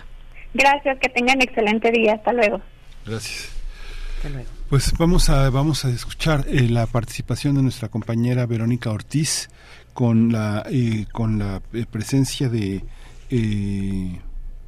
Gracias, 0.53 0.97
que 0.99 1.09
tengan 1.09 1.41
excelente 1.41 1.91
día. 1.91 2.13
Hasta 2.13 2.31
luego. 2.31 2.61
Gracias. 3.05 3.49
Pues 4.69 4.93
vamos 4.97 5.29
a, 5.29 5.49
vamos 5.51 5.85
a 5.85 5.89
escuchar 5.89 6.45
eh, 6.47 6.67
la 6.67 6.87
participación 6.87 7.55
de 7.55 7.61
nuestra 7.61 7.89
compañera 7.89 8.47
Verónica 8.47 8.89
Ortiz 8.89 9.49
con 9.93 10.31
la, 10.31 10.65
eh, 10.71 11.05
con 11.11 11.37
la 11.37 11.61
eh, 11.73 11.85
presencia 11.89 12.49
de 12.49 12.83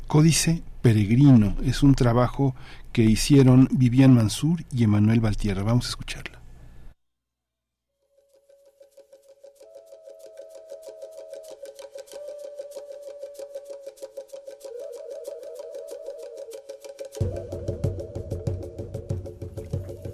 Códice 0.07 0.63
Peregrino. 0.81 1.55
Es 1.63 1.83
un 1.83 1.95
trabajo 1.95 2.55
que 2.91 3.03
hicieron 3.03 3.67
Vivian 3.71 4.13
Mansur 4.13 4.63
y 4.73 4.83
Emanuel 4.83 5.19
Valtierra. 5.19 5.63
Vamos 5.63 5.85
a 5.85 5.89
escucharla. 5.89 6.37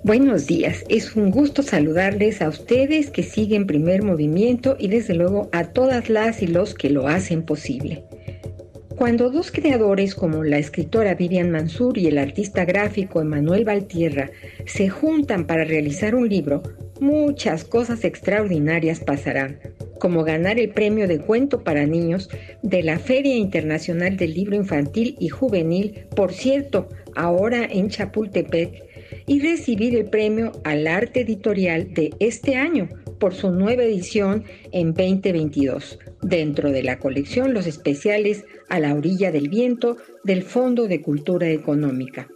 Buenos 0.05 0.47
días, 0.47 0.83
es 0.89 1.15
un 1.15 1.31
gusto 1.31 1.63
saludarles 1.63 2.41
a 2.41 2.49
ustedes 2.49 3.09
que 3.09 3.23
siguen 3.23 3.65
primer 3.65 4.03
movimiento 4.03 4.75
y 4.77 4.89
desde 4.89 5.13
luego 5.13 5.47
a 5.53 5.63
todas 5.71 6.09
las 6.09 6.41
y 6.41 6.47
los 6.47 6.73
que 6.73 6.89
lo 6.89 7.07
hacen 7.07 7.43
posible. 7.43 8.03
Cuando 8.97 9.31
dos 9.31 9.51
creadores 9.51 10.13
como 10.13 10.43
la 10.43 10.59
escritora 10.59 11.15
Vivian 11.15 11.49
Mansur 11.49 11.97
y 11.97 12.07
el 12.07 12.17
artista 12.17 12.63
gráfico 12.63 13.21
Emanuel 13.21 13.65
Valtierra 13.65 14.29
se 14.65 14.87
juntan 14.89 15.47
para 15.47 15.63
realizar 15.63 16.13
un 16.13 16.29
libro, 16.29 16.61
muchas 16.99 17.63
cosas 17.63 18.03
extraordinarias 18.03 18.99
pasarán, 18.99 19.59
como 19.99 20.23
ganar 20.23 20.59
el 20.59 20.69
premio 20.69 21.07
de 21.07 21.19
cuento 21.19 21.63
para 21.63 21.85
niños 21.85 22.29
de 22.61 22.83
la 22.83 22.99
Feria 22.99 23.35
Internacional 23.35 24.15
del 24.15 24.35
Libro 24.35 24.55
Infantil 24.55 25.15
y 25.19 25.29
Juvenil, 25.29 26.05
por 26.15 26.31
cierto, 26.31 26.87
ahora 27.15 27.65
en 27.65 27.89
Chapultepec, 27.89 28.83
y 29.25 29.39
recibir 29.39 29.95
el 29.95 30.05
premio 30.05 30.51
al 30.63 30.87
arte 30.87 31.21
editorial 31.21 31.93
de 31.93 32.13
este 32.19 32.55
año 32.55 32.89
por 33.19 33.33
su 33.33 33.51
nueva 33.51 33.83
edición 33.83 34.43
en 34.71 34.93
2022, 34.93 35.99
dentro 36.23 36.71
de 36.71 36.83
la 36.83 36.99
colección 36.99 37.53
Los 37.53 37.67
Especiales 37.67 38.45
a 38.69 38.79
la 38.79 38.93
Orilla 38.93 39.31
del 39.31 39.49
Viento 39.49 39.97
del 40.23 40.43
Fondo 40.43 40.87
de 40.87 41.01
Cultura 41.01 41.49
Económica. 41.49 42.27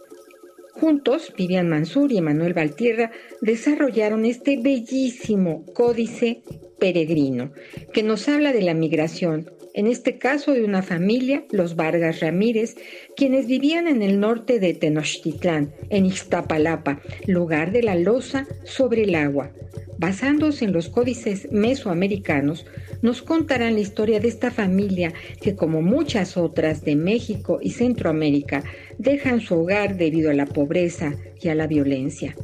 Juntos, 0.72 1.32
Vivian 1.36 1.68
Mansur 1.68 2.12
y 2.12 2.18
Emanuel 2.18 2.54
Valtierra 2.54 3.10
desarrollaron 3.40 4.24
este 4.24 4.56
bellísimo 4.56 5.64
códice 5.74 6.42
peregrino 6.78 7.52
que 7.92 8.04
nos 8.04 8.28
habla 8.28 8.52
de 8.52 8.62
la 8.62 8.74
migración, 8.74 9.50
en 9.78 9.86
este 9.86 10.18
caso 10.18 10.54
de 10.54 10.64
una 10.64 10.82
familia, 10.82 11.44
los 11.52 11.76
Vargas 11.76 12.18
Ramírez, 12.18 12.74
quienes 13.16 13.46
vivían 13.46 13.86
en 13.86 14.02
el 14.02 14.18
norte 14.18 14.58
de 14.58 14.74
Tenochtitlán, 14.74 15.72
en 15.88 16.04
Ixtapalapa, 16.04 17.00
lugar 17.28 17.70
de 17.70 17.84
la 17.84 17.94
losa 17.94 18.48
sobre 18.64 19.04
el 19.04 19.14
agua. 19.14 19.52
Basándose 19.96 20.64
en 20.64 20.72
los 20.72 20.88
códices 20.88 21.46
mesoamericanos, 21.52 22.66
nos 23.02 23.22
contarán 23.22 23.74
la 23.74 23.80
historia 23.80 24.18
de 24.18 24.26
esta 24.26 24.50
familia 24.50 25.12
que, 25.40 25.54
como 25.54 25.80
muchas 25.80 26.36
otras 26.36 26.82
de 26.82 26.96
México 26.96 27.60
y 27.62 27.70
Centroamérica, 27.70 28.64
dejan 28.98 29.40
su 29.40 29.60
hogar 29.60 29.96
debido 29.96 30.32
a 30.32 30.34
la 30.34 30.46
pobreza 30.46 31.14
y 31.40 31.50
a 31.50 31.54
la 31.54 31.68
violencia. 31.68 32.34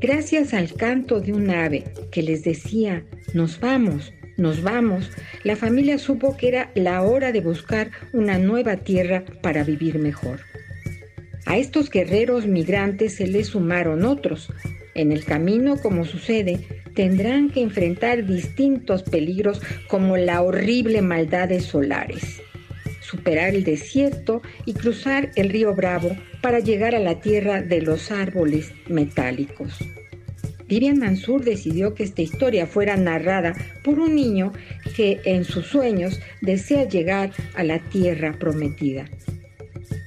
Gracias 0.00 0.54
al 0.54 0.72
canto 0.72 1.20
de 1.20 1.34
un 1.34 1.50
ave 1.50 1.84
que 2.10 2.22
les 2.22 2.44
decía, 2.44 3.04
nos 3.34 3.60
vamos, 3.60 4.10
nos 4.36 4.62
vamos, 4.62 5.10
la 5.44 5.56
familia 5.56 5.98
supo 5.98 6.36
que 6.36 6.48
era 6.48 6.70
la 6.74 7.02
hora 7.02 7.32
de 7.32 7.40
buscar 7.40 7.90
una 8.12 8.38
nueva 8.38 8.76
tierra 8.78 9.24
para 9.42 9.62
vivir 9.62 9.98
mejor. 9.98 10.40
A 11.46 11.58
estos 11.58 11.90
guerreros 11.90 12.46
migrantes 12.46 13.14
se 13.14 13.26
les 13.26 13.48
sumaron 13.48 14.04
otros. 14.04 14.52
En 14.94 15.12
el 15.12 15.24
camino, 15.24 15.76
como 15.76 16.04
sucede, 16.04 16.66
tendrán 16.94 17.50
que 17.50 17.60
enfrentar 17.60 18.24
distintos 18.26 19.02
peligros 19.02 19.60
como 19.88 20.16
la 20.16 20.42
horrible 20.42 21.02
maldad 21.02 21.48
de 21.48 21.60
solares, 21.60 22.40
superar 23.00 23.54
el 23.54 23.64
desierto 23.64 24.42
y 24.64 24.74
cruzar 24.74 25.30
el 25.36 25.50
río 25.50 25.74
Bravo 25.74 26.16
para 26.40 26.60
llegar 26.60 26.94
a 26.94 27.00
la 27.00 27.20
tierra 27.20 27.62
de 27.62 27.82
los 27.82 28.10
árboles 28.10 28.72
metálicos. 28.88 29.78
Vivian 30.74 30.98
Mansur 30.98 31.44
decidió 31.44 31.94
que 31.94 32.02
esta 32.02 32.22
historia 32.22 32.66
fuera 32.66 32.96
narrada 32.96 33.54
por 33.84 34.00
un 34.00 34.16
niño 34.16 34.52
que 34.96 35.20
en 35.24 35.44
sus 35.44 35.68
sueños 35.68 36.18
desea 36.40 36.88
llegar 36.88 37.30
a 37.54 37.62
la 37.62 37.78
tierra 37.78 38.36
prometida. 38.40 39.08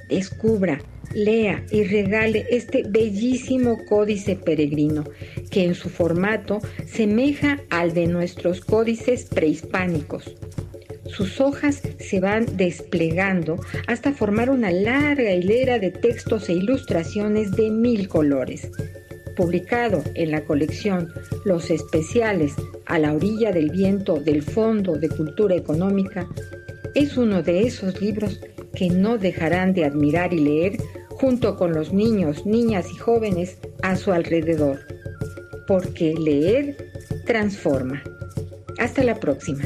Descubra 0.10 0.82
lea 1.14 1.64
y 1.72 1.86
regale 1.86 2.48
este 2.50 2.84
bellísimo 2.86 3.86
códice 3.86 4.36
peregrino, 4.36 5.06
que 5.52 5.64
en 5.64 5.74
su 5.74 5.88
formato 5.88 6.60
semeja 6.86 7.62
al 7.70 7.94
de 7.94 8.08
nuestros 8.08 8.60
códices 8.60 9.24
prehispánicos. 9.24 10.36
Sus 11.06 11.40
hojas 11.40 11.82
se 11.98 12.20
van 12.20 12.58
desplegando 12.58 13.56
hasta 13.88 14.12
formar 14.12 14.50
una 14.50 14.72
larga 14.72 15.32
hilera 15.32 15.80
de 15.80 15.92
textos 15.92 16.50
e 16.50 16.56
ilustraciones 16.56 17.54
de 17.54 17.72
mil 17.72 18.10
colores. 18.10 18.70
Publicado 19.38 20.02
en 20.16 20.32
la 20.32 20.44
colección 20.46 21.14
Los 21.46 21.70
Especiales 21.70 22.56
a 22.88 22.98
la 22.98 23.14
orilla 23.14 23.52
del 23.52 23.70
viento 23.70 24.16
del 24.16 24.42
Fondo 24.42 24.94
de 24.94 25.10
Cultura 25.10 25.54
Económica, 25.56 26.28
es 26.96 27.18
uno 27.18 27.44
de 27.44 27.62
esos 27.62 28.02
libros 28.02 28.42
que 28.74 28.90
no 28.90 29.20
dejarán 29.20 29.76
de 29.76 29.86
admirar 29.86 30.34
y 30.34 30.40
leer 30.40 30.78
junto 31.12 31.56
con 31.56 31.72
los 31.74 31.94
niños, 31.94 32.48
niñas 32.48 32.88
y 32.92 32.98
jóvenes 32.98 33.60
a 33.84 33.96
su 33.96 34.12
alrededor, 34.12 34.80
porque 35.68 36.16
leer 36.16 36.76
transforma. 37.28 38.02
Hasta 38.80 39.04
la 39.04 39.20
próxima. 39.20 39.66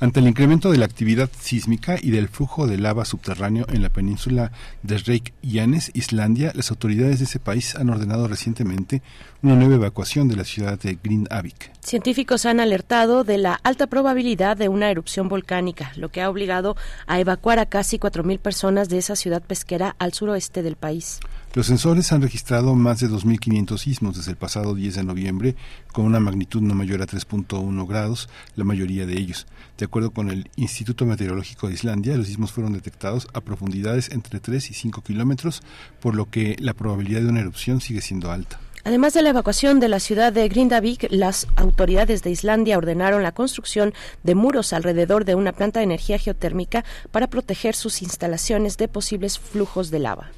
Ante 0.00 0.20
el 0.20 0.26
incremento 0.26 0.72
de 0.72 0.78
la 0.78 0.86
actividad 0.86 1.30
sísmica 1.40 1.96
y 2.00 2.10
del 2.10 2.28
flujo 2.28 2.66
de 2.66 2.78
lava 2.78 3.04
subterráneo 3.04 3.64
en 3.68 3.80
la 3.80 3.90
península 3.90 4.50
de 4.82 4.98
Reykjanes, 4.98 5.92
Islandia, 5.94 6.52
las 6.54 6.70
autoridades 6.70 7.20
de 7.20 7.26
ese 7.26 7.38
país 7.38 7.76
han 7.76 7.90
ordenado 7.90 8.26
recientemente 8.26 9.02
una 9.42 9.54
nueva 9.54 9.76
evacuación 9.76 10.28
de 10.28 10.36
la 10.36 10.44
ciudad 10.44 10.78
de 10.80 10.98
Grindavik. 11.02 11.70
Científicos 11.80 12.44
han 12.44 12.60
alertado 12.60 13.22
de 13.22 13.38
la 13.38 13.54
alta 13.62 13.86
probabilidad 13.86 14.56
de 14.56 14.68
una 14.68 14.90
erupción 14.90 15.28
volcánica, 15.28 15.92
lo 15.96 16.08
que 16.08 16.22
ha 16.22 16.30
obligado 16.30 16.76
a 17.06 17.20
evacuar 17.20 17.58
a 17.60 17.66
casi 17.66 17.98
4.000 17.98 18.38
personas 18.40 18.88
de 18.88 18.98
esa 18.98 19.14
ciudad 19.14 19.42
pesquera 19.42 19.94
al 19.98 20.12
suroeste 20.12 20.62
del 20.62 20.76
país. 20.76 21.20
Los 21.54 21.66
sensores 21.66 22.10
han 22.10 22.20
registrado 22.20 22.74
más 22.74 22.98
de 22.98 23.08
2.500 23.08 23.78
sismos 23.78 24.16
desde 24.16 24.32
el 24.32 24.36
pasado 24.36 24.74
10 24.74 24.96
de 24.96 25.04
noviembre, 25.04 25.54
con 25.92 26.04
una 26.04 26.18
magnitud 26.18 26.60
no 26.60 26.74
mayor 26.74 27.00
a 27.00 27.06
3.1 27.06 27.86
grados, 27.86 28.28
la 28.56 28.64
mayoría 28.64 29.06
de 29.06 29.16
ellos. 29.16 29.46
De 29.78 29.84
acuerdo 29.84 30.10
con 30.10 30.30
el 30.30 30.50
Instituto 30.56 31.06
Meteorológico 31.06 31.68
de 31.68 31.74
Islandia, 31.74 32.16
los 32.16 32.26
sismos 32.26 32.50
fueron 32.50 32.72
detectados 32.72 33.28
a 33.34 33.40
profundidades 33.40 34.10
entre 34.10 34.40
3 34.40 34.68
y 34.68 34.74
5 34.74 35.02
kilómetros, 35.02 35.62
por 36.00 36.16
lo 36.16 36.28
que 36.28 36.56
la 36.58 36.74
probabilidad 36.74 37.20
de 37.20 37.28
una 37.28 37.38
erupción 37.38 37.80
sigue 37.80 38.00
siendo 38.00 38.32
alta. 38.32 38.58
Además 38.82 39.14
de 39.14 39.22
la 39.22 39.30
evacuación 39.30 39.78
de 39.78 39.88
la 39.88 40.00
ciudad 40.00 40.32
de 40.32 40.48
Grindavik, 40.48 41.06
las 41.10 41.46
autoridades 41.54 42.24
de 42.24 42.32
Islandia 42.32 42.78
ordenaron 42.78 43.22
la 43.22 43.30
construcción 43.30 43.94
de 44.24 44.34
muros 44.34 44.72
alrededor 44.72 45.24
de 45.24 45.36
una 45.36 45.52
planta 45.52 45.78
de 45.78 45.84
energía 45.84 46.18
geotérmica 46.18 46.84
para 47.12 47.28
proteger 47.28 47.76
sus 47.76 48.02
instalaciones 48.02 48.76
de 48.76 48.88
posibles 48.88 49.38
flujos 49.38 49.92
de 49.92 50.00
lava. 50.00 50.32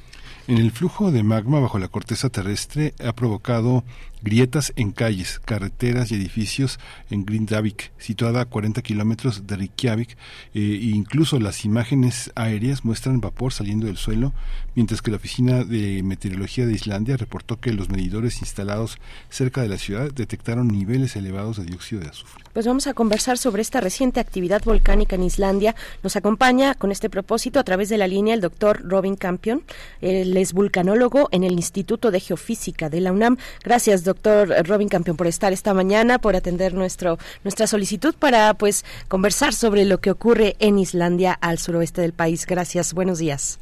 En 0.49 0.59
el 0.59 0.71
flujo 0.71 1.11
de 1.11 1.25
magma 1.25 1.59
bajo 1.59 1.81
la 1.81 1.89
corteza 1.89 2.31
terrestre 2.31 2.95
ha 3.05 3.13
provocado 3.13 3.83
grietas 4.27 4.73
en 4.75 4.91
calles, 4.91 5.41
carreteras 5.45 6.11
y 6.11 6.17
edificios 6.17 6.81
en 7.11 7.25
Grindavik, 7.25 7.93
situada 7.97 8.41
a 8.41 8.45
40 8.45 8.83
kilómetros 8.83 9.47
de 9.47 9.55
Reykjavik. 9.55 10.17
e 10.53 10.61
incluso 10.61 11.39
las 11.39 11.65
imágenes 11.65 12.33
aéreas 12.35 12.85
muestran 12.85 13.21
vapor 13.21 13.53
saliendo 13.53 13.87
del 13.87 13.97
suelo, 13.97 14.33
mientras 14.75 15.01
que 15.01 15.13
la 15.13 15.19
Oficina 15.19 15.63
de 15.63 16.03
Meteorología 16.03 16.67
de 16.67 16.73
Islandia 16.73 17.17
reportó 17.17 17.61
que 17.61 17.73
los 17.73 17.89
medidores 17.89 18.41
instalados 18.41 18.99
cerca 19.31 19.63
de 19.63 19.69
la 19.69 19.79
ciudad 19.79 20.11
detectaron 20.13 20.67
niveles 20.67 21.15
elevados 21.15 21.59
de 21.59 21.67
dióxido 21.67 22.03
de 22.03 22.09
azufre. 22.09 22.43
Pues 22.53 22.67
vamos 22.67 22.89
a 22.89 22.95
conversar 22.95 23.39
sobre 23.39 23.63
esta 23.63 23.81
reciente 23.81 24.19
actividad 24.19 24.65
volcánica 24.65 25.15
en 25.15 25.23
Islandia. 25.23 25.77
Nos 26.03 26.17
acompaña 26.17 26.75
con 26.75 26.91
este 26.91 27.09
propósito 27.09 27.61
a 27.61 27.65
través 27.65 27.89
de 27.91 27.99
la 27.99 28.09
línea 28.09 28.35
el 28.35 28.41
doctor 28.41 28.83
Robin 28.83 29.15
Campion. 29.15 29.63
Él 30.01 30.37
es 30.37 30.53
vulcanólogo 30.53 31.29
en 31.31 31.45
el 31.45 31.53
Instituto 31.53 32.11
de 32.11 32.19
Geofísica 32.19 32.91
de 32.91 33.01
la 33.01 33.13
UNAM. 33.13 33.37
Gracias, 33.63 34.03
doctor 34.03 34.16
doctor 34.17 34.67
Robin 34.67 34.89
Campeón, 34.89 35.17
por 35.17 35.27
estar 35.27 35.53
esta 35.53 35.75
mañana, 35.75 36.19
por 36.19 36.37
atender 36.37 36.75
nuestro, 36.75 37.19
nuestra 37.45 37.67
solicitud 37.67 38.15
para 38.19 38.55
pues 38.55 38.85
conversar 39.09 39.53
sobre 39.53 39.85
lo 39.85 39.99
que 39.99 40.11
ocurre 40.11 40.57
en 40.59 40.79
Islandia 40.79 41.33
al 41.33 41.59
suroeste 41.59 42.01
del 42.01 42.13
país. 42.13 42.47
Gracias, 42.47 42.95
buenos 42.95 43.19
días. 43.19 43.59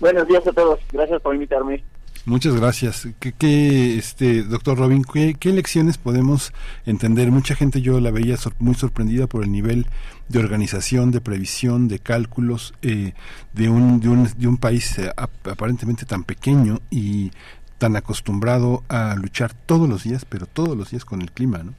Buenos 0.00 0.28
días 0.28 0.46
a 0.46 0.52
todos, 0.52 0.78
gracias 0.92 1.20
por 1.20 1.34
invitarme. 1.34 1.82
Muchas 2.24 2.54
gracias. 2.54 3.08
¿Qué, 3.18 3.96
este, 3.96 4.42
doctor 4.42 4.76
Robin, 4.76 5.02
¿qué, 5.02 5.52
lecciones 5.52 5.96
podemos 5.96 6.52
entender? 6.84 7.30
Mucha 7.30 7.54
gente 7.54 7.80
yo 7.80 8.00
la 8.00 8.10
veía 8.10 8.36
muy 8.58 8.74
sorprendida 8.74 9.26
por 9.26 9.44
el 9.44 9.50
nivel 9.50 9.86
de 10.28 10.38
organización, 10.38 11.10
de 11.10 11.22
previsión, 11.22 11.88
de 11.88 12.00
cálculos 12.00 12.74
eh, 12.82 13.14
de, 13.54 13.70
un, 13.70 14.00
de, 14.00 14.10
un, 14.10 14.28
de 14.36 14.46
un 14.46 14.58
país 14.58 14.98
eh, 14.98 15.10
aparentemente 15.16 16.04
tan 16.04 16.22
pequeño 16.22 16.80
y 16.90 17.30
tan 17.78 17.96
acostumbrado 17.96 18.82
a 18.88 19.14
luchar 19.16 19.52
todos 19.54 19.88
los 19.88 20.04
días, 20.04 20.24
pero 20.24 20.46
todos 20.46 20.76
los 20.76 20.90
días 20.90 21.04
con 21.04 21.22
el 21.22 21.30
clima, 21.30 21.58
¿no? 21.58 21.74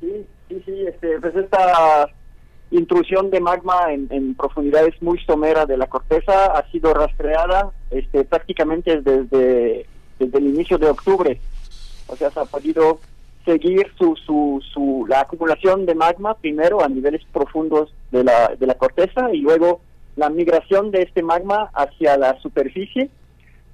Sí, 0.00 0.26
sí, 0.48 0.62
sí, 0.64 0.86
este, 0.86 1.20
pues 1.20 1.34
esta 1.36 2.08
intrusión 2.70 3.30
de 3.30 3.40
magma 3.40 3.92
en, 3.92 4.34
profundidades 4.34 5.00
muy 5.00 5.18
someras 5.20 5.66
de 5.66 5.76
la 5.76 5.86
corteza 5.86 6.46
ha 6.46 6.70
sido 6.70 6.92
rastreada 6.92 7.70
este, 7.90 8.24
prácticamente 8.24 9.00
desde, 9.00 9.86
desde 10.18 10.38
el 10.38 10.46
inicio 10.46 10.78
de 10.78 10.90
octubre. 10.90 11.40
O 12.08 12.16
sea, 12.16 12.30
se 12.30 12.40
ha 12.40 12.44
podido 12.44 13.00
seguir 13.44 13.90
su, 13.96 14.14
su, 14.16 14.62
su, 14.72 15.06
la 15.08 15.20
acumulación 15.20 15.86
de 15.86 15.94
magma 15.94 16.34
primero 16.34 16.82
a 16.82 16.88
niveles 16.88 17.22
profundos 17.32 17.94
de 18.10 18.24
la, 18.24 18.54
de 18.58 18.66
la 18.66 18.74
corteza 18.74 19.32
y 19.32 19.38
luego 19.38 19.80
la 20.16 20.28
migración 20.28 20.90
de 20.90 21.02
este 21.02 21.22
magma 21.22 21.70
hacia 21.72 22.18
la 22.18 22.38
superficie, 22.40 23.08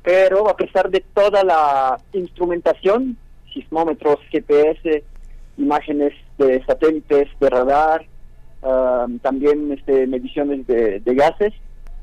pero 0.04 0.50
a 0.50 0.56
pesar 0.56 0.90
de 0.90 1.02
toda 1.14 1.42
la 1.42 1.98
instrumentación, 2.12 3.16
sismómetros, 3.52 4.18
GPS, 4.30 5.02
imágenes 5.56 6.12
de 6.36 6.62
satélites, 6.66 7.28
de 7.40 7.50
radar, 7.50 8.04
um, 8.60 9.18
también 9.20 9.72
este, 9.72 10.06
mediciones 10.06 10.66
de, 10.66 11.00
gases, 11.06 11.54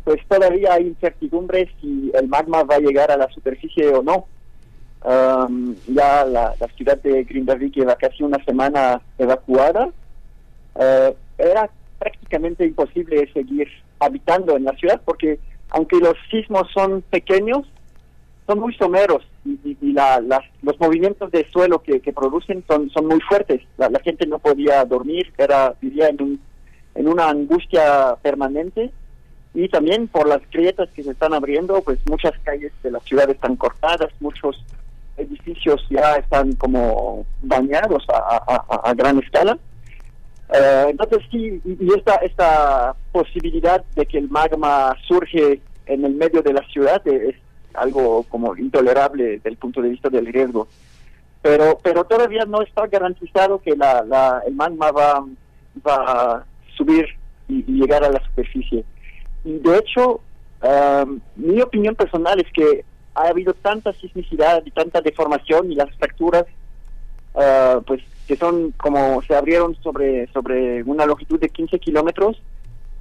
pues 0.04 0.20
todavía 0.28 0.74
hay 0.74 0.88
incertidumbre 0.88 1.70
si 1.80 2.12
el 2.16 2.28
magma 2.28 2.64
va 2.64 2.76
a 2.76 2.80
llegar 2.80 3.12
a 3.12 3.18
la 3.18 3.30
superficie 3.30 3.88
o 3.90 4.02
no. 4.02 4.26
Um, 5.04 5.76
ya 5.88 6.26
la, 6.26 6.56
la, 6.60 6.68
ciudad 6.76 7.00
de 7.02 7.24
Grindavik 7.24 7.76
lleva 7.76 7.96
casi 7.96 8.24
una 8.24 8.44
semana 8.46 9.00
evacuada. 9.20 9.90
Uh, 10.74 11.14
era 11.38 11.70
prácticamente 12.00 12.66
imposible 12.66 13.30
seguir 13.32 13.68
habitando 14.00 14.58
en 14.58 14.64
la 14.64 14.74
ciudad 14.74 15.00
porque 15.06 15.40
aunque 15.70 15.98
los 16.00 16.16
sismos 16.30 16.68
son 16.74 17.02
pequeños, 17.10 17.66
son 18.52 18.60
muy 18.60 18.74
someros 18.76 19.24
y, 19.46 19.78
y 19.82 19.94
la, 19.94 20.20
las, 20.20 20.42
los 20.62 20.78
movimientos 20.80 21.32
de 21.32 21.50
suelo 21.52 21.82
que, 21.82 22.00
producen 22.14 22.64
son, 22.68 22.90
son 22.90 23.08
muy 23.08 23.22
fuertes. 23.22 23.62
La, 23.78 23.90
gente 24.04 24.26
no 24.28 24.40
podía 24.40 24.84
dormir, 24.84 25.32
era 25.38 25.74
vivía 25.82 26.10
en, 26.10 26.22
un, 26.22 26.42
en 26.96 27.08
una 27.08 27.30
angustia 27.30 28.18
permanente 28.22 28.92
y 29.54 29.70
también 29.70 30.08
por 30.08 30.28
las 30.28 30.42
grietas 30.52 30.90
que 30.92 31.04
se 31.04 31.12
están 31.12 31.34
abriendo, 31.34 31.82
pues 31.82 32.00
muchas 32.10 32.34
calles 32.44 32.74
de 32.84 32.92
la 32.92 33.00
ciudad 33.02 33.30
están 33.30 33.56
cortadas, 33.56 34.10
muchos 34.20 34.62
edificios 35.16 35.86
ya 35.90 36.16
están 36.16 36.54
como 36.54 37.26
dañados 37.42 38.06
a, 38.10 38.94
gran 38.96 39.20
escala. 39.20 39.58
Uh, 40.50 40.90
entonces 40.90 41.20
sí, 41.32 41.62
y 41.64 41.94
esta, 41.98 42.16
esta 42.16 42.94
posibilidad 43.14 43.82
de 43.96 44.06
que 44.06 44.18
el 44.18 44.30
magma 44.30 44.94
surge 45.08 45.62
en 45.86 46.04
el 46.04 46.16
medio 46.16 46.42
de 46.42 46.52
la 46.52 46.68
ciudad 46.68 47.02
es 47.08 47.36
algo 47.74 48.24
como 48.24 48.56
intolerable 48.56 49.24
desde 49.24 49.50
el 49.50 49.58
punto 49.58 49.82
de 49.82 49.90
vista 49.90 50.10
del 50.10 50.28
riesgo. 50.28 50.68
Pero, 51.42 51.80
pero 51.82 52.04
todavía 52.04 52.46
no 52.46 52.62
está 52.62 52.86
garantizado 52.88 53.60
que 53.62 53.76
la, 53.76 54.42
el 54.46 54.54
magma 54.54 54.92
va, 54.92 55.26
va 55.86 55.96
a 55.96 56.46
subir 56.78 57.08
y, 57.48 57.64
llegar 57.64 58.04
a 58.04 58.12
la 58.12 58.24
superficie. 58.24 58.84
De 59.44 59.78
hecho, 59.78 60.22
um, 60.62 61.20
mi 61.36 61.62
opinión 61.62 61.96
personal 61.96 62.40
es 62.40 62.52
que 62.54 62.86
ha 63.16 63.28
habido 63.28 63.54
tanta 63.54 63.92
sismicidad 63.94 64.62
y 64.66 64.72
tanta 64.72 65.02
deformación 65.02 65.72
y 65.72 65.76
las 65.76 65.94
fracturas, 65.96 66.46
uh, 67.34 67.82
pues 67.82 68.02
que 68.28 68.38
son 68.38 68.72
como 68.78 69.22
se 69.24 69.36
abrieron 69.36 69.76
sobre 69.82 70.28
sobre 70.28 70.84
una 70.84 71.06
longitud 71.06 71.40
de 71.40 71.50
15 71.50 71.80
kilómetros, 71.80 72.42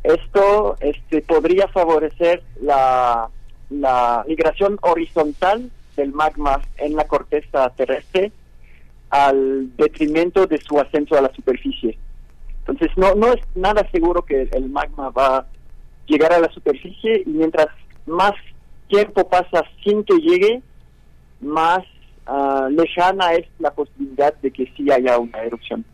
esto 0.03 0.77
este 0.81 1.21
podría 1.21 1.69
favorecer 1.69 2.43
la, 2.63 3.29
la 3.71 4.25
migración 4.27 4.79
horizontal 4.83 5.71
del 5.97 6.13
magma 6.13 6.61
en 6.77 6.97
la 6.97 7.05
corteza 7.05 7.71
terrestre 7.71 8.33
al 9.11 9.77
detrimento 9.77 10.47
de 10.47 10.59
su 10.59 10.79
ascenso 10.79 11.17
a 11.17 11.23
la 11.23 11.33
superficie. 11.35 11.99
Entonces 12.61 12.91
no 12.97 13.15
no 13.15 13.33
es 13.33 13.41
nada 13.55 13.89
seguro 13.91 14.23
que 14.23 14.49
el 14.53 14.69
magma 14.69 15.11
va 15.11 15.39
a 15.39 15.47
llegar 16.07 16.33
a 16.33 16.41
la 16.41 16.51
superficie 16.53 17.23
y 17.27 17.31
mientras 17.31 17.69
más 18.07 18.35
tiempo 18.89 19.29
pasa 19.29 19.65
sin 19.83 20.05
que 20.05 20.19
llegue, 20.19 20.63
más 21.41 21.81
uh, 22.27 22.69
lejana 22.69 23.33
es 23.35 23.47
la 23.59 23.73
posibilidad 23.73 24.35
de 24.35 24.51
que 24.51 24.71
sí 24.77 24.91
haya 24.91 25.19
una 25.19 25.39
erupción. 25.43 25.85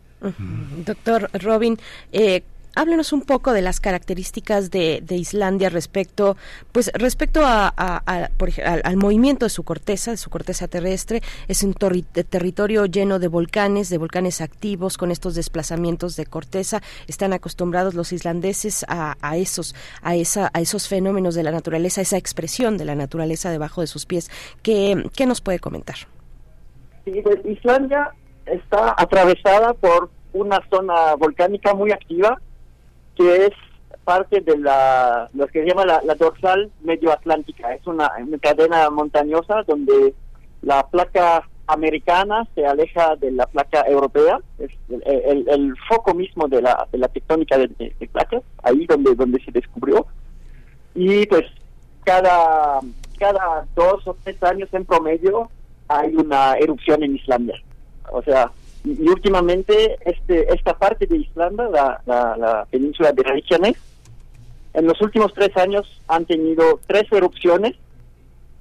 Doctor 0.84 1.30
Robin, 1.34 1.78
eh, 2.10 2.42
háblenos 2.76 3.12
un 3.12 3.22
poco 3.22 3.52
de 3.52 3.62
las 3.62 3.80
características 3.80 4.70
de, 4.70 5.02
Islandia 5.10 5.70
respecto, 5.70 6.36
pues 6.72 6.90
respecto 6.94 7.40
a, 7.44 8.02
por, 8.36 8.50
al, 8.64 8.82
al, 8.84 8.96
movimiento 8.96 9.46
de 9.46 9.50
su 9.50 9.64
corteza, 9.64 10.12
de 10.12 10.16
su 10.16 10.30
corteza 10.30 10.68
terrestre. 10.68 11.22
Es 11.48 11.62
un 11.62 11.74
territorio 11.74 12.86
lleno 12.86 13.18
de 13.18 13.28
volcanes, 13.28 13.88
de 13.88 13.98
volcanes 13.98 14.40
activos 14.40 14.98
con 14.98 15.10
estos 15.10 15.34
desplazamientos 15.34 16.16
de 16.16 16.26
corteza. 16.26 16.82
Están 17.08 17.32
acostumbrados 17.32 17.94
los 17.94 18.12
islandeses 18.12 18.84
a, 18.88 19.16
a 19.20 19.36
esos, 19.36 19.74
a 20.02 20.14
esa, 20.14 20.50
a 20.52 20.60
esos 20.60 20.86
fenómenos 20.86 21.34
de 21.34 21.42
la 21.42 21.50
naturaleza, 21.50 22.02
esa 22.02 22.18
expresión 22.18 22.76
de 22.76 22.84
la 22.84 22.94
naturaleza 22.94 23.50
debajo 23.50 23.80
de 23.80 23.86
sus 23.86 24.04
pies. 24.04 24.30
¿Qué, 24.62 25.08
qué 25.16 25.26
nos 25.26 25.40
puede 25.40 25.58
comentar? 25.58 25.96
Sí, 27.04 27.22
pues 27.22 27.38
Islandia 27.46 28.12
está 28.44 28.94
atravesada 28.98 29.72
por 29.74 30.10
una 30.34 30.60
zona 30.70 31.14
volcánica 31.14 31.74
muy 31.74 31.90
activa 31.92 32.38
que 33.16 33.46
es 33.46 33.52
parte 34.04 34.40
de 34.40 34.56
la 34.56 35.28
lo 35.34 35.46
que 35.48 35.62
se 35.62 35.68
llama 35.68 35.84
la, 35.84 36.14
dorsal 36.14 36.70
medio 36.82 37.12
atlántica. 37.12 37.74
Es 37.74 37.86
una, 37.86 38.10
cadena 38.40 38.88
montañosa 38.90 39.64
donde 39.66 40.14
la 40.62 40.86
placa 40.86 41.48
americana 41.66 42.46
se 42.54 42.64
aleja 42.64 43.16
de 43.16 43.32
la 43.32 43.46
placa 43.46 43.82
europea. 43.88 44.38
Es 44.58 44.70
el, 44.88 45.48
el, 45.48 45.74
foco 45.88 46.14
mismo 46.14 46.46
de 46.46 46.62
la, 46.62 46.86
de 46.92 46.98
la 46.98 47.08
tectónica 47.08 47.58
de, 47.58 47.66
de, 47.78 47.94
de, 47.98 48.08
placas, 48.08 48.42
ahí 48.62 48.86
donde, 48.86 49.14
donde 49.14 49.42
se 49.42 49.50
descubrió. 49.50 50.06
Y 50.94 51.26
pues 51.26 51.44
cada, 52.04 52.80
cada 53.18 53.66
dos 53.74 54.06
o 54.06 54.16
tres 54.22 54.40
años 54.44 54.68
en 54.72 54.84
promedio 54.84 55.50
hay 55.88 56.14
una 56.14 56.54
erupción 56.54 57.02
en 57.02 57.16
Islandia. 57.16 57.60
O 58.12 58.22
sea, 58.22 58.52
y 58.86 59.08
últimamente 59.08 59.98
este 60.04 60.52
esta 60.54 60.78
parte 60.78 61.06
de 61.06 61.16
Islanda, 61.16 61.68
la, 61.68 62.00
la, 62.06 62.36
la, 62.36 62.64
península 62.66 63.10
de 63.12 63.22
Reykjanes, 63.24 63.76
en 64.74 64.86
los 64.86 65.00
últimos 65.00 65.34
tres 65.34 65.56
años 65.56 66.00
han 66.06 66.24
tenido 66.24 66.78
tres 66.86 67.10
erupciones 67.10 67.74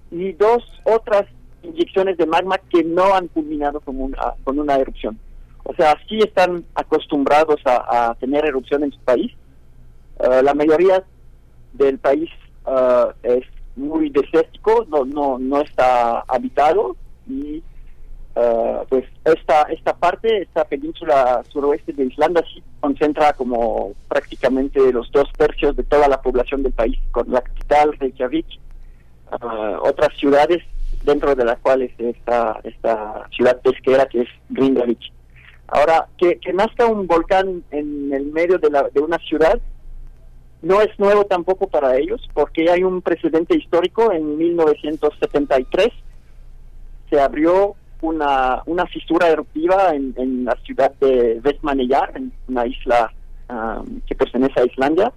y 0.10 0.32
dos 0.32 0.64
otras 0.84 1.26
inyecciones 1.62 2.18
de 2.18 2.26
magma 2.26 2.58
que 2.58 2.84
no 2.84 3.14
han 3.14 3.28
culminado 3.28 3.80
con 3.82 4.02
una, 4.02 4.34
con 4.44 4.58
una 4.60 4.76
erupción. 4.76 5.20
O 5.64 5.74
sea, 5.76 5.96
sí 6.08 6.20
están 6.20 6.64
acostumbrados 6.76 7.60
a, 7.66 8.16
tener 8.20 8.46
erupción 8.46 8.84
en 8.84 8.92
su 8.92 9.00
país. 9.00 9.32
Uh, 10.20 10.42
la 10.44 10.54
mayoría 10.54 11.04
del 11.74 11.98
país 12.00 12.30
uh, 12.66 13.12
es 13.24 13.44
muy 13.76 14.10
desértico, 14.10 14.86
no, 14.90 15.06
no, 15.06 15.38
no 15.38 15.62
está 15.62 16.22
habitado 16.28 16.96
y 17.28 17.64
Uh, 18.36 18.86
pues 18.90 19.06
esta 19.24 19.62
esta 19.64 19.96
parte, 19.96 20.42
esta 20.42 20.66
península 20.66 21.42
suroeste 21.48 21.94
de 21.94 22.04
Islanda 22.04 22.44
sí 22.54 22.62
concentra 22.82 23.32
como 23.32 23.94
prácticamente 24.10 24.92
los 24.92 25.10
dos 25.14 25.32
tercios 25.38 25.74
de 25.78 25.84
toda 25.84 26.10
la 26.10 26.22
población 26.22 26.62
del 26.62 26.74
país, 26.74 27.00
con 27.12 27.32
la 27.32 27.42
capital 27.42 27.98
Reykjavik, 27.98 28.46
uh, 29.32 29.88
otras 29.88 30.10
ciudades 30.18 30.62
dentro 31.06 31.34
de 31.34 31.46
las 31.46 31.60
cuales 31.60 31.92
está 31.98 32.60
esta 32.66 33.26
ciudad 33.34 33.62
pesquera 33.62 34.06
que 34.08 34.24
es 34.24 34.30
Grindavik. 34.50 35.00
Ahora, 35.68 36.08
que, 36.18 36.38
que 36.40 36.52
nazca 36.52 36.88
un 36.88 37.08
volcán 37.08 37.64
en 37.72 38.12
el 38.14 38.26
medio 38.26 38.58
de, 38.58 38.70
la, 38.70 38.90
de 38.90 39.00
una 39.00 39.18
ciudad 39.20 39.60
no 40.62 40.82
es 40.82 40.90
nuevo 41.00 41.26
tampoco 41.26 41.68
para 41.68 41.96
ellos, 41.96 42.28
porque 42.34 42.70
hay 42.70 42.84
un 42.84 43.02
precedente 43.02 43.56
histórico 43.56 44.12
en 44.12 44.38
1973 44.38 45.90
se 47.10 47.20
abrió 47.20 47.76
una, 48.02 48.62
una 48.66 48.86
fisura 48.86 49.28
eruptiva 49.30 49.94
en, 49.94 50.46
la 50.46 50.56
ciudad 50.66 50.92
de 51.00 51.40
Vestmannaeyjar, 51.42 52.14
en 52.16 52.32
una 52.48 52.66
isla 52.66 53.12
um, 53.50 54.02
que 54.08 54.16
pertenece 54.16 54.60
a 54.60 54.66
Islandia, 54.66 55.14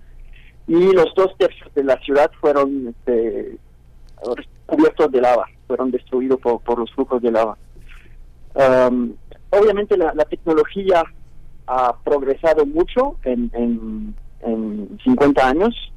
y 0.67 0.93
los 0.93 1.15
dos 1.15 1.37
tercios 1.39 1.73
de 1.75 1.85
la 1.85 1.99
ciudad 2.01 2.31
fueron 2.41 2.89
este, 2.89 3.57
cubiertos 4.67 5.11
de 5.11 5.21
lava, 5.21 5.47
fueron 5.67 5.91
destruidos 5.91 6.39
por, 6.41 6.61
por 6.61 6.79
los 6.79 6.93
flujos 6.93 7.23
de 7.23 7.31
lava. 7.31 7.57
Um, 8.55 9.15
obviamente 9.51 9.97
la, 9.97 10.13
la, 10.15 10.25
tecnología 10.25 11.05
ha 11.67 11.97
progresado 12.05 12.67
mucho 12.67 13.17
en, 13.25 13.51
en, 13.55 14.15
en 14.41 14.99
50 15.05 15.49
años. 15.49 15.93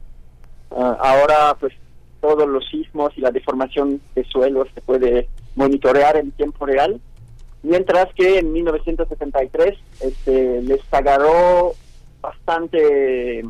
Uh, 0.69 0.95
ahora 0.99 1.55
pues 1.59 1.73
todos 2.21 2.47
los 2.47 2.67
sismos 2.69 3.11
y 3.17 3.21
la 3.21 3.31
deformación 3.31 3.99
de 4.15 4.23
suelos 4.25 4.67
se 4.73 4.81
puede 4.81 5.27
monitorear 5.55 6.17
en 6.17 6.31
tiempo 6.31 6.65
real, 6.65 7.01
mientras 7.63 8.13
que 8.13 8.39
en 8.39 8.53
1973 8.53 9.77
este, 10.01 10.61
les 10.61 10.81
agarró 10.93 11.73
bastante 12.21 13.43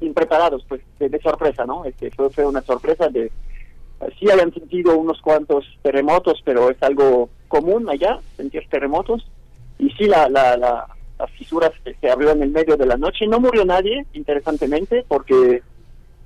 impreparados, 0.00 0.64
pues 0.68 0.80
de, 0.98 1.08
de 1.10 1.20
sorpresa, 1.20 1.66
¿no? 1.66 1.84
Este, 1.84 2.10
fue, 2.10 2.30
fue 2.30 2.46
una 2.46 2.62
sorpresa 2.62 3.08
de 3.08 3.30
sí 4.18 4.30
hayan 4.30 4.52
sentido 4.52 4.96
unos 4.96 5.20
cuantos 5.20 5.64
terremotos, 5.82 6.40
pero 6.44 6.70
es 6.70 6.82
algo 6.82 7.28
común 7.48 7.88
allá, 7.90 8.18
sentir 8.36 8.66
terremotos. 8.70 9.30
Y 9.78 9.90
sí, 9.90 10.06
la, 10.06 10.28
la, 10.28 10.56
la, 10.56 10.86
las 11.18 11.30
fisuras 11.32 11.72
se 12.00 12.10
abrió 12.10 12.30
en 12.30 12.42
el 12.42 12.50
medio 12.50 12.76
de 12.76 12.86
la 12.86 12.96
noche. 12.96 13.26
No 13.26 13.40
murió 13.40 13.64
nadie, 13.64 14.06
interesantemente, 14.14 15.04
porque 15.06 15.62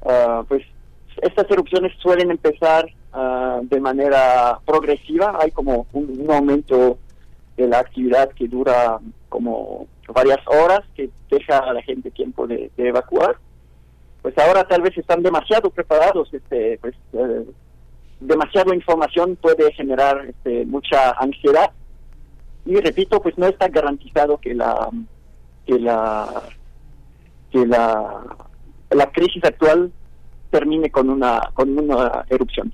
uh, 0.02 0.44
pues 0.46 0.62
estas 1.22 1.50
erupciones 1.50 1.92
suelen 1.98 2.30
empezar 2.30 2.86
uh, 3.12 3.64
de 3.66 3.80
manera 3.80 4.58
progresiva, 4.64 5.38
hay 5.40 5.50
como 5.50 5.86
un, 5.92 6.20
un, 6.20 6.30
aumento 6.30 6.98
de 7.56 7.68
la 7.68 7.80
actividad 7.80 8.30
que 8.30 8.48
dura 8.48 8.98
como 9.28 9.86
varias 10.08 10.40
horas, 10.46 10.80
que 10.94 11.10
deja 11.30 11.58
a 11.58 11.72
la 11.72 11.82
gente 11.82 12.10
tiempo 12.10 12.46
de, 12.46 12.70
evacuar, 12.76 13.36
pues 14.22 14.36
ahora 14.38 14.64
tal 14.64 14.82
vez 14.82 14.96
están 14.96 15.22
demasiado 15.22 15.70
preparados, 15.70 16.32
este, 16.32 16.78
pues 16.78 16.94
eh, 17.12 17.44
demasiada 18.20 18.74
información 18.74 19.36
puede 19.36 19.72
generar 19.72 20.24
este, 20.26 20.64
mucha 20.66 21.10
ansiedad. 21.12 21.70
Y 22.66 22.76
repito, 22.76 23.20
pues 23.20 23.36
no 23.36 23.46
está 23.46 23.68
garantizado 23.68 24.38
que 24.38 24.54
la 24.54 24.88
que 25.66 25.78
la 25.78 26.42
que 27.52 27.66
la, 27.66 28.24
la 28.90 29.12
crisis 29.12 29.44
actual 29.44 29.92
termine 30.54 30.88
con 30.88 31.10
una 31.10 31.50
con 31.52 31.76
una 31.76 32.24
erupción 32.28 32.72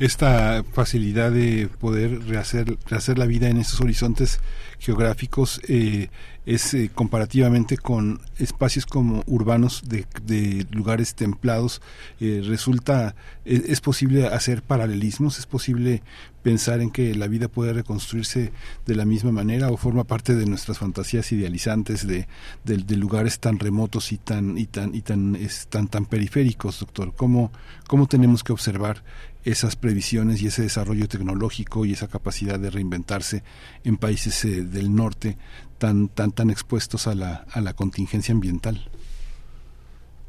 esta 0.00 0.64
facilidad 0.72 1.30
de 1.30 1.68
poder 1.78 2.26
rehacer, 2.26 2.78
rehacer 2.86 3.18
la 3.18 3.26
vida 3.26 3.48
en 3.48 3.58
esos 3.58 3.82
horizontes 3.82 4.40
geográficos 4.78 5.60
eh, 5.68 6.08
es 6.46 6.72
eh, 6.72 6.90
comparativamente 6.92 7.76
con 7.76 8.22
espacios 8.38 8.86
como 8.86 9.22
urbanos 9.26 9.82
de, 9.86 10.06
de 10.24 10.66
lugares 10.70 11.14
templados 11.14 11.82
eh, 12.18 12.40
resulta 12.42 13.14
e, 13.44 13.62
es, 13.68 13.82
posible 13.82 14.26
hacer 14.26 14.62
paralelismos 14.62 15.38
es 15.38 15.44
posible 15.44 16.02
pensar 16.42 16.80
en 16.80 16.90
que 16.90 17.14
la 17.14 17.28
vida 17.28 17.48
puede 17.48 17.74
reconstruirse 17.74 18.52
de 18.86 18.94
la 18.94 19.04
misma 19.04 19.32
manera 19.32 19.68
o 19.68 19.76
forma 19.76 20.04
parte 20.04 20.34
de 20.34 20.46
nuestras 20.46 20.78
fantasías 20.78 21.30
idealizantes 21.32 22.06
de, 22.06 22.26
de, 22.64 22.96
lugares 22.96 23.38
tan 23.38 23.58
remotos 23.58 24.10
y 24.12 24.16
tan 24.16 24.56
y 24.56 24.64
tan 24.64 24.94
y 24.94 25.02
tan 25.02 25.36
tan, 25.68 25.88
tan 25.88 26.06
periféricos 26.06 26.80
doctor. 26.80 27.12
Cómo 27.14 27.52
cómo 27.86 28.06
tenemos 28.06 28.42
que 28.42 28.54
observar 28.54 29.02
esas 29.44 29.76
previsiones 29.76 30.42
y 30.42 30.48
ese 30.48 30.62
desarrollo 30.62 31.08
tecnológico 31.08 31.84
y 31.84 31.92
esa 31.92 32.08
capacidad 32.08 32.58
de 32.58 32.70
reinventarse 32.70 33.42
en 33.84 33.96
países 33.96 34.44
eh, 34.44 34.62
del 34.62 34.94
norte 34.94 35.36
tan 35.78 36.08
tan 36.08 36.32
tan 36.32 36.50
expuestos 36.50 37.06
a 37.06 37.14
la, 37.14 37.46
a 37.52 37.60
la 37.60 37.72
contingencia 37.72 38.34
ambiental? 38.34 38.88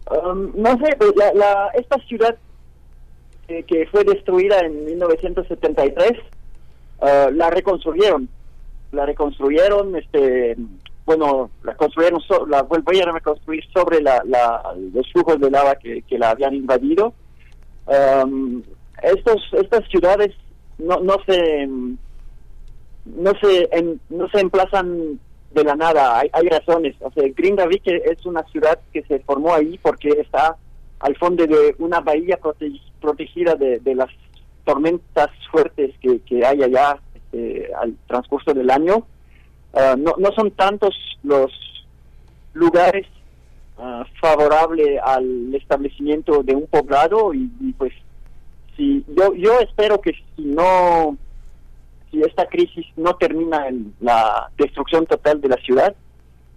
Um, 0.09 0.51
no 0.55 0.71
sé, 0.77 0.95
pues, 0.97 1.13
la, 1.15 1.67
esta 1.73 1.97
ciudad 2.07 2.35
eh, 3.47 3.63
que 3.63 3.85
fue 3.87 4.03
destruida 4.03 4.59
en 4.59 4.85
1973 4.85 6.11
uh, 6.99 7.31
la 7.33 7.49
reconstruyeron, 7.49 8.27
la 8.91 9.05
reconstruyeron, 9.05 9.95
este, 9.95 10.57
bueno, 11.05 11.49
la 11.63 11.75
construyeron, 11.75 12.21
la 12.49 12.63
volvieron 12.63 13.09
a 13.09 13.13
reconstruir 13.13 13.63
sobre 13.73 14.01
la, 14.01 14.21
los 14.93 15.11
flujos 15.11 15.39
de 15.39 15.51
lava 15.51 15.75
que, 15.75 16.01
que 16.03 16.17
la 16.17 16.31
habían 16.31 16.55
invadido. 16.55 17.13
Um, 17.87 18.63
estos 19.01 19.41
estas 19.53 19.87
ciudades 19.89 20.35
no 20.77 20.99
no 20.99 21.17
se 21.25 21.67
no 23.05 23.33
se 23.41 23.69
no 24.09 24.29
se 24.29 24.39
emplazan 24.39 25.19
de 25.51 25.63
la 25.63 25.75
nada 25.75 26.19
hay, 26.19 26.29
hay 26.33 26.47
razones. 26.47 26.95
O 27.01 27.11
sea 27.11 27.23
Grindavik 27.35 27.85
es 27.85 28.25
una 28.25 28.43
ciudad 28.43 28.79
que 28.93 29.03
se 29.03 29.19
formó 29.19 29.53
ahí 29.53 29.79
porque 29.81 30.09
está 30.09 30.57
al 30.99 31.15
fondo 31.17 31.45
de 31.45 31.75
una 31.79 31.99
bahía 31.99 32.39
protegida 32.99 33.55
de, 33.55 33.95
las 33.95 34.09
tormentas 34.63 35.29
fuertes 35.51 35.95
que, 35.99 36.19
que 36.19 36.45
hay 36.45 36.61
allá 36.61 36.99
este, 37.15 37.73
al 37.73 37.95
transcurso 38.07 38.53
del 38.53 38.69
año. 38.69 39.05
Ah, 39.73 39.95
no, 39.97 40.13
no 40.17 40.31
son 40.33 40.51
tantos 40.51 40.95
los 41.23 41.51
lugares 42.53 43.07
uh, 43.77 44.03
favorables 44.19 44.99
al 45.03 45.55
establecimiento 45.55 46.43
de 46.43 46.55
un 46.55 46.67
poblado 46.67 47.33
y 47.33 47.47
pues 47.77 47.93
si 48.81 49.05
yo 49.15 49.35
yo 49.35 49.59
espero 49.59 50.01
que 50.01 50.11
si 50.35 50.43
no 50.43 51.15
si 52.09 52.21
esta 52.21 52.47
crisis 52.47 52.85
no 52.97 53.13
termina 53.15 53.67
en 53.67 53.93
la 53.99 54.49
destrucción 54.57 55.05
total 55.05 55.39
de 55.39 55.49
la 55.49 55.57
ciudad 55.57 55.95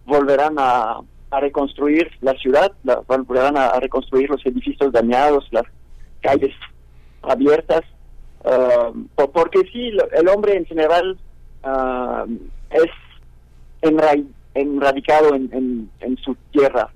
volverán 0.06 0.56
a, 0.58 1.00
reconstruir 1.40 2.08
la 2.20 2.32
ciudad 2.34 2.70
volverán 3.08 3.56
a, 3.56 3.80
reconstruir 3.80 4.30
los 4.30 4.44
edificios 4.46 4.92
dañados 4.92 5.46
las 5.50 5.64
calles 6.20 6.54
abiertas 7.22 7.82
uh, 8.44 8.92
porque 9.32 9.62
sí 9.72 9.90
el 10.12 10.28
hombre 10.28 10.56
en 10.56 10.64
general 10.64 11.18
uh, 11.64 12.30
es 12.70 12.90
enradicado 14.54 15.34
en, 15.34 15.90
en, 16.00 16.16
su 16.18 16.36
tierra 16.52 16.88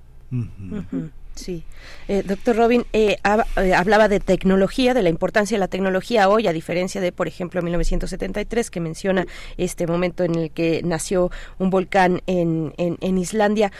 Sí. 1.39 1.63
Eh, 2.09 2.21
doctor 2.25 2.57
Robin, 2.57 2.85
eh, 2.91 3.17
eh, 3.55 3.73
hablaba 3.73 4.09
de 4.09 4.19
tecnología, 4.19 4.93
de 4.93 5.01
la 5.01 5.09
importancia 5.09 5.55
de 5.55 5.59
la 5.59 5.69
tecnología 5.69 6.27
hoy, 6.27 6.47
a 6.47 6.53
diferencia 6.53 6.99
de, 6.99 7.13
por 7.13 7.29
ejemplo, 7.29 7.61
1973, 7.61 8.69
que 8.69 8.81
menciona 8.81 9.25
este 9.57 9.87
momento 9.87 10.25
en 10.25 10.35
el 10.35 10.51
que 10.51 10.81
nació 10.83 11.31
un 11.57 11.69
volcán 11.69 12.21
en, 12.27 12.73
en, 12.77 13.17
Islandia. 13.17 13.71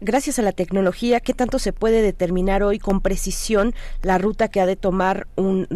gracias 0.00 0.38
a 0.38 0.42
la 0.42 0.52
tecnología, 0.52 1.20
¿qué 1.20 1.34
tanto 1.34 1.58
se 1.58 1.72
puede 1.72 2.00
determinar 2.02 2.62
hoy 2.62 2.78
con 2.78 3.00
precisión 3.00 3.74
la 4.02 4.16
ruta 4.16 4.48
que 4.48 4.60
ha 4.60 4.66
de 4.66 4.76
tomar 4.76 5.26
un, 5.36 5.66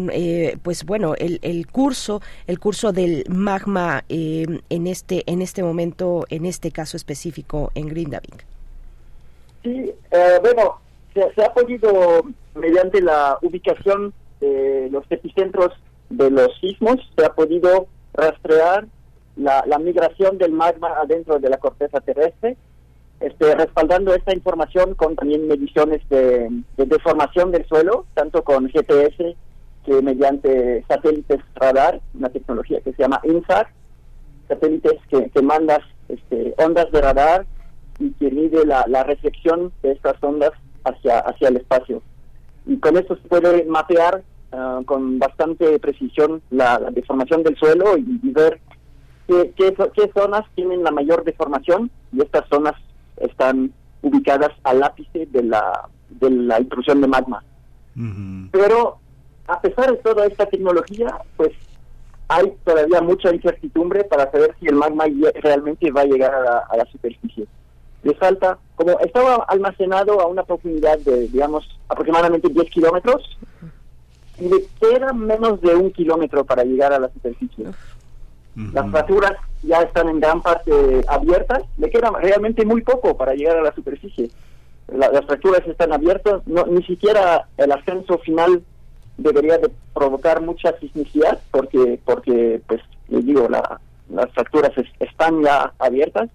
pues 0.63 0.85
bueno, 0.85 1.13
el, 1.15 1.39
el, 1.43 1.67
curso, 1.67 2.21
el 2.47 2.59
curso 2.59 2.93
del 2.93 3.25
magma 3.29 4.05
en 4.09 4.87
este, 4.87 5.23
en 5.27 5.41
este 5.41 5.61
momento, 5.61 6.25
en 6.29 6.45
este 6.45 6.71
caso 6.71 6.97
específico 6.97 7.71
en 7.75 7.89
Grindavik? 7.89 8.52
Sí, 9.63 9.93
eh, 10.11 10.39
bueno, 10.41 10.81
se, 11.13 11.43
ha 11.43 11.53
podido, 11.53 12.23
mediante 12.55 13.01
la 13.01 13.37
ubicación 13.41 14.13
de 14.41 14.89
los 14.91 15.05
epicentros 15.09 15.71
de 16.09 16.29
los 16.29 16.49
sismos, 16.59 16.97
se 17.17 17.25
ha 17.25 17.33
podido 17.33 17.87
rastrear 18.13 18.85
la, 19.37 19.63
migración 19.79 20.37
del 20.37 20.51
magma 20.51 20.89
adentro 21.01 21.39
de 21.39 21.49
la 21.49 21.57
corteza 21.57 22.01
terrestre, 22.01 22.57
este, 23.21 23.55
respaldando 23.55 24.13
esta 24.13 24.33
información 24.33 24.95
con 24.95 25.15
también 25.15 25.47
mediciones 25.47 26.01
de, 26.09 26.49
deformación 26.75 27.51
del 27.51 27.65
suelo, 27.65 28.05
tanto 28.13 28.43
con 28.43 28.69
GPS 28.69 29.35
que 29.85 30.01
mediante 30.01 30.83
satélites 30.87 31.39
radar, 31.55 32.01
una 32.13 32.29
tecnología 32.29 32.81
que 32.81 32.93
se 32.93 33.01
llama 33.01 33.21
INSAR, 33.23 33.67
satélites 34.47 34.99
que, 35.09 35.29
que 35.29 35.41
mandas 35.41 35.79
este, 36.09 36.53
ondas 36.57 36.91
de 36.91 37.01
radar 37.01 37.45
y 38.03 38.11
que 38.11 38.29
mide 38.29 38.65
la, 38.65 38.85
la 38.87 39.03
reflexión 39.03 39.71
de 39.81 39.93
estas 39.93 40.21
ondas 40.21 40.51
hacia, 40.83 41.19
hacia 41.19 41.47
el 41.47 41.57
espacio. 41.57 42.01
Y 42.65 42.77
con 42.77 42.97
esto 42.97 43.15
se 43.15 43.27
puede 43.29 43.63
mapear 43.65 44.23
ah, 44.51 44.81
con 44.85 45.19
bastante 45.19 45.79
precisión 45.79 46.41
la, 46.49 46.79
deformación 46.91 47.43
del 47.43 47.55
suelo 47.55 47.97
y, 47.97 48.19
ver 48.31 48.59
qué, 49.27 49.53
qué, 49.55 50.11
zonas 50.13 50.43
tienen 50.55 50.83
la 50.83 50.91
mayor 50.91 51.23
deformación 51.23 51.89
y 52.11 52.21
estas 52.21 52.47
zonas 52.49 52.73
están 53.17 53.71
ubicadas 54.01 54.51
al 54.63 54.83
ápice 54.83 55.27
de 55.27 55.43
la, 55.43 55.87
de 56.09 56.29
la 56.29 56.59
intrusión 56.59 56.99
de 56.99 57.07
magma. 57.07 57.43
Pero 58.51 58.97
a 59.47 59.61
pesar 59.61 59.91
de 59.91 59.97
toda 59.97 60.25
esta 60.25 60.45
tecnología, 60.47 61.19
pues 61.37 61.51
hay 62.27 62.51
todavía 62.65 63.01
mucha 63.01 63.33
incertidumbre 63.33 64.03
para 64.05 64.29
saber 64.29 64.55
si 64.59 64.65
el 64.65 64.75
magma 64.75 65.05
realmente 65.41 65.89
va 65.91 66.01
a 66.01 66.05
llegar 66.05 66.33
a 66.69 66.75
la 66.75 66.85
superficie 66.91 67.47
le 68.03 68.13
falta, 68.15 68.57
como 68.75 68.99
estaba 68.99 69.45
almacenado 69.47 70.19
a 70.19 70.27
una 70.27 70.43
profundidad 70.43 70.99
de, 70.99 71.27
digamos, 71.27 71.67
aproximadamente 71.87 72.49
10 72.49 72.69
kilómetros, 72.69 73.37
y 74.39 74.49
le 74.49 74.65
queda 74.79 75.13
menos 75.13 75.61
de 75.61 75.75
un 75.75 75.91
kilómetro 75.91 76.43
para 76.43 76.63
llegar 76.63 76.91
a 76.93 76.99
la 76.99 77.09
superficie. 77.09 77.65
Las 78.55 78.91
fracturas 78.91 79.33
ya 79.63 79.81
están 79.81 80.09
en 80.09 80.19
gran 80.19 80.41
parte 80.41 80.71
abiertas, 81.07 81.63
le 81.77 81.89
queda 81.89 82.11
realmente 82.11 82.65
muy 82.65 82.81
poco 82.81 83.17
para 83.17 83.33
llegar 83.33 83.57
a 83.57 83.63
la 83.63 83.73
superficie. 83.73 84.29
las 84.87 85.25
fracturas 85.25 85.65
están 85.65 85.93
abiertas, 85.93 86.45
no, 86.45 86.65
ni 86.65 86.83
siquiera 86.83 87.47
el 87.57 87.71
ascenso 87.71 88.19
final 88.19 88.63
debería 89.17 89.57
de 89.57 89.71
provocar 89.93 90.41
mucha 90.41 90.77
sismicidad, 90.79 91.39
porque, 91.51 91.99
porque 92.05 92.61
pues, 92.67 92.81
les 93.07 93.25
digo, 93.25 93.47
la, 93.49 93.79
las 94.09 94.29
fracturas 94.31 94.71
están 94.99 95.41
ya 95.41 95.73
abiertas 95.79 96.29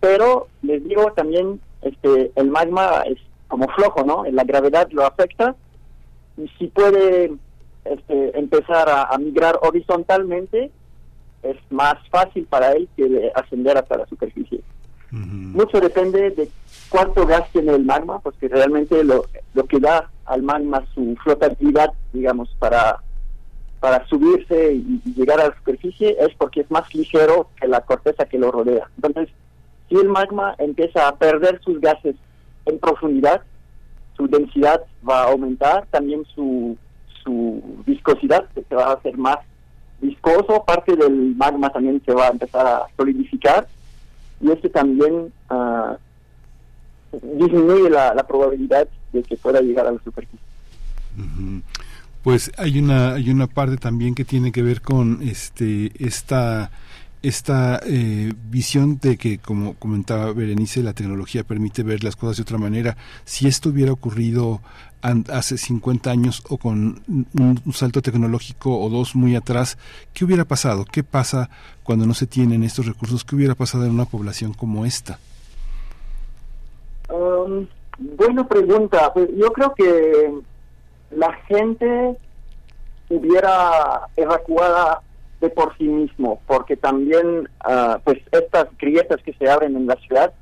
pero 0.00 0.48
les 0.62 0.82
digo 0.84 1.12
también, 1.12 1.60
este, 1.82 2.32
el 2.34 2.50
magma 2.50 3.02
es 3.06 3.18
como 3.48 3.68
flojo, 3.68 4.04
¿no? 4.04 4.24
La 4.30 4.44
gravedad 4.44 4.88
lo 4.92 5.04
afecta 5.04 5.54
y 6.36 6.48
si 6.58 6.68
puede 6.68 7.32
este, 7.84 8.38
empezar 8.38 8.88
a, 8.88 9.16
migrar 9.18 9.58
horizontalmente, 9.62 10.70
es 11.42 11.56
más 11.70 11.94
fácil 12.10 12.46
para 12.46 12.72
él 12.72 12.88
que 12.96 13.30
ascender 13.34 13.76
hasta 13.76 13.98
la 13.98 14.06
superficie. 14.06 14.60
Mucho 15.10 15.80
depende 15.80 16.30
de 16.30 16.48
cuánto 16.88 17.26
gas 17.26 17.50
tiene 17.50 17.74
el 17.74 17.84
magma, 17.84 18.20
porque 18.20 18.46
realmente 18.46 19.02
lo, 19.02 19.24
lo 19.54 19.64
que 19.64 19.80
da 19.80 20.08
al 20.24 20.42
magma 20.42 20.84
su 20.94 21.16
flotabilidad, 21.24 21.92
digamos, 22.12 22.54
para, 22.60 23.00
para 23.80 24.06
subirse 24.06 24.74
y, 24.74 25.02
y 25.04 25.14
llegar 25.14 25.40
a 25.40 25.48
la 25.48 25.56
superficie 25.56 26.16
es 26.20 26.28
porque 26.38 26.60
es 26.60 26.70
más 26.70 26.94
ligero 26.94 27.48
que 27.60 27.66
la 27.66 27.80
corteza 27.80 28.26
que 28.26 28.38
lo 28.38 28.52
rodea. 28.52 28.88
Entonces, 29.02 29.34
si 29.90 29.96
el 29.96 30.08
magma 30.08 30.54
empieza 30.58 31.08
a 31.08 31.16
perder 31.16 31.60
sus 31.62 31.80
gases 31.80 32.14
en 32.64 32.78
profundidad, 32.78 33.42
su 34.16 34.28
densidad 34.28 34.80
va 35.06 35.24
a 35.24 35.30
aumentar, 35.32 35.86
también 35.90 36.24
su, 36.34 36.78
su 37.22 37.62
viscosidad 37.84 38.46
se 38.54 38.74
va 38.74 38.84
a 38.84 38.92
hacer 38.94 39.18
más 39.18 39.38
viscoso, 40.00 40.64
parte 40.64 40.96
del 40.96 41.34
magma 41.36 41.70
también 41.70 42.00
se 42.06 42.14
va 42.14 42.28
a 42.28 42.30
empezar 42.30 42.66
a 42.66 42.82
solidificar 42.96 43.66
y 44.40 44.50
este 44.50 44.70
también 44.70 45.32
ah, 45.50 45.96
disminuye 47.12 47.90
la, 47.90 48.14
la 48.14 48.26
probabilidad 48.26 48.88
de 49.12 49.22
que 49.22 49.36
pueda 49.36 49.60
llegar 49.60 49.86
a 49.86 49.92
la 49.92 50.02
superficie. 50.02 50.38
Pues 52.22 52.52
hay 52.56 52.78
una 52.78 53.14
hay 53.14 53.30
una 53.30 53.46
parte 53.46 53.76
también 53.76 54.14
que 54.14 54.24
tiene 54.24 54.52
que 54.52 54.62
ver 54.62 54.80
con 54.80 55.20
este 55.22 55.90
esta 55.98 56.70
esta 57.22 57.80
eh, 57.84 58.32
visión 58.48 58.98
de 58.98 59.18
que, 59.18 59.38
como 59.38 59.74
comentaba 59.74 60.32
Berenice, 60.32 60.82
la 60.82 60.94
tecnología 60.94 61.44
permite 61.44 61.82
ver 61.82 62.02
las 62.02 62.16
cosas 62.16 62.38
de 62.38 62.42
otra 62.42 62.58
manera. 62.58 62.96
Si 63.24 63.46
esto 63.46 63.68
hubiera 63.68 63.92
ocurrido 63.92 64.60
hace 65.02 65.56
50 65.56 66.10
años 66.10 66.42
o 66.48 66.58
con 66.58 67.02
un, 67.06 67.72
salto 67.72 68.02
tecnológico 68.02 68.78
o 68.78 68.88
dos 68.88 69.14
muy 69.14 69.36
atrás, 69.36 69.78
¿qué 70.12 70.24
hubiera 70.24 70.44
pasado? 70.44 70.84
¿Qué 70.84 71.02
pasa 71.02 71.50
cuando 71.82 72.06
no 72.06 72.14
se 72.14 72.26
tienen 72.26 72.64
estos 72.64 72.86
recursos? 72.86 73.24
¿Qué 73.24 73.36
hubiera 73.36 73.54
pasado 73.54 73.84
en 73.84 73.92
una 73.92 74.04
población 74.06 74.54
como 74.54 74.86
esta? 74.86 75.18
Um, 77.10 77.66
buena 77.98 78.46
pregunta. 78.46 79.12
Pues 79.12 79.28
yo 79.36 79.52
creo 79.52 79.74
que 79.74 80.32
la 81.10 81.32
gente 81.48 82.16
hubiera 83.08 84.08
evacuado 84.16 85.02
de 85.40 85.50
por 85.50 85.76
sí 85.78 85.84
mismo, 85.84 86.40
porque 86.46 86.76
también 86.76 87.48
ah, 87.60 88.00
pues 88.04 88.18
estas 88.32 88.66
grietas 88.78 89.22
que 89.22 89.32
se 89.34 89.48
abren 89.48 89.76
en 89.76 89.86
la 89.86 89.96
ciudad 89.96 90.32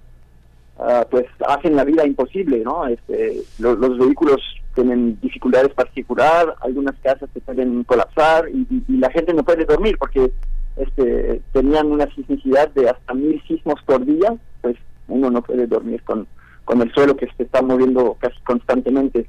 ah, 0.78 1.06
pues 1.10 1.26
hacen 1.46 1.76
la 1.76 1.84
vida 1.84 2.06
imposible, 2.06 2.58
¿no? 2.58 2.86
Este, 2.86 3.42
los 3.58 3.98
vehículos 3.98 4.40
tienen 4.74 5.18
dificultades 5.20 5.72
para 5.74 5.90
circular, 5.92 6.54
algunas 6.60 6.94
casas 7.00 7.28
se 7.32 7.40
pueden 7.40 7.82
colapsar 7.84 8.48
y, 8.48 8.66
la 8.88 9.10
gente 9.10 9.34
no 9.34 9.42
puede 9.42 9.64
dormir 9.64 9.96
porque 9.98 10.30
este, 10.76 11.40
tenían 11.52 11.90
una 11.90 12.06
sismicidad 12.14 12.68
de 12.70 12.88
hasta 12.88 13.14
mil 13.14 13.42
sismos 13.48 13.80
por 13.84 14.04
día, 14.04 14.36
pues 14.60 14.76
uno 15.08 15.30
no 15.30 15.42
puede 15.42 15.66
dormir 15.66 16.02
con, 16.04 16.28
con 16.64 16.80
el 16.80 16.92
suelo 16.92 17.16
que 17.16 17.28
se 17.36 17.42
está 17.42 17.62
moviendo 17.62 18.16
casi 18.20 18.38
constantemente. 18.42 19.26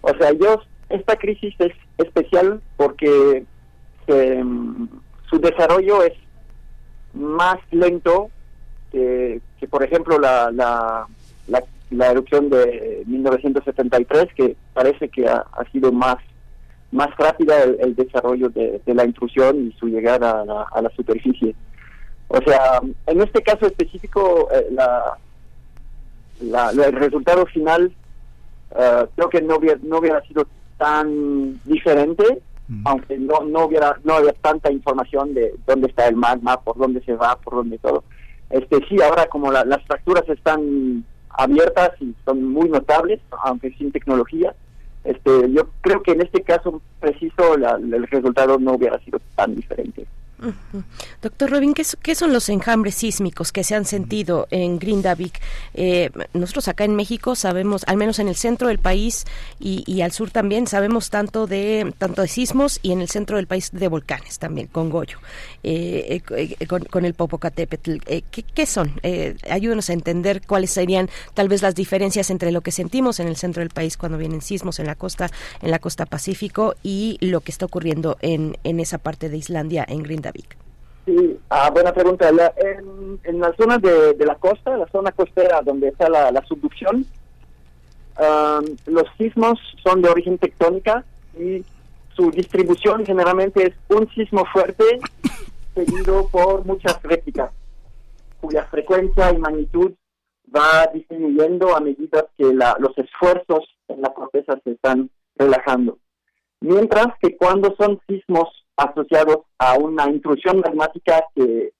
O 0.00 0.12
sea, 0.18 0.32
yo, 0.32 0.62
esta 0.88 1.16
crisis 1.16 1.54
es 1.58 1.72
especial 1.98 2.60
porque 2.76 3.44
em, 4.06 4.88
su 5.28 5.38
desarrollo 5.38 6.02
es 6.02 6.14
más 7.14 7.58
lento 7.70 8.30
que, 8.90 9.40
por 9.70 9.82
ejemplo, 9.82 10.18
la, 10.18 10.50
la, 10.50 11.06
la, 11.90 12.10
erupción 12.10 12.48
de 12.48 13.02
1973, 13.06 14.28
que 14.34 14.56
parece 14.72 15.08
que 15.08 15.28
ha, 15.28 15.44
sido 15.72 15.92
más 15.92 16.16
más 16.90 17.14
rápida 17.18 17.64
el, 17.64 17.94
desarrollo 17.94 18.48
de, 18.48 18.80
la 18.86 19.04
intrusión 19.04 19.68
y 19.68 19.72
su 19.72 19.88
llegada 19.88 20.42
a 20.72 20.80
la, 20.80 20.90
superficie. 20.96 21.54
O 22.28 22.40
sea, 22.40 22.80
en 23.06 23.20
este 23.20 23.42
caso 23.42 23.66
específico, 23.66 24.48
eh, 24.52 24.68
la, 24.70 25.18
el 26.70 26.92
resultado 26.92 27.44
final 27.46 27.92
eh, 28.74 29.06
creo 29.16 29.28
que 29.28 29.42
no 29.42 29.56
hubiera, 29.56 29.78
no 29.82 29.98
hubiera 29.98 30.22
sido 30.22 30.46
tan 30.78 31.60
diferente 31.64 32.40
aunque 32.84 33.18
no, 33.18 33.40
no 33.44 33.64
hubiera 33.64 33.98
no 34.04 34.14
había 34.14 34.32
tanta 34.34 34.70
información 34.70 35.34
de 35.34 35.54
dónde 35.66 35.88
está 35.88 36.06
el 36.06 36.16
magma, 36.16 36.60
por 36.60 36.76
dónde 36.76 37.02
se 37.02 37.14
va, 37.14 37.36
por 37.36 37.54
dónde 37.54 37.78
todo. 37.78 38.04
Este 38.50 38.78
sí, 38.88 39.00
ahora 39.00 39.26
como 39.26 39.50
las 39.50 39.82
fracturas 39.86 40.28
están 40.28 41.04
abiertas 41.30 41.90
y 42.00 42.14
son 42.24 42.44
muy 42.44 42.68
notables, 42.68 43.20
aunque 43.44 43.72
sin 43.72 43.92
tecnología, 43.92 44.54
este 45.04 45.50
yo 45.52 45.68
creo 45.80 46.02
que 46.02 46.12
en 46.12 46.22
este 46.22 46.42
caso 46.42 46.82
preciso 47.00 47.54
el 47.54 48.06
resultado 48.08 48.58
no 48.58 48.72
hubiera 48.72 48.98
sido 49.00 49.20
tan 49.34 49.54
diferente. 49.54 50.06
Doctor 51.20 51.50
Robin, 51.50 51.74
¿qué, 51.74 52.14
son 52.14 52.32
los 52.32 52.48
enjambres 52.48 52.94
sísmicos 52.94 53.50
que 53.50 53.64
se 53.64 53.74
han 53.74 53.84
sentido 53.84 54.46
en 54.50 54.78
Grindavik? 54.78 55.40
Eh, 55.74 56.10
nosotros 56.32 56.68
acá 56.68 56.84
en 56.84 56.94
México 56.94 57.34
sabemos, 57.34 57.82
al 57.86 57.96
menos 57.96 58.18
en 58.18 58.28
el 58.28 58.36
centro 58.36 58.68
del 58.68 58.78
país 58.78 59.24
y, 59.58 60.00
al 60.02 60.12
sur 60.12 60.30
también, 60.30 60.66
sabemos 60.66 61.10
tanto 61.10 61.46
de 61.46 61.92
tanto 61.98 62.22
de 62.22 62.28
sismos 62.28 62.78
y 62.82 62.92
en 62.92 63.00
el 63.00 63.08
centro 63.08 63.36
del 63.36 63.46
país 63.46 63.70
de 63.72 63.88
volcanes 63.88 64.38
también, 64.38 64.68
con 64.68 64.90
Goyo, 64.90 65.18
eh, 65.62 66.20
eh, 66.30 66.66
con, 66.66 67.04
el 67.04 67.14
Popocatépetl. 67.14 67.98
¿qué, 68.30 68.42
¿qué, 68.42 68.66
son? 68.66 68.92
ayúdenos 69.50 69.90
a 69.90 69.92
entender 69.92 70.40
cuáles 70.46 70.70
serían 70.70 71.08
tal 71.34 71.48
vez 71.48 71.62
las 71.62 71.74
diferencias 71.74 72.30
entre 72.30 72.52
lo 72.52 72.60
que 72.60 72.70
sentimos 72.70 73.20
en 73.20 73.28
el 73.28 73.36
centro 73.36 73.60
del 73.60 73.70
país 73.70 73.96
cuando 73.96 74.18
vienen 74.18 74.40
sismos 74.40 74.78
en 74.78 74.86
la 74.86 74.94
costa, 74.94 75.30
en 75.62 75.70
la 75.70 75.78
costa 75.78 76.06
Pacífico 76.06 76.74
y 76.82 77.18
lo 77.20 77.40
que 77.40 77.50
está 77.50 77.66
ocurriendo 77.66 78.16
en, 78.20 78.56
en 78.64 78.80
esa 78.80 78.98
parte 78.98 79.28
de 79.28 79.36
Islandia, 79.36 79.84
en 79.88 80.02
Grindavik. 80.02 80.56
Sí, 81.06 81.38
ah, 81.48 81.70
buena 81.70 81.92
pregunta. 81.92 82.28
en, 82.28 83.18
en 83.24 83.40
la 83.40 83.52
zona 83.56 83.78
de, 83.78 84.14
la 84.24 84.34
costa, 84.36 84.76
la 84.76 84.86
zona 84.88 85.10
costera 85.12 85.62
donde 85.62 85.88
está 85.88 86.08
la, 86.08 86.44
subducción, 86.46 87.06
los 88.86 89.04
sismos 89.16 89.58
son 89.82 90.02
de 90.02 90.10
origen 90.10 90.38
tectónica 90.38 91.04
y 91.38 91.64
su 92.18 92.32
distribución 92.32 93.06
generalmente 93.06 93.62
es 93.62 93.96
un 93.96 94.08
sismo 94.10 94.44
fuerte 94.52 94.84
seguido 95.74 96.26
por 96.28 96.64
muchas 96.64 97.00
réplicas, 97.04 97.52
cuya 98.40 98.64
frecuencia 98.64 99.32
y 99.32 99.38
magnitud 99.38 99.92
va 100.54 100.86
disminuyendo 100.92 101.76
a 101.76 101.80
medida 101.80 102.26
que 102.36 102.52
los 102.52 102.98
esfuerzos 102.98 103.68
en 103.86 104.02
la 104.02 104.12
corteza 104.12 104.58
se 104.64 104.72
están 104.72 105.10
relajando. 105.36 105.98
Mientras 106.60 107.06
que 107.20 107.36
cuando 107.36 107.76
son 107.76 108.00
sismos 108.08 108.48
asociados 108.76 109.44
a 109.58 109.76
una 109.78 110.08
intrusión 110.08 110.60
magmática 110.60 111.24
que 111.34 111.72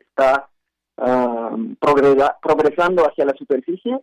está 0.00 0.48
um, 0.96 1.76
progresando 1.76 3.04
hacia 3.04 3.24
la 3.24 3.34
superficie. 3.34 3.98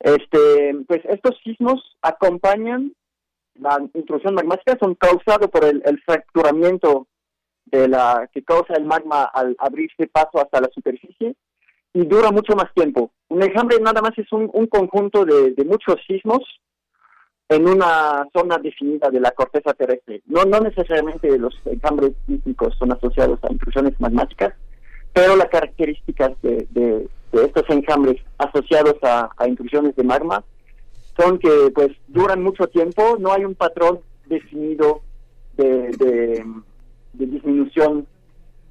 Este, 0.00 0.74
pues 0.88 1.00
estos 1.04 1.38
sismos 1.44 1.80
acompañan 2.02 2.92
la 3.54 3.78
intrusión 3.94 4.34
magmática, 4.34 4.76
son 4.80 4.94
causados 4.94 5.50
por 5.50 5.64
el, 5.64 5.82
fracturamiento 6.04 7.06
de 7.66 7.88
la 7.88 8.28
que 8.32 8.42
causa 8.42 8.74
el 8.74 8.84
magma 8.84 9.24
al 9.24 9.56
abrirse 9.58 10.06
paso 10.06 10.40
hasta 10.40 10.60
la 10.60 10.68
superficie 10.74 11.34
y 11.94 12.06
dura 12.06 12.30
mucho 12.30 12.54
más 12.54 12.72
tiempo. 12.74 13.12
Un 13.28 13.42
enjambre 13.42 13.78
nada 13.80 14.00
más 14.00 14.16
es 14.18 14.30
un, 14.32 14.48
conjunto 14.66 15.24
de, 15.24 15.52
de 15.52 15.64
muchos 15.64 15.96
sismos 16.06 16.40
en 17.48 17.68
una 17.68 18.26
zona 18.32 18.58
definida 18.58 19.10
de 19.10 19.20
la 19.20 19.30
corteza 19.32 19.74
terrestre. 19.74 20.22
No, 20.26 20.44
no 20.44 20.60
necesariamente 20.60 21.38
los 21.38 21.54
enjambres 21.66 22.12
sísmicos 22.26 22.74
son 22.78 22.92
asociados 22.92 23.38
a 23.42 23.52
intrusiones 23.52 24.00
magmáticas, 24.00 24.54
pero 25.12 25.36
las 25.36 25.48
características 25.48 26.30
de, 26.42 27.08
estos 27.32 27.64
enjambres 27.68 28.22
asociados 28.38 28.96
a, 29.02 29.30
intrusiones 29.46 29.94
de 29.96 30.04
magma 30.04 30.44
son 31.18 31.38
que 31.38 31.70
pues 31.74 31.90
duran 32.08 32.42
mucho 32.42 32.66
tiempo, 32.68 33.16
no 33.18 33.32
hay 33.32 33.44
un 33.44 33.54
patrón 33.54 34.00
definido 34.26 35.02
de, 35.56 35.90
de, 35.98 36.44
disminución 37.12 38.06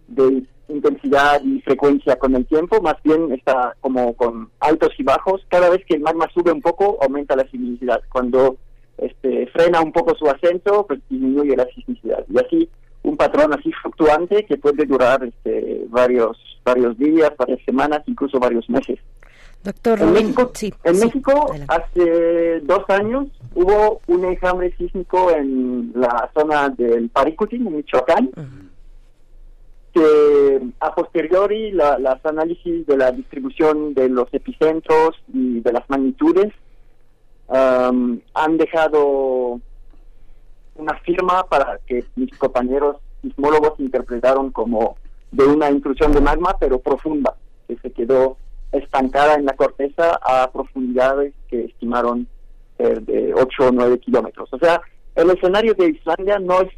de 0.08 0.44
intensidad 0.68 1.42
y 1.44 1.62
frecuencia 1.62 2.16
con 2.18 2.36
el 2.36 2.46
tiempo, 2.46 2.82
más 2.82 2.96
bien 3.04 3.32
está 3.32 3.76
como 3.82 4.14
con 4.16 4.50
altos 4.60 4.90
y 4.98 5.04
bajos. 5.04 5.46
Cada 5.50 5.70
vez 5.70 5.86
que 5.86 5.96
el 5.96 6.02
magma 6.02 6.28
sube 6.34 6.52
un 6.52 6.62
poco, 6.62 6.98
aumenta 7.02 7.36
la 7.36 7.48
sismicidad. 7.50 8.02
Cuando 8.10 8.58
este, 8.98 9.48
frena 9.48 9.82
un 9.82 9.92
poco 9.92 10.16
su 10.16 10.28
ascenso, 10.30 10.86
pues 10.88 11.00
disminuye 11.10 11.56
la 11.56 11.66
sismicidad. 11.66 12.26
Y 12.30 12.40
así, 12.40 12.70
un 13.04 13.18
patrón 13.18 13.54
así 13.54 13.72
fluctuante 13.82 14.46
que 14.46 14.58
puede 14.58 14.86
durar 14.86 15.24
este, 15.24 15.86
varios, 15.90 16.38
varios 16.64 16.98
días, 16.98 17.32
varias 17.38 17.60
semanas, 17.66 18.04
incluso 18.06 18.40
varios 18.40 18.70
meses. 18.70 19.00
Doctor 19.64 20.02
en 20.02 20.14
México, 20.14 20.52
en 20.84 21.00
México 21.00 21.54
hace 21.68 22.62
dos 22.62 22.84
años 22.90 23.28
hubo 23.54 24.02
un 24.08 24.26
enjambre 24.26 24.76
sísmico 24.76 25.30
en 25.30 25.92
la 25.96 26.32
zona 26.34 26.70
del 26.70 27.10
Paricutín, 27.10 27.68
en 27.68 27.76
Michoacán, 27.76 28.32
que 29.94 30.62
a 30.80 30.96
posteriori 30.96 31.72
la, 31.72 32.00
las 32.00 32.26
análisis 32.26 32.88
de 32.88 32.98
la 32.98 33.12
distribución 33.12 33.94
de 33.94 34.10
los 34.10 34.34
epicentros 34.34 35.16
y 35.32 35.60
de 35.60 35.74
las 35.74 35.88
magnitudes 35.90 36.52
han 37.54 38.58
dejado 38.58 39.60
una 40.76 40.96
firma 41.00 41.44
para 41.44 41.80
que 41.86 42.04
mis 42.16 42.36
compañeros 42.38 42.98
sismólogos 43.22 43.80
interpretaron 43.80 44.52
como 44.52 44.96
de 45.32 45.46
una 45.46 45.70
intrusión 45.70 46.14
de 46.14 46.22
magma, 46.22 46.56
pero 46.60 46.80
profunda, 46.80 47.36
que 47.68 47.78
se 47.78 47.92
quedó 47.92 48.38
estancada 48.72 49.36
en 49.36 49.46
la 49.46 49.54
corteza 49.54 50.20
a 50.22 50.50
profundidades 50.52 51.34
que 51.50 51.66
estimaron 51.66 52.28
de 52.78 53.34
8 53.36 53.68
o 53.68 53.72
9 53.72 54.00
kilómetros. 54.00 54.52
O 54.52 54.58
sea, 54.58 54.82
el 55.16 55.30
escenario 55.30 55.74
de 55.76 55.90
Islandia 55.90 56.40
no 56.40 56.62
es 56.62 56.70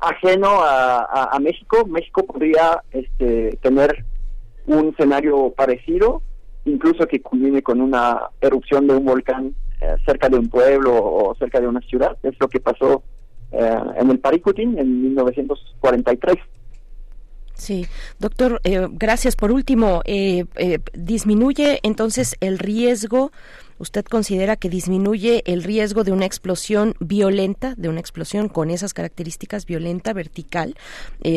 ajeno 0.00 0.48
a, 0.60 1.38
México. 1.40 1.86
México 1.86 2.24
podría 2.24 2.82
este, 2.90 3.56
tener 3.62 4.04
un 4.66 4.88
escenario 4.88 5.52
parecido, 5.56 6.22
incluso 6.64 7.06
que 7.06 7.20
culmine 7.20 7.62
con 7.62 7.80
una 7.80 8.30
erupción 8.40 8.86
de 8.86 8.94
un 8.94 9.04
volcán 9.04 9.54
eh, 9.80 9.94
cerca 10.04 10.28
de 10.28 10.38
un 10.38 10.48
pueblo 10.48 10.92
o 10.94 11.34
cerca 11.36 11.60
de 11.60 11.68
una 11.68 11.80
ciudad. 11.82 12.16
Es 12.22 12.34
lo 12.40 12.48
que 12.48 12.60
pasó 12.60 13.02
eh, 13.52 13.78
en 13.96 14.10
el 14.10 14.18
Paricutín 14.18 14.78
en 14.78 15.02
1943. 15.02 16.36
Sí, 17.56 17.86
doctor, 18.18 18.60
eh, 18.64 18.86
gracias. 18.90 19.34
Por 19.34 19.50
último, 19.50 20.02
eh, 20.04 20.44
¿disminuye 20.92 21.80
entonces 21.82 22.36
el 22.40 22.58
riesgo? 22.58 23.32
¿Usted 23.78 24.04
considera 24.04 24.56
que 24.56 24.68
disminuye 24.68 25.42
el 25.46 25.62
riesgo 25.62 26.04
de 26.04 26.12
una 26.12 26.26
explosión 26.26 26.94
violenta, 27.00 27.74
de 27.76 27.88
una 27.88 28.00
explosión 28.00 28.48
con 28.48 28.70
esas 28.70 28.94
características 28.94 29.66
violenta, 29.66 30.14
vertical, 30.14 30.76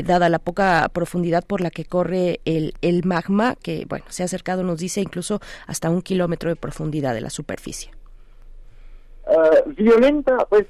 dada 0.05 0.29
la 0.29 0.39
poca 0.39 0.87
profundidad 0.93 1.43
por 1.45 1.59
la 1.59 1.69
que 1.69 1.83
corre 1.83 2.39
el, 2.45 2.75
el 2.81 3.03
magma, 3.03 3.55
que 3.61 3.85
bueno, 3.89 4.05
se 4.07 4.23
ha 4.23 4.25
acercado, 4.25 4.63
nos 4.63 4.79
dice, 4.79 5.01
incluso 5.01 5.41
hasta 5.67 5.89
un 5.89 6.01
kilómetro 6.01 6.49
de 6.49 6.55
profundidad 6.55 7.13
de 7.13 7.21
la 7.21 7.29
superficie? 7.29 7.91
violenta, 9.77 10.37
pues 10.49 10.65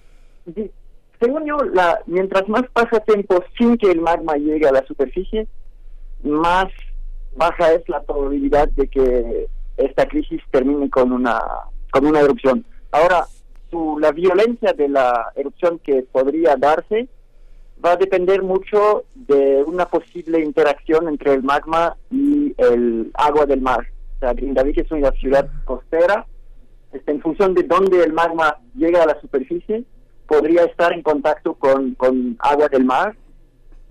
según 1.19 1.45
yo, 1.45 1.57
la, 1.73 1.99
mientras 2.05 2.47
más 2.47 2.63
pasa 2.71 2.99
tiempo 3.01 3.43
sin 3.57 3.77
que 3.77 3.91
el 3.91 4.01
magma 4.01 4.35
llegue 4.35 4.67
a 4.67 4.71
la 4.71 4.85
superficie, 4.85 5.47
más 6.23 6.67
baja 7.35 7.73
es 7.73 7.87
la 7.89 8.01
probabilidad 8.01 8.69
de 8.69 8.87
que 8.87 9.47
esta 9.77 10.07
crisis 10.07 10.41
termine 10.51 10.89
con 10.89 11.11
una 11.11 11.41
con 11.91 12.05
una 12.05 12.19
erupción. 12.21 12.65
Ahora, 12.91 13.25
su, 13.69 13.97
la 13.99 14.11
violencia 14.11 14.73
de 14.73 14.89
la 14.89 15.31
erupción 15.35 15.79
que 15.79 16.03
podría 16.03 16.55
darse 16.55 17.07
va 17.83 17.93
a 17.93 17.97
depender 17.97 18.43
mucho 18.43 19.05
de 19.15 19.63
una 19.65 19.85
posible 19.85 20.39
interacción 20.43 21.07
entre 21.07 21.33
el 21.33 21.43
magma 21.43 21.95
y 22.11 22.53
el 22.57 23.11
agua 23.13 23.45
del 23.45 23.61
mar. 23.61 23.87
O 24.17 24.19
sea, 24.19 24.31
es 24.31 24.91
una 24.91 25.11
ciudad 25.11 25.49
costera. 25.65 26.25
En 26.91 27.21
función 27.21 27.53
de 27.53 27.63
dónde 27.63 28.03
el 28.03 28.13
magma 28.13 28.57
llega 28.75 29.03
a 29.03 29.05
la 29.05 29.19
superficie, 29.21 29.83
podría 30.29 30.63
estar 30.65 30.93
en 30.93 31.01
contacto 31.01 31.55
con, 31.55 31.95
con 31.95 32.37
agua 32.39 32.67
del 32.69 32.85
mar 32.85 33.15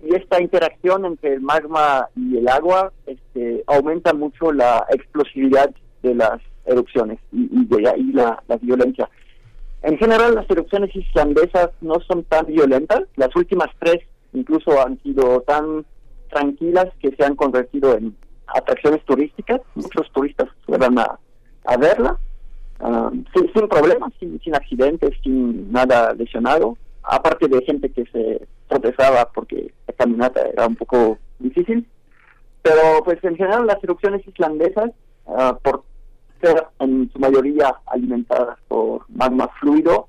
y 0.01 0.15
esta 0.15 0.41
interacción 0.41 1.03
entre 1.03 1.33
el 1.33 1.41
magma 1.41 2.07
y 2.15 2.37
el 2.37 2.47
agua 2.47 2.93
este, 3.05 3.61
aumenta 3.67 4.13
mucho 4.13 4.53
la 4.53 4.85
explosividad 4.89 5.69
de 6.01 6.15
las 6.15 6.39
erupciones 6.65 7.19
y, 7.33 7.65
de 7.65 7.89
ahí 7.89 8.11
la, 8.13 8.41
violencia. 8.61 9.09
En 9.81 9.97
general, 9.97 10.35
las 10.35 10.49
erupciones 10.49 10.95
islandesas 10.95 11.71
no 11.81 11.95
son 12.07 12.23
tan 12.23 12.45
violentas. 12.45 13.01
Las 13.17 13.35
últimas 13.35 13.67
tres 13.79 13.97
incluso 14.31 14.81
han 14.81 15.01
sido 15.03 15.41
tan 15.41 15.85
tranquilas 16.29 16.87
que 17.01 17.13
se 17.15 17.25
han 17.25 17.35
convertido 17.35 17.97
en 17.97 18.15
atracciones 18.47 19.03
turísticas. 19.03 19.59
Muchos 19.75 20.09
turistas 20.13 20.47
van 20.67 20.99
a, 20.99 21.19
a 21.65 21.77
verla 21.77 22.17
Ah, 22.81 23.11
sin, 23.33 23.67
problemas, 23.67 24.13
sin, 24.19 24.55
accidentes, 24.55 25.11
sin 25.21 25.69
nada 25.71 26.13
lesionado, 26.13 26.77
aparte 27.03 27.49
de 27.49 27.61
gente 27.65 27.89
que 27.89 28.05
se 28.05 28.47
tropezaba 28.67 29.29
porque 29.33 29.73
la 29.85 29.93
caminata 29.95 30.41
era 30.41 30.67
un 30.67 30.75
poco 30.75 31.17
difícil. 31.39 31.85
Pero 32.61 33.03
pues 33.03 33.21
en 33.23 33.35
general 33.35 33.67
las 33.67 33.83
erupciones 33.83 34.25
islandesas, 34.25 34.91
ah, 35.27 35.57
por 35.61 35.83
ser 36.41 36.67
en 36.79 37.09
su 37.11 37.19
mayoría 37.19 37.75
alimentadas 37.87 38.57
por 38.69 39.03
magma 39.09 39.49
fluido, 39.59 40.07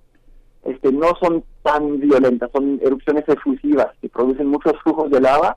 este, 0.64 0.92
no 0.92 1.16
son 1.20 1.42
tan 1.62 1.98
violentas, 1.98 2.50
son 2.52 2.78
erupciones 2.82 3.24
efusivas 3.28 3.88
que 4.00 4.08
producen 4.08 4.46
muchos 4.46 4.74
flujos 4.82 5.10
de 5.10 5.20
lava, 5.20 5.56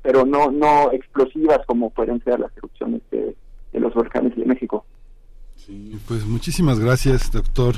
pero 0.00 0.24
no, 0.24 0.50
no 0.50 0.92
explosivas 0.92 1.60
como 1.66 1.90
pueden 1.90 2.22
ser 2.24 2.40
las 2.40 2.56
erupciones 2.56 3.02
de 3.10 3.34
los 3.72 3.92
volcanes 3.92 4.34
de 4.36 4.46
México 4.46 4.86
pues 6.06 6.24
muchísimas 6.24 6.78
gracias, 6.78 7.30
doctor 7.30 7.76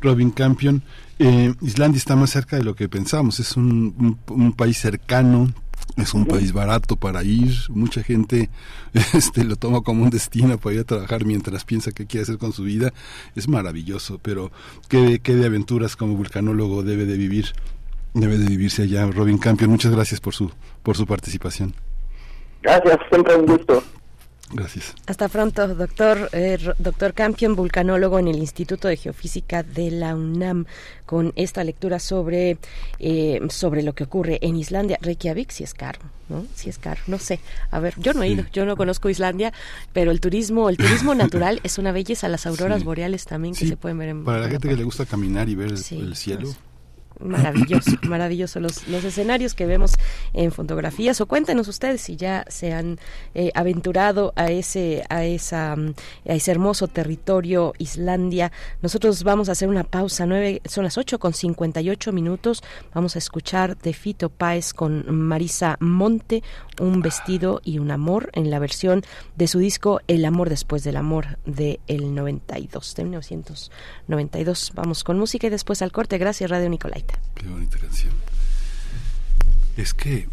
Robin 0.00 0.30
Campion. 0.30 0.82
Eh, 1.18 1.54
Islandia 1.62 1.98
está 1.98 2.16
más 2.16 2.30
cerca 2.30 2.56
de 2.56 2.64
lo 2.64 2.74
que 2.74 2.88
pensamos, 2.88 3.40
es 3.40 3.56
un, 3.56 4.18
país 4.56 4.78
cercano, 4.78 5.48
es 5.96 6.12
un 6.14 6.26
país 6.26 6.52
barato 6.52 6.96
para 6.96 7.24
ir, 7.24 7.52
mucha 7.70 8.02
gente 8.02 8.50
este 9.14 9.44
lo 9.44 9.56
toma 9.56 9.80
como 9.80 10.02
un 10.02 10.10
destino 10.10 10.58
para 10.58 10.74
ir 10.74 10.80
a 10.80 10.84
trabajar 10.84 11.24
mientras 11.24 11.64
piensa 11.64 11.92
qué 11.92 12.06
quiere 12.06 12.24
hacer 12.24 12.38
con 12.38 12.52
su 12.52 12.64
vida, 12.64 12.92
es 13.34 13.48
maravilloso, 13.48 14.18
pero 14.22 14.50
qué, 14.88 15.20
qué 15.22 15.34
de 15.34 15.46
aventuras 15.46 15.96
como 15.96 16.16
vulcanólogo 16.16 16.82
debe 16.82 17.06
de 17.06 17.16
vivir, 17.16 17.52
debe 18.12 18.36
de 18.36 18.46
vivirse 18.46 18.82
allá 18.82 19.06
Robin 19.06 19.38
Campion, 19.38 19.70
muchas 19.70 19.92
gracias 19.92 20.20
por 20.20 20.34
su 20.34 20.50
por 20.82 20.96
su 20.96 21.06
participación. 21.06 21.74
Gracias, 22.62 22.98
siempre 23.10 23.36
un 23.36 23.46
gusto. 23.46 23.82
Gracias. 24.52 24.94
Hasta 25.06 25.28
pronto, 25.28 25.66
doctor, 25.74 26.28
eh, 26.32 26.58
doctor 26.78 27.14
Campion, 27.14 27.56
vulcanólogo 27.56 28.18
en 28.18 28.28
el 28.28 28.36
Instituto 28.36 28.86
de 28.86 28.96
Geofísica 28.96 29.64
de 29.64 29.90
la 29.90 30.14
UNAM, 30.14 30.66
con 31.04 31.32
esta 31.36 31.64
lectura 31.64 31.98
sobre, 31.98 32.58
eh, 33.00 33.40
sobre 33.48 33.82
lo 33.82 33.94
que 33.94 34.04
ocurre 34.04 34.38
en 34.42 34.56
Islandia. 34.56 34.98
Reykjavik, 35.02 35.50
si 35.50 35.64
es 35.64 35.74
caro, 35.74 35.98
¿no? 36.28 36.46
Si 36.54 36.68
es 36.68 36.78
caro, 36.78 37.00
no 37.08 37.18
sé. 37.18 37.40
A 37.70 37.80
ver, 37.80 37.94
yo 37.98 38.12
no 38.12 38.22
he 38.22 38.28
ido, 38.28 38.44
yo 38.52 38.64
no 38.66 38.76
conozco 38.76 39.08
Islandia, 39.08 39.52
pero 39.92 40.12
el 40.12 40.20
turismo, 40.20 40.68
el 40.68 40.76
turismo 40.76 41.14
natural 41.16 41.60
es 41.64 41.78
una 41.78 41.90
belleza. 41.90 42.28
Las 42.28 42.46
auroras 42.46 42.84
boreales 42.84 43.24
también 43.24 43.54
que 43.54 43.66
se 43.66 43.76
pueden 43.76 43.98
ver 43.98 44.10
en 44.10 44.24
Para 44.24 44.40
la 44.40 44.48
gente 44.48 44.68
que 44.68 44.76
le 44.76 44.84
gusta 44.84 45.06
caminar 45.06 45.48
y 45.48 45.56
ver 45.56 45.72
el, 45.72 46.14
cielo. 46.14 46.54
Maravilloso, 47.20 47.92
maravilloso 48.02 48.60
los, 48.60 48.86
los 48.88 49.02
escenarios 49.04 49.54
que 49.54 49.66
vemos 49.66 49.92
en 50.34 50.52
fotografías 50.52 51.20
o 51.20 51.26
cuéntenos 51.26 51.66
ustedes 51.68 52.02
si 52.02 52.16
ya 52.16 52.44
se 52.48 52.72
han 52.72 52.98
eh, 53.34 53.50
aventurado 53.54 54.32
a 54.36 54.50
ese 54.50 55.04
a 55.08 55.24
esa 55.24 55.76
mm, 55.76 55.94
a 56.28 56.34
ese 56.34 56.50
hermoso 56.50 56.88
territorio 56.88 57.72
Islandia. 57.78 58.52
Nosotros 58.82 59.22
vamos 59.22 59.48
a 59.48 59.52
hacer 59.52 59.68
una 59.68 59.84
pausa 59.84 60.26
nueve, 60.26 60.60
son 60.66 60.84
las 60.84 60.98
ocho 60.98 61.18
con 61.18 61.32
58 61.32 62.12
minutos. 62.12 62.62
Vamos 62.94 63.16
a 63.16 63.18
escuchar 63.18 63.78
de 63.78 63.92
Fito 63.92 64.28
Páez 64.28 64.74
con 64.74 65.04
Marisa 65.10 65.76
Monte, 65.80 66.42
un 66.80 67.02
vestido 67.02 67.60
y 67.64 67.78
un 67.78 67.90
amor 67.90 68.30
en 68.32 68.50
la 68.50 68.58
versión 68.58 69.02
de 69.36 69.48
su 69.48 69.58
disco 69.58 70.00
El 70.06 70.24
amor 70.24 70.48
después 70.48 70.84
del 70.84 70.96
amor 70.96 71.38
de 71.44 71.80
el 71.86 72.14
92 72.14 72.94
de 72.94 73.04
1992. 73.04 74.72
Vamos 74.74 75.04
con 75.04 75.18
música 75.18 75.46
y 75.46 75.50
después 75.50 75.82
al 75.82 75.92
corte. 75.92 76.18
Gracias 76.18 76.50
Radio 76.50 76.68
Nicolai. 76.68 77.04
Qué 77.34 77.46
bonita 77.46 77.78
canción. 77.78 78.14
Es 79.76 79.92
que 79.92 80.28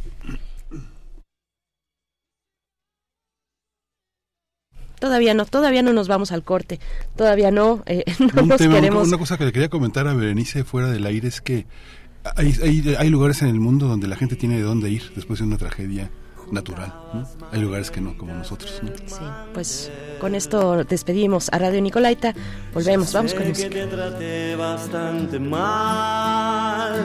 Todavía 4.99 5.33
no, 5.33 5.45
todavía 5.45 5.81
no 5.81 5.91
nos 5.91 6.07
vamos 6.07 6.31
al 6.31 6.45
corte, 6.45 6.79
todavía 7.17 7.51
no, 7.51 7.83
eh, 7.87 8.05
no 8.35 8.43
nos 8.43 8.57
queremos... 8.57 9.05
Una 9.05 9.17
cosa 9.17 9.37
que 9.37 9.43
le 9.43 9.51
quería 9.51 9.67
comentar 9.67 10.07
a 10.07 10.13
Berenice 10.13 10.63
fuera 10.63 10.89
del 10.89 11.05
aire 11.05 11.27
es 11.27 11.41
que 11.41 11.65
hay, 12.37 12.55
hay, 12.63 12.95
hay, 12.97 13.09
lugares 13.09 13.41
en 13.41 13.49
el 13.49 13.59
mundo 13.59 13.89
donde 13.89 14.07
la 14.07 14.15
gente 14.15 14.37
tiene 14.37 14.55
de 14.55 14.61
dónde 14.61 14.89
ir 14.89 15.11
después 15.13 15.39
de 15.39 15.45
una 15.45 15.57
tragedia 15.57 16.09
natural. 16.53 16.93
Hay 17.51 17.59
lugares 17.59 17.91
que 17.91 17.99
no, 17.99 18.17
como 18.17 18.33
nosotros. 18.33 18.81
Sí, 19.07 19.23
pues 19.53 19.91
con 20.19 20.35
esto 20.35 20.83
despedimos 20.83 21.49
a 21.51 21.57
Radio 21.57 21.81
Nicolaita. 21.81 22.33
Volvemos, 22.73 23.11
vamos 23.11 23.33
con 23.33 23.49
música. 23.49 23.69
Que 23.69 23.85
traté 23.87 24.55
bastante 24.55 25.39
mal. 25.39 27.01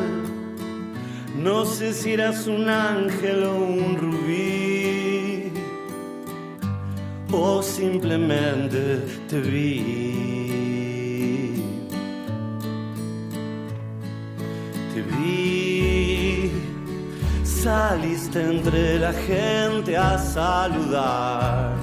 No 1.37 1.65
sé 1.65 1.95
si 1.95 2.13
eras 2.13 2.47
un 2.47 2.69
ángel 2.69 3.45
o 3.45 3.57
un 3.57 3.97
rubí. 3.97 5.53
O 7.31 7.63
simplemente 7.63 9.05
te 9.29 9.41
vi. 9.41 10.05
Te 14.95 15.03
vi 15.03 16.48
saliste 17.63 18.41
entre 18.41 18.99
la 19.01 19.13
gente 19.13 19.97
a 19.97 20.17
saludar. 20.17 21.75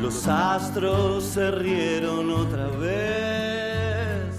Los 0.00 0.26
astros 0.26 1.24
se 1.24 1.50
rieron 1.52 2.30
otra 2.30 2.66
vez. 2.68 4.34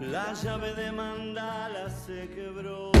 La 0.00 0.34
llave 0.34 0.74
de 0.74 0.92
mandala 0.92 1.88
se 1.88 2.28
quebró. 2.28 2.92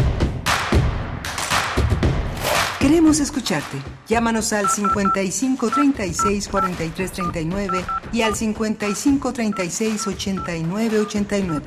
Queremos 2.80 3.20
escucharte. 3.20 3.78
Llámanos 4.08 4.52
al 4.52 4.68
55 4.68 5.70
36 5.70 6.48
43 6.48 7.12
39 7.12 7.84
y 8.12 8.22
al 8.22 8.34
55 8.34 9.32
36 9.32 10.06
89 10.06 11.00
89. 11.00 11.66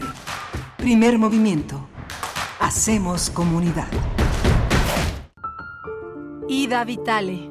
Primer 0.78 1.18
movimiento 1.18 1.95
Hacemos 2.60 3.30
comunidad. 3.30 3.90
Ida 6.48 6.86
Vitale. 6.86 7.50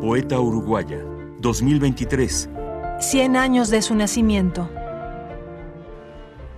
Poeta 0.00 0.38
uruguaya, 0.38 1.04
2023. 1.40 2.48
100 3.00 3.36
años 3.36 3.70
de 3.70 3.82
su 3.82 3.96
nacimiento. 3.96 4.70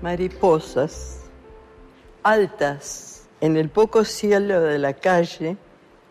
Mariposas, 0.03 1.21
altas, 2.23 3.27
en 3.41 3.57
el 3.57 3.71
poco 3.71 4.05
cielo 4.05 4.61
de 4.61 4.79
la 4.79 4.93
calle, 4.93 5.57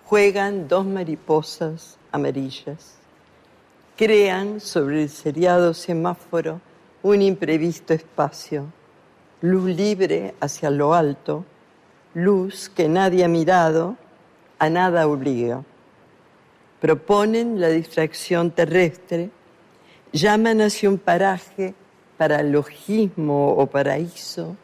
juegan 0.05 0.67
dos 0.67 0.85
mariposas 0.87 1.99
amarillas. 2.11 2.95
Crean 3.95 4.59
sobre 4.59 5.03
el 5.03 5.09
seriado 5.09 5.75
semáforo 5.75 6.59
un 7.03 7.21
imprevisto 7.21 7.93
espacio 7.93 8.73
luz 9.41 9.75
libre 9.75 10.35
hacia 10.39 10.69
lo 10.69 10.93
alto, 10.93 11.43
luz 12.13 12.69
que 12.69 12.87
nadie 12.87 13.23
ha 13.23 13.27
mirado, 13.27 13.97
a 14.59 14.69
nada 14.69 15.07
obliga. 15.07 15.63
Proponen 16.79 17.59
la 17.59 17.69
distracción 17.69 18.51
terrestre, 18.51 19.31
llaman 20.11 20.61
hacia 20.61 20.89
un 20.89 20.97
paraje 20.97 21.73
para 22.17 22.43
logismo 22.43 23.49
o 23.53 23.65
paraíso, 23.65 24.55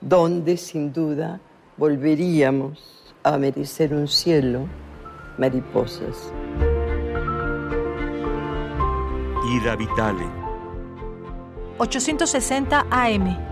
donde 0.00 0.56
sin 0.56 0.92
duda 0.92 1.40
volveríamos 1.76 3.14
a 3.22 3.38
merecer 3.38 3.94
un 3.94 4.08
cielo, 4.08 4.66
mariposas. 5.38 6.32
Ida 9.54 9.76
Vitale, 9.76 10.26
860 11.78 12.86
AM. 12.90 13.51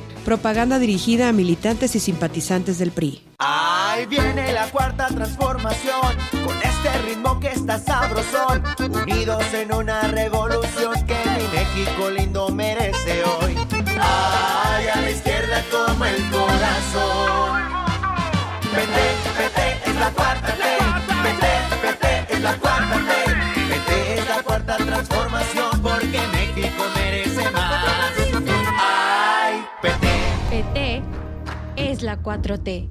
Propaganda 0.25 0.77
dirigida 0.77 1.29
a 1.29 1.31
militantes 1.31 1.95
y 1.95 1.99
simpatizantes 1.99 2.77
del 2.77 2.91
PRI. 2.91 3.23
Ahí 3.39 4.05
viene 4.05 4.53
la 4.53 4.69
cuarta 4.69 5.07
transformación, 5.07 6.15
con 6.45 6.55
este 6.61 6.97
ritmo 7.05 7.39
que 7.39 7.47
está 7.49 7.79
sabrosón, 7.79 8.63
unidos 8.79 9.43
en 9.53 9.73
una 9.73 10.01
revolución 10.03 10.93
que 11.07 11.17
mi 11.25 11.47
México 11.57 12.09
lindo 12.11 12.49
merece 12.49 13.23
hoy. 13.23 13.57
Ay, 13.99 14.87
a 14.87 15.01
la 15.01 15.09
izquierda 15.09 15.63
como 15.71 16.05
el 16.05 16.29
corazón. 16.29 17.61
Vete, 18.75 19.07
vete, 19.37 19.89
es 19.89 19.95
la 19.95 20.11
cuarta 20.11 20.60
la 32.21 32.37
4T. 32.41 32.89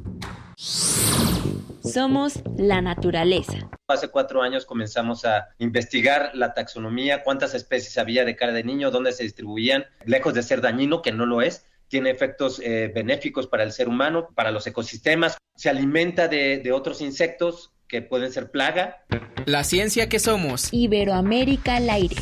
Somos 1.82 2.40
la 2.56 2.80
naturaleza. 2.82 3.70
Hace 3.88 4.08
cuatro 4.08 4.42
años 4.42 4.66
comenzamos 4.66 5.24
a 5.24 5.48
investigar 5.58 6.30
la 6.34 6.54
taxonomía, 6.54 7.22
cuántas 7.24 7.54
especies 7.54 7.98
había 7.98 8.24
de 8.24 8.36
cara 8.36 8.52
de 8.52 8.62
niño, 8.62 8.90
dónde 8.90 9.12
se 9.12 9.24
distribuían, 9.24 9.86
lejos 10.04 10.34
de 10.34 10.42
ser 10.42 10.60
dañino, 10.60 11.02
que 11.02 11.12
no 11.12 11.26
lo 11.26 11.42
es, 11.42 11.66
tiene 11.88 12.10
efectos 12.10 12.60
eh, 12.62 12.92
benéficos 12.94 13.48
para 13.48 13.64
el 13.64 13.72
ser 13.72 13.88
humano, 13.88 14.28
para 14.34 14.52
los 14.52 14.66
ecosistemas, 14.66 15.38
se 15.56 15.70
alimenta 15.70 16.28
de, 16.28 16.58
de 16.58 16.72
otros 16.72 17.00
insectos 17.00 17.72
que 17.88 18.02
pueden 18.02 18.32
ser 18.32 18.52
plaga. 18.52 19.04
La 19.46 19.64
ciencia 19.64 20.08
que 20.08 20.20
somos. 20.20 20.68
Iberoamérica 20.72 21.76
al 21.76 21.90
aire. 21.90 22.16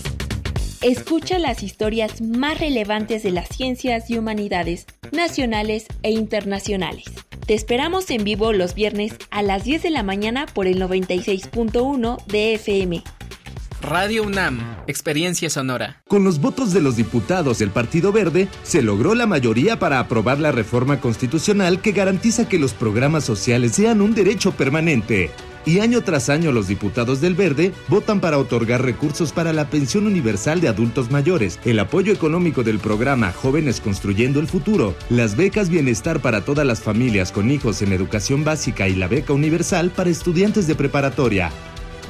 Escucha 0.80 1.40
las 1.40 1.64
historias 1.64 2.20
más 2.20 2.60
relevantes 2.60 3.24
de 3.24 3.32
las 3.32 3.48
ciencias 3.48 4.08
y 4.10 4.16
humanidades, 4.16 4.86
nacionales 5.10 5.86
e 6.04 6.12
internacionales. 6.12 7.06
Te 7.46 7.54
esperamos 7.54 8.08
en 8.10 8.22
vivo 8.22 8.52
los 8.52 8.74
viernes 8.74 9.14
a 9.30 9.42
las 9.42 9.64
10 9.64 9.82
de 9.82 9.90
la 9.90 10.04
mañana 10.04 10.46
por 10.46 10.68
el 10.68 10.80
96.1 10.80 12.24
de 12.26 12.54
FM. 12.54 13.02
Radio 13.82 14.22
UNAM, 14.22 14.60
experiencia 14.86 15.50
sonora. 15.50 16.00
Con 16.06 16.22
los 16.22 16.40
votos 16.40 16.72
de 16.72 16.80
los 16.80 16.94
diputados 16.94 17.58
del 17.58 17.70
Partido 17.70 18.12
Verde, 18.12 18.46
se 18.62 18.80
logró 18.80 19.16
la 19.16 19.26
mayoría 19.26 19.80
para 19.80 19.98
aprobar 19.98 20.38
la 20.38 20.52
reforma 20.52 21.00
constitucional 21.00 21.80
que 21.80 21.92
garantiza 21.92 22.48
que 22.48 22.58
los 22.58 22.72
programas 22.72 23.24
sociales 23.24 23.72
sean 23.72 24.00
un 24.00 24.14
derecho 24.14 24.52
permanente. 24.52 25.30
Y 25.68 25.80
año 25.80 26.00
tras 26.00 26.30
año 26.30 26.50
los 26.50 26.66
diputados 26.66 27.20
del 27.20 27.34
Verde 27.34 27.74
votan 27.88 28.22
para 28.22 28.38
otorgar 28.38 28.82
recursos 28.82 29.32
para 29.32 29.52
la 29.52 29.68
pensión 29.68 30.06
universal 30.06 30.62
de 30.62 30.68
adultos 30.68 31.10
mayores, 31.10 31.60
el 31.66 31.78
apoyo 31.78 32.10
económico 32.10 32.62
del 32.62 32.78
programa 32.78 33.32
Jóvenes 33.32 33.82
Construyendo 33.82 34.40
el 34.40 34.46
Futuro, 34.46 34.94
las 35.10 35.36
becas 35.36 35.68
bienestar 35.68 36.20
para 36.20 36.40
todas 36.40 36.66
las 36.66 36.80
familias 36.80 37.32
con 37.32 37.50
hijos 37.50 37.82
en 37.82 37.92
educación 37.92 38.44
básica 38.44 38.88
y 38.88 38.94
la 38.94 39.08
beca 39.08 39.34
universal 39.34 39.90
para 39.90 40.08
estudiantes 40.08 40.66
de 40.66 40.74
preparatoria. 40.74 41.50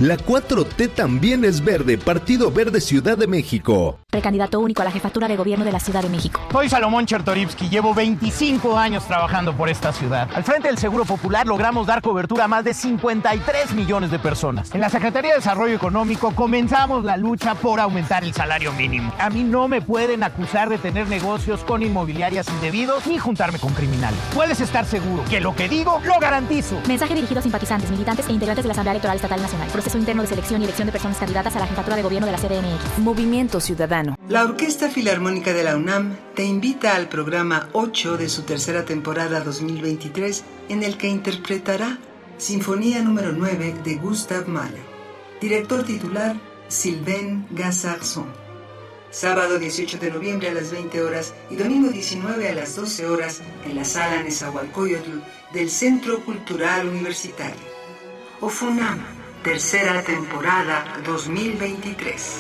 La 0.01 0.17
4T 0.17 0.95
también 0.95 1.45
es 1.45 1.65
verde, 1.65 1.99
Partido 1.99 2.53
Verde 2.53 2.81
Ciudad 2.81 3.19
de 3.19 3.27
México. 3.27 3.99
Precandidato 4.09 4.61
único 4.61 4.83
a 4.83 4.85
la 4.85 4.93
jefatura 4.93 5.27
de 5.27 5.37
gobierno 5.37 5.65
de 5.65 5.73
la 5.73 5.81
Ciudad 5.81 6.03
de 6.03 6.09
México. 6.09 6.41
Soy 6.53 6.69
Salomón 6.69 7.05
Chertorivsky, 7.05 7.69
llevo 7.69 7.95
25 7.95 8.79
años 8.79 9.05
trabajando 9.09 9.57
por 9.57 9.69
esta 9.69 9.93
ciudad. 9.93 10.29
Al 10.33 10.45
frente 10.45 10.69
del 10.69 10.79
Seguro 10.79 11.05
Popular 11.05 11.49
logramos 11.49 11.89
dar 11.89 12.01
cobertura 12.01 12.45
a 12.45 12.49
más 12.49 12.63
de 12.63 12.75
53 12.75 13.75
millones 13.75 14.13
de 14.13 14.21
personas. 14.21 14.73
En 14.73 14.81
la 14.81 14.89
Secretaría 14.89 15.33
de 15.33 15.39
Desarrollo 15.39 15.75
Económico 15.75 16.31
comenzamos 16.33 17.05
la 17.05 17.17
lucha 17.17 17.57
por 17.57 17.81
aumentar 17.81 18.23
el 18.23 18.33
salario 18.33 18.73
mínimo. 18.75 19.13
A 19.19 19.31
mí 19.31 19.43
no 19.43 19.67
me 19.67 19.83
pueden 19.83 20.23
acusar 20.23 20.69
de 20.69 20.79
tener 20.79 21.09
negocios 21.09 21.65
con 21.65 21.83
inmobiliarias 21.83 22.49
indebidos 22.51 23.05
ni 23.09 23.19
juntarme 23.19 23.59
con 23.59 23.75
criminales. 23.75 24.21
Puedes 24.33 24.61
estar 24.61 24.85
seguro 24.87 25.25
que 25.29 25.41
lo 25.41 25.57
que 25.57 25.69
digo 25.69 26.01
lo 26.05 26.21
garantizo. 26.21 26.81
Mensaje 26.87 27.17
dirigido 27.17 27.41
a 27.41 27.43
simpatizantes, 27.43 27.91
militantes 27.91 28.29
e 28.29 28.33
integrantes 28.33 28.63
de 28.63 28.69
la 28.69 28.73
Asamblea 28.75 28.93
Electoral 28.93 29.17
Estatal 29.17 29.43
Nacional. 29.43 29.69
Proceso 29.89 30.01
interno 30.01 30.21
de 30.21 30.29
selección 30.29 30.61
y 30.61 30.65
elección 30.65 30.85
de 30.85 30.93
personas 30.93 31.17
candidatas 31.17 31.57
a 31.57 31.61
la 31.61 31.67
jefatura 31.67 31.97
de 31.97 32.03
gobierno 32.03 32.27
de 32.27 32.33
la 32.33 32.39
CDMX. 32.39 32.99
Movimiento 32.99 33.59
Ciudadano. 33.59 34.19
La 34.29 34.45
Orquesta 34.45 34.91
Filarmónica 34.91 35.55
de 35.55 35.65
la 35.65 35.79
UNAM 35.79 36.15
te 36.35 36.45
invita 36.45 36.95
al 36.95 37.09
programa 37.09 37.71
8 37.73 38.19
de 38.19 38.29
su 38.29 38.43
tercera 38.43 38.85
temporada 38.85 39.41
2023 39.41 40.45
en 40.69 40.83
el 40.83 40.99
que 40.99 41.09
interpretará 41.09 41.97
Sinfonía 42.37 43.01
número 43.01 43.33
9 43.33 43.77
de 43.83 43.95
Gustav 43.95 44.47
Mahler. 44.47 44.83
Director 45.41 45.83
titular 45.85 46.37
Sylvain 46.69 47.47
Gassarson. 47.53 48.27
Sábado 49.11 49.59
18 49.59 49.97
de 49.97 50.11
noviembre 50.11 50.51
a 50.51 50.53
las 50.53 50.71
20 50.71 51.01
horas 51.01 51.33
y 51.49 51.57
domingo 51.57 51.89
19 51.89 52.47
a 52.47 52.55
las 52.55 52.77
12 52.77 53.07
horas 53.07 53.41
en 53.65 53.75
la 53.75 53.87
sala 53.87 54.23
Nezahualcóyotl 54.23 55.23
del 55.55 55.71
Centro 55.71 56.23
Cultural 56.27 56.87
Universitario. 56.89 57.79
OFUNAM, 58.43 59.18
tercera 59.43 60.03
temporada 60.03 60.85
2023. 61.05 62.39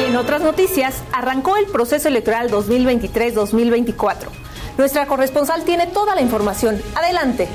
Y 0.00 0.04
en 0.04 0.16
otras 0.16 0.40
noticias, 0.40 1.02
arrancó 1.12 1.56
el 1.56 1.66
proceso 1.66 2.08
electoral 2.08 2.50
2023-2024. 2.50 4.28
Nuestra 4.78 5.06
corresponsal 5.06 5.64
tiene 5.64 5.86
toda 5.86 6.14
la 6.14 6.22
información. 6.22 6.80
Adelante. 6.94 7.48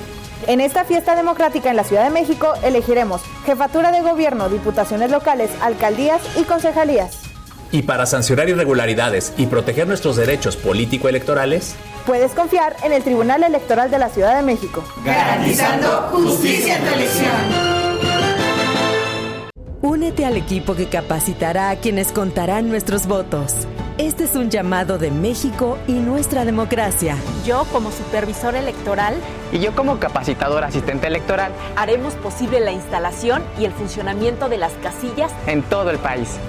En 0.47 0.59
esta 0.59 0.85
fiesta 0.85 1.15
democrática 1.15 1.69
en 1.69 1.75
la 1.75 1.83
Ciudad 1.83 2.03
de 2.03 2.09
México 2.09 2.53
elegiremos 2.63 3.21
jefatura 3.45 3.91
de 3.91 4.01
gobierno, 4.01 4.49
diputaciones 4.49 5.11
locales, 5.11 5.51
alcaldías 5.61 6.21
y 6.39 6.43
concejalías. 6.43 7.30
Y 7.71 7.83
para 7.83 8.05
sancionar 8.05 8.49
irregularidades 8.49 9.33
y 9.37 9.45
proteger 9.45 9.87
nuestros 9.87 10.17
derechos 10.17 10.57
político-electorales, 10.57 11.75
Puedes 12.05 12.31
confiar 12.31 12.75
en 12.83 12.93
el 12.93 13.03
Tribunal 13.03 13.43
Electoral 13.43 13.91
de 13.91 13.99
la 13.99 14.09
Ciudad 14.09 14.35
de 14.35 14.41
México. 14.41 14.83
Garantizando 15.05 15.87
justicia 16.11 16.77
en 16.77 16.83
tu 16.83 16.93
elección. 16.95 17.31
Únete 19.81 20.25
al 20.25 20.35
equipo 20.35 20.75
que 20.75 20.87
capacitará 20.87 21.69
a 21.69 21.75
quienes 21.75 22.11
contarán 22.11 22.69
nuestros 22.69 23.07
votos. 23.07 23.53
Este 23.97 24.23
es 24.23 24.35
un 24.35 24.49
llamado 24.49 24.97
de 24.97 25.11
México 25.11 25.77
y 25.87 25.93
nuestra 25.93 26.43
democracia. 26.43 27.15
Yo, 27.45 27.65
como 27.71 27.91
supervisor 27.91 28.55
electoral, 28.55 29.15
y 29.51 29.59
yo 29.59 29.75
como 29.75 29.99
capacitador 29.99 30.63
asistente 30.63 31.07
electoral, 31.07 31.51
haremos 31.75 32.15
posible 32.15 32.59
la 32.61 32.71
instalación 32.71 33.43
y 33.59 33.65
el 33.65 33.73
funcionamiento 33.73 34.49
de 34.49 34.57
las 34.57 34.73
casillas 34.81 35.31
en 35.45 35.61
todo 35.61 35.91
el 35.91 35.99
país. 35.99 36.39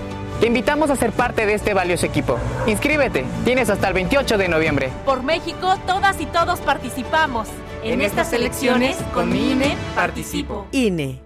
Te 0.42 0.48
invitamos 0.48 0.90
a 0.90 0.96
ser 0.96 1.12
parte 1.12 1.46
de 1.46 1.54
este 1.54 1.72
valioso 1.72 2.04
equipo. 2.04 2.36
Inscríbete. 2.66 3.24
Tienes 3.44 3.70
hasta 3.70 3.86
el 3.86 3.94
28 3.94 4.38
de 4.38 4.48
noviembre. 4.48 4.90
Por 5.04 5.22
México, 5.22 5.76
todas 5.86 6.20
y 6.20 6.26
todos 6.26 6.58
participamos. 6.58 7.46
En, 7.84 8.00
estas 8.00 8.32
elecciones, 8.32 8.96
con 9.14 9.30
mi 9.30 9.52
INE, 9.52 9.76
participo. 9.94 10.66
INE. 10.72 11.20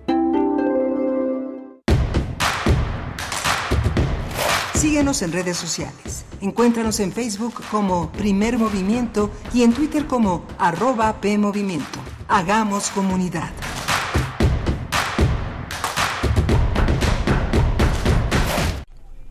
Síguenos 4.74 5.22
en 5.22 5.32
redes 5.32 5.56
sociales. 5.56 6.26
Encuéntranos 6.43 7.01
en 7.01 7.10
Facebook 7.10 7.55
como 7.70 8.12
Primer 8.12 8.59
Movimiento 8.59 9.30
y 9.55 9.62
en 9.62 9.72
Twitter 9.72 10.05
como 10.05 10.44
arroba 10.59 11.22
PMovimiento. 11.22 12.01
Hagamos 12.28 12.90
comunidad. 12.90 13.48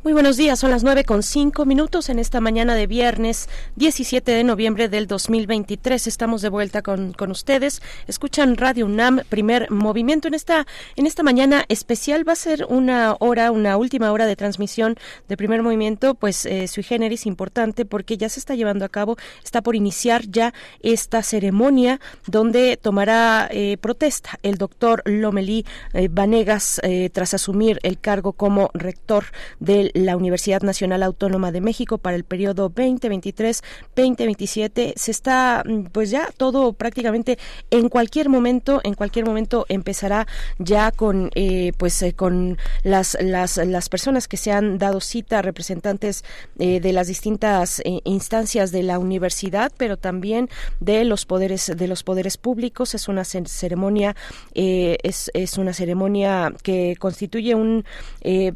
Muy 0.06 0.14
buenos 0.14 0.38
días, 0.38 0.60
son 0.60 0.70
las 0.70 0.84
nueve 0.84 1.04
con 1.04 1.24
cinco 1.24 1.66
minutos 1.66 2.10
en 2.10 2.20
esta 2.20 2.40
mañana 2.40 2.76
de 2.76 2.86
viernes 2.86 3.50
17 3.76 4.32
de 4.32 4.44
noviembre 4.44 4.88
del 4.88 5.08
2023. 5.08 6.06
Estamos 6.06 6.44
de 6.44 6.50
vuelta 6.50 6.84
con, 6.84 7.12
con 7.12 7.32
ustedes. 7.32 7.82
Escuchan 8.06 8.56
Radio 8.56 8.86
UNAM, 8.86 9.22
primer 9.30 9.72
movimiento. 9.72 10.28
En 10.28 10.36
esta, 10.36 10.68
en 10.96 11.08
esta 11.08 11.24
mañana 11.24 11.66
especial 11.70 12.24
va 12.28 12.34
a 12.34 12.36
ser 12.36 12.68
una 12.70 13.16
hora, 13.18 13.50
una 13.50 13.78
última 13.78 14.12
hora 14.12 14.28
de 14.28 14.36
transmisión 14.36 14.96
de 15.28 15.38
primer 15.38 15.64
movimiento, 15.64 16.14
pues 16.14 16.46
eh, 16.46 16.68
sui 16.68 16.84
generis 16.84 17.26
importante 17.26 17.84
porque 17.84 18.16
ya 18.16 18.30
se 18.30 18.40
está 18.40 18.54
llevando 18.54 18.86
a 18.86 18.90
cabo, 18.90 19.18
está 19.44 19.64
por 19.64 19.76
iniciar 19.76 20.28
ya 20.28 20.54
esta 20.82 21.24
ceremonia 21.24 22.00
donde 22.28 22.78
tomará 22.78 23.48
eh, 23.50 23.78
protesta 23.82 24.38
el 24.44 24.60
doctor 24.60 25.02
Lomelí 25.06 25.66
eh, 25.94 26.10
Vanegas 26.12 26.80
eh, 26.84 27.10
tras 27.12 27.34
asumir 27.34 27.80
el 27.82 27.98
cargo 27.98 28.34
como 28.34 28.70
rector 28.76 29.26
del 29.60 29.94
la 29.96 30.16
Universidad 30.18 30.62
Nacional 30.62 31.02
Autónoma 31.04 31.54
de 31.54 31.62
México 31.62 31.98
para 31.98 32.18
el 32.18 32.26
periodo 32.26 32.70
2023-2027. 32.70 34.94
Se 34.96 35.12
está, 35.12 35.64
mm, 35.66 35.86
pues 35.86 36.12
ya 36.12 36.30
todo 36.36 36.74
prácticamente 36.74 37.40
en 37.72 37.88
cualquier 37.90 38.30
momento, 38.30 38.82
en 38.84 38.94
cualquier 38.94 39.26
momento 39.26 39.66
empezará 39.70 40.28
ya 40.60 40.92
con, 40.92 41.32
eh, 41.36 41.72
pues 41.78 42.02
eh, 42.04 42.14
con 42.14 42.58
las, 42.84 43.18
las, 43.22 43.58
las 43.58 43.90
personas 43.90 44.28
que 44.28 44.38
se 44.38 44.52
han 44.52 44.78
dado 44.78 45.00
cita, 45.00 45.42
representantes 45.42 46.26
eh, 46.60 46.82
de 46.82 46.92
las 46.92 47.08
distintas 47.08 47.80
eh, 47.80 48.02
instancias 48.04 48.74
de 48.74 48.84
la 48.84 49.00
universidad, 49.00 49.72
pero 49.78 49.96
también 49.96 50.50
de 50.82 51.06
los 51.06 51.26
poderes, 51.26 51.72
de 51.76 51.88
los 51.88 52.04
poderes 52.04 52.36
públicos. 52.36 52.96
Es 52.96 53.08
una 53.08 53.24
ceremonia, 53.24 54.14
es, 54.54 55.32
es 55.34 55.58
una 55.58 55.72
ceremonia 55.74 56.54
que 56.64 56.98
constituye 57.00 57.56
un, 57.56 57.86
eh, 58.22 58.52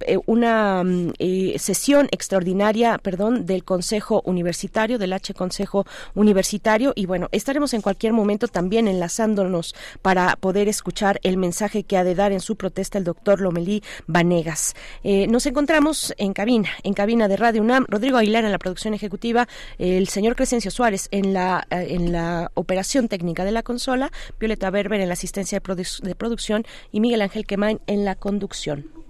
eh, 1.29 1.59
sesión 1.59 2.07
extraordinaria, 2.11 2.97
perdón, 2.97 3.45
del 3.45 3.63
Consejo 3.63 4.21
Universitario, 4.25 4.97
del 4.97 5.13
H 5.13 5.33
Consejo 5.33 5.85
Universitario. 6.15 6.93
Y 6.95 7.05
bueno, 7.05 7.29
estaremos 7.31 7.73
en 7.73 7.81
cualquier 7.81 8.13
momento 8.13 8.47
también 8.47 8.87
enlazándonos 8.87 9.75
para 10.01 10.35
poder 10.35 10.67
escuchar 10.67 11.19
el 11.23 11.37
mensaje 11.37 11.83
que 11.83 11.97
ha 11.97 12.03
de 12.03 12.15
dar 12.15 12.31
en 12.31 12.39
su 12.39 12.55
protesta 12.55 12.97
el 12.97 13.03
doctor 13.03 13.41
Lomelí 13.41 13.83
Vanegas. 14.07 14.75
Eh, 15.03 15.27
nos 15.27 15.45
encontramos 15.45 16.13
en 16.17 16.33
cabina, 16.33 16.69
en 16.83 16.93
cabina 16.93 17.27
de 17.27 17.37
Radio 17.37 17.61
UNAM, 17.61 17.85
Rodrigo 17.87 18.17
Aguilar 18.17 18.45
en 18.45 18.51
la 18.51 18.59
producción 18.59 18.93
ejecutiva, 18.93 19.47
el 19.77 20.07
señor 20.07 20.35
Crescencio 20.35 20.71
Suárez 20.71 21.07
en 21.11 21.33
la, 21.33 21.67
eh, 21.69 21.87
en 21.91 22.11
la 22.11 22.51
operación 22.53 23.07
técnica 23.07 23.45
de 23.45 23.51
la 23.51 23.63
consola, 23.63 24.11
Violeta 24.39 24.69
Berber 24.69 24.99
en 25.01 25.07
la 25.07 25.13
asistencia 25.13 25.59
de, 25.59 25.87
de 26.03 26.15
producción 26.15 26.65
y 26.91 26.99
Miguel 26.99 27.21
Ángel 27.21 27.45
Quemain 27.45 27.79
en 27.87 28.05
la 28.05 28.15
conducción. 28.15 29.08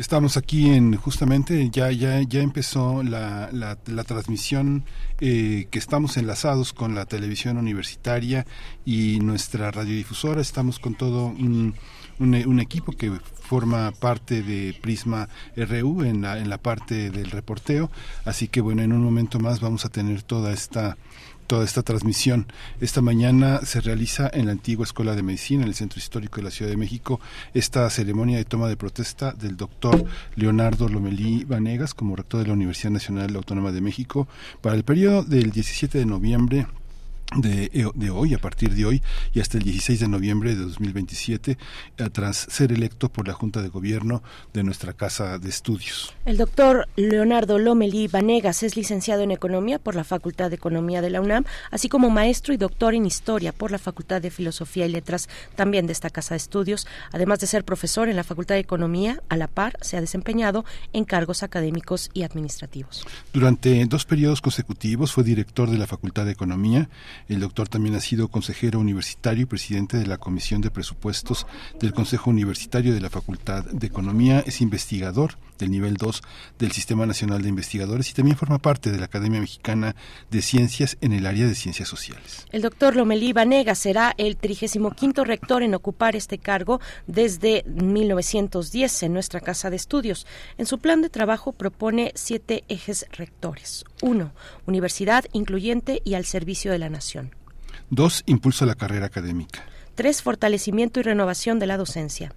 Estamos 0.00 0.38
aquí 0.38 0.70
en 0.70 0.96
justamente 0.96 1.68
ya 1.68 1.90
ya 1.90 2.22
ya 2.22 2.40
empezó 2.40 3.02
la, 3.02 3.50
la, 3.52 4.04
transmisión 4.04 4.86
eh, 5.20 5.66
que 5.70 5.78
estamos 5.78 6.16
enlazados 6.16 6.72
con 6.72 6.94
la 6.94 7.04
televisión 7.04 7.58
universitaria 7.58 8.46
y 8.86 9.20
nuestra 9.20 9.70
radiodifusora. 9.70 10.40
Estamos 10.40 10.78
con 10.78 10.94
todo 10.94 11.26
un, 11.26 11.74
un, 12.18 12.34
un 12.34 12.60
equipo 12.60 12.92
que 12.92 13.12
forma 13.50 13.92
parte 13.92 14.42
de 14.42 14.74
Prisma 14.80 15.28
RU 15.54 16.02
en 16.04 16.22
la, 16.22 16.38
en 16.38 16.48
la 16.48 16.56
parte 16.56 17.10
del 17.10 17.30
reporteo. 17.30 17.90
Así 18.24 18.48
que 18.48 18.62
bueno, 18.62 18.80
en 18.80 18.92
un 18.92 19.04
momento 19.04 19.38
más 19.38 19.60
vamos 19.60 19.84
a 19.84 19.90
tener 19.90 20.22
toda 20.22 20.54
esta 20.54 20.96
toda 21.50 21.64
esta 21.64 21.82
transmisión. 21.82 22.46
Esta 22.80 23.00
mañana 23.00 23.62
se 23.64 23.80
realiza 23.80 24.30
en 24.32 24.46
la 24.46 24.52
antigua 24.52 24.84
Escuela 24.84 25.16
de 25.16 25.24
Medicina, 25.24 25.62
en 25.62 25.68
el 25.68 25.74
Centro 25.74 25.98
Histórico 25.98 26.36
de 26.36 26.44
la 26.44 26.52
Ciudad 26.52 26.70
de 26.70 26.76
México, 26.76 27.18
esta 27.54 27.90
ceremonia 27.90 28.38
de 28.38 28.44
toma 28.44 28.68
de 28.68 28.76
protesta 28.76 29.32
del 29.32 29.56
doctor 29.56 30.04
Leonardo 30.36 30.88
Lomelí 30.88 31.42
Vanegas 31.42 31.92
como 31.92 32.14
rector 32.14 32.42
de 32.42 32.46
la 32.46 32.52
Universidad 32.52 32.92
Nacional 32.92 33.34
Autónoma 33.34 33.72
de 33.72 33.80
México 33.80 34.28
para 34.60 34.76
el 34.76 34.84
periodo 34.84 35.24
del 35.24 35.50
17 35.50 35.98
de 35.98 36.06
noviembre 36.06 36.68
de, 37.36 37.90
de, 37.94 38.10
hoy, 38.10 38.34
a 38.34 38.38
partir 38.38 38.74
de 38.74 38.84
hoy 38.84 39.02
y 39.32 39.40
hasta 39.40 39.58
el 39.58 39.64
16 39.64 40.00
de 40.00 40.08
noviembre 40.08 40.54
de 40.54 40.62
2027, 40.62 41.58
tras 42.12 42.36
ser 42.36 42.72
electo 42.72 43.08
por 43.08 43.28
la 43.28 43.34
Junta 43.34 43.62
de 43.62 43.68
Gobierno 43.68 44.22
de 44.52 44.62
nuestra 44.62 44.92
Casa 44.92 45.38
de 45.38 45.48
Estudios. 45.48 46.14
El 46.24 46.36
doctor 46.36 46.88
Leonardo 46.96 47.58
Lomelí 47.58 48.08
Vanegas 48.08 48.62
es 48.62 48.76
licenciado 48.76 49.22
en 49.22 49.30
Economía 49.30 49.78
por 49.78 49.94
la 49.94 50.04
Facultad 50.04 50.50
de 50.50 50.56
Economía 50.56 51.02
de 51.02 51.10
la 51.10 51.20
UNAM, 51.20 51.44
así 51.70 51.88
como 51.88 52.10
maestro 52.10 52.52
y 52.52 52.56
doctor 52.56 52.94
en 52.94 53.06
Historia 53.06 53.52
por 53.52 53.70
la 53.70 53.78
Facultad 53.78 54.20
de 54.20 54.30
Filosofía 54.30 54.86
y 54.86 54.90
Letras 54.90 55.28
también 55.54 55.86
de 55.86 55.92
esta 55.92 56.10
Casa 56.10 56.34
de 56.34 56.38
Estudios. 56.38 56.86
Además 57.12 57.40
de 57.40 57.46
ser 57.46 57.64
profesor 57.64 58.08
en 58.08 58.16
la 58.16 58.24
Facultad 58.24 58.56
de 58.56 58.60
Economía, 58.60 59.22
a 59.28 59.36
la 59.36 59.46
par 59.46 59.76
se 59.80 59.96
ha 59.96 60.00
desempeñado 60.00 60.64
en 60.92 61.04
cargos 61.04 61.42
académicos 61.42 62.10
y 62.12 62.22
administrativos. 62.22 63.06
Durante 63.32 63.84
dos 63.86 64.04
periodos 64.04 64.40
consecutivos 64.40 65.12
fue 65.12 65.24
director 65.24 65.70
de 65.70 65.78
la 65.78 65.86
Facultad 65.86 66.24
de 66.24 66.32
Economía, 66.32 66.88
el 67.34 67.40
doctor 67.40 67.68
también 67.68 67.94
ha 67.94 68.00
sido 68.00 68.28
consejero 68.28 68.80
universitario 68.80 69.42
y 69.44 69.46
presidente 69.46 69.96
de 69.96 70.06
la 70.06 70.18
Comisión 70.18 70.60
de 70.60 70.70
Presupuestos 70.70 71.46
del 71.78 71.94
Consejo 71.94 72.30
Universitario 72.30 72.92
de 72.92 73.00
la 73.00 73.08
Facultad 73.08 73.64
de 73.64 73.86
Economía. 73.86 74.40
Es 74.40 74.60
investigador 74.60 75.36
del 75.60 75.70
nivel 75.70 75.96
2 75.96 76.22
del 76.58 76.72
Sistema 76.72 77.06
Nacional 77.06 77.42
de 77.42 77.48
Investigadores 77.48 78.10
y 78.10 78.14
también 78.14 78.36
forma 78.36 78.58
parte 78.58 78.90
de 78.90 78.98
la 78.98 79.04
Academia 79.04 79.40
Mexicana 79.40 79.94
de 80.30 80.42
Ciencias 80.42 80.96
en 81.00 81.12
el 81.12 81.26
área 81.26 81.46
de 81.46 81.54
Ciencias 81.54 81.88
Sociales. 81.88 82.46
El 82.50 82.62
doctor 82.62 82.96
Lomelí 82.96 83.32
Vanega 83.32 83.74
será 83.74 84.14
el 84.18 84.36
35 84.36 85.24
rector 85.24 85.62
en 85.62 85.74
ocupar 85.74 86.16
este 86.16 86.38
cargo 86.38 86.80
desde 87.06 87.62
1910 87.66 89.04
en 89.04 89.12
nuestra 89.12 89.40
Casa 89.40 89.70
de 89.70 89.76
Estudios. 89.76 90.26
En 90.58 90.66
su 90.66 90.78
plan 90.78 91.02
de 91.02 91.10
trabajo 91.10 91.52
propone 91.52 92.12
siete 92.14 92.64
ejes 92.68 93.06
rectores. 93.12 93.84
Uno, 94.02 94.32
Universidad 94.66 95.24
incluyente 95.32 96.00
y 96.04 96.14
al 96.14 96.24
servicio 96.24 96.72
de 96.72 96.78
la 96.78 96.90
nación. 96.90 97.34
Dos, 97.90 98.22
impulso 98.26 98.64
a 98.64 98.68
la 98.68 98.74
carrera 98.74 99.06
académica. 99.06 99.64
Tres, 99.94 100.22
fortalecimiento 100.22 101.00
y 101.00 101.02
renovación 101.02 101.58
de 101.58 101.66
la 101.66 101.76
docencia. 101.76 102.32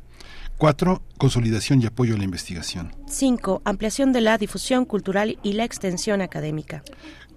Cuatro, 0.64 1.02
consolidación 1.18 1.82
y 1.82 1.88
apoyo 1.88 2.16
a 2.16 2.18
la 2.18 2.24
investigación. 2.24 2.96
Cinco, 3.06 3.62
ampliación 3.66 4.14
de 4.14 4.22
la 4.22 4.38
difusión 4.38 4.86
cultural 4.86 5.38
y 5.44 5.52
la 5.52 5.66
extensión 5.66 6.22
académica. 6.22 6.84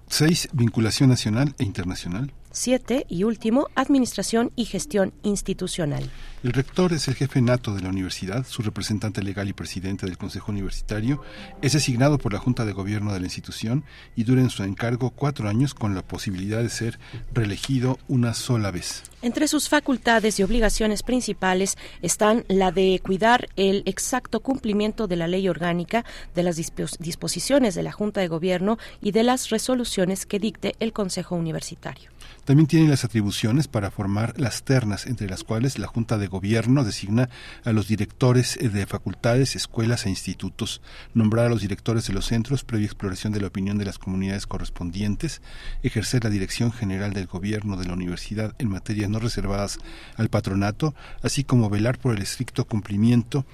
Seis, 0.08 0.48
vinculación 0.52 1.08
nacional 1.08 1.52
e 1.58 1.64
internacional. 1.64 2.32
Siete, 2.58 3.04
y 3.10 3.24
último, 3.24 3.68
administración 3.74 4.50
y 4.56 4.64
gestión 4.64 5.12
institucional. 5.22 6.10
El 6.42 6.54
rector 6.54 6.94
es 6.94 7.06
el 7.06 7.14
jefe 7.14 7.42
nato 7.42 7.74
de 7.74 7.82
la 7.82 7.90
universidad, 7.90 8.46
su 8.46 8.62
representante 8.62 9.22
legal 9.22 9.46
y 9.46 9.52
presidente 9.52 10.06
del 10.06 10.16
Consejo 10.16 10.52
Universitario, 10.52 11.20
es 11.60 11.74
designado 11.74 12.16
por 12.16 12.32
la 12.32 12.38
Junta 12.38 12.64
de 12.64 12.72
Gobierno 12.72 13.12
de 13.12 13.20
la 13.20 13.26
institución 13.26 13.84
y 14.14 14.24
dura 14.24 14.40
en 14.40 14.48
su 14.48 14.62
encargo 14.62 15.10
cuatro 15.10 15.50
años 15.50 15.74
con 15.74 15.94
la 15.94 16.00
posibilidad 16.00 16.62
de 16.62 16.70
ser 16.70 16.98
reelegido 17.34 17.98
una 18.08 18.32
sola 18.32 18.70
vez. 18.70 19.02
Entre 19.20 19.48
sus 19.48 19.68
facultades 19.68 20.40
y 20.40 20.42
obligaciones 20.42 21.02
principales 21.02 21.76
están 22.00 22.46
la 22.48 22.72
de 22.72 23.02
cuidar 23.04 23.48
el 23.56 23.82
exacto 23.84 24.40
cumplimiento 24.40 25.08
de 25.08 25.16
la 25.16 25.28
ley 25.28 25.46
orgánica, 25.46 26.06
de 26.34 26.42
las 26.42 26.56
disposiciones 26.56 27.74
de 27.74 27.82
la 27.82 27.92
Junta 27.92 28.22
de 28.22 28.28
Gobierno 28.28 28.78
y 29.02 29.10
de 29.10 29.24
las 29.24 29.50
resoluciones 29.50 30.24
que 30.24 30.38
dicte 30.38 30.74
el 30.80 30.94
Consejo 30.94 31.34
Universitario. 31.34 32.15
También 32.44 32.66
tiene 32.66 32.88
las 32.88 33.04
atribuciones 33.04 33.66
para 33.66 33.90
formar 33.90 34.38
las 34.38 34.62
ternas, 34.62 35.06
entre 35.06 35.28
las 35.28 35.42
cuales 35.42 35.78
la 35.78 35.88
Junta 35.88 36.16
de 36.16 36.28
Gobierno 36.28 36.84
designa 36.84 37.28
a 37.64 37.72
los 37.72 37.88
directores 37.88 38.58
de 38.60 38.86
facultades, 38.86 39.56
escuelas 39.56 40.06
e 40.06 40.10
institutos, 40.10 40.80
nombrar 41.12 41.46
a 41.46 41.48
los 41.48 41.60
directores 41.60 42.06
de 42.06 42.12
los 42.12 42.26
centros 42.26 42.62
previa 42.62 42.86
exploración 42.86 43.32
de 43.32 43.40
la 43.40 43.48
opinión 43.48 43.78
de 43.78 43.84
las 43.84 43.98
comunidades 43.98 44.46
correspondientes, 44.46 45.42
ejercer 45.82 46.24
la 46.24 46.30
dirección 46.30 46.72
general 46.72 47.12
del 47.12 47.26
gobierno 47.26 47.76
de 47.76 47.86
la 47.86 47.94
universidad 47.94 48.54
en 48.58 48.68
materias 48.68 49.10
no 49.10 49.18
reservadas 49.18 49.78
al 50.16 50.28
patronato, 50.28 50.94
así 51.22 51.44
como 51.44 51.68
velar 51.68 51.98
por 51.98 52.14
el 52.14 52.22
estricto 52.22 52.64
cumplimiento 52.64 53.44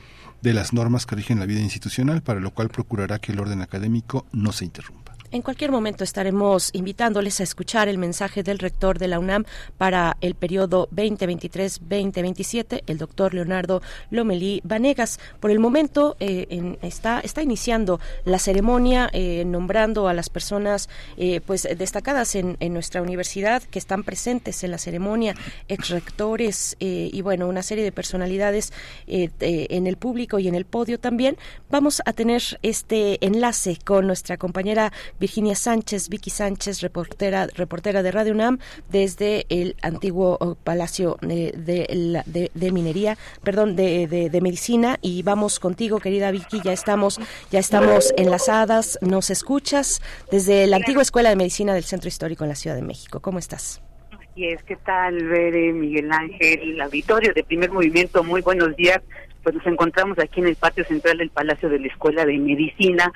de 0.43 0.53
las 0.53 0.73
normas 0.73 1.07
que 1.07 1.17
rigen 1.17 1.39
la 1.39 1.47
vida 1.47 1.61
institucional, 1.61 2.23
para 2.23 2.41
lo 2.41 2.51
cual 2.51 2.69
procurará 2.69 3.19
que 3.21 3.33
el 3.33 3.41
orden 3.41 3.63
académico 3.63 4.27
no 4.33 4.53
se 4.53 4.65
interrumpa. 4.65 5.02
En 5.33 5.41
cualquier 5.41 5.71
momento 5.71 6.05
estaremos 6.05 6.69
invitándoles 6.75 7.41
a 7.41 7.45
escuchar 7.45 7.89
el 7.89 7.97
mensaje 7.97 8.43
del 8.43 8.59
rector 8.59 8.99
de 8.99 9.09
la 9.09 9.19
UNAM 9.19 9.47
para 9.79 10.19
el 10.21 10.35
periodo 10.35 10.91
2023-2027, 10.95 12.83
el 12.87 12.99
doctor 12.99 13.33
Leonardo 13.33 13.81
Lomelí 14.11 14.61
Vanegas. 14.63 15.19
Por 15.41 15.51
el 15.51 15.59
momento 15.59 16.19
eh, 16.21 16.77
está, 16.83 17.21
está 17.21 17.41
iniciando 17.41 17.99
la 18.27 18.39
ceremonia 18.39 19.09
eh, 19.15 19.45
nombrando 19.47 20.07
a 20.07 20.13
las 20.13 20.29
personas 20.29 20.91
eh, 21.17 21.41
pues 21.41 21.67
destacadas 21.79 22.35
en, 22.35 22.59
en, 22.61 22.75
nuestra 22.75 23.01
universidad 23.01 23.63
que 23.63 23.79
están 23.79 24.05
presentes 24.05 24.63
en 24.65 24.71
la 24.71 24.77
ceremonia, 24.77 25.35
ex 25.67 25.89
rectores 25.89 26.77
y 26.79 27.23
bueno, 27.23 27.49
una 27.49 27.63
serie 27.63 27.85
de 27.85 27.93
personalidades 27.93 28.71
en 29.07 29.87
el 29.87 29.97
público 29.97 30.39
y 30.39 30.49
en 30.49 30.55
el 30.55 30.67
podio 30.67 31.01
también. 31.01 31.39
Vamos 31.71 32.03
a 32.05 32.13
tener 32.13 32.43
este 32.61 33.25
enlace 33.25 33.79
con 33.83 34.07
nuestra 34.07 34.37
compañera 34.37 34.93
Virginia 35.23 35.55
Sánchez, 35.55 36.09
Vicky 36.09 36.31
Sánchez, 36.31 36.81
reportera, 36.81 37.47
reportera 37.55 38.03
de 38.03 38.11
Radio 38.11 38.33
UNAM 38.33 38.59
desde 38.91 39.47
el 39.51 39.77
antiguo 39.81 40.37
oh, 40.41 40.57
Palacio 40.57 41.17
de, 41.23 41.53
de, 42.53 42.73
Minería, 42.73 43.17
perdón, 43.45 43.77
de, 43.77 44.09
de, 44.09 44.41
Medicina. 44.41 44.99
Y 45.01 45.23
vamos 45.23 45.61
contigo, 45.61 46.01
querida 46.01 46.33
Vicky, 46.33 46.61
ya 46.65 46.73
estamos, 46.73 47.21
ya 47.53 47.61
estamos 47.61 48.13
enlazadas, 48.17 48.99
nos 49.01 49.31
escuchas 49.31 50.03
desde 50.33 50.67
la 50.67 50.79
antigua 50.79 51.03
Escuela 51.03 51.29
de 51.29 51.37
Medicina 51.37 51.73
del 51.73 51.85
Centro 51.85 52.09
Histórico 52.09 52.43
en 52.43 52.49
la 52.49 52.57
Ciudad 52.57 52.75
de 52.75 52.83
México. 52.83 53.21
¿Cómo 53.21 53.39
estás? 53.39 53.81
Y 54.35 54.47
es, 54.47 54.61
¿qué 54.65 54.75
tal, 54.75 55.23
Bere, 55.29 55.73
Miguel 55.73 56.11
Ángel, 56.11 56.81
auditorio 56.81 57.33
de 57.33 57.45
primer 57.45 57.71
movimiento? 57.71 58.25
Muy 58.25 58.41
buenos 58.41 58.75
días. 58.75 59.01
Pues 59.45 59.55
nos 59.55 59.67
encontramos 59.67 60.19
aquí 60.19 60.41
en 60.41 60.47
el 60.47 60.57
patio 60.57 60.85
central 60.85 61.19
del 61.19 61.31
Palacio 61.31 61.69
de 61.69 61.81
la 61.81 61.89
Escuela 61.89 62.25
de 62.25 62.39
Medicina, 62.39 63.13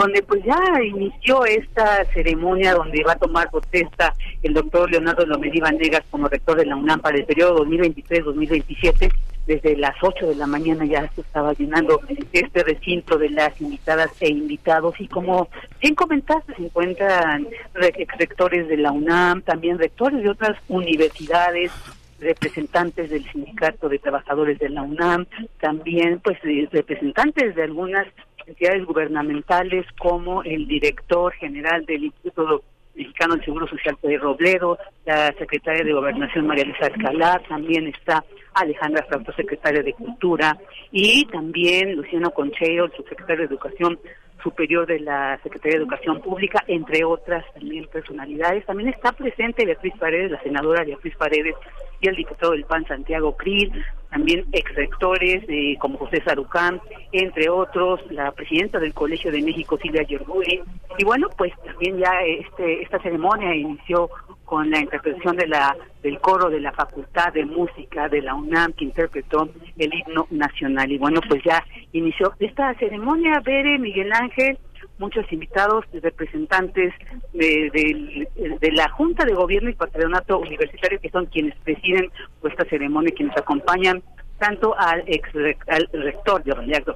donde 0.00 0.22
pues 0.22 0.42
ya 0.44 0.58
inició 0.82 1.44
esta 1.44 2.04
ceremonia 2.14 2.74
donde 2.74 3.04
va 3.04 3.12
a 3.12 3.18
tomar 3.18 3.50
protesta 3.50 4.14
el 4.42 4.54
doctor 4.54 4.90
Leonardo 4.90 5.26
Lomedi 5.26 5.60
Negas 5.60 6.04
como 6.10 6.26
rector 6.26 6.56
de 6.56 6.64
la 6.64 6.76
UNAM 6.76 7.00
para 7.00 7.18
el 7.18 7.24
periodo 7.24 7.64
2023-2027. 7.66 9.12
Desde 9.46 9.76
las 9.76 9.94
8 10.00 10.28
de 10.28 10.36
la 10.36 10.46
mañana 10.46 10.86
ya 10.86 11.10
se 11.14 11.20
estaba 11.20 11.52
llenando 11.52 12.00
este 12.32 12.62
recinto 12.62 13.18
de 13.18 13.30
las 13.30 13.60
invitadas 13.60 14.10
e 14.20 14.28
invitados 14.28 14.94
y 15.00 15.08
como 15.08 15.48
bien 15.80 15.94
comentaste, 15.94 16.54
se 16.54 16.64
encuentran 16.64 17.48
rectores 17.74 18.68
de 18.68 18.76
la 18.76 18.92
UNAM, 18.92 19.42
también 19.42 19.78
rectores 19.78 20.22
de 20.22 20.30
otras 20.30 20.56
universidades, 20.68 21.72
representantes 22.20 23.10
del 23.10 23.24
sindicato 23.32 23.88
de 23.88 23.98
trabajadores 23.98 24.58
de 24.58 24.68
la 24.68 24.82
UNAM, 24.82 25.26
también 25.58 26.20
pues 26.20 26.38
representantes 26.70 27.54
de 27.54 27.62
algunas 27.62 28.06
entidades 28.50 28.84
gubernamentales 28.84 29.86
como 29.98 30.42
el 30.42 30.66
director 30.66 31.32
general 31.34 31.86
del 31.86 32.04
Instituto 32.04 32.62
Mexicano 32.94 33.34
del 33.34 33.44
Seguro 33.44 33.68
Social 33.68 33.96
Pedro 34.02 34.32
Robledo, 34.32 34.78
la 35.06 35.32
secretaria 35.38 35.84
de 35.84 35.92
Gobernación 35.92 36.46
María 36.46 36.64
Luisa 36.64 36.86
Escalar, 36.86 37.42
también 37.48 37.86
está 37.86 38.24
Alejandra 38.54 39.04
Frausto, 39.08 39.32
secretaria 39.32 39.82
de 39.82 39.92
Cultura, 39.94 40.58
y 40.90 41.24
también 41.26 41.96
Luciano 41.96 42.30
Conchero, 42.30 42.86
el 42.86 42.92
subsecretario 42.92 43.42
de 43.48 43.54
Educación 43.54 43.98
Superior 44.42 44.86
de 44.86 45.00
la 45.00 45.38
Secretaría 45.42 45.78
de 45.78 45.84
Educación 45.84 46.20
Pública, 46.20 46.64
entre 46.66 47.04
otras 47.04 47.44
también 47.54 47.86
personalidades. 47.86 48.66
También 48.66 48.90
está 48.90 49.12
presente 49.12 49.66
Beatriz 49.66 49.94
Paredes, 49.98 50.30
la 50.30 50.42
senadora 50.42 50.84
Beatriz 50.84 51.16
Paredes, 51.16 51.54
y 52.00 52.08
el 52.08 52.16
diputado 52.16 52.52
del 52.52 52.64
PAN 52.64 52.86
Santiago 52.86 53.36
Krill, 53.36 53.72
también 54.10 54.46
exrectores 54.52 55.44
eh, 55.48 55.76
como 55.78 55.98
José 55.98 56.22
Sarucán, 56.24 56.80
entre 57.12 57.48
otros, 57.48 58.00
la 58.10 58.32
presidenta 58.32 58.78
del 58.78 58.94
Colegio 58.94 59.30
de 59.30 59.42
México, 59.42 59.78
Silvia 59.80 60.04
Giorguri. 60.04 60.62
Y 60.98 61.04
bueno, 61.04 61.28
pues 61.36 61.52
también 61.64 61.98
ya 61.98 62.10
este 62.22 62.82
esta 62.82 62.98
ceremonia 63.00 63.54
inició 63.54 64.10
con 64.50 64.68
la 64.68 64.80
interpretación 64.80 65.36
de 65.36 65.46
la 65.46 65.76
del 66.02 66.18
coro 66.18 66.50
de 66.50 66.58
la 66.58 66.72
Facultad 66.72 67.32
de 67.32 67.44
Música 67.44 68.08
de 68.08 68.20
la 68.20 68.34
UNAM 68.34 68.72
que 68.72 68.84
interpretó 68.84 69.48
el 69.78 69.94
himno 69.94 70.26
nacional. 70.30 70.90
Y 70.90 70.98
bueno, 70.98 71.20
pues 71.28 71.40
ya 71.44 71.64
inició 71.92 72.32
esta 72.40 72.74
ceremonia, 72.74 73.40
Bere, 73.44 73.78
Miguel 73.78 74.12
Ángel, 74.12 74.58
muchos 74.98 75.24
invitados, 75.32 75.84
representantes 76.02 76.92
de, 77.32 78.26
de, 78.60 78.72
la 78.72 78.88
Junta 78.88 79.24
de 79.24 79.34
Gobierno 79.34 79.70
y 79.70 79.74
Patronato 79.74 80.40
Universitario, 80.40 81.00
que 81.00 81.10
son 81.10 81.26
quienes 81.26 81.54
presiden 81.58 82.10
esta 82.42 82.64
ceremonia, 82.64 83.14
quienes 83.14 83.36
acompañan 83.36 84.02
tanto 84.40 84.76
al 84.76 85.04
ex 85.06 85.28
al 85.68 85.88
rector, 85.92 86.42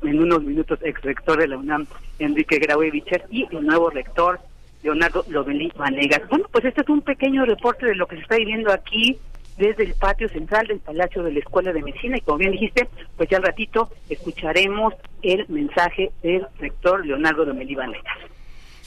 en 0.03 0.21
unos 0.21 0.43
minutos 0.43 0.81
ex 0.83 1.01
rector 1.03 1.39
de 1.39 1.47
la 1.47 1.57
UNAM, 1.57 1.87
Enrique 2.19 2.59
Grauevicher, 2.59 3.27
y 3.31 3.47
el 3.55 3.65
nuevo 3.65 3.91
rector, 3.91 4.41
Leonardo 4.85 5.25
Lovelí 5.29 5.73
Vanegas. 5.77 6.29
Bueno, 6.29 6.47
pues 6.53 6.65
este 6.65 6.83
es 6.83 6.89
un 6.89 7.01
pequeño 7.01 7.45
reporte 7.45 7.87
de 7.87 7.95
lo 7.95 8.07
que 8.07 8.17
se 8.17 8.23
está 8.23 8.37
viviendo 8.37 8.71
aquí 8.71 9.19
desde 9.57 9.85
el 9.85 9.95
patio 9.95 10.29
central 10.29 10.67
del 10.67 10.81
Palacio 10.81 11.23
de 11.23 11.33
la 11.33 11.39
Escuela 11.39 11.73
de 11.73 11.83
Medicina 11.83 12.19
y 12.19 12.21
como 12.21 12.39
bien 12.39 12.53
dijiste, 12.53 12.89
pues 13.17 13.29
ya 13.31 13.39
al 13.39 13.45
ratito 13.45 13.89
escucharemos 14.09 14.95
el 15.23 15.47
mensaje 15.49 16.13
del 16.23 16.47
rector 16.59 17.05
Leonardo 17.05 17.45
Lomelí 17.45 17.75
Vanegas. 17.75 18.19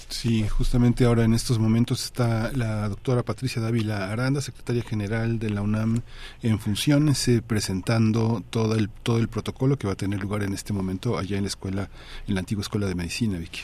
Sí, 0.09 0.47
justamente 0.47 1.03
ahora 1.03 1.25
en 1.25 1.33
estos 1.33 1.59
momentos 1.59 2.05
está 2.05 2.51
la 2.53 2.87
doctora 2.87 3.23
Patricia 3.23 3.61
Dávila 3.61 4.09
Aranda, 4.09 4.39
secretaria 4.39 4.81
general 4.81 5.37
de 5.37 5.49
la 5.49 5.61
UNAM 5.61 6.01
en 6.41 6.59
funciones, 6.59 7.27
eh, 7.27 7.41
presentando 7.45 8.41
todo 8.49 8.75
el 8.75 8.89
todo 8.89 9.17
el 9.17 9.27
protocolo 9.27 9.77
que 9.77 9.87
va 9.87 9.93
a 9.93 9.97
tener 9.97 10.21
lugar 10.21 10.43
en 10.43 10.53
este 10.53 10.71
momento 10.71 11.17
allá 11.17 11.35
en 11.35 11.43
la 11.43 11.49
escuela, 11.49 11.89
en 12.25 12.35
la 12.35 12.39
antigua 12.39 12.61
escuela 12.61 12.87
de 12.87 12.95
medicina, 12.95 13.37
Vicky. 13.37 13.61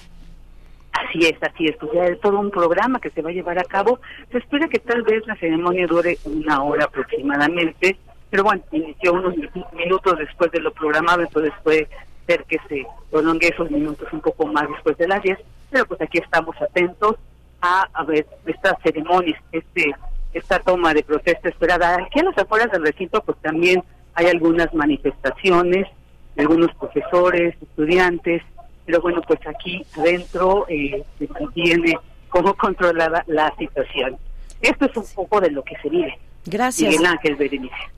Así 1.14 1.28
es, 1.28 1.44
así 1.44 1.66
es, 1.66 1.78
pues 1.78 1.92
ya 1.94 2.06
es 2.06 2.20
todo 2.22 2.40
un 2.40 2.50
programa 2.50 3.00
que 3.00 3.12
se 3.12 3.22
va 3.22 3.30
a 3.30 3.34
llevar 3.34 3.60
a 3.60 3.64
cabo. 3.64 4.00
Se 4.32 4.40
espera 4.40 4.68
que 4.68 4.80
tal 4.80 5.04
vez 5.04 5.22
la 5.28 5.36
ceremonia 5.36 5.86
dure 5.86 6.18
una 6.26 6.64
hora 6.64 6.86
aproximadamente, 6.86 7.98
pero 8.32 8.44
bueno, 8.44 8.64
inició 8.72 9.14
unos 9.14 9.36
minutos 9.74 10.18
después 10.18 10.52
de 10.52 10.60
lo 10.60 10.74
programado, 10.74 11.22
entonces 11.22 11.54
puede 11.64 11.88
ser 12.26 12.46
que 12.46 12.58
se 12.68 12.84
prolongue 13.12 13.50
esos 13.50 13.70
minutos 13.70 14.12
un 14.12 14.22
poco 14.22 14.48
más 14.48 14.68
después 14.68 14.98
de 14.98 15.08
las 15.08 15.22
10, 15.22 15.38
pero 15.70 15.86
pues 15.86 16.02
aquí 16.02 16.18
estamos 16.18 16.60
atentos 16.60 17.16
a, 17.62 18.04
ver 18.06 18.26
esta 18.48 18.76
ceremonia, 18.82 19.40
este 19.52 19.94
esta 20.34 20.58
toma 20.58 20.96
de 20.96 21.04
protesta 21.04 21.48
esperada. 21.48 21.94
Aquí 21.94 22.20
en 22.20 22.26
las 22.26 22.38
afueras 22.40 22.72
del 22.72 22.84
recinto 22.84 23.22
pues 23.22 23.38
también 23.44 23.84
hay 24.16 24.26
algunas 24.26 24.74
manifestaciones 24.74 25.88
algunos 26.38 26.74
profesores, 26.76 27.56
estudiantes, 27.62 28.42
pero 28.86 29.02
bueno, 29.02 29.22
pues 29.28 29.40
aquí 29.48 29.86
adentro 29.98 30.66
eh, 30.68 31.04
se 31.20 31.28
mantiene 31.28 31.98
cómo 32.30 32.54
controlada 32.56 33.24
la 33.28 33.54
situación. 33.58 34.18
Esto 34.62 34.86
es 34.86 34.98
un 34.98 35.06
poco 35.16 35.42
de 35.42 35.52
lo 35.52 35.64
que 35.64 35.76
se 35.82 35.90
vive. 35.90 36.18
Gracias. 36.46 36.94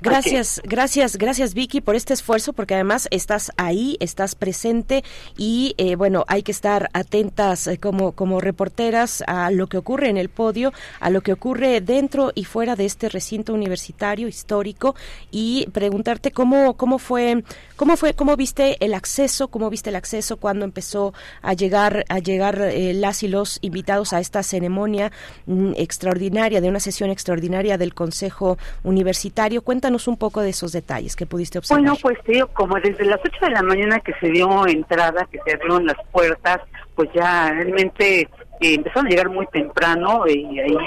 Gracias, 0.02 0.62
gracias, 0.64 1.18
gracias 1.18 1.54
Vicky 1.56 1.82
por 1.82 1.96
este 1.96 2.14
esfuerzo, 2.14 2.54
porque 2.54 2.76
además 2.76 3.08
estás 3.10 3.52
ahí, 3.58 3.98
estás 4.00 4.36
presente 4.36 5.04
y 5.36 5.74
eh, 5.78 5.96
bueno, 5.96 6.26
hay 6.28 6.44
que 6.44 6.52
estar 6.52 6.90
atentas 6.94 7.66
eh, 7.66 7.80
como, 7.80 8.12
como 8.12 8.40
reporteras 8.42 9.24
a 9.26 9.50
lo 9.50 9.66
que 9.68 9.78
ocurre 9.78 10.10
en 10.10 10.18
el 10.18 10.30
podio, 10.30 10.74
a 11.00 11.10
lo 11.10 11.22
que 11.22 11.34
ocurre 11.34 11.82
dentro 11.82 12.32
y 12.36 12.46
fuera 12.46 12.76
de 12.76 12.86
este 12.86 13.10
recinto 13.10 13.54
universitario 13.54 14.28
histórico 14.28 14.96
y 15.32 15.68
preguntarte 15.72 16.32
cómo, 16.32 16.76
cómo 16.76 17.00
fue, 17.00 17.44
cómo 17.76 17.98
fue, 17.98 18.14
cómo 18.14 18.36
viste 18.36 18.78
el 18.86 18.94
acceso, 18.94 19.48
cómo 19.48 19.72
viste 19.72 19.90
el 19.90 19.96
acceso 19.96 20.38
cuando 20.38 20.66
empezó 20.66 21.14
a 21.42 21.54
llegar, 21.54 22.06
a 22.10 22.20
llegar 22.20 22.62
eh, 22.62 22.94
las 22.94 23.24
y 23.24 23.28
los 23.28 23.58
invitados 23.62 24.14
a 24.14 24.20
esta 24.20 24.44
ceremonia 24.44 25.12
mm, 25.48 25.74
extraordinaria, 25.78 26.62
de 26.62 26.70
una 26.70 26.80
sesión 26.80 27.10
extraordinaria 27.10 27.80
del 27.80 27.96
Consejo 27.96 28.35
universitario. 28.84 29.62
Cuéntanos 29.62 30.08
un 30.08 30.18
poco 30.18 30.42
de 30.42 30.50
esos 30.50 30.72
detalles 30.72 31.16
que 31.16 31.26
pudiste 31.26 31.58
observar. 31.58 31.82
Bueno, 31.82 31.98
pues 32.02 32.18
digo, 32.28 32.48
como 32.48 32.76
desde 32.80 33.06
las 33.06 33.20
8 33.24 33.46
de 33.46 33.52
la 33.52 33.62
mañana 33.64 34.00
que 34.00 34.14
se 34.20 34.30
dio 34.30 34.68
entrada, 34.68 35.28
que 35.32 35.40
se 35.46 35.54
abrieron 35.54 35.86
las 35.86 35.98
puertas, 36.12 36.62
pues 36.96 37.10
ya 37.14 37.52
realmente 37.52 38.22
eh, 38.62 38.76
empezaron 38.76 39.08
a 39.08 39.10
llegar 39.10 39.30
muy 39.30 39.46
temprano 39.48 40.28
y 40.28 40.60
ahí 40.60 40.78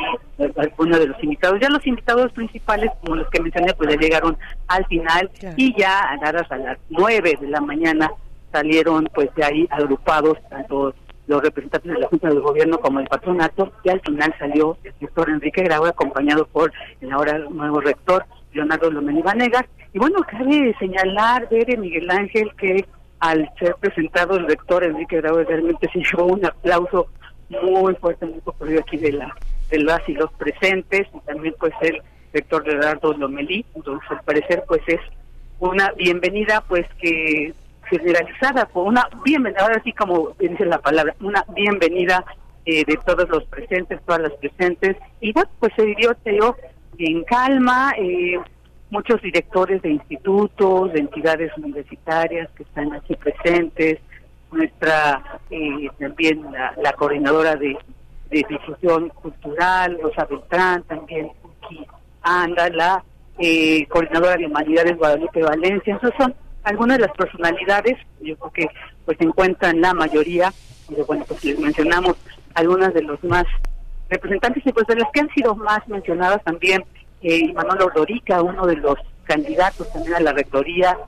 algunos 0.57 0.99
de 0.99 1.09
los 1.09 1.23
invitados, 1.23 1.61
ya 1.61 1.69
los 1.69 1.87
invitados 1.87 2.33
principales, 2.33 2.91
como 3.01 3.17
los 3.17 3.29
que 3.29 3.43
mencioné, 3.43 3.75
pues 3.75 3.91
ya 3.91 3.97
llegaron 3.97 4.37
al 4.69 4.87
final 4.87 5.31
y 5.57 5.79
ya 5.79 6.01
a 6.01 6.15
a 6.15 6.57
las 6.57 6.79
9 6.89 7.39
de 7.41 7.49
la 7.49 7.61
mañana 7.61 8.11
salieron 8.53 9.09
pues 9.15 9.29
de 9.35 9.45
ahí 9.45 9.69
agrupados 9.71 10.39
tanto 10.49 10.95
los 11.29 11.43
representantes 11.43 11.93
de 11.93 11.99
la 12.01 12.09
Junta 12.09 12.29
del 12.29 12.41
Gobierno 12.41 12.81
como 12.81 13.01
el 13.01 13.07
patronato, 13.07 13.71
y 13.85 13.91
al 13.91 14.01
final 14.01 14.35
salió 14.39 14.77
el 14.83 14.95
doctor 15.01 15.31
Enrique 15.31 15.63
Grau, 15.63 15.85
acompañado 15.85 16.47
por 16.47 16.73
el 17.01 17.13
ahora 17.13 17.39
nuevo 17.39 17.81
rector, 17.81 18.25
Leonardo 18.53 18.91
Lomeni 18.91 19.23
Vanegas. 19.23 19.67
Y 19.93 19.99
bueno, 19.99 20.21
cabe 20.29 20.75
señalar, 20.79 21.49
ver 21.51 21.79
Miguel 21.79 22.11
Ángel, 22.11 22.51
que 22.57 22.85
al 23.21 23.49
ser 23.59 23.75
presentado 23.79 24.37
el 24.37 24.47
rector 24.47 24.85
Enrique 24.85 25.21
Grau 25.21 25.37
realmente 25.45 25.89
se 25.93 26.01
llevó 26.01 26.33
un 26.33 26.45
aplauso 26.45 27.09
muy 27.51 27.95
fuerte, 27.97 28.27
muy 28.27 28.41
popular 28.41 28.79
aquí 28.79 28.97
de 28.97 29.13
la 29.13 29.35
de 29.71 29.81
las 29.81 30.09
y 30.09 30.15
los 30.15 30.33
presentes, 30.33 31.07
y 31.15 31.21
también 31.27 31.55
pues 31.61 31.75
el 31.83 32.01
rector 32.33 32.67
Leonardo 32.67 33.13
Lomelí, 33.13 33.67
entonces 33.75 34.11
al 34.11 34.23
parecer 34.23 34.65
pues 34.67 34.81
es 34.87 35.01
una 35.59 35.93
bienvenida 35.93 36.65
pues 36.67 36.87
que 36.99 37.53
generalizada, 37.89 38.67
por 38.67 38.87
una 38.87 39.09
bienvenida, 39.25 39.63
ahora 39.63 39.83
sí 39.85 39.93
como 39.93 40.35
dice 40.39 40.65
la 40.65 40.79
palabra, 40.79 41.15
una 41.21 41.45
bienvenida 41.55 42.25
eh, 42.65 42.85
de 42.87 42.99
todos 43.05 43.29
los 43.29 43.45
presentes, 43.45 44.01
todas 44.05 44.23
las 44.23 44.33
presentes, 44.35 44.97
y 45.21 45.33
bueno, 45.33 45.51
pues 45.59 45.73
se 45.77 45.85
vivió 45.85 46.17
en 46.99 47.25
calma, 47.25 47.93
eh, 47.97 48.39
muchos 48.91 49.21
directores 49.23 49.81
de 49.83 49.91
institutos, 49.91 50.93
de 50.93 51.01
entidades 51.01 51.51
universitarias 51.57 52.49
que 52.57 52.63
están 52.65 52.93
aquí 52.93 53.17
presentes, 53.17 53.99
nuestra 54.51 55.41
eh, 55.51 55.89
también 55.99 56.45
la, 56.53 56.93
coordinadora 56.95 57.57
de, 57.57 57.77
difusión 58.31 59.09
cultural, 59.11 59.99
Rosa 60.03 60.27
Beltrán, 60.27 60.83
también 60.83 61.31
aquí 61.63 61.87
anda 62.23 62.69
la 62.69 63.05
coordinadora 63.89 64.37
de 64.37 64.47
humanidades 64.47 64.97
Guadalupe 64.99 65.43
Valencia, 65.43 65.97
esos 65.97 66.13
son 66.19 66.35
algunas 66.69 66.99
de 66.99 67.07
las 67.07 67.17
personalidades, 67.17 67.97
yo 68.21 68.37
creo 68.37 68.53
que 68.53 68.69
pues 69.05 69.17
se 69.19 69.25
encuentran 69.25 69.81
la 69.81 69.95
mayoría, 69.95 70.53
y 70.89 70.95
bueno, 71.03 71.25
pues 71.27 71.43
les 71.45 71.59
mencionamos 71.59 72.17
algunas 72.55 72.93
de 72.93 73.03
los 73.03 73.23
más 73.25 73.45
representantes 74.11 74.65
y 74.67 74.73
pues 74.73 74.87
de 74.87 74.97
las 74.97 75.09
que 75.13 75.21
han 75.21 75.31
sido 75.31 75.55
más 75.55 75.87
mencionadas 75.89 76.43
también, 76.45 76.85
eh, 77.23 77.53
Manuel 77.55 77.83
Ordorica, 77.83 78.43
uno 78.43 78.67
de 78.67 78.77
los 78.77 78.97
candidatos 79.25 79.91
también 79.93 80.15
a 80.17 80.21
la 80.21 80.33
rectoría, 80.33 80.99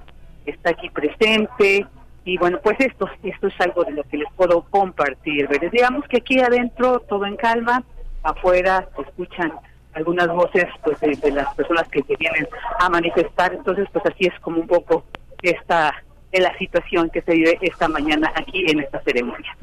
está 0.46 0.70
aquí 0.70 0.88
presente, 0.88 1.86
y 2.24 2.38
bueno, 2.38 2.58
pues 2.62 2.76
esto, 2.80 3.08
esto 3.22 3.46
es 3.46 3.60
algo 3.60 3.84
de 3.84 3.92
lo 3.92 4.02
que 4.04 4.18
les 4.18 4.32
puedo 4.36 4.62
compartir. 4.62 5.48
Digamos 5.70 6.06
que 6.08 6.18
aquí 6.18 6.40
adentro 6.40 7.00
todo 7.00 7.26
en 7.26 7.36
calma, 7.36 7.82
afuera 8.22 8.88
se 8.96 9.02
escuchan 9.02 9.52
algunas 9.92 10.28
voces 10.28 10.66
pues 10.84 11.00
de, 11.00 11.32
las 11.32 11.52
personas 11.54 11.88
que 11.88 12.02
se 12.02 12.16
vienen 12.16 12.46
a 12.78 12.88
manifestar, 12.88 13.52
entonces 13.52 13.88
pues 13.92 14.04
así 14.06 14.26
es 14.26 14.40
como 14.40 14.60
un 14.60 14.66
poco 14.66 15.04
esta 15.42 15.94
en 16.32 16.42
la 16.44 16.56
situación 16.58 17.10
que 17.10 17.22
se 17.22 17.32
vive 17.32 17.58
esta 17.60 17.88
mañana 17.88 18.32
aquí 18.36 18.64
en 18.68 18.80
esta 18.80 19.02
ceremonia. 19.02 19.56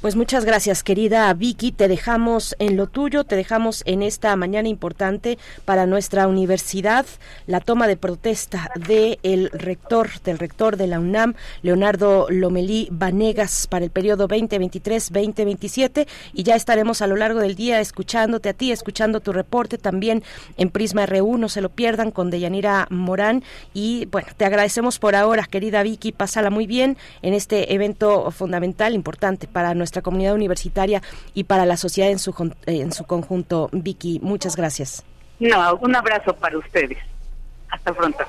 Pues 0.00 0.16
muchas 0.16 0.46
gracias, 0.46 0.82
querida 0.82 1.30
Vicky. 1.34 1.72
Te 1.72 1.86
dejamos 1.86 2.56
en 2.58 2.78
lo 2.78 2.86
tuyo, 2.86 3.24
te 3.24 3.36
dejamos 3.36 3.82
en 3.84 4.00
esta 4.00 4.34
mañana 4.34 4.66
importante 4.66 5.36
para 5.66 5.84
nuestra 5.84 6.26
universidad, 6.26 7.04
la 7.46 7.60
toma 7.60 7.86
de 7.86 7.98
protesta 7.98 8.70
del 8.88 9.50
rector, 9.52 10.08
del 10.24 10.38
rector 10.38 10.78
de 10.78 10.86
la 10.86 11.00
UNAM, 11.00 11.34
Leonardo 11.60 12.28
Lomelí 12.30 12.88
Vanegas, 12.90 13.66
para 13.66 13.84
el 13.84 13.90
periodo 13.90 14.26
2023-2027. 14.26 16.06
Y 16.32 16.44
ya 16.44 16.56
estaremos 16.56 17.02
a 17.02 17.06
lo 17.06 17.16
largo 17.16 17.40
del 17.40 17.54
día 17.54 17.78
escuchándote 17.78 18.48
a 18.48 18.54
ti, 18.54 18.72
escuchando 18.72 19.20
tu 19.20 19.34
reporte 19.34 19.76
también 19.76 20.22
en 20.56 20.70
Prisma 20.70 21.04
R1, 21.04 21.38
no 21.38 21.50
se 21.50 21.60
lo 21.60 21.68
pierdan, 21.68 22.10
con 22.10 22.30
Deyanira 22.30 22.86
Morán. 22.88 23.44
Y 23.74 24.06
bueno, 24.06 24.28
te 24.38 24.46
agradecemos 24.46 24.98
por 24.98 25.14
ahora, 25.14 25.44
querida 25.44 25.82
Vicky. 25.82 26.12
Pásala 26.12 26.48
muy 26.48 26.66
bien 26.66 26.96
en 27.20 27.34
este 27.34 27.74
evento 27.74 28.30
fundamental, 28.30 28.94
importante 28.94 29.46
para 29.46 29.74
nuestra 29.74 29.89
nuestra 29.90 30.02
comunidad 30.02 30.34
universitaria 30.34 31.02
y 31.34 31.44
para 31.44 31.66
la 31.66 31.76
sociedad 31.76 32.10
en 32.10 32.20
su, 32.20 32.32
en 32.66 32.92
su 32.92 33.04
conjunto. 33.04 33.68
Vicky, 33.72 34.20
muchas 34.22 34.54
gracias. 34.54 35.04
No, 35.40 35.74
un 35.76 35.96
abrazo 35.96 36.32
para 36.36 36.56
ustedes. 36.58 36.98
Hasta 37.70 37.92
pronto. 37.92 38.24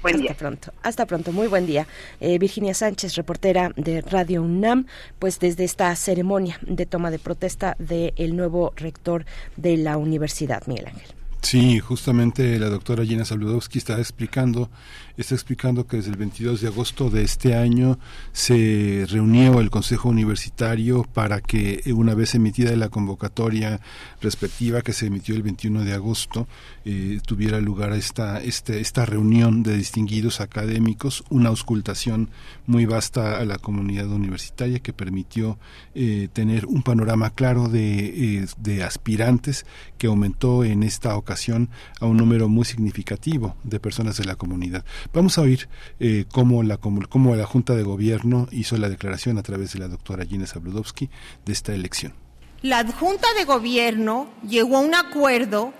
Buen 0.00 0.20
Hasta 0.22 0.34
pronto. 0.34 0.72
Hasta 0.82 1.06
pronto. 1.06 1.32
Muy 1.32 1.48
buen 1.48 1.66
día. 1.66 1.86
Eh, 2.20 2.38
Virginia 2.38 2.72
Sánchez, 2.72 3.14
reportera 3.16 3.70
de 3.76 4.00
Radio 4.00 4.42
UNAM, 4.42 4.86
pues 5.18 5.38
desde 5.38 5.64
esta 5.64 5.94
ceremonia 5.94 6.58
de 6.62 6.86
toma 6.86 7.10
de 7.10 7.18
protesta 7.18 7.76
del 7.78 8.34
nuevo 8.34 8.72
rector 8.76 9.26
de 9.56 9.76
la 9.76 9.98
universidad, 9.98 10.66
Miguel 10.66 10.86
Ángel. 10.86 11.14
Sí, 11.42 11.80
justamente 11.80 12.58
la 12.58 12.68
doctora 12.68 13.04
Gina 13.04 13.24
Saludowski 13.24 13.78
está 13.78 13.98
explicando 13.98 14.70
está 15.16 15.34
explicando 15.34 15.86
que 15.86 15.98
desde 15.98 16.10
el 16.10 16.16
22 16.16 16.60
de 16.60 16.68
agosto 16.68 17.10
de 17.10 17.22
este 17.22 17.54
año 17.54 17.98
se 18.32 19.06
reunió 19.08 19.60
el 19.60 19.70
Consejo 19.70 20.08
Universitario 20.08 21.04
para 21.12 21.40
que 21.40 21.82
una 21.94 22.14
vez 22.14 22.34
emitida 22.34 22.74
la 22.76 22.88
convocatoria 22.88 23.80
respectiva 24.20 24.82
que 24.82 24.92
se 24.92 25.06
emitió 25.06 25.34
el 25.34 25.42
21 25.42 25.84
de 25.84 25.92
agosto 25.92 26.48
eh, 26.84 27.20
tuviera 27.26 27.60
lugar 27.60 27.92
esta, 27.92 28.40
este, 28.42 28.80
esta 28.80 29.06
reunión 29.06 29.62
de 29.62 29.76
distinguidos 29.76 30.40
académicos, 30.40 31.24
una 31.30 31.50
auscultación 31.50 32.30
muy 32.66 32.86
vasta 32.86 33.38
a 33.38 33.44
la 33.44 33.58
comunidad 33.58 34.08
universitaria 34.08 34.80
que 34.80 34.92
permitió 34.92 35.58
eh, 35.94 36.28
tener 36.32 36.66
un 36.66 36.82
panorama 36.82 37.30
claro 37.30 37.68
de, 37.68 38.40
eh, 38.40 38.46
de 38.58 38.82
aspirantes 38.82 39.66
que 39.98 40.06
aumentó 40.06 40.64
en 40.64 40.82
esta 40.82 41.16
ocasión 41.16 41.68
a 42.00 42.06
un 42.06 42.16
número 42.16 42.48
muy 42.48 42.64
significativo 42.64 43.56
de 43.62 43.80
personas 43.80 44.16
de 44.16 44.24
la 44.24 44.36
comunidad. 44.36 44.84
Vamos 45.12 45.38
a 45.38 45.42
oír 45.42 45.68
eh, 46.00 46.24
cómo, 46.32 46.62
la, 46.62 46.76
cómo, 46.76 47.34
la 47.34 47.46
Junta 47.46 47.74
de 47.74 47.82
Gobierno 47.82 48.48
hizo 48.50 48.76
la 48.76 48.88
declaración 48.88 49.38
a 49.38 49.42
través 49.42 49.72
de 49.72 49.78
la 49.78 49.88
doctora 49.88 50.24
Gina 50.24 50.46
Zabludowski 50.46 51.10
de 51.44 51.52
esta 51.52 51.74
elección. 51.74 52.14
La 52.62 52.86
Junta 52.92 53.26
de 53.36 53.44
Gobierno 53.44 54.28
llegó 54.48 54.76
a 54.76 54.80
un 54.80 54.94
acuerdo 54.94 55.72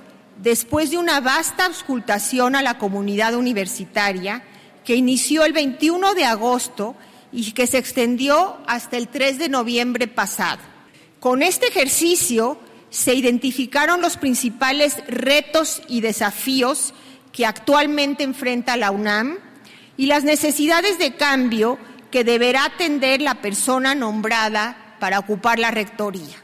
después 0.42 0.90
de 0.90 0.98
una 0.98 1.20
vasta 1.20 1.66
auscultación 1.66 2.56
a 2.56 2.62
la 2.62 2.78
comunidad 2.78 3.34
universitaria 3.34 4.42
que 4.84 4.96
inició 4.96 5.44
el 5.44 5.52
21 5.52 6.14
de 6.14 6.24
agosto 6.24 6.96
y 7.30 7.52
que 7.52 7.66
se 7.66 7.78
extendió 7.78 8.56
hasta 8.66 8.96
el 8.96 9.08
3 9.08 9.38
de 9.38 9.48
noviembre 9.48 10.08
pasado. 10.08 10.60
Con 11.20 11.42
este 11.42 11.68
ejercicio 11.68 12.58
se 12.90 13.14
identificaron 13.14 14.02
los 14.02 14.16
principales 14.16 14.96
retos 15.06 15.82
y 15.88 16.00
desafíos 16.00 16.92
que 17.32 17.46
actualmente 17.46 18.22
enfrenta 18.22 18.76
la 18.76 18.90
UNAM 18.90 19.38
y 19.96 20.06
las 20.06 20.24
necesidades 20.24 20.98
de 20.98 21.16
cambio 21.16 21.78
que 22.10 22.24
deberá 22.24 22.66
atender 22.66 23.22
la 23.22 23.36
persona 23.36 23.94
nombrada 23.94 24.96
para 25.00 25.18
ocupar 25.18 25.58
la 25.58 25.70
rectoría. 25.70 26.36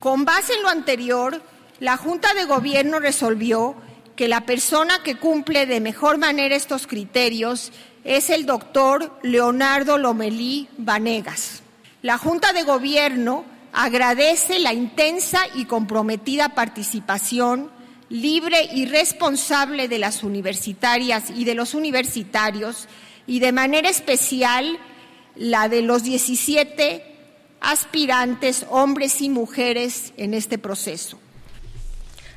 Con 0.00 0.24
base 0.24 0.54
en 0.54 0.62
lo 0.62 0.68
anterior, 0.68 1.42
la 1.80 1.96
Junta 1.96 2.32
de 2.34 2.44
Gobierno 2.44 3.00
resolvió 3.00 3.74
que 4.14 4.28
la 4.28 4.42
persona 4.42 5.02
que 5.02 5.16
cumple 5.16 5.66
de 5.66 5.80
mejor 5.80 6.18
manera 6.18 6.54
estos 6.54 6.86
criterios 6.86 7.72
es 8.04 8.30
el 8.30 8.46
doctor 8.46 9.18
Leonardo 9.22 9.98
Lomelí 9.98 10.68
Vanegas. 10.78 11.62
La 12.02 12.18
Junta 12.18 12.52
de 12.52 12.62
Gobierno 12.62 13.44
agradece 13.72 14.60
la 14.60 14.72
intensa 14.72 15.40
y 15.54 15.66
comprometida 15.66 16.50
participación 16.50 17.70
libre 18.08 18.68
y 18.72 18.86
responsable 18.86 19.88
de 19.88 19.98
las 19.98 20.22
universitarias 20.22 21.30
y 21.34 21.44
de 21.44 21.54
los 21.54 21.74
universitarios 21.74 22.88
y 23.26 23.40
de 23.40 23.52
manera 23.52 23.88
especial 23.88 24.78
la 25.36 25.68
de 25.68 25.82
los 25.82 26.02
17 26.02 27.04
aspirantes, 27.60 28.66
hombres 28.70 29.20
y 29.20 29.28
mujeres, 29.28 30.12
en 30.16 30.34
este 30.34 30.58
proceso. 30.58 31.18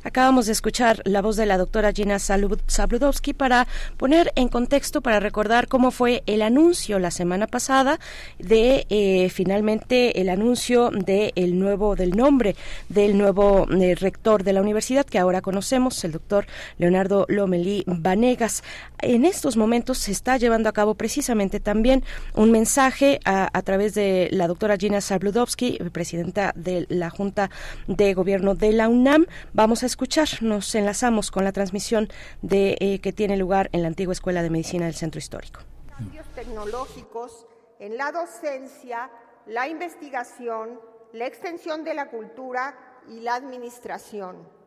Acabamos 0.03 0.47
de 0.47 0.53
escuchar 0.53 1.01
la 1.05 1.21
voz 1.21 1.35
de 1.35 1.45
la 1.45 1.57
doctora 1.57 1.91
Gina 1.93 2.17
Sabludowski 2.17 3.33
para 3.33 3.67
poner 3.97 4.31
en 4.35 4.47
contexto, 4.47 5.01
para 5.01 5.19
recordar 5.19 5.67
cómo 5.67 5.91
fue 5.91 6.23
el 6.25 6.41
anuncio 6.41 6.97
la 6.97 7.11
semana 7.11 7.45
pasada 7.45 7.99
de 8.39 8.87
eh, 8.89 9.29
finalmente 9.29 10.19
el 10.19 10.29
anuncio 10.29 10.89
del 10.89 11.59
nuevo 11.59 11.95
del 11.95 12.17
nombre 12.17 12.55
del 12.89 13.17
nuevo 13.17 13.67
eh, 13.71 13.95
rector 13.95 14.43
de 14.43 14.53
la 14.53 14.61
universidad 14.61 15.05
que 15.05 15.19
ahora 15.19 15.41
conocemos, 15.41 16.03
el 16.03 16.13
doctor 16.13 16.47
Leonardo 16.77 17.25
Lomelí 17.29 17.83
Vanegas. 17.85 18.63
En 19.01 19.25
estos 19.25 19.57
momentos 19.57 19.97
se 19.97 20.11
está 20.11 20.37
llevando 20.37 20.69
a 20.69 20.73
cabo 20.73 20.93
precisamente 20.93 21.59
también 21.59 22.03
un 22.35 22.51
mensaje 22.51 23.19
a, 23.25 23.61
través 23.63 23.95
de 23.95 24.29
la 24.31 24.47
doctora 24.47 24.77
Gina 24.77 25.01
Sabludowski, 25.01 25.79
presidenta 25.91 26.53
de 26.55 26.85
la 26.87 27.09
Junta 27.09 27.49
de 27.87 28.13
Gobierno 28.13 28.53
de 28.53 28.73
la 28.73 28.89
UNAM. 28.89 29.25
Vamos 29.53 29.81
a 29.81 29.87
escuchar. 29.87 30.27
Nos 30.41 30.75
enlazamos 30.75 31.31
con 31.31 31.43
la 31.43 31.51
transmisión 31.51 32.09
de, 32.43 32.77
eh, 32.79 32.99
que 32.99 33.11
tiene 33.11 33.37
lugar 33.37 33.69
en 33.71 33.81
la 33.81 33.87
antigua 33.87 34.13
Escuela 34.13 34.43
de 34.43 34.51
Medicina 34.51 34.85
del 34.85 34.95
Centro 34.95 35.17
Histórico. 35.17 35.61
Cambios 35.89 36.27
tecnológicos 36.35 37.47
en 37.79 37.97
la 37.97 38.11
docencia, 38.11 39.09
la 39.47 39.67
investigación, 39.67 40.79
la 41.13 41.25
extensión 41.25 41.83
de 41.83 41.95
la 41.95 42.09
cultura 42.09 42.75
y 43.09 43.21
la 43.21 43.33
administración. 43.33 44.60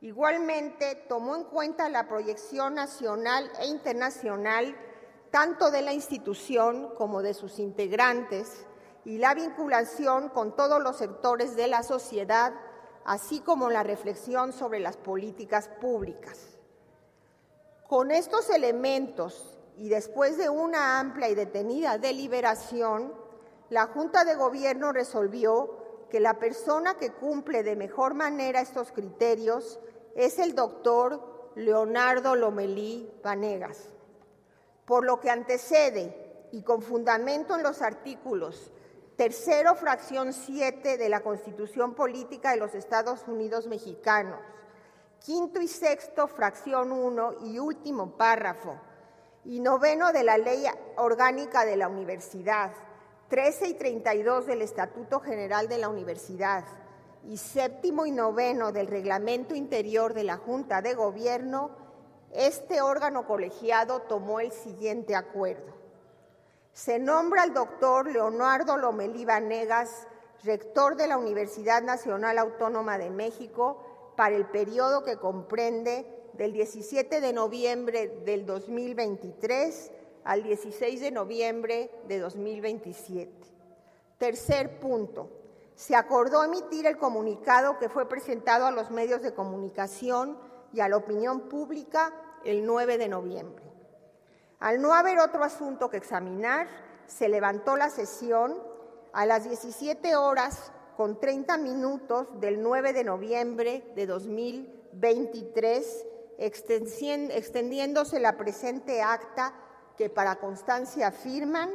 Igualmente, 0.00 0.94
tomó 1.08 1.36
en 1.36 1.44
cuenta 1.44 1.88
la 1.88 2.06
proyección 2.06 2.74
nacional 2.74 3.50
e 3.60 3.66
internacional 3.66 4.76
tanto 5.30 5.70
de 5.70 5.82
la 5.82 5.92
institución 5.92 6.94
como 6.96 7.20
de 7.22 7.34
sus 7.34 7.58
integrantes 7.58 8.64
y 9.04 9.18
la 9.18 9.34
vinculación 9.34 10.28
con 10.28 10.54
todos 10.56 10.82
los 10.82 10.96
sectores 10.96 11.56
de 11.56 11.66
la 11.66 11.82
sociedad 11.82 12.52
así 13.08 13.40
como 13.40 13.70
la 13.70 13.82
reflexión 13.82 14.52
sobre 14.52 14.80
las 14.80 14.98
políticas 14.98 15.70
públicas. 15.80 16.58
Con 17.88 18.10
estos 18.10 18.50
elementos 18.50 19.58
y 19.78 19.88
después 19.88 20.36
de 20.36 20.50
una 20.50 21.00
amplia 21.00 21.30
y 21.30 21.34
detenida 21.34 21.96
deliberación, 21.96 23.14
la 23.70 23.86
Junta 23.86 24.26
de 24.26 24.34
Gobierno 24.34 24.92
resolvió 24.92 25.87
que 26.10 26.20
la 26.20 26.38
persona 26.38 26.94
que 26.94 27.12
cumple 27.12 27.62
de 27.62 27.76
mejor 27.76 28.14
manera 28.14 28.60
estos 28.60 28.92
criterios 28.92 29.78
es 30.14 30.38
el 30.38 30.54
doctor 30.54 31.52
Leonardo 31.54 32.34
Lomelí 32.34 33.10
Vanegas, 33.22 33.88
por 34.84 35.04
lo 35.04 35.20
que 35.20 35.30
antecede 35.30 36.48
y 36.52 36.62
con 36.62 36.82
fundamento 36.82 37.54
en 37.54 37.62
los 37.62 37.82
artículos 37.82 38.72
Tercero, 39.18 39.74
fracción 39.74 40.32
7 40.32 40.96
de 40.96 41.08
la 41.08 41.22
Constitución 41.24 41.94
Política 41.94 42.52
de 42.52 42.58
los 42.58 42.76
Estados 42.76 43.26
Unidos 43.26 43.66
Mexicanos. 43.66 44.38
Quinto 45.18 45.60
y 45.60 45.66
sexto, 45.66 46.28
fracción 46.28 46.92
1 46.92 47.38
y 47.46 47.58
último 47.58 48.16
párrafo. 48.16 48.80
Y 49.44 49.58
noveno 49.58 50.12
de 50.12 50.22
la 50.22 50.38
Ley 50.38 50.66
Orgánica 50.98 51.64
de 51.64 51.76
la 51.76 51.88
Universidad. 51.88 52.70
13 53.28 53.68
y 53.68 53.74
32 53.74 54.46
del 54.46 54.62
Estatuto 54.62 55.20
General 55.20 55.68
de 55.68 55.78
la 55.78 55.88
Universidad. 55.88 56.64
Y 57.28 57.36
séptimo 57.36 58.06
y 58.06 58.10
noveno 58.10 58.72
del 58.72 58.86
Reglamento 58.86 59.54
Interior 59.54 60.14
de 60.14 60.24
la 60.24 60.36
Junta 60.36 60.82
de 60.82 60.94
Gobierno, 60.94 61.70
este 62.32 62.80
órgano 62.80 63.26
colegiado 63.26 64.00
tomó 64.02 64.40
el 64.40 64.52
siguiente 64.52 65.14
acuerdo 65.14 65.78
se 66.78 67.00
nombra 67.00 67.42
al 67.42 67.54
doctor 67.54 68.08
Leonardo 68.08 68.76
Lomelí 68.76 69.24
Vanegas 69.24 70.06
rector 70.44 70.94
de 70.94 71.08
la 71.08 71.18
Universidad 71.18 71.82
Nacional 71.82 72.38
Autónoma 72.38 72.98
de 72.98 73.10
México 73.10 74.12
para 74.16 74.36
el 74.36 74.46
periodo 74.46 75.02
que 75.02 75.16
comprende 75.16 76.06
del 76.34 76.52
17 76.52 77.20
de 77.20 77.32
noviembre 77.32 78.06
del 78.24 78.46
2023 78.46 79.90
al 80.28 80.42
16 80.42 81.00
de 81.00 81.10
noviembre 81.10 81.90
de 82.06 82.18
2027. 82.18 83.32
Tercer 84.18 84.78
punto. 84.78 85.30
Se 85.74 85.96
acordó 85.96 86.44
emitir 86.44 86.86
el 86.86 86.98
comunicado 86.98 87.78
que 87.78 87.88
fue 87.88 88.10
presentado 88.10 88.66
a 88.66 88.70
los 88.70 88.90
medios 88.90 89.22
de 89.22 89.32
comunicación 89.32 90.36
y 90.74 90.80
a 90.80 90.88
la 90.90 90.98
opinión 90.98 91.48
pública 91.48 92.12
el 92.44 92.66
9 92.66 92.98
de 92.98 93.08
noviembre. 93.08 93.64
Al 94.58 94.82
no 94.82 94.92
haber 94.92 95.18
otro 95.18 95.44
asunto 95.44 95.88
que 95.88 95.96
examinar, 95.96 96.68
se 97.06 97.30
levantó 97.30 97.76
la 97.76 97.88
sesión 97.88 98.62
a 99.14 99.24
las 99.24 99.44
17 99.44 100.14
horas 100.14 100.72
con 100.98 101.18
30 101.18 101.56
minutos 101.56 102.38
del 102.38 102.62
9 102.62 102.92
de 102.92 103.04
noviembre 103.04 103.90
de 103.96 104.04
2023, 104.04 106.06
extendiéndose 106.36 108.20
la 108.20 108.36
presente 108.36 109.00
acta 109.00 109.54
que 109.98 110.08
para 110.08 110.36
constancia 110.36 111.10
firman 111.10 111.68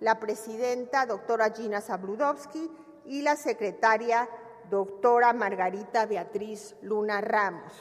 la 0.00 0.18
presidenta 0.18 1.04
doctora 1.04 1.50
Gina 1.50 1.82
Zabludovsky 1.82 2.70
y 3.04 3.20
la 3.20 3.36
secretaria 3.36 4.26
doctora 4.70 5.34
Margarita 5.34 6.06
Beatriz 6.06 6.74
Luna 6.80 7.20
Ramos. 7.20 7.72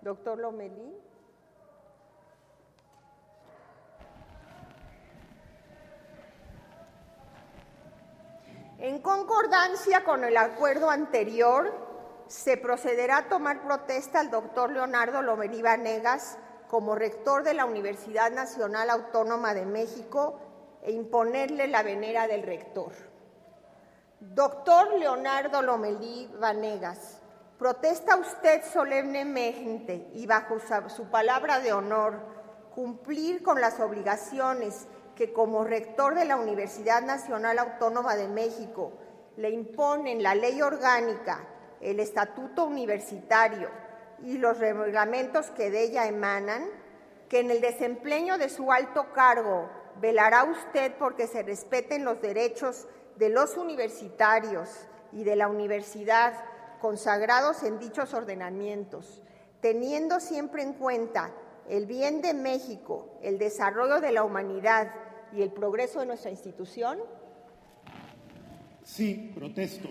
Doctor 0.00 0.38
Lomelí. 0.38 0.96
En 8.78 9.02
concordancia 9.02 10.02
con 10.02 10.24
el 10.24 10.36
acuerdo 10.38 10.88
anterior, 10.88 11.74
se 12.26 12.56
procederá 12.56 13.18
a 13.18 13.28
tomar 13.28 13.62
protesta 13.64 14.20
al 14.20 14.30
doctor 14.30 14.70
Leonardo 14.70 15.20
Lomelí 15.20 15.60
Vanegas 15.60 16.38
como 16.68 16.94
rector 16.94 17.42
de 17.42 17.54
la 17.54 17.64
Universidad 17.64 18.30
Nacional 18.30 18.90
Autónoma 18.90 19.54
de 19.54 19.64
México 19.64 20.38
e 20.82 20.92
imponerle 20.92 21.66
la 21.66 21.82
venera 21.82 22.26
del 22.26 22.42
rector. 22.42 22.92
Doctor 24.20 24.94
Leonardo 24.98 25.62
Lomelí 25.62 26.30
Vanegas, 26.38 27.18
protesta 27.58 28.16
usted 28.16 28.62
solemnemente 28.64 30.10
y 30.12 30.26
bajo 30.26 30.58
su 30.88 31.04
palabra 31.06 31.60
de 31.60 31.72
honor 31.72 32.20
cumplir 32.74 33.42
con 33.42 33.60
las 33.60 33.80
obligaciones 33.80 34.86
que 35.16 35.32
como 35.32 35.64
rector 35.64 36.14
de 36.14 36.24
la 36.24 36.36
Universidad 36.36 37.02
Nacional 37.02 37.58
Autónoma 37.58 38.14
de 38.14 38.28
México 38.28 38.92
le 39.36 39.50
imponen 39.50 40.22
la 40.22 40.34
ley 40.34 40.60
orgánica, 40.62 41.44
el 41.80 41.98
estatuto 41.98 42.64
universitario 42.64 43.87
y 44.24 44.38
los 44.38 44.58
reglamentos 44.58 45.50
que 45.50 45.70
de 45.70 45.84
ella 45.84 46.06
emanan, 46.06 46.66
que 47.28 47.40
en 47.40 47.50
el 47.50 47.60
desempeño 47.60 48.38
de 48.38 48.48
su 48.48 48.72
alto 48.72 49.12
cargo 49.12 49.68
velará 50.00 50.44
usted 50.44 50.94
porque 50.98 51.26
se 51.26 51.42
respeten 51.42 52.04
los 52.04 52.20
derechos 52.20 52.86
de 53.16 53.28
los 53.28 53.56
universitarios 53.56 54.68
y 55.12 55.24
de 55.24 55.36
la 55.36 55.48
universidad 55.48 56.34
consagrados 56.80 57.62
en 57.64 57.78
dichos 57.78 58.14
ordenamientos, 58.14 59.22
teniendo 59.60 60.20
siempre 60.20 60.62
en 60.62 60.74
cuenta 60.74 61.32
el 61.68 61.86
bien 61.86 62.22
de 62.22 62.34
México, 62.34 63.18
el 63.22 63.38
desarrollo 63.38 64.00
de 64.00 64.12
la 64.12 64.22
humanidad 64.22 64.92
y 65.32 65.42
el 65.42 65.52
progreso 65.52 66.00
de 66.00 66.06
nuestra 66.06 66.30
institución? 66.30 66.98
Sí, 68.82 69.32
protesto. 69.34 69.88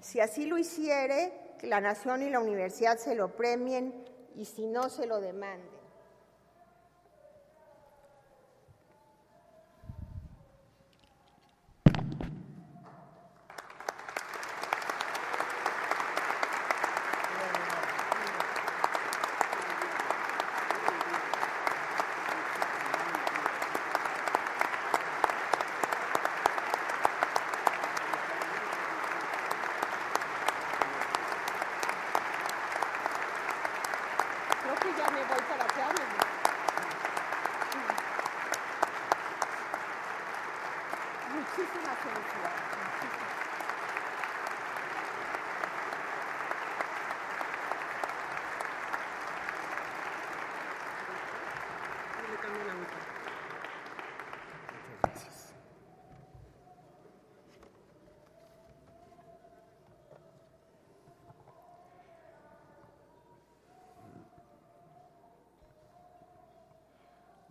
Si 0.00 0.20
así 0.20 0.46
lo 0.46 0.56
hiciere, 0.56 1.32
la 1.62 1.80
nación 1.80 2.22
y 2.22 2.30
la 2.30 2.40
universidad 2.40 2.98
se 2.98 3.14
lo 3.14 3.36
premien 3.36 3.94
y 4.34 4.44
si 4.44 4.66
no, 4.66 4.88
se 4.88 5.06
lo 5.06 5.20
demanden. 5.20 5.73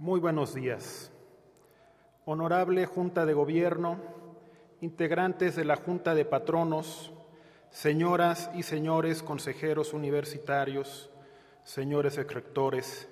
Muy 0.04 0.20
buenos 0.20 0.54
días. 0.54 1.14
Honorable 2.26 2.86
Junta 2.86 3.26
de 3.26 3.32
Gobierno, 3.32 4.02
integrantes 4.82 5.56
de 5.56 5.64
la 5.64 5.78
Junta 5.78 6.14
de 6.14 6.26
Patronos, 6.26 7.14
señoras 7.70 8.52
y 8.54 8.64
señores 8.64 9.24
consejeros 9.24 9.94
universitarios, 9.94 11.10
señores 11.64 12.18
rectores, 12.18 13.08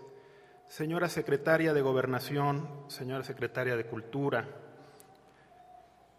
señora 0.68 1.08
secretaria 1.08 1.74
de 1.74 1.82
Gobernación, 1.82 2.68
señora 2.90 3.24
secretaria 3.24 3.78
de 3.78 3.86
Cultura, 3.86 4.50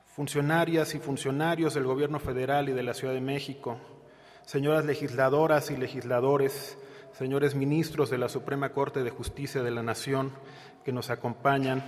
funcionarias 0.06 0.94
y 0.94 1.00
funcionarios 1.00 1.74
del 1.74 1.84
Gobierno 1.84 2.18
Federal 2.18 2.70
y 2.70 2.72
de 2.72 2.82
la 2.82 2.94
Ciudad 2.94 3.12
de 3.12 3.20
México, 3.20 3.76
señoras 4.46 4.86
legisladoras 4.86 5.70
y 5.70 5.76
legisladores, 5.76 6.78
señores 7.12 7.54
ministros 7.54 8.10
de 8.10 8.18
la 8.18 8.28
Suprema 8.28 8.70
Corte 8.70 9.02
de 9.02 9.10
Justicia 9.10 9.62
de 9.62 9.70
la 9.70 9.82
Nación 9.82 10.32
que 10.84 10.92
nos 10.92 11.10
acompañan, 11.10 11.82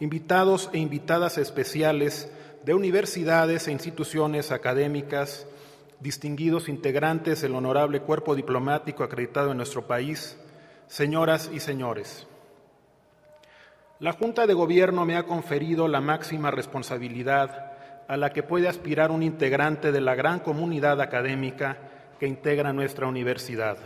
invitados 0.00 0.70
e 0.72 0.78
invitadas 0.78 1.38
especiales 1.38 2.30
de 2.64 2.74
universidades 2.74 3.68
e 3.68 3.72
instituciones 3.72 4.50
académicas, 4.50 5.46
distinguidos 6.00 6.68
integrantes 6.68 7.40
del 7.42 7.54
honorable 7.54 8.00
cuerpo 8.00 8.34
diplomático 8.34 9.04
acreditado 9.04 9.52
en 9.52 9.58
nuestro 9.58 9.86
país, 9.86 10.36
señoras 10.88 11.50
y 11.52 11.60
señores. 11.60 12.26
La 13.98 14.12
Junta 14.12 14.46
de 14.46 14.54
Gobierno 14.54 15.06
me 15.06 15.16
ha 15.16 15.22
conferido 15.22 15.88
la 15.88 16.00
máxima 16.00 16.50
responsabilidad 16.50 17.72
a 18.08 18.16
la 18.16 18.30
que 18.30 18.42
puede 18.42 18.68
aspirar 18.68 19.10
un 19.10 19.22
integrante 19.22 19.90
de 19.90 20.00
la 20.00 20.14
gran 20.14 20.40
comunidad 20.40 21.00
académica 21.00 21.78
que 22.20 22.26
integra 22.26 22.72
nuestra 22.72 23.06
universidad. 23.06 23.78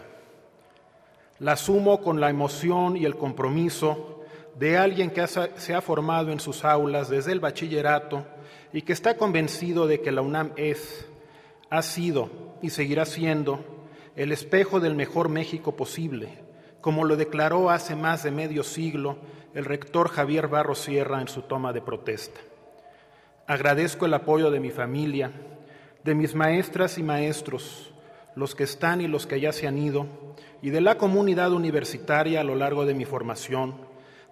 La 1.41 1.53
asumo 1.53 2.03
con 2.03 2.21
la 2.21 2.29
emoción 2.29 2.97
y 2.97 3.07
el 3.07 3.17
compromiso 3.17 4.21
de 4.59 4.77
alguien 4.77 5.11
que 5.11 5.27
se 5.27 5.75
ha 5.75 5.81
formado 5.81 6.31
en 6.31 6.39
sus 6.39 6.67
aulas 6.67 7.09
desde 7.09 7.33
el 7.33 7.41
bachillerato 7.41 8.27
y 8.75 8.83
que 8.83 8.93
está 8.93 9.17
convencido 9.17 9.87
de 9.87 10.03
que 10.03 10.13
la 10.13 10.21
UNAM 10.21 10.53
es, 10.57 11.09
ha 11.71 11.81
sido 11.81 12.29
y 12.61 12.71
seguirá 12.71 13.07
siendo 13.07 13.65
el 14.17 14.33
espejo 14.33 14.81
del 14.81 14.95
mejor 14.95 15.31
México 15.31 15.77
posible, 15.77 16.45
como 16.83 17.05
lo 17.05 17.17
declaró 17.17 17.71
hace 17.71 17.97
más 17.97 18.23
de 18.23 18.33
medio 18.33 18.63
siglo 18.63 19.17
el 19.55 19.65
rector 19.65 20.11
Javier 20.11 20.47
Barro 20.47 20.75
Sierra 20.75 21.23
en 21.23 21.29
su 21.29 21.43
toma 21.43 21.73
de 21.73 21.81
protesta. 21.81 22.41
Agradezco 23.47 24.05
el 24.05 24.13
apoyo 24.13 24.51
de 24.51 24.61
mi 24.61 24.71
familia, 24.71 25.33
de 26.05 26.15
mis 26.15 26.35
maestras 26.35 26.99
y 26.99 27.03
maestros, 27.03 27.95
los 28.37 28.55
que 28.55 28.65
están 28.65 29.01
y 29.01 29.09
los 29.09 29.27
que 29.27 29.41
ya 29.41 29.53
se 29.53 29.67
han 29.67 29.79
ido, 29.79 30.07
y 30.63 30.71
de 30.71 30.81
la 30.81 30.97
comunidad 30.97 31.53
universitaria 31.53 32.41
a 32.41 32.45
lo 32.45 32.55
largo 32.55 32.87
de 32.87 32.95
mi 32.95 33.05
formación, 33.05 33.75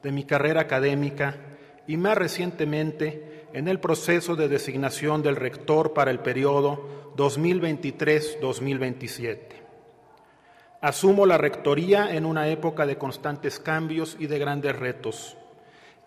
de 0.02 0.12
mi 0.12 0.24
carrera 0.24 0.62
académica 0.62 1.36
y 1.86 1.96
más 1.96 2.18
recientemente 2.18 3.46
en 3.52 3.68
el 3.68 3.78
proceso 3.80 4.36
de 4.36 4.48
designación 4.48 5.22
del 5.22 5.36
rector 5.36 5.94
para 5.94 6.10
el 6.10 6.18
periodo 6.20 7.14
2023-2027. 7.16 9.38
Asumo 10.80 11.26
la 11.26 11.38
rectoría 11.38 12.14
en 12.14 12.24
una 12.24 12.46
época 12.48 12.86
de 12.86 12.96
constantes 12.96 13.58
cambios 13.58 14.16
y 14.20 14.28
de 14.28 14.38
grandes 14.38 14.76
retos. 14.76 15.36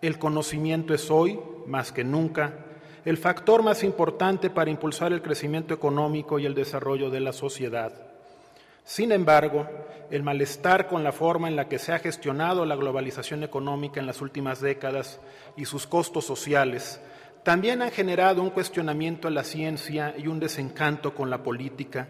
El 0.01 0.17
conocimiento 0.17 0.93
es 0.93 1.11
hoy, 1.11 1.41
más 1.67 1.91
que 1.91 2.05
nunca, 2.05 2.53
el 3.03 3.17
factor 3.17 3.63
más 3.63 3.83
importante 3.83 4.49
para 4.49 4.71
impulsar 4.71 5.11
el 5.11 5.21
crecimiento 5.21 5.73
económico 5.73 6.39
y 6.39 6.45
el 6.45 6.55
desarrollo 6.55 7.09
de 7.09 7.19
la 7.19 7.33
sociedad. 7.33 8.10
Sin 8.83 9.11
embargo, 9.11 9.67
el 10.09 10.23
malestar 10.23 10.87
con 10.87 11.03
la 11.03 11.11
forma 11.11 11.47
en 11.47 11.55
la 11.55 11.69
que 11.69 11.79
se 11.79 11.93
ha 11.93 11.99
gestionado 11.99 12.65
la 12.65 12.75
globalización 12.75 13.43
económica 13.43 13.99
en 13.99 14.05
las 14.05 14.21
últimas 14.21 14.59
décadas 14.59 15.19
y 15.55 15.65
sus 15.65 15.87
costos 15.87 16.25
sociales 16.25 16.99
también 17.43 17.81
han 17.81 17.91
generado 17.91 18.41
un 18.41 18.51
cuestionamiento 18.51 19.27
a 19.27 19.31
la 19.31 19.43
ciencia 19.43 20.13
y 20.17 20.27
un 20.27 20.39
desencanto 20.39 21.15
con 21.15 21.29
la 21.29 21.41
política, 21.41 22.07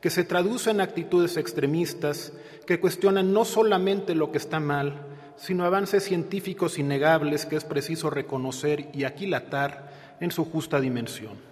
que 0.00 0.10
se 0.10 0.24
traduce 0.24 0.70
en 0.70 0.80
actitudes 0.80 1.36
extremistas 1.36 2.32
que 2.66 2.80
cuestionan 2.80 3.32
no 3.32 3.44
solamente 3.44 4.16
lo 4.16 4.32
que 4.32 4.38
está 4.38 4.58
mal, 4.58 4.94
sino 5.36 5.64
avances 5.64 6.02
científicos 6.04 6.78
innegables 6.78 7.46
que 7.46 7.56
es 7.56 7.64
preciso 7.64 8.10
reconocer 8.10 8.90
y 8.92 9.04
aquilatar 9.04 10.16
en 10.20 10.32
su 10.32 10.44
justa 10.44 10.80
dimensión. 10.80 11.51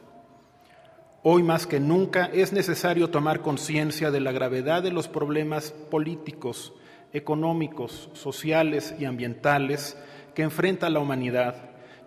Hoy 1.23 1.43
más 1.43 1.67
que 1.67 1.81
nunca 1.81 2.31
es 2.33 2.51
necesario 2.55 3.11
tomar 3.11 3.43
conciencia 3.43 4.11
de 4.11 4.21
la 4.21 4.33
gravedad 4.33 4.83
de 4.83 4.91
los 4.91 5.07
problemas 5.07 5.71
políticos, 5.71 6.73
económicos, 7.13 8.09
sociales 8.15 8.95
y 8.99 9.05
ambientales 9.05 9.99
que 10.35 10.41
enfrenta 10.41 10.89
la 10.89 11.01
humanidad 11.01 11.57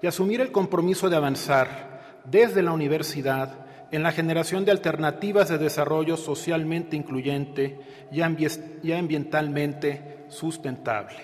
y 0.01 0.07
asumir 0.07 0.41
el 0.41 0.51
compromiso 0.51 1.11
de 1.11 1.15
avanzar 1.15 2.23
desde 2.25 2.63
la 2.63 2.71
universidad 2.71 3.67
en 3.91 4.01
la 4.01 4.11
generación 4.11 4.65
de 4.65 4.71
alternativas 4.71 5.47
de 5.49 5.59
desarrollo 5.59 6.17
socialmente 6.17 6.95
incluyente 6.95 7.79
y 8.11 8.91
ambientalmente 8.91 10.25
sustentable. 10.29 11.19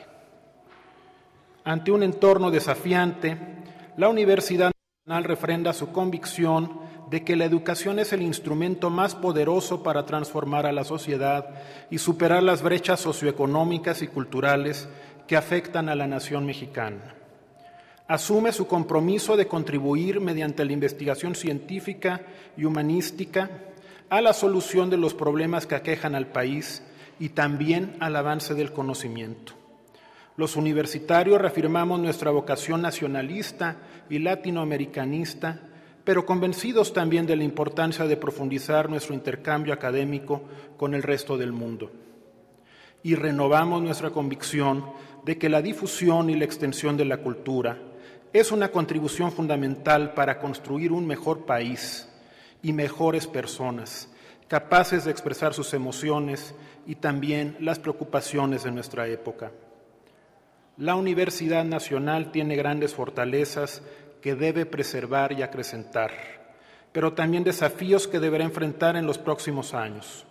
Ante 1.64 1.92
un 1.92 2.04
entorno 2.04 2.52
desafiante, 2.52 3.36
la 3.98 4.10
Universidad 4.10 4.72
Nacional 5.08 5.24
refrenda 5.24 5.74
su 5.74 5.92
convicción 5.92 6.88
de 7.10 7.24
que 7.24 7.36
la 7.36 7.46
educación 7.46 8.00
es 8.00 8.14
el 8.14 8.22
instrumento 8.22 8.90
más 8.90 9.16
poderoso 9.16 9.82
para 9.82 10.06
transformar 10.06 10.66
a 10.66 10.72
la 10.72 10.84
sociedad 10.84 11.50
y 11.90 11.98
superar 11.98 12.44
las 12.44 12.62
brechas 12.62 13.00
socioeconómicas 13.00 14.02
y 14.02 14.08
culturales 14.08 14.88
que 15.28 15.36
afectan 15.36 15.90
a 15.90 15.96
la 15.96 16.08
nación 16.08 16.46
mexicana. 16.46 17.16
Asume 18.08 18.52
su 18.52 18.68
compromiso 18.68 19.38
de 19.38 19.48
contribuir 19.48 20.20
mediante 20.20 20.66
la 20.66 20.74
investigación 20.74 21.36
científica 21.36 22.22
y 22.58 22.66
humanística 22.66 23.50
a 24.10 24.22
la 24.22 24.34
solución 24.34 24.90
de 24.90 24.98
los 24.98 25.14
problemas 25.14 25.68
que 25.68 25.76
aquejan 25.76 26.16
al 26.16 26.28
país 26.28 26.84
y 27.20 27.30
también 27.30 27.96
al 28.00 28.16
avance 28.16 28.54
del 28.54 28.72
conocimiento. 28.72 29.54
Los 30.38 30.56
universitarios 30.56 31.42
reafirmamos 31.42 32.00
nuestra 32.00 32.32
vocación 32.32 32.82
nacionalista 32.82 33.78
y 34.10 34.20
latinoamericanista 34.20 35.69
pero 36.10 36.26
convencidos 36.26 36.92
también 36.92 37.28
de 37.28 37.36
la 37.36 37.44
importancia 37.44 38.06
de 38.06 38.18
profundizar 38.18 38.90
nuestro 38.90 39.14
intercambio 39.14 39.76
académico 39.76 40.42
con 40.76 40.96
el 40.96 41.04
resto 41.04 41.38
del 41.38 41.52
mundo. 41.52 41.92
Y 43.04 43.14
renovamos 43.14 43.84
nuestra 43.84 44.10
convicción 44.10 44.84
de 45.24 45.38
que 45.38 45.50
la 45.50 45.62
difusión 45.62 46.32
y 46.32 46.36
la 46.36 46.46
extensión 46.46 46.98
de 46.98 47.06
la 47.06 47.18
cultura 47.18 47.78
es 48.34 48.52
una 48.52 48.70
contribución 48.70 49.32
fundamental 49.32 50.16
para 50.16 50.40
construir 50.40 50.92
un 50.92 51.06
mejor 51.06 51.46
país 51.46 52.10
y 52.64 52.74
mejores 52.74 53.28
personas, 53.28 54.10
capaces 54.48 55.06
de 55.06 55.12
expresar 55.12 55.54
sus 55.54 55.76
emociones 55.76 56.56
y 56.88 56.96
también 56.96 57.56
las 57.60 57.78
preocupaciones 57.78 58.64
de 58.64 58.72
nuestra 58.72 59.08
época. 59.08 59.52
La 60.76 60.96
Universidad 60.96 61.66
Nacional 61.66 62.32
tiene 62.32 62.56
grandes 62.56 62.96
fortalezas 62.96 63.84
que 64.22 64.36
debe 64.36 64.66
preservar 64.66 65.32
y 65.32 65.42
acrecentar, 65.42 66.12
pero 66.92 67.14
también 67.14 67.44
desafíos 67.44 68.08
que 68.08 68.20
deberá 68.20 68.44
enfrentar 68.44 68.96
en 68.96 69.06
los 69.06 69.18
próximos 69.18 69.74
años. 69.74 70.26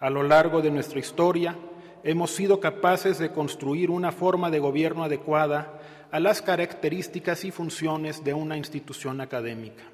A 0.00 0.10
lo 0.10 0.22
largo 0.22 0.62
de 0.62 0.70
nuestra 0.70 0.98
historia, 0.98 1.56
hemos 2.02 2.30
sido 2.30 2.60
capaces 2.60 3.18
de 3.18 3.32
construir 3.32 3.90
una 3.90 4.12
forma 4.12 4.50
de 4.50 4.58
gobierno 4.58 5.04
adecuada 5.04 5.78
a 6.10 6.18
las 6.18 6.42
características 6.42 7.44
y 7.44 7.50
funciones 7.50 8.24
de 8.24 8.34
una 8.34 8.56
institución 8.56 9.20
académica. 9.20 9.84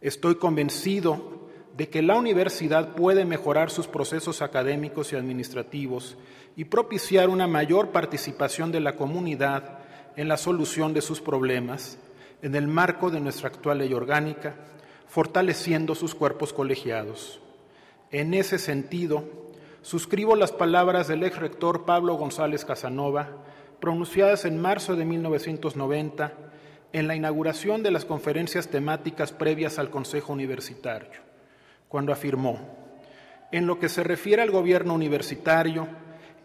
Estoy 0.00 0.34
convencido 0.34 1.48
de 1.76 1.88
que 1.88 2.02
la 2.02 2.16
universidad 2.16 2.94
puede 2.94 3.24
mejorar 3.24 3.70
sus 3.70 3.86
procesos 3.86 4.42
académicos 4.42 5.12
y 5.12 5.16
administrativos 5.16 6.16
y 6.56 6.66
propiciar 6.66 7.28
una 7.28 7.46
mayor 7.46 7.90
participación 7.90 8.70
de 8.70 8.80
la 8.80 8.96
comunidad 8.96 9.78
en 10.16 10.28
la 10.28 10.36
solución 10.36 10.92
de 10.92 11.00
sus 11.00 11.20
problemas 11.20 11.98
en 12.44 12.54
el 12.54 12.68
marco 12.68 13.10
de 13.10 13.20
nuestra 13.20 13.48
actual 13.48 13.78
ley 13.78 13.94
orgánica, 13.94 14.54
fortaleciendo 15.08 15.94
sus 15.94 16.14
cuerpos 16.14 16.52
colegiados. 16.52 17.40
En 18.10 18.34
ese 18.34 18.58
sentido, 18.58 19.24
suscribo 19.80 20.36
las 20.36 20.52
palabras 20.52 21.08
del 21.08 21.22
ex 21.22 21.38
rector 21.38 21.86
Pablo 21.86 22.16
González 22.16 22.66
Casanova, 22.66 23.30
pronunciadas 23.80 24.44
en 24.44 24.60
marzo 24.60 24.94
de 24.94 25.06
1990 25.06 26.34
en 26.92 27.08
la 27.08 27.16
inauguración 27.16 27.82
de 27.82 27.90
las 27.90 28.04
conferencias 28.04 28.68
temáticas 28.68 29.32
previas 29.32 29.78
al 29.78 29.88
Consejo 29.88 30.34
Universitario, 30.34 31.22
cuando 31.88 32.12
afirmó, 32.12 32.60
en 33.52 33.66
lo 33.66 33.78
que 33.78 33.88
se 33.88 34.04
refiere 34.04 34.42
al 34.42 34.50
gobierno 34.50 34.92
universitario, 34.92 35.88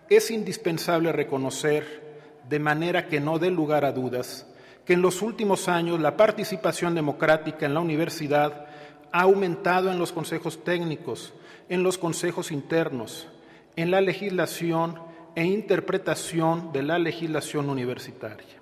es 0.10 0.32
indispensable 0.32 1.12
reconocer, 1.12 2.40
de 2.48 2.60
manera 2.60 3.08
que 3.08 3.20
no 3.20 3.38
dé 3.38 3.52
lugar 3.52 3.84
a 3.84 3.92
dudas, 3.92 4.49
que 4.90 4.94
en 4.94 5.04
los 5.04 5.22
últimos 5.22 5.68
años 5.68 6.00
la 6.00 6.18
participación 6.18 6.96
democrática 6.96 7.68
en 7.68 7.76
la 7.76 7.80
universidad 7.80 8.66
ha 9.12 9.22
aumentado 9.22 9.92
en 9.92 10.00
los 10.00 10.12
consejos 10.12 10.64
técnicos, 10.64 11.32
en 11.70 11.84
los 11.84 12.00
consejos 12.00 12.52
internos, 12.52 13.28
en 13.76 13.92
la 13.92 14.02
legislación 14.02 15.00
e 15.36 15.46
interpretación 15.46 16.72
de 16.72 16.82
la 16.82 16.98
legislación 16.98 17.70
universitaria. 17.70 18.58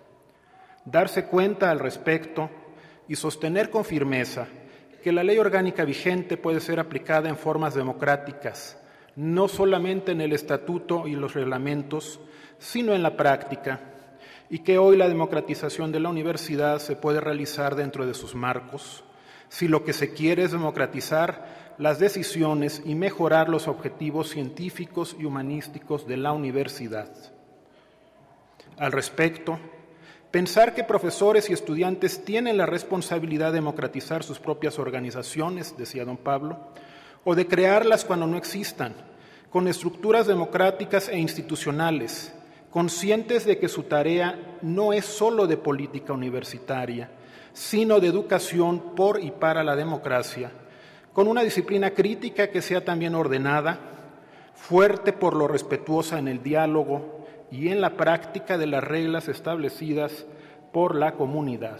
Darse 0.83 1.27
cuenta 1.27 1.71
al 1.71 1.79
respecto 1.79 2.49
y 3.07 3.15
sostener 3.15 3.69
con 3.69 3.85
firmeza 3.85 4.49
que 5.01 5.13
la 5.13 5.23
ley 5.23 5.37
orgánica 5.37 5.85
vigente 5.85 6.35
puede 6.35 6.59
ser 6.59 6.81
aplicada 6.81 7.29
en 7.29 7.37
formas 7.37 7.73
democráticas, 7.73 8.77
no 9.15 9.47
solamente 9.47 10.11
en 10.11 10.19
el 10.19 10.33
estatuto 10.33 11.07
y 11.07 11.15
los 11.15 11.35
reglamentos, 11.35 12.19
sino 12.59 12.93
en 12.93 13.01
la 13.01 13.15
práctica 13.15 13.93
y 14.49 14.59
que 14.59 14.77
hoy 14.77 14.97
la 14.97 15.09
democratización 15.09 15.91
de 15.91 15.99
la 15.99 16.09
universidad 16.09 16.79
se 16.79 16.95
puede 16.95 17.19
realizar 17.19 17.75
dentro 17.75 18.05
de 18.05 18.13
sus 18.13 18.35
marcos, 18.35 19.03
si 19.49 19.67
lo 19.67 19.83
que 19.83 19.93
se 19.93 20.13
quiere 20.13 20.43
es 20.43 20.51
democratizar 20.51 21.75
las 21.77 21.99
decisiones 21.99 22.81
y 22.85 22.95
mejorar 22.95 23.49
los 23.49 23.67
objetivos 23.67 24.29
científicos 24.29 25.15
y 25.19 25.25
humanísticos 25.25 26.07
de 26.07 26.17
la 26.17 26.31
universidad. 26.31 27.09
Al 28.77 28.91
respecto, 28.91 29.59
pensar 30.31 30.73
que 30.73 30.83
profesores 30.83 31.49
y 31.49 31.53
estudiantes 31.53 32.23
tienen 32.23 32.57
la 32.57 32.65
responsabilidad 32.65 33.47
de 33.47 33.59
democratizar 33.59 34.23
sus 34.23 34.39
propias 34.39 34.79
organizaciones, 34.79 35.75
decía 35.77 36.05
don 36.05 36.17
Pablo, 36.17 36.59
o 37.23 37.35
de 37.35 37.47
crearlas 37.47 38.05
cuando 38.05 38.27
no 38.27 38.37
existan, 38.37 38.95
con 39.49 39.67
estructuras 39.67 40.27
democráticas 40.27 41.09
e 41.09 41.17
institucionales, 41.17 42.33
conscientes 42.69 43.45
de 43.45 43.57
que 43.57 43.67
su 43.67 43.83
tarea 43.83 44.57
no 44.61 44.93
es 44.93 45.05
sólo 45.05 45.47
de 45.47 45.57
política 45.57 46.13
universitaria, 46.13 47.09
sino 47.53 47.99
de 47.99 48.07
educación 48.07 48.95
por 48.95 49.23
y 49.23 49.31
para 49.31 49.63
la 49.63 49.75
democracia, 49.75 50.51
con 51.13 51.27
una 51.27 51.41
disciplina 51.41 51.91
crítica 51.91 52.49
que 52.49 52.61
sea 52.61 52.85
también 52.85 53.15
ordenada, 53.15 53.79
fuerte 54.53 55.13
por 55.13 55.35
lo 55.35 55.47
respetuosa 55.47 56.19
en 56.19 56.27
el 56.27 56.43
diálogo 56.43 57.25
y 57.51 57.69
en 57.69 57.81
la 57.81 57.91
práctica 57.97 58.57
de 58.57 58.67
las 58.67 58.83
reglas 58.83 59.27
establecidas 59.27 60.25
por 60.71 60.95
la 60.95 61.13
comunidad. 61.13 61.79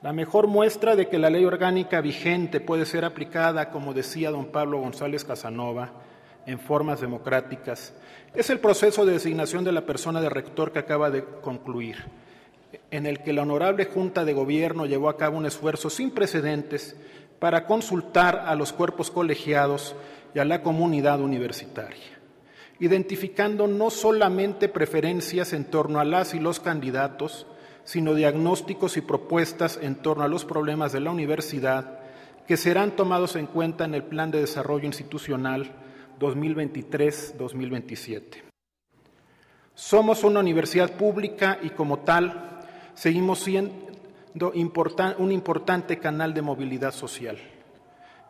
La 0.00 0.12
mejor 0.12 0.46
muestra 0.46 0.94
de 0.94 1.08
que 1.08 1.18
la 1.18 1.28
ley 1.28 1.44
orgánica 1.44 2.00
vigente 2.00 2.60
puede 2.60 2.86
ser 2.86 3.04
aplicada, 3.04 3.70
como 3.70 3.92
decía 3.92 4.30
don 4.30 4.46
Pablo 4.46 4.78
González 4.78 5.24
Casanova, 5.24 5.90
en 6.46 6.60
formas 6.60 7.00
democráticas, 7.00 7.94
es 8.34 8.50
el 8.50 8.60
proceso 8.60 9.04
de 9.04 9.12
designación 9.12 9.64
de 9.64 9.72
la 9.72 9.86
persona 9.86 10.20
de 10.20 10.28
rector 10.28 10.72
que 10.72 10.78
acaba 10.78 11.10
de 11.10 11.24
concluir, 11.24 11.96
en 12.90 13.06
el 13.06 13.22
que 13.22 13.32
la 13.32 13.42
honorable 13.42 13.86
Junta 13.86 14.24
de 14.24 14.32
Gobierno 14.32 14.86
llevó 14.86 15.08
a 15.08 15.16
cabo 15.16 15.38
un 15.38 15.46
esfuerzo 15.46 15.90
sin 15.90 16.10
precedentes 16.10 16.96
para 17.38 17.66
consultar 17.66 18.44
a 18.46 18.54
los 18.54 18.72
cuerpos 18.72 19.10
colegiados 19.10 19.94
y 20.34 20.38
a 20.38 20.44
la 20.44 20.62
comunidad 20.62 21.20
universitaria, 21.20 22.18
identificando 22.80 23.66
no 23.66 23.90
solamente 23.90 24.68
preferencias 24.68 25.52
en 25.52 25.64
torno 25.64 26.00
a 26.00 26.04
las 26.04 26.34
y 26.34 26.40
los 26.40 26.60
candidatos, 26.60 27.46
sino 27.84 28.14
diagnósticos 28.14 28.98
y 28.98 29.00
propuestas 29.00 29.78
en 29.80 29.96
torno 29.96 30.24
a 30.24 30.28
los 30.28 30.44
problemas 30.44 30.92
de 30.92 31.00
la 31.00 31.10
universidad 31.10 32.00
que 32.46 32.56
serán 32.56 32.96
tomados 32.96 33.36
en 33.36 33.46
cuenta 33.46 33.84
en 33.84 33.94
el 33.94 34.02
Plan 34.02 34.30
de 34.30 34.40
Desarrollo 34.40 34.86
Institucional 34.86 35.70
2023-2027. 36.18 38.42
Somos 39.74 40.24
una 40.24 40.40
universidad 40.40 40.92
pública 40.92 41.58
y 41.62 41.68
como 41.70 42.00
tal 42.00 42.60
seguimos, 42.94 43.46
un 43.46 45.32
importante 45.32 45.98
canal 45.98 46.34
de 46.34 46.42
movilidad 46.42 46.92
social. 46.92 47.38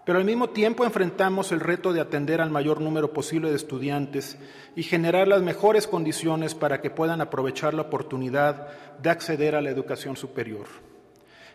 Pero 0.05 0.19
al 0.19 0.25
mismo 0.25 0.51
tiempo 0.51 0.85
enfrentamos 0.85 1.51
el 1.53 1.61
reto 1.61 1.93
de 1.93 2.01
atender 2.01 2.41
al 2.41 2.51
mayor 2.51 2.81
número 2.81 3.13
posible 3.13 3.51
de 3.51 3.57
estudiantes 3.57 4.39
y 4.75 4.83
generar 4.83 5.29
las 5.29 5.43
mejores 5.43 5.87
condiciones 5.87 6.55
para 6.55 6.81
que 6.81 6.89
puedan 6.89 7.21
aprovechar 7.21 7.75
la 7.75 7.83
oportunidad 7.83 8.69
de 9.03 9.11
acceder 9.11 9.55
a 9.55 9.61
la 9.61 9.69
educación 9.69 10.17
superior. 10.17 10.67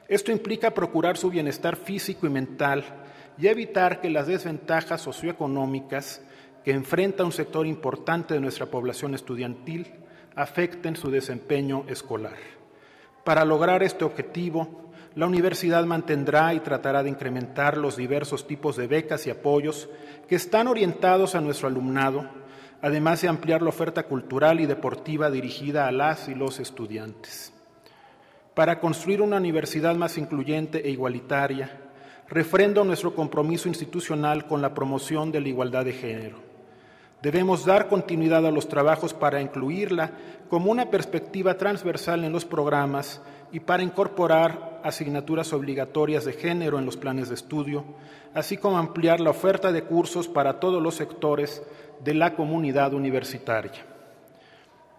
Esto 0.07 0.31
implica 0.31 0.69
procurar 0.71 1.17
su 1.17 1.31
bienestar 1.31 1.75
físico 1.75 2.27
y 2.27 2.29
mental 2.29 3.02
y 3.37 3.47
evitar 3.47 4.01
que 4.01 4.09
las 4.09 4.27
desventajas 4.27 5.01
socioeconómicas 5.01 6.21
que 6.63 6.71
enfrenta 6.71 7.25
un 7.25 7.31
sector 7.31 7.67
importante 7.67 8.33
de 8.33 8.39
nuestra 8.39 8.67
población 8.67 9.13
estudiantil 9.15 9.87
afecten 10.35 10.95
su 10.95 11.11
desempeño 11.11 11.85
escolar. 11.87 12.37
Para 13.23 13.45
lograr 13.45 13.83
este 13.83 14.05
objetivo, 14.05 14.91
la 15.15 15.27
universidad 15.27 15.85
mantendrá 15.85 16.53
y 16.53 16.59
tratará 16.59 17.03
de 17.03 17.09
incrementar 17.09 17.77
los 17.77 17.95
diversos 17.95 18.47
tipos 18.47 18.75
de 18.75 18.87
becas 18.87 19.27
y 19.27 19.29
apoyos 19.29 19.89
que 20.27 20.35
están 20.35 20.67
orientados 20.67 21.35
a 21.35 21.41
nuestro 21.41 21.67
alumnado, 21.67 22.27
además 22.81 23.21
de 23.21 23.27
ampliar 23.27 23.61
la 23.61 23.69
oferta 23.69 24.03
cultural 24.03 24.59
y 24.59 24.65
deportiva 24.65 25.29
dirigida 25.29 25.87
a 25.87 25.91
las 25.91 26.27
y 26.29 26.35
los 26.35 26.59
estudiantes. 26.59 27.53
Para 28.55 28.79
construir 28.79 29.21
una 29.21 29.37
universidad 29.37 29.95
más 29.95 30.17
incluyente 30.17 30.85
e 30.85 30.91
igualitaria, 30.91 31.82
refrendo 32.29 32.83
nuestro 32.83 33.13
compromiso 33.15 33.67
institucional 33.67 34.47
con 34.47 34.61
la 34.61 34.73
promoción 34.73 35.31
de 35.31 35.41
la 35.41 35.49
igualdad 35.49 35.85
de 35.85 35.93
género 35.93 36.53
Debemos 37.23 37.63
dar 37.63 37.87
continuidad 37.87 38.45
a 38.45 38.51
los 38.51 38.67
trabajos 38.67 39.13
para 39.13 39.39
incluirla 39.39 40.11
como 40.49 40.69
una 40.69 40.89
perspectiva 40.89 41.57
transversal 41.57 42.25
en 42.25 42.33
los 42.33 42.43
programas 42.43 43.21
y 43.53 43.61
para 43.61 43.81
incorporar 43.81 44.81
asignaturas 44.83 45.53
obligatorias 45.53 46.25
de 46.25 46.33
género 46.33 46.77
en 46.77 46.85
los 46.85 46.97
planes 46.97 47.29
de 47.29 47.35
estudio, 47.35 47.85
así 48.33 48.57
como 48.57 48.77
ampliar 48.77 49.21
la 49.21 49.29
oferta 49.29 49.71
de 49.71 49.85
cursos 49.85 50.27
para 50.27 50.59
todos 50.59 50.83
los 50.83 50.95
sectores 50.95 51.63
de 52.03 52.13
la 52.13 52.35
comunidad 52.35 52.93
universitaria. 52.93 53.85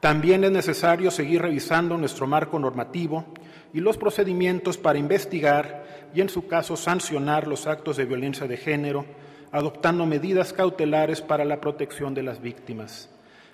También 0.01 0.45
es 0.45 0.51
necesario 0.51 1.11
seguir 1.11 1.43
revisando 1.43 1.99
nuestro 1.99 2.27
marco 2.27 2.59
normativo 2.59 3.27
y 3.75 3.81
los 3.81 3.99
procedimientos 3.99 4.79
para 4.79 4.99
investigar 4.99 6.04
y, 6.15 6.21
en 6.21 6.29
su 6.29 6.47
caso, 6.47 6.77
sancionar 6.77 7.47
los 7.47 7.67
actos 7.67 7.97
de 7.97 8.05
violencia 8.05 8.47
de 8.47 8.57
género 8.57 9.05
adoptando 9.55 10.05
medidas 10.05 10.53
cautelares 10.53 11.21
para 11.21 11.45
la 11.45 11.61
protección 11.61 12.13
de 12.13 12.25
las 12.25 12.43
víctimas. 12.43 13.09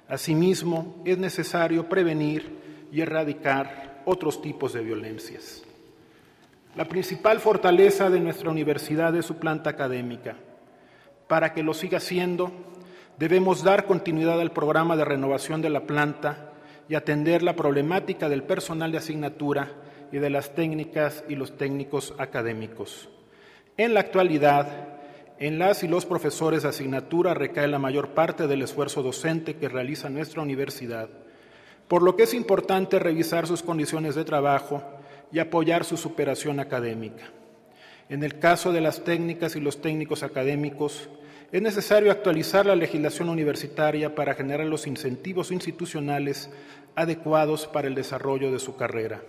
Asimismo, 0.08 1.02
es 1.04 1.18
necesario 1.18 1.90
prevenir 1.90 2.88
y 2.90 3.02
erradicar 3.02 4.00
otros 4.06 4.40
tipos 4.40 4.72
de 4.72 4.80
violencias. 4.80 5.62
La 6.74 6.86
principal 6.86 7.38
fortaleza 7.38 8.08
de 8.08 8.18
nuestra 8.18 8.50
universidad 8.50 9.14
es 9.14 9.26
su 9.26 9.36
planta 9.36 9.68
académica. 9.68 10.36
Para 11.28 11.52
que 11.52 11.62
lo 11.62 11.74
siga 11.74 12.00
siendo, 12.00 12.50
debemos 13.18 13.62
dar 13.62 13.84
continuidad 13.84 14.40
al 14.40 14.52
programa 14.52 14.96
de 14.96 15.04
renovación 15.04 15.60
de 15.60 15.68
la 15.68 15.82
planta 15.82 16.52
y 16.88 16.94
atender 16.94 17.42
la 17.42 17.56
problemática 17.56 18.30
del 18.30 18.42
personal 18.42 18.90
de 18.90 18.98
asignatura 18.98 19.68
y 20.12 20.18
de 20.18 20.30
las 20.30 20.54
técnicas 20.54 21.24
y 21.28 21.34
los 21.34 21.56
técnicos 21.56 22.14
académicos. 22.18 23.08
En 23.76 23.94
la 23.94 24.00
actualidad, 24.00 24.98
en 25.38 25.58
las 25.58 25.82
y 25.82 25.88
los 25.88 26.04
profesores 26.04 26.62
de 26.62 26.68
asignatura 26.68 27.32
recae 27.32 27.66
la 27.68 27.78
mayor 27.78 28.10
parte 28.10 28.46
del 28.46 28.62
esfuerzo 28.62 29.02
docente 29.02 29.56
que 29.56 29.68
realiza 29.68 30.10
nuestra 30.10 30.42
universidad, 30.42 31.08
por 31.88 32.02
lo 32.02 32.14
que 32.16 32.24
es 32.24 32.34
importante 32.34 32.98
revisar 32.98 33.46
sus 33.46 33.62
condiciones 33.62 34.14
de 34.14 34.24
trabajo 34.24 34.82
y 35.32 35.38
apoyar 35.38 35.84
su 35.84 35.96
superación 35.96 36.60
académica. 36.60 37.24
En 38.08 38.22
el 38.22 38.38
caso 38.38 38.72
de 38.72 38.80
las 38.80 39.04
técnicas 39.04 39.56
y 39.56 39.60
los 39.60 39.80
técnicos 39.80 40.22
académicos, 40.22 41.08
es 41.52 41.62
necesario 41.62 42.12
actualizar 42.12 42.66
la 42.66 42.76
legislación 42.76 43.28
universitaria 43.28 44.14
para 44.14 44.34
generar 44.34 44.66
los 44.66 44.86
incentivos 44.86 45.50
institucionales 45.50 46.50
adecuados 46.94 47.66
para 47.66 47.88
el 47.88 47.94
desarrollo 47.94 48.52
de 48.52 48.58
su 48.58 48.76
carrera. 48.76 49.22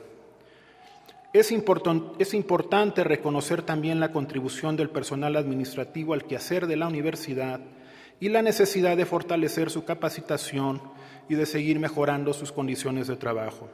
Es, 1.34 1.53
importante 1.53 3.06
reconocer 3.06 3.61
también 3.61 4.01
la 4.01 4.11
contribución 4.11 4.76
del 4.76 4.90
personal 4.90 5.38
administrativo 5.38 6.14
al 6.14 6.26
quehacer 6.26 6.68
de 6.68 6.76
la 6.76 6.88
universidad 6.88 7.61
y 8.19 8.27
la 8.27 8.42
necesidad 8.42 8.98
de 8.98 9.06
fortalecer 9.06 9.69
su 9.69 9.85
capacitación 9.85 10.82
y 11.30 11.35
de 11.35 11.45
seguir 11.45 11.80
mejorando 11.80 12.34
sus 12.34 12.51
condiciones 12.51 13.08
de 13.08 13.16
trabajo. 13.16 13.69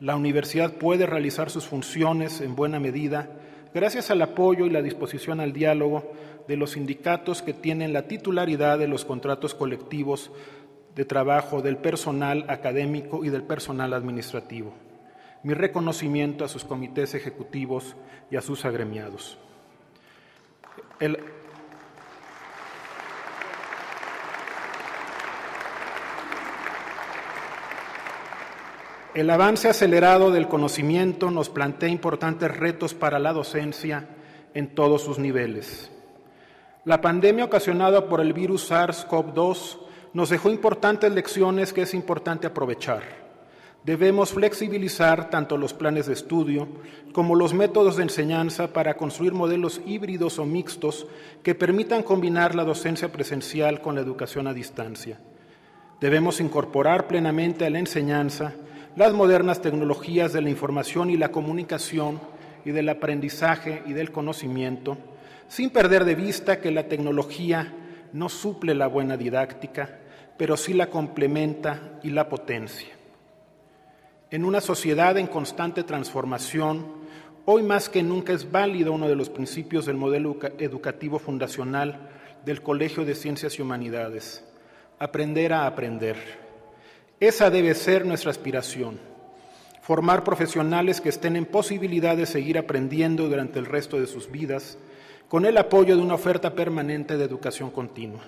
La 0.00 0.16
universidad 0.16 0.72
puede 0.72 1.06
realizar 1.06 1.50
sus 1.50 1.66
funciones 1.66 2.40
en 2.40 2.56
buena 2.56 2.80
medida 2.80 3.30
gracias 3.72 4.10
al 4.10 4.20
apoyo 4.20 4.66
y 4.66 4.70
la 4.70 4.82
disposición 4.82 5.38
al 5.38 5.52
diálogo 5.52 6.12
de 6.48 6.56
los 6.56 6.72
sindicatos 6.72 7.42
que 7.42 7.54
tienen 7.54 7.92
la 7.92 8.08
titularidad 8.08 8.76
de 8.80 8.88
los 8.88 9.04
contratos 9.04 9.54
colectivos 9.54 10.32
de 10.96 11.04
trabajo 11.04 11.62
del 11.62 11.76
personal 11.76 12.44
académico 12.48 13.24
y 13.24 13.28
del 13.28 13.44
personal 13.44 13.94
administrativo 13.94 14.74
mi 15.42 15.54
reconocimiento 15.54 16.44
a 16.44 16.48
sus 16.48 16.64
comités 16.64 17.14
ejecutivos 17.14 17.96
y 18.30 18.36
a 18.36 18.40
sus 18.40 18.64
agremiados. 18.64 19.38
El, 21.00 21.18
avance 29.30 29.68
acelerado 29.68 30.30
del 30.30 30.46
conocimiento 30.48 31.30
nos 31.30 31.50
plantea 31.50 31.88
importantes 31.88 32.56
retos 32.56 32.94
para 32.94 33.18
la 33.18 33.32
docencia 33.32 34.08
en 34.54 34.74
todos 34.74 35.02
sus 35.02 35.18
niveles. 35.18 35.90
La 36.84 37.00
pandemia 37.00 37.44
ocasionada 37.44 38.08
por 38.08 38.20
el 38.20 38.32
virus 38.32 38.70
SARS-CoV-2 38.70 39.78
nos 40.14 40.30
dejó 40.30 40.50
importantes 40.50 41.12
lecciones 41.12 41.72
que 41.72 41.82
es 41.82 41.94
importante 41.94 42.46
aprovechar. 42.46 43.21
Debemos 43.84 44.30
flexibilizar 44.30 45.28
tanto 45.28 45.56
los 45.56 45.74
planes 45.74 46.06
de 46.06 46.12
estudio 46.12 46.68
como 47.12 47.34
los 47.34 47.52
métodos 47.52 47.96
de 47.96 48.04
enseñanza 48.04 48.72
para 48.72 48.94
construir 48.94 49.32
modelos 49.32 49.80
híbridos 49.84 50.38
o 50.38 50.44
mixtos 50.44 51.08
que 51.42 51.56
permitan 51.56 52.04
combinar 52.04 52.54
la 52.54 52.62
docencia 52.62 53.10
presencial 53.10 53.80
con 53.80 53.96
la 53.96 54.00
educación 54.00 54.46
a 54.46 54.54
distancia. 54.54 55.18
Debemos 56.00 56.40
incorporar 56.40 57.08
plenamente 57.08 57.66
a 57.66 57.70
la 57.70 57.80
enseñanza 57.80 58.54
las 58.94 59.12
modernas 59.14 59.60
tecnologías 59.60 60.32
de 60.32 60.42
la 60.42 60.50
información 60.50 61.10
y 61.10 61.16
la 61.16 61.32
comunicación 61.32 62.20
y 62.64 62.70
del 62.70 62.88
aprendizaje 62.88 63.82
y 63.84 63.94
del 63.94 64.12
conocimiento, 64.12 64.96
sin 65.48 65.70
perder 65.70 66.04
de 66.04 66.14
vista 66.14 66.60
que 66.60 66.70
la 66.70 66.86
tecnología 66.86 67.74
no 68.12 68.28
suple 68.28 68.76
la 68.76 68.86
buena 68.86 69.16
didáctica, 69.16 69.98
pero 70.36 70.56
sí 70.56 70.72
la 70.72 70.86
complementa 70.86 71.98
y 72.04 72.10
la 72.10 72.28
potencia. 72.28 73.01
En 74.32 74.46
una 74.46 74.62
sociedad 74.62 75.18
en 75.18 75.26
constante 75.26 75.84
transformación, 75.84 76.86
hoy 77.44 77.62
más 77.62 77.90
que 77.90 78.02
nunca 78.02 78.32
es 78.32 78.50
válido 78.50 78.94
uno 78.94 79.06
de 79.06 79.14
los 79.14 79.28
principios 79.28 79.84
del 79.84 79.98
modelo 79.98 80.38
educativo 80.58 81.18
fundacional 81.18 82.08
del 82.42 82.62
Colegio 82.62 83.04
de 83.04 83.14
Ciencias 83.14 83.58
y 83.58 83.60
Humanidades, 83.60 84.42
aprender 84.98 85.52
a 85.52 85.66
aprender. 85.66 86.16
Esa 87.20 87.50
debe 87.50 87.74
ser 87.74 88.06
nuestra 88.06 88.30
aspiración, 88.30 88.98
formar 89.82 90.24
profesionales 90.24 91.02
que 91.02 91.10
estén 91.10 91.36
en 91.36 91.44
posibilidad 91.44 92.16
de 92.16 92.24
seguir 92.24 92.56
aprendiendo 92.56 93.28
durante 93.28 93.58
el 93.58 93.66
resto 93.66 94.00
de 94.00 94.06
sus 94.06 94.30
vidas, 94.30 94.78
con 95.28 95.44
el 95.44 95.58
apoyo 95.58 95.94
de 95.94 96.00
una 96.00 96.14
oferta 96.14 96.54
permanente 96.54 97.18
de 97.18 97.24
educación 97.24 97.70
continua. 97.70 98.22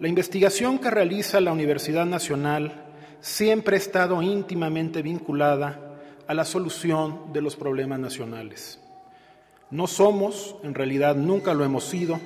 La 0.00 0.08
investigación 0.08 0.80
que 0.80 0.90
realiza 0.90 1.40
la 1.40 1.52
Universidad 1.52 2.06
Nacional 2.06 2.89
siempre 3.20 3.76
ha 3.76 3.78
estado 3.78 4.22
íntimamente 4.22 5.02
vinculada 5.02 5.98
a 6.26 6.34
la 6.34 6.44
solución 6.44 7.32
de 7.32 7.40
los 7.40 7.56
problemas 7.56 7.98
nacionales. 7.98 8.80
No 9.70 9.86
somos, 9.86 10.56
en 10.62 10.74
realidad 10.74 11.16
nunca 11.16 11.54
lo 11.54 11.64
hemos 11.64 11.84
sido, 11.84 12.18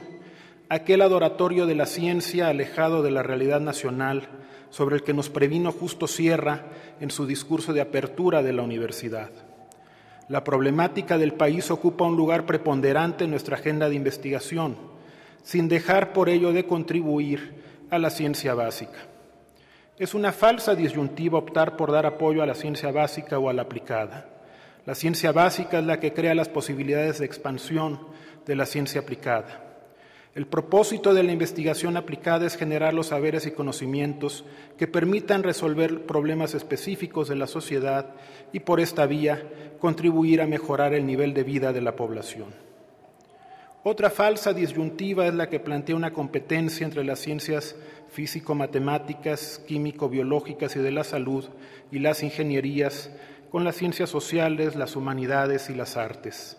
aquel 0.68 1.02
adoratorio 1.02 1.66
de 1.66 1.74
la 1.74 1.86
ciencia 1.86 2.48
alejado 2.48 3.02
de 3.02 3.10
la 3.10 3.22
realidad 3.22 3.60
nacional 3.60 4.28
sobre 4.70 4.96
el 4.96 5.02
que 5.02 5.14
nos 5.14 5.30
previno 5.30 5.72
Justo 5.72 6.06
Sierra 6.06 6.66
en 7.00 7.10
su 7.10 7.26
discurso 7.26 7.72
de 7.72 7.80
apertura 7.80 8.42
de 8.42 8.52
la 8.52 8.62
universidad. 8.62 9.30
La 10.28 10.42
problemática 10.42 11.18
del 11.18 11.34
país 11.34 11.70
ocupa 11.70 12.06
un 12.06 12.16
lugar 12.16 12.46
preponderante 12.46 13.24
en 13.24 13.30
nuestra 13.30 13.56
agenda 13.56 13.88
de 13.88 13.94
investigación, 13.94 14.76
sin 15.42 15.68
dejar 15.68 16.12
por 16.12 16.28
ello 16.28 16.52
de 16.52 16.66
contribuir 16.66 17.62
a 17.90 17.98
la 17.98 18.08
ciencia 18.08 18.54
básica. 18.54 19.13
Es 19.96 20.12
una 20.12 20.32
falsa 20.32 20.74
disyuntiva 20.74 21.38
optar 21.38 21.76
por 21.76 21.92
dar 21.92 22.04
apoyo 22.04 22.42
a 22.42 22.46
la 22.46 22.56
ciencia 22.56 22.90
básica 22.90 23.38
o 23.38 23.48
a 23.48 23.52
la 23.52 23.62
aplicada. 23.62 24.28
La 24.86 24.96
ciencia 24.96 25.30
básica 25.30 25.78
es 25.78 25.84
la 25.84 26.00
que 26.00 26.12
crea 26.12 26.34
las 26.34 26.48
posibilidades 26.48 27.20
de 27.20 27.26
expansión 27.26 28.00
de 28.44 28.56
la 28.56 28.66
ciencia 28.66 29.02
aplicada. 29.02 29.62
El 30.34 30.48
propósito 30.48 31.14
de 31.14 31.22
la 31.22 31.30
investigación 31.30 31.96
aplicada 31.96 32.44
es 32.44 32.56
generar 32.56 32.92
los 32.92 33.06
saberes 33.06 33.46
y 33.46 33.52
conocimientos 33.52 34.44
que 34.76 34.88
permitan 34.88 35.44
resolver 35.44 36.06
problemas 36.06 36.54
específicos 36.54 37.28
de 37.28 37.36
la 37.36 37.46
sociedad 37.46 38.16
y 38.52 38.58
por 38.60 38.80
esta 38.80 39.06
vía 39.06 39.48
contribuir 39.78 40.42
a 40.42 40.48
mejorar 40.48 40.92
el 40.92 41.06
nivel 41.06 41.34
de 41.34 41.44
vida 41.44 41.72
de 41.72 41.82
la 41.82 41.94
población. 41.94 42.48
Otra 43.84 44.10
falsa 44.10 44.52
disyuntiva 44.52 45.26
es 45.26 45.34
la 45.34 45.48
que 45.48 45.60
plantea 45.60 45.94
una 45.94 46.12
competencia 46.12 46.84
entre 46.84 47.04
las 47.04 47.20
ciencias 47.20 47.76
físico-matemáticas, 48.14 49.60
químico-biológicas 49.66 50.74
y 50.76 50.78
de 50.78 50.90
la 50.90 51.04
salud 51.04 51.44
y 51.92 51.98
las 51.98 52.22
ingenierías 52.22 53.10
con 53.50 53.64
las 53.64 53.76
ciencias 53.76 54.08
sociales, 54.08 54.74
las 54.74 54.96
humanidades 54.96 55.68
y 55.68 55.74
las 55.74 55.96
artes 55.96 56.56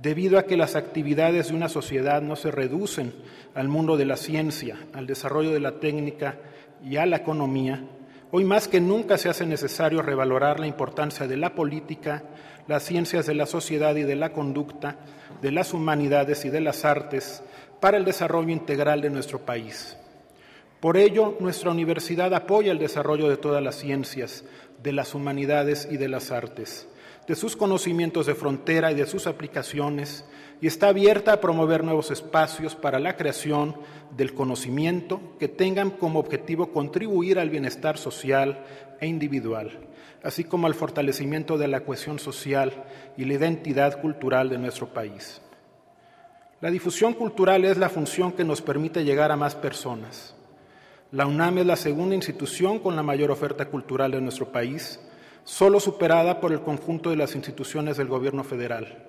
debido 0.00 0.38
a 0.38 0.44
que 0.44 0.56
las 0.56 0.76
actividades 0.76 1.48
de 1.48 1.56
una 1.56 1.68
sociedad 1.68 2.22
no 2.22 2.36
se 2.36 2.50
reducen 2.50 3.12
al 3.54 3.68
mundo 3.68 3.96
de 3.96 4.06
la 4.06 4.16
ciencia, 4.16 4.76
al 4.92 5.06
desarrollo 5.06 5.50
de 5.50 5.60
la 5.60 5.80
técnica 5.80 6.36
y 6.84 6.96
a 6.96 7.06
la 7.06 7.16
economía, 7.16 7.82
hoy 8.30 8.44
más 8.44 8.68
que 8.68 8.80
nunca 8.80 9.18
se 9.18 9.28
hace 9.28 9.44
necesario 9.44 10.02
revalorar 10.02 10.60
la 10.60 10.68
importancia 10.68 11.26
de 11.26 11.36
la 11.36 11.54
política, 11.54 12.22
las 12.68 12.84
ciencias 12.84 13.26
de 13.26 13.34
la 13.34 13.46
sociedad 13.46 13.96
y 13.96 14.02
de 14.02 14.14
la 14.14 14.32
conducta, 14.32 14.96
de 15.42 15.50
las 15.50 15.74
humanidades 15.74 16.44
y 16.44 16.50
de 16.50 16.60
las 16.60 16.84
artes 16.84 17.42
para 17.80 17.96
el 17.96 18.04
desarrollo 18.04 18.50
integral 18.50 19.00
de 19.00 19.10
nuestro 19.10 19.40
país. 19.40 19.97
Por 20.80 20.96
ello, 20.96 21.36
nuestra 21.40 21.70
universidad 21.70 22.32
apoya 22.34 22.72
el 22.72 22.78
desarrollo 22.78 23.28
de 23.28 23.36
todas 23.36 23.62
las 23.62 23.76
ciencias, 23.76 24.44
de 24.82 24.92
las 24.92 25.14
humanidades 25.14 25.88
y 25.90 25.96
de 25.96 26.08
las 26.08 26.30
artes 26.30 26.88
de 27.28 27.36
sus 27.36 27.56
conocimientos 27.56 28.24
de 28.24 28.34
frontera 28.34 28.90
y 28.90 28.94
de 28.94 29.06
sus 29.06 29.26
aplicaciones 29.26 30.24
y 30.62 30.66
está 30.66 30.88
abierta 30.88 31.34
a 31.34 31.40
promover 31.40 31.84
nuevos 31.84 32.10
espacios 32.10 32.74
para 32.74 32.98
la 32.98 33.16
creación 33.16 33.76
del 34.16 34.32
conocimiento 34.32 35.20
que 35.38 35.46
tengan 35.46 35.90
como 35.90 36.20
objetivo 36.20 36.72
contribuir 36.72 37.38
al 37.38 37.50
bienestar 37.50 37.98
social 37.98 38.64
e 38.98 39.06
individual, 39.06 39.78
así 40.22 40.42
como 40.42 40.66
al 40.66 40.74
fortalecimiento 40.74 41.58
de 41.58 41.68
la 41.68 41.84
cohesión 41.84 42.18
social 42.18 42.72
y 43.18 43.26
la 43.26 43.34
identidad 43.34 44.00
cultural 44.00 44.48
de 44.48 44.58
nuestro 44.58 44.88
país. 44.88 45.42
La 46.62 46.70
difusión 46.70 47.12
cultural 47.12 47.66
es 47.66 47.76
la 47.76 47.90
función 47.90 48.32
que 48.32 48.42
nos 48.42 48.62
permite 48.62 49.04
llegar 49.04 49.30
a 49.30 49.36
más 49.36 49.54
personas. 49.54 50.34
La 51.10 51.26
UNAM 51.26 51.56
es 51.56 51.66
la 51.66 51.76
segunda 51.76 52.14
institución 52.14 52.80
con 52.80 52.94
la 52.94 53.02
mayor 53.02 53.30
oferta 53.30 53.64
cultural 53.64 54.10
de 54.10 54.20
nuestro 54.20 54.52
país 54.52 55.00
solo 55.42 55.80
superada 55.80 56.38
por 56.38 56.52
el 56.52 56.60
conjunto 56.60 57.08
de 57.08 57.16
las 57.16 57.34
instituciones 57.34 57.96
del 57.96 58.08
Gobierno 58.08 58.44
federal. 58.44 59.06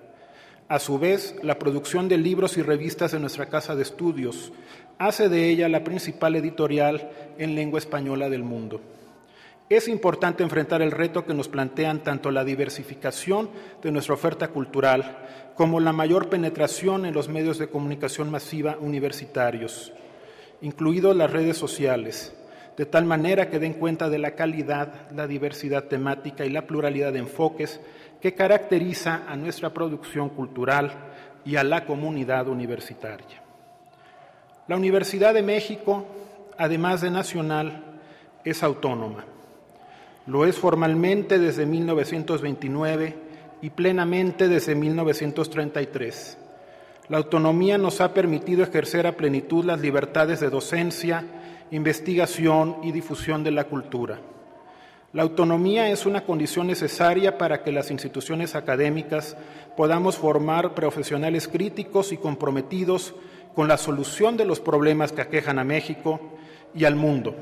A 0.66 0.78
su 0.78 0.98
vez, 0.98 1.36
la 1.42 1.58
producción 1.58 2.08
de 2.08 2.16
libros 2.16 2.56
y 2.56 2.62
revistas 2.62 3.12
de 3.12 3.20
nuestra 3.20 3.50
Casa 3.50 3.76
de 3.76 3.82
Estudios 3.82 4.50
hace 4.96 5.28
de 5.28 5.50
ella 5.50 5.68
la 5.68 5.84
principal 5.84 6.36
editorial 6.36 7.10
en 7.36 7.54
lengua 7.54 7.78
española 7.78 8.30
del 8.30 8.44
mundo. 8.44 8.80
Es 9.68 9.86
importante 9.86 10.42
enfrentar 10.42 10.80
el 10.80 10.92
reto 10.92 11.26
que 11.26 11.34
nos 11.34 11.48
plantean 11.48 12.02
tanto 12.02 12.30
la 12.30 12.44
diversificación 12.44 13.50
de 13.82 13.92
nuestra 13.92 14.14
oferta 14.14 14.48
cultural 14.48 15.18
como 15.54 15.80
la 15.80 15.92
mayor 15.92 16.30
penetración 16.30 17.04
en 17.04 17.12
los 17.12 17.28
medios 17.28 17.58
de 17.58 17.68
comunicación 17.68 18.30
masiva 18.30 18.78
universitarios, 18.80 19.92
incluidos 20.62 21.16
las 21.16 21.30
redes 21.30 21.56
sociales, 21.56 22.34
de 22.76 22.86
tal 22.86 23.04
manera 23.04 23.50
que 23.50 23.58
den 23.58 23.74
cuenta 23.74 24.08
de 24.08 24.18
la 24.18 24.34
calidad, 24.34 25.10
la 25.14 25.26
diversidad 25.26 25.84
temática 25.84 26.44
y 26.44 26.50
la 26.50 26.66
pluralidad 26.66 27.12
de 27.12 27.18
enfoques 27.20 27.80
que 28.20 28.34
caracteriza 28.34 29.24
a 29.26 29.36
nuestra 29.36 29.70
producción 29.70 30.30
cultural 30.30 30.92
y 31.44 31.56
a 31.56 31.64
la 31.64 31.84
comunidad 31.86 32.48
universitaria. 32.48 33.42
La 34.68 34.76
Universidad 34.76 35.34
de 35.34 35.42
México, 35.42 36.06
además 36.56 37.00
de 37.00 37.10
nacional, 37.10 37.82
es 38.44 38.62
autónoma. 38.62 39.24
Lo 40.26 40.46
es 40.46 40.56
formalmente 40.56 41.38
desde 41.38 41.66
1929 41.66 43.16
y 43.62 43.70
plenamente 43.70 44.48
desde 44.48 44.74
1933. 44.74 46.38
La 47.10 47.18
autonomía 47.18 47.76
nos 47.76 48.00
ha 48.00 48.14
permitido 48.14 48.62
ejercer 48.62 49.04
a 49.04 49.16
plenitud 49.16 49.64
las 49.64 49.80
libertades 49.80 50.38
de 50.38 50.48
docencia, 50.48 51.24
investigación 51.72 52.76
y 52.84 52.92
difusión 52.92 53.42
de 53.42 53.50
la 53.50 53.64
cultura. 53.64 54.20
La 55.12 55.22
autonomía 55.22 55.90
es 55.90 56.06
una 56.06 56.20
condición 56.24 56.68
necesaria 56.68 57.36
para 57.36 57.64
que 57.64 57.72
las 57.72 57.90
instituciones 57.90 58.54
académicas 58.54 59.36
podamos 59.76 60.18
formar 60.18 60.76
profesionales 60.76 61.48
críticos 61.48 62.12
y 62.12 62.16
comprometidos 62.16 63.16
con 63.56 63.66
la 63.66 63.76
solución 63.76 64.36
de 64.36 64.44
los 64.44 64.60
problemas 64.60 65.10
que 65.10 65.22
aquejan 65.22 65.58
a 65.58 65.64
México 65.64 66.20
y 66.76 66.84
al 66.84 66.94
mundo, 66.94 67.34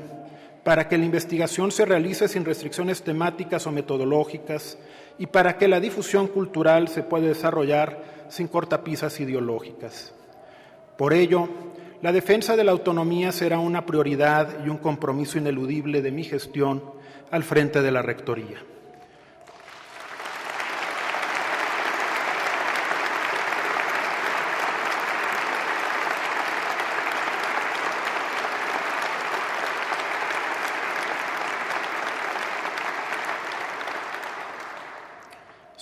para 0.63 0.87
que 0.87 0.97
la 0.97 1.05
investigación 1.05 1.71
se 1.71 1.85
realice 1.85 2.27
sin 2.27 2.43
restricciones 2.43 3.03
temáticas 3.03 3.67
o 3.67 3.71
metodológicas 3.71 4.79
y 5.19 5.27
para 5.27 5.59
que 5.59 5.67
la 5.67 5.79
difusión 5.79 6.27
cultural 6.27 6.87
se 6.87 7.03
pueda 7.03 7.27
desarrollar 7.27 8.18
sin 8.29 8.47
cortapisas 8.47 9.19
ideológicas. 9.19 10.13
Por 10.97 11.13
ello, 11.13 11.49
la 12.01 12.11
defensa 12.11 12.55
de 12.55 12.63
la 12.63 12.71
autonomía 12.71 13.31
será 13.31 13.59
una 13.59 13.85
prioridad 13.85 14.65
y 14.65 14.69
un 14.69 14.77
compromiso 14.77 15.37
ineludible 15.37 16.01
de 16.01 16.11
mi 16.11 16.23
gestión 16.23 16.81
al 17.31 17.43
frente 17.43 17.81
de 17.81 17.91
la 17.91 18.01
Rectoría. 18.01 18.63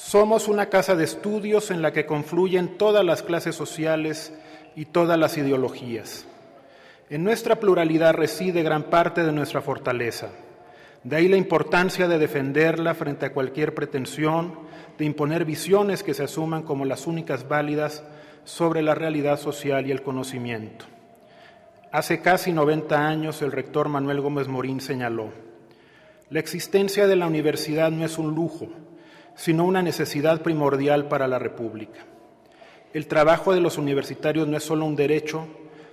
Somos 0.07 0.47
una 0.47 0.67
casa 0.67 0.95
de 0.95 1.03
estudios 1.03 1.69
en 1.69 1.81
la 1.81 1.91
que 1.91 2.05
confluyen 2.05 2.77
todas 2.77 3.03
las 3.03 3.23
clases 3.23 3.55
sociales 3.55 4.31
y 4.73 4.85
todas 4.85 5.19
las 5.19 5.37
ideologías. 5.37 6.25
En 7.09 7.25
nuestra 7.25 7.57
pluralidad 7.57 8.13
reside 8.13 8.63
gran 8.63 8.83
parte 8.83 9.25
de 9.25 9.33
nuestra 9.33 9.59
fortaleza. 9.59 10.29
De 11.03 11.17
ahí 11.17 11.27
la 11.27 11.35
importancia 11.35 12.07
de 12.07 12.19
defenderla 12.19 12.95
frente 12.95 13.25
a 13.25 13.33
cualquier 13.33 13.75
pretensión 13.75 14.57
de 14.97 15.03
imponer 15.03 15.43
visiones 15.43 16.03
que 16.03 16.13
se 16.13 16.23
asuman 16.23 16.63
como 16.63 16.85
las 16.85 17.05
únicas 17.05 17.45
válidas 17.45 18.01
sobre 18.45 18.83
la 18.83 18.95
realidad 18.95 19.37
social 19.37 19.87
y 19.87 19.91
el 19.91 20.03
conocimiento. 20.03 20.85
Hace 21.91 22.21
casi 22.21 22.53
90 22.53 22.97
años 22.97 23.41
el 23.41 23.51
rector 23.51 23.89
Manuel 23.89 24.21
Gómez 24.21 24.47
Morín 24.47 24.79
señaló, 24.79 25.31
la 26.29 26.39
existencia 26.39 27.07
de 27.07 27.17
la 27.17 27.27
universidad 27.27 27.91
no 27.91 28.05
es 28.05 28.17
un 28.17 28.33
lujo, 28.33 28.69
sino 29.37 29.63
una 29.63 29.81
necesidad 29.81 30.41
primordial 30.41 31.07
para 31.07 31.27
la 31.27 31.39
República. 31.39 31.99
El 32.93 33.07
trabajo 33.07 33.53
de 33.53 33.61
los 33.61 33.77
universitarios 33.77 34.47
no 34.47 34.57
es 34.57 34.63
solo 34.63 34.85
un 34.85 34.95
derecho, 34.95 35.47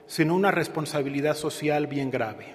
sino 0.07 0.35
una 0.35 0.51
responsabilidad 0.51 1.37
social 1.37 1.87
bien 1.87 2.11
grave. 2.11 2.47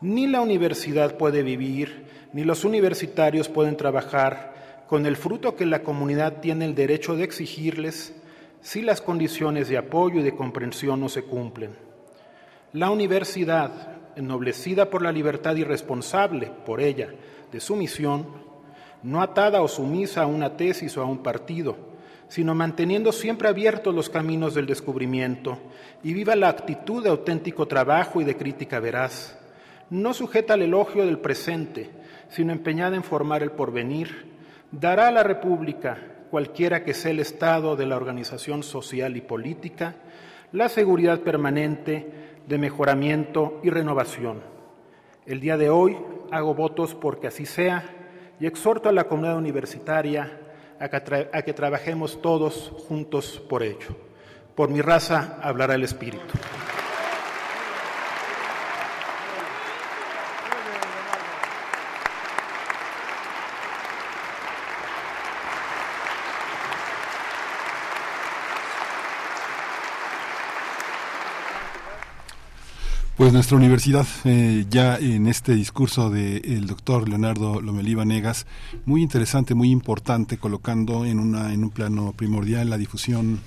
Ni 0.00 0.26
la 0.26 0.40
universidad 0.40 1.16
puede 1.16 1.42
vivir, 1.42 2.06
ni 2.32 2.44
los 2.44 2.64
universitarios 2.64 3.48
pueden 3.48 3.76
trabajar 3.76 4.84
con 4.88 5.06
el 5.06 5.16
fruto 5.16 5.54
que 5.54 5.66
la 5.66 5.82
comunidad 5.82 6.40
tiene 6.40 6.64
el 6.64 6.74
derecho 6.74 7.14
de 7.16 7.24
exigirles 7.24 8.14
si 8.60 8.80
las 8.80 9.02
condiciones 9.02 9.68
de 9.68 9.76
apoyo 9.76 10.20
y 10.20 10.22
de 10.22 10.34
comprensión 10.34 11.00
no 11.00 11.08
se 11.08 11.22
cumplen. 11.24 11.76
La 12.72 12.90
universidad, 12.90 13.98
ennoblecida 14.16 14.88
por 14.88 15.02
la 15.02 15.12
libertad 15.12 15.56
y 15.56 15.64
responsable 15.64 16.50
por 16.64 16.80
ella 16.80 17.14
de 17.52 17.60
su 17.60 17.76
misión, 17.76 18.26
no 19.04 19.20
atada 19.20 19.60
o 19.60 19.68
sumisa 19.68 20.22
a 20.22 20.26
una 20.26 20.56
tesis 20.56 20.96
o 20.96 21.02
a 21.02 21.04
un 21.04 21.18
partido, 21.18 21.76
sino 22.28 22.54
manteniendo 22.54 23.12
siempre 23.12 23.48
abiertos 23.48 23.94
los 23.94 24.08
caminos 24.08 24.54
del 24.54 24.66
descubrimiento 24.66 25.58
y 26.02 26.14
viva 26.14 26.34
la 26.34 26.48
actitud 26.48 27.04
de 27.04 27.10
auténtico 27.10 27.68
trabajo 27.68 28.22
y 28.22 28.24
de 28.24 28.36
crítica 28.36 28.80
veraz, 28.80 29.38
no 29.90 30.14
sujeta 30.14 30.54
al 30.54 30.62
elogio 30.62 31.04
del 31.04 31.18
presente, 31.18 31.90
sino 32.30 32.52
empeñada 32.52 32.96
en 32.96 33.04
formar 33.04 33.42
el 33.42 33.52
porvenir, 33.52 34.32
dará 34.72 35.08
a 35.08 35.12
la 35.12 35.22
República, 35.22 35.98
cualquiera 36.30 36.82
que 36.82 36.94
sea 36.94 37.10
el 37.10 37.20
estado 37.20 37.76
de 37.76 37.84
la 37.84 37.96
organización 37.96 38.62
social 38.62 39.18
y 39.18 39.20
política, 39.20 39.96
la 40.50 40.70
seguridad 40.70 41.20
permanente 41.20 42.38
de 42.46 42.58
mejoramiento 42.58 43.60
y 43.62 43.68
renovación. 43.68 44.40
El 45.26 45.40
día 45.40 45.58
de 45.58 45.68
hoy 45.68 45.96
hago 46.30 46.54
votos 46.54 46.94
porque 46.94 47.26
así 47.26 47.44
sea 47.44 47.93
y 48.44 48.46
exhorto 48.46 48.90
a 48.90 48.92
la 48.92 49.04
comunidad 49.04 49.38
universitaria 49.38 50.38
a 50.78 50.90
que, 50.90 51.54
trabajemos 51.54 52.20
todos 52.20 52.72
juntos 52.86 53.42
por 53.48 53.62
ello. 53.62 53.96
Por 54.54 54.68
mi 54.68 54.82
raza 54.82 55.38
hablará 55.40 55.76
el 55.76 55.82
Espíritu. 55.82 56.34
Pues 73.16 73.32
nuestra 73.32 73.56
universidad, 73.56 74.08
eh, 74.24 74.66
ya 74.68 74.96
en 74.96 75.28
este 75.28 75.54
discurso 75.54 76.10
del 76.10 76.66
doctor 76.66 77.08
Leonardo 77.08 77.60
Lomelí 77.60 77.94
Vanegas, 77.94 78.44
muy 78.86 79.02
interesante, 79.02 79.54
muy 79.54 79.70
importante, 79.70 80.36
colocando 80.36 81.04
en, 81.04 81.20
una, 81.20 81.54
en 81.54 81.62
un 81.62 81.70
plano 81.70 82.12
primordial 82.12 82.70
la 82.70 82.76
difusión 82.76 83.40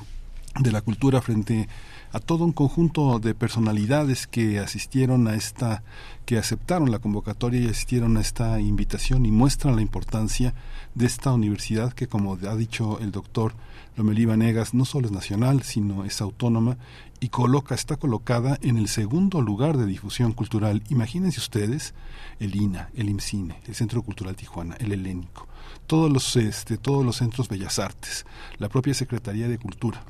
de 0.57 0.71
la 0.71 0.79
cultura 0.79 1.21
frente 1.21 1.67
a 2.13 2.21
todo 2.21 2.45
un 2.45 2.53
conjunto 2.53 3.19
de 3.19 3.35
personalidades 3.35 4.25
que 4.25 4.59
asistieron 4.59 5.27
a 5.27 5.35
esta, 5.35 5.83
que 6.25 6.37
aceptaron 6.37 6.89
la 6.89 6.99
convocatoria 6.99 7.59
y 7.59 7.67
asistieron 7.67 8.15
a 8.15 8.21
esta 8.21 8.61
invitación 8.61 9.25
y 9.25 9.31
muestran 9.31 9.75
la 9.75 9.81
importancia 9.81 10.53
de 10.95 11.07
esta 11.07 11.33
universidad 11.33 11.91
que, 11.91 12.07
como 12.07 12.37
ha 12.49 12.55
dicho 12.55 12.99
el 13.01 13.11
doctor 13.11 13.53
Lomelí 13.97 14.25
Vanegas, 14.25 14.75
no 14.75 14.85
solo 14.85 15.07
es 15.07 15.11
nacional, 15.11 15.63
sino 15.63 16.05
es 16.05 16.21
autónoma 16.21 16.77
y 17.19 17.29
coloca, 17.29 17.73
está 17.73 17.95
colocada 17.95 18.59
en 18.61 18.77
el 18.77 18.89
segundo 18.89 19.41
lugar 19.41 19.75
de 19.75 19.87
difusión 19.87 20.33
cultural. 20.33 20.83
Imagínense 20.89 21.39
ustedes 21.39 21.95
el 22.39 22.55
INA, 22.55 22.91
el 22.95 23.09
IMCINE, 23.09 23.55
el 23.65 23.73
Centro 23.73 24.03
Cultural 24.03 24.35
Tijuana, 24.35 24.75
el 24.75 24.91
Helénico, 24.91 25.47
todos 25.87 26.11
los, 26.11 26.35
este, 26.35 26.77
todos 26.77 27.03
los 27.03 27.15
centros 27.15 27.49
Bellas 27.49 27.79
Artes, 27.79 28.27
la 28.59 28.69
propia 28.69 28.93
Secretaría 28.93 29.47
de 29.47 29.57
Cultura, 29.57 30.05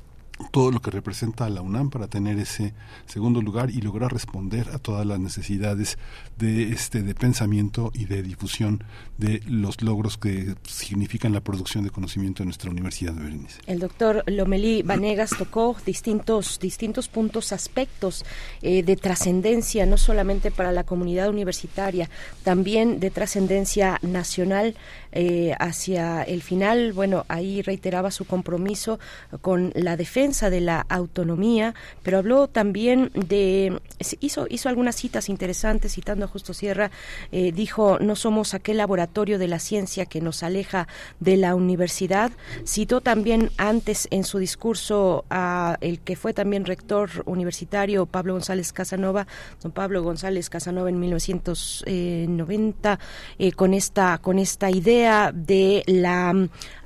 todo 0.52 0.72
lo 0.72 0.82
que 0.82 0.92
representa 0.92 1.46
a 1.46 1.50
la 1.50 1.62
UNAM 1.62 1.90
para 1.90 2.08
tener 2.08 2.38
ese 2.40 2.74
segundo 3.06 3.42
lugar 3.42 3.70
y 3.70 3.82
lograr 3.82 4.12
responder 4.12 4.70
a 4.74 4.80
todas 4.80 5.06
las 5.06 5.20
necesidades 5.20 5.98
de 6.38 6.72
este 6.72 7.02
de 7.02 7.16
pensamiento 7.16 7.92
y 7.94 8.06
de 8.06 8.22
difusión 8.22 8.84
de 9.18 9.42
los 9.48 9.82
logros 9.82 10.18
que 10.18 10.56
significan 10.64 11.34
la 11.34 11.42
producción 11.42 11.84
de 11.84 11.90
conocimiento 11.90 12.44
en 12.44 12.48
nuestra 12.48 12.70
universidad 12.70 13.14
de 13.14 13.24
Berenice. 13.24 13.62
El 13.66 13.80
doctor 13.80 14.24
Lomelí 14.28 14.84
Vanegas 14.84 15.32
tocó 15.38 15.76
distintos 15.86 16.60
distintos 16.60 17.08
puntos, 17.08 17.52
aspectos 17.52 18.26
eh, 18.62 18.84
de 18.84 18.96
trascendencia 18.96 19.86
no 19.86 19.98
solamente 19.98 20.52
para 20.52 20.72
la 20.72 20.84
comunidad 20.84 21.30
universitaria, 21.30 22.10
también 22.44 23.00
de 23.00 23.10
trascendencia 23.12 24.00
nacional 24.02 24.76
eh, 25.20 25.56
hacia 25.58 26.22
el 26.22 26.44
final. 26.44 26.94
Bueno, 26.94 27.26
ahí 27.28 27.64
reiteraba 27.64 28.12
su 28.12 28.26
compromiso 28.26 29.00
con 29.42 29.72
la 29.74 29.98
defensa 29.98 30.52
de 30.52 30.62
la 30.62 30.86
autonomía, 30.90 31.74
pero 32.04 32.20
habló 32.20 32.48
también 32.48 33.10
de, 33.16 33.82
hizo, 34.20 34.46
hizo 34.48 34.70
algunas 34.70 34.96
citas 34.96 35.28
interesantes, 35.30 35.96
citando 35.96 36.26
a 36.26 36.28
Justo 36.28 36.54
Sierra, 36.54 36.92
eh, 37.32 37.52
dijo, 37.52 37.98
no 38.00 38.16
somos 38.16 38.54
aquel 38.54 38.78
laboratorio 38.78 39.40
de 39.40 39.48
la 39.48 39.58
ciencia 39.58 40.06
que 40.06 40.22
nos 40.22 40.44
aleja 40.44 40.88
de 41.20 41.36
la 41.36 41.56
universidad. 41.56 42.30
Citó 42.64 43.02
también 43.02 43.50
antes 43.58 44.08
en 44.12 44.24
su 44.24 44.38
discurso 44.38 45.26
a 45.32 45.80
el 45.82 46.00
que 46.00 46.16
fue 46.16 46.34
también 46.34 46.64
rector 46.64 47.10
universitario, 47.26 48.06
Pablo 48.06 48.34
González 48.34 48.72
Casanova, 48.72 49.26
don 49.64 49.72
Pablo 49.72 50.04
González 50.04 50.52
Casanova 50.52 50.90
en 50.90 51.00
1990, 51.00 53.00
eh, 53.40 53.52
con, 53.54 53.74
esta, 53.74 54.20
con 54.20 54.38
esta 54.38 54.70
idea 54.70 55.07
de 55.34 55.84
la, 55.88 56.34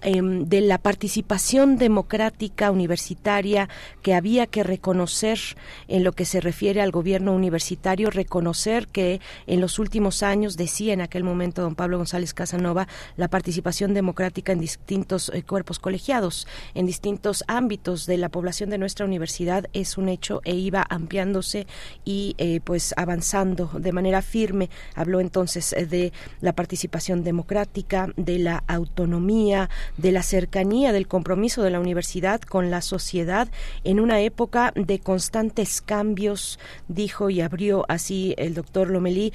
em, 0.02 0.46
de 0.46 0.62
la 0.62 0.78
participación 0.78 1.78
democrática 1.78 2.72
universitaria 2.72 3.70
que 4.02 4.14
había 4.14 4.48
que 4.48 4.64
reconocer 4.64 5.40
en 5.88 6.04
lo 6.04 6.14
que 6.14 6.26
se 6.26 6.42
refiere 6.42 6.82
al 6.82 6.92
gobierno 6.92 7.34
universitario, 7.34 8.10
reconocer 8.10 8.88
que 8.88 9.22
en 9.48 9.62
los 9.62 9.80
últimos 9.80 10.24
años, 10.24 10.58
decía 10.58 10.94
en 10.94 11.02
aquel 11.02 11.24
momento 11.24 11.62
don 11.62 11.76
Pablo 11.76 11.98
González 11.98 12.34
Casanova, 12.34 12.88
la 13.18 13.28
participación 13.28 13.94
democrática 13.94 14.52
en 14.52 14.60
distintos 14.60 15.32
eh, 15.34 15.44
cuerpos 15.44 15.80
colegiados, 15.80 16.48
en 16.74 16.86
distintos 16.86 17.44
ámbitos 17.48 18.06
de 18.06 18.18
la 18.18 18.30
población 18.30 18.70
de 18.70 18.78
nuestra 18.78 19.06
universidad 19.06 19.66
es 19.74 19.98
un 19.98 20.10
hecho 20.10 20.42
e 20.44 20.56
iba 20.56 20.86
ampliándose 20.90 21.68
y 22.06 22.36
eh, 22.38 22.60
pues 22.64 22.94
avanzando 22.98 23.70
de 23.74 23.92
manera 23.92 24.22
firme. 24.22 24.70
Habló 24.96 25.20
entonces 25.20 25.74
eh, 25.74 25.86
de 25.86 26.14
la 26.42 26.54
participación 26.54 27.24
democrática, 27.24 28.10
de 28.18 28.40
la 28.40 28.64
autonomía, 28.68 29.70
de 29.98 30.11
la 30.11 30.24
cercanía, 30.24 30.92
del 30.92 31.08
compromiso 31.08 31.64
de 31.64 31.72
la 31.72 31.80
universidad 31.80 32.42
con 32.42 32.72
la 32.72 32.82
sociedad 32.82 33.50
en 33.84 34.00
una 34.00 34.22
época 34.22 34.74
de 34.76 35.00
constantes 35.00 35.82
cambios, 35.82 36.60
dijo 36.88 37.30
y 37.30 37.42
abrió 37.42 37.86
así 37.88 38.34
el 38.38 38.53
doctor 38.53 38.90
Lomelí, 38.90 39.34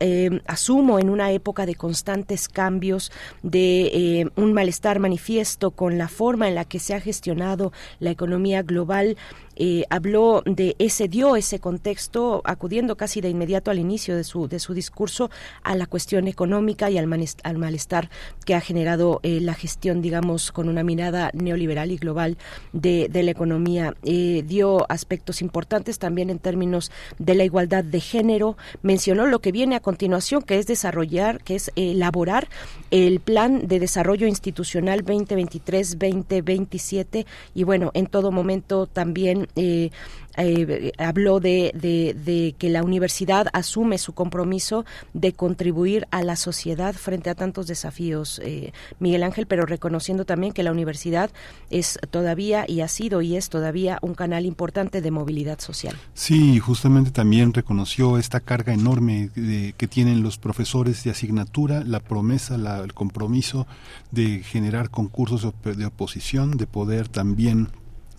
eh, 0.00 0.40
asumo 0.46 0.98
en 0.98 1.10
una 1.10 1.32
época 1.32 1.66
de 1.66 1.74
constantes 1.74 2.48
cambios, 2.48 3.12
de 3.42 3.90
eh, 3.92 4.28
un 4.36 4.52
malestar 4.52 4.98
manifiesto 4.98 5.70
con 5.70 5.98
la 5.98 6.08
forma 6.08 6.48
en 6.48 6.54
la 6.54 6.64
que 6.64 6.78
se 6.78 6.94
ha 6.94 7.00
gestionado 7.00 7.72
la 8.00 8.10
economía 8.10 8.62
global 8.62 9.16
eh, 9.56 9.84
habló 9.90 10.42
de 10.46 10.76
ese, 10.78 11.08
dio 11.08 11.36
ese 11.36 11.58
contexto, 11.58 12.40
acudiendo 12.44 12.96
casi 12.96 13.20
de 13.20 13.28
inmediato 13.28 13.70
al 13.70 13.78
inicio 13.78 14.16
de 14.16 14.24
su, 14.24 14.48
de 14.48 14.58
su 14.58 14.72
discurso 14.74 15.30
a 15.62 15.76
la 15.76 15.86
cuestión 15.86 16.28
económica 16.28 16.90
y 16.90 16.98
al, 16.98 17.08
al 17.42 17.58
malestar 17.58 18.10
que 18.44 18.54
ha 18.54 18.60
generado 18.60 19.20
eh, 19.22 19.40
la 19.40 19.54
gestión, 19.54 20.02
digamos, 20.02 20.52
con 20.52 20.68
una 20.68 20.82
mirada 20.82 21.30
neoliberal 21.34 21.92
y 21.92 21.96
global 21.96 22.36
de, 22.72 23.08
de 23.10 23.22
la 23.22 23.30
economía. 23.30 23.94
Eh, 24.02 24.42
dio 24.46 24.90
aspectos 24.90 25.40
importantes 25.42 25.98
también 25.98 26.30
en 26.30 26.38
términos 26.38 26.90
de 27.18 27.34
la 27.34 27.44
igualdad 27.44 27.84
de 27.84 28.00
género. 28.00 28.56
Mencionó 28.82 29.26
lo 29.26 29.40
que 29.40 29.52
viene 29.52 29.76
a 29.76 29.80
continuación, 29.80 30.40
que 30.42 30.58
es 30.58 30.66
desarrollar, 30.66 31.42
que 31.42 31.56
es 31.56 31.70
elaborar 31.76 32.48
el 32.90 33.20
plan 33.20 33.68
de 33.68 33.80
desarrollo 33.80 34.26
institucional 34.26 35.04
2023-2027 35.04 37.26
y 37.54 37.64
bueno, 37.64 37.90
en 37.94 38.06
todo 38.06 38.30
momento 38.30 38.86
también 38.86 39.41
eh, 39.56 39.90
eh, 40.38 40.92
habló 40.96 41.40
de, 41.40 42.54
que 42.58 42.70
la 42.70 42.82
universidad 42.82 43.48
asume 43.52 43.98
su 43.98 44.14
compromiso 44.14 44.86
de 45.12 45.34
contribuir 45.34 46.06
a 46.10 46.22
la 46.22 46.36
sociedad 46.36 46.94
frente 46.94 47.28
a 47.28 47.34
tantos 47.34 47.66
desafíos, 47.66 48.40
eh, 48.42 48.72
Miguel 48.98 49.24
Ángel, 49.24 49.46
pero 49.46 49.66
reconociendo 49.66 50.24
también 50.24 50.52
que 50.54 50.62
la 50.62 50.72
universidad 50.72 51.30
es 51.70 51.98
todavía 52.10 52.64
y 52.66 52.80
ha 52.80 52.88
sido 52.88 53.20
y 53.20 53.36
es 53.36 53.50
todavía 53.50 53.98
un 54.00 54.14
canal 54.14 54.46
importante 54.46 55.02
de 55.02 55.10
movilidad 55.10 55.60
social. 55.60 55.96
Sí, 56.14 56.58
justamente 56.58 57.10
también 57.10 57.52
reconoció 57.52 58.16
esta 58.16 58.40
carga 58.40 58.72
enorme 58.72 59.30
que 59.76 59.88
tienen 59.88 60.22
los 60.22 60.38
profesores 60.38 61.04
de 61.04 61.10
asignatura, 61.10 61.84
la 61.84 62.00
promesa, 62.00 62.54
el 62.82 62.94
compromiso 62.94 63.66
de 64.10 64.42
generar 64.42 64.88
concursos 64.88 65.46
de 65.62 65.86
oposición, 65.86 66.56
de 66.56 66.66
poder 66.66 67.08
también 67.08 67.68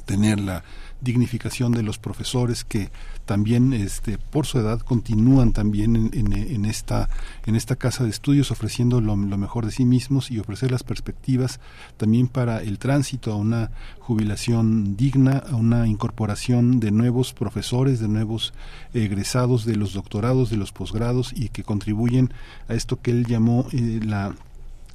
tener 0.05 0.39
la 0.39 0.63
dignificación 1.03 1.73
de 1.73 1.83
los 1.83 1.97
profesores 1.97 2.63
que 2.63 2.89
también 3.25 3.73
este 3.73 4.17
por 4.17 4.45
su 4.45 4.59
edad 4.59 4.79
continúan 4.79 5.51
también 5.51 6.11
en, 6.13 6.65
esta 6.65 7.09
en 7.45 7.55
esta 7.55 7.75
casa 7.75 8.03
de 8.03 8.09
estudios 8.09 8.51
ofreciendo 8.51 9.01
lo, 9.01 9.15
mejor 9.15 9.65
de 9.65 9.71
sí 9.71 9.85
mismos 9.85 10.31
y 10.31 10.39
ofrecer 10.39 10.71
las 10.71 10.83
perspectivas 10.83 11.59
también 11.97 12.27
para 12.27 12.61
el 12.61 12.79
tránsito 12.79 13.31
a 13.31 13.35
una 13.35 13.71
jubilación 13.99 14.95
digna 14.95 15.43
a 15.49 15.55
una 15.55 15.87
incorporación 15.87 16.79
de 16.79 16.91
nuevos 16.91 17.33
profesores 17.33 17.99
de 17.99 18.07
nuevos 18.07 18.53
egresados 18.93 19.65
de 19.65 19.75
los 19.75 19.93
doctorados 19.93 20.49
de 20.49 20.57
los 20.57 20.71
posgrados 20.71 21.33
y 21.35 21.49
que 21.49 21.63
contribuyen 21.63 22.33
a 22.69 22.73
esto 22.73 23.01
que 23.01 23.11
él 23.11 23.25
llamó 23.25 23.67
eh, 23.73 23.99
la 24.03 24.35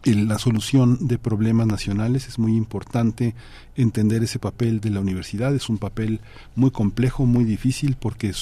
la 0.04 0.38
solución 0.38 1.08
de 1.08 1.18
problemas 1.18 1.66
nacionales. 1.66 2.28
Es 2.28 2.38
muy 2.38 2.56
importante 2.56 3.34
entender 3.78 4.24
ese 4.24 4.39
papel 4.39 4.81
de 4.81 4.90
la 4.90 5.00
universidad. 5.00 5.55
Es 5.55 5.68
un 5.68 5.78
papel 5.78 6.20
muy 6.57 6.70
complejo, 6.70 7.24
muy 7.26 7.44
difícil, 7.44 7.97
porque 7.98 8.32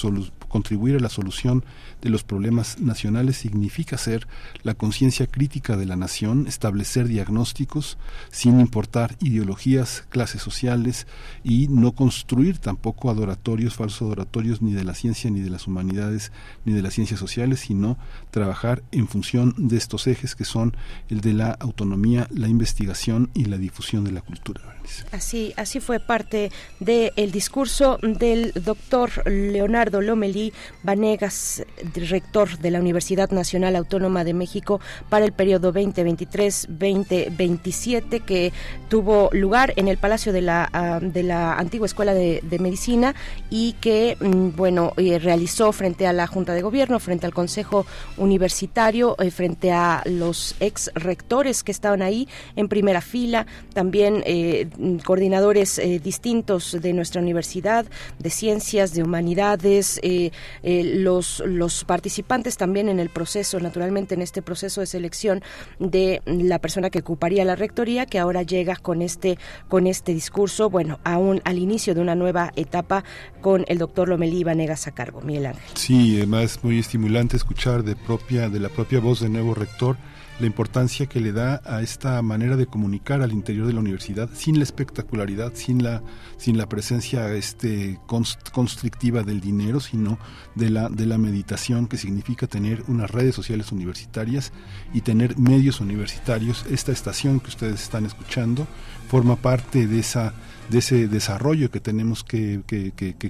contribuir 0.49 0.95
a 0.95 0.99
la 0.99 1.09
solución 1.09 1.63
de 2.01 2.09
los 2.09 2.23
problemas 2.23 2.79
nacionales 2.79 3.37
significa 3.37 3.97
ser 3.97 4.27
la 4.63 4.73
conciencia 4.73 5.27
crítica 5.27 5.77
de 5.77 5.85
la 5.85 5.95
nación, 5.95 6.47
establecer 6.47 7.07
diagnósticos 7.07 7.97
sin 8.31 8.59
importar 8.59 9.15
ideologías, 9.19 10.05
clases 10.09 10.41
sociales 10.41 11.05
y 11.43 11.67
no 11.67 11.91
construir 11.91 12.57
tampoco 12.57 13.09
adoratorios, 13.09 13.75
falsos 13.75 14.01
adoratorios 14.01 14.61
ni 14.61 14.73
de 14.73 14.83
la 14.83 14.95
ciencia, 14.95 15.29
ni 15.29 15.41
de 15.41 15.49
las 15.49 15.67
humanidades, 15.67 16.31
ni 16.65 16.73
de 16.73 16.81
las 16.81 16.93
ciencias 16.93 17.19
sociales, 17.19 17.59
sino 17.59 17.97
trabajar 18.31 18.83
en 18.91 19.07
función 19.07 19.53
de 19.57 19.77
estos 19.77 20.07
ejes 20.07 20.35
que 20.35 20.45
son 20.45 20.75
el 21.09 21.21
de 21.21 21.33
la 21.33 21.51
autonomía, 21.51 22.27
la 22.31 22.47
investigación 22.47 23.29
y 23.35 23.45
la 23.45 23.57
difusión 23.57 24.03
de 24.03 24.11
la 24.11 24.21
cultura. 24.21 24.76
Así, 25.11 25.53
así 25.57 25.79
fue 25.79 25.99
parte 25.99 26.51
del 26.79 27.31
discurso 27.31 27.99
del 28.01 28.51
doctor 28.53 29.29
Leonardo 29.29 30.01
Lomelí 30.01 30.53
Vanegas, 30.83 31.63
rector 31.95 32.57
de 32.59 32.71
la 32.71 32.79
Universidad 32.79 33.29
Nacional 33.31 33.75
Autónoma 33.75 34.23
de 34.23 34.33
México 34.33 34.79
para 35.09 35.25
el 35.25 35.33
periodo 35.33 35.73
2023-2027 35.73 38.23
que 38.23 38.53
tuvo 38.89 39.29
lugar 39.33 39.73
en 39.75 39.87
el 39.87 39.97
Palacio 39.97 40.33
de 40.33 40.41
la, 40.41 40.69
ah, 40.73 40.99
de 41.01 41.23
la 41.23 41.55
antigua 41.55 41.85
Escuela 41.85 42.13
de, 42.13 42.41
Medicina 42.57 43.13
y 43.51 43.73
que, 43.73 44.17
mm, 44.19 44.55
bueno, 44.55 44.93
eh, 44.97 45.19
realizó 45.19 45.71
frente 45.71 46.07
a 46.07 46.13
la 46.13 46.25
Junta 46.25 46.53
de 46.53 46.63
Gobierno, 46.63 46.99
frente 46.99 47.27
al 47.27 47.33
Consejo 47.33 47.85
Universitario, 48.17 49.15
eh, 49.19 49.29
frente 49.29 49.71
a 49.71 50.01
los 50.05 50.55
ex 50.59 50.89
rectores 50.95 51.63
que 51.63 51.71
estaban 51.71 52.01
ahí 52.01 52.27
en 52.55 52.67
primera 52.67 53.01
fila, 53.01 53.45
también 53.73 54.23
eh, 54.25 54.67
coordinadores 55.03 55.79
eh, 55.79 55.99
distintos 55.99 56.77
de 56.79 56.93
nuestra 56.93 57.21
universidad, 57.21 57.85
de 58.19 58.29
ciencias, 58.29 58.93
de 58.93 59.03
humanidades, 59.03 59.99
eh, 60.03 60.31
los, 60.63 61.43
los 61.45 61.83
participantes 61.83 62.57
también 62.57 62.89
en 62.89 62.99
el 62.99 63.09
proceso, 63.09 63.59
naturalmente 63.59 64.15
en 64.15 64.21
este 64.21 64.41
proceso 64.41 64.81
de 64.81 64.87
selección 64.87 65.41
de 65.79 66.21
la 66.25 66.59
persona 66.59 66.89
que 66.89 66.99
ocuparía 66.99 67.45
la 67.45 67.55
rectoría, 67.55 68.05
que 68.05 68.19
ahora 68.19 68.43
llega 68.43 68.75
con 68.75 69.01
este, 69.01 69.37
con 69.67 69.87
este 69.87 70.13
discurso, 70.13 70.69
bueno, 70.69 70.99
aún 71.03 71.41
al 71.45 71.57
inicio 71.57 71.95
de 71.95 72.01
una 72.01 72.15
nueva 72.15 72.51
etapa 72.55 73.03
con 73.41 73.65
el 73.67 73.77
doctor 73.77 74.09
Lomelí 74.09 74.43
Vanegas 74.43 74.87
a 74.87 74.91
cargo. 74.91 75.21
Miguel 75.21 75.47
Ángel. 75.47 75.63
Sí, 75.73 76.17
además 76.17 76.59
muy 76.63 76.79
estimulante 76.79 77.37
escuchar 77.37 77.83
de 77.83 77.95
propia, 77.95 78.49
de 78.49 78.59
la 78.59 78.69
propia 78.69 78.99
voz 78.99 79.21
del 79.21 79.33
nuevo 79.33 79.53
rector 79.53 79.97
la 80.39 80.45
importancia 80.45 81.07
que 81.07 81.19
le 81.19 81.31
da 81.31 81.61
a 81.65 81.81
esta 81.81 82.21
manera 82.21 82.55
de 82.55 82.67
comunicar 82.67 83.21
al 83.21 83.31
interior 83.31 83.65
de 83.65 83.73
la 83.73 83.79
universidad 83.79 84.29
sin 84.33 84.57
la 84.57 84.63
espectacularidad, 84.63 85.53
sin 85.55 85.83
la, 85.83 86.03
sin 86.37 86.57
la 86.57 86.69
presencia 86.69 87.33
este, 87.33 87.99
constrictiva 88.05 89.23
del 89.23 89.41
dinero, 89.41 89.79
sino 89.79 90.19
de 90.55 90.69
la, 90.69 90.89
de 90.89 91.05
la 91.07 91.17
meditación 91.17 91.87
que 91.87 91.97
significa 91.97 92.45
tener 92.45 92.83
unas 92.87 93.09
redes 93.09 93.33
sociales 93.33 93.71
universitarias 93.71 94.51
y 94.93 95.01
tener 95.01 95.37
medios 95.37 95.81
universitarios. 95.81 96.65
Esta 96.69 96.91
estación 96.91 97.39
que 97.39 97.49
ustedes 97.49 97.81
están 97.81 98.05
escuchando 98.05 98.67
forma 99.09 99.37
parte 99.37 99.87
de 99.87 99.99
esa 99.99 100.33
de 100.69 100.79
ese 100.79 101.07
desarrollo 101.07 101.71
que 101.71 101.79
tenemos 101.79 102.23
que, 102.23 102.61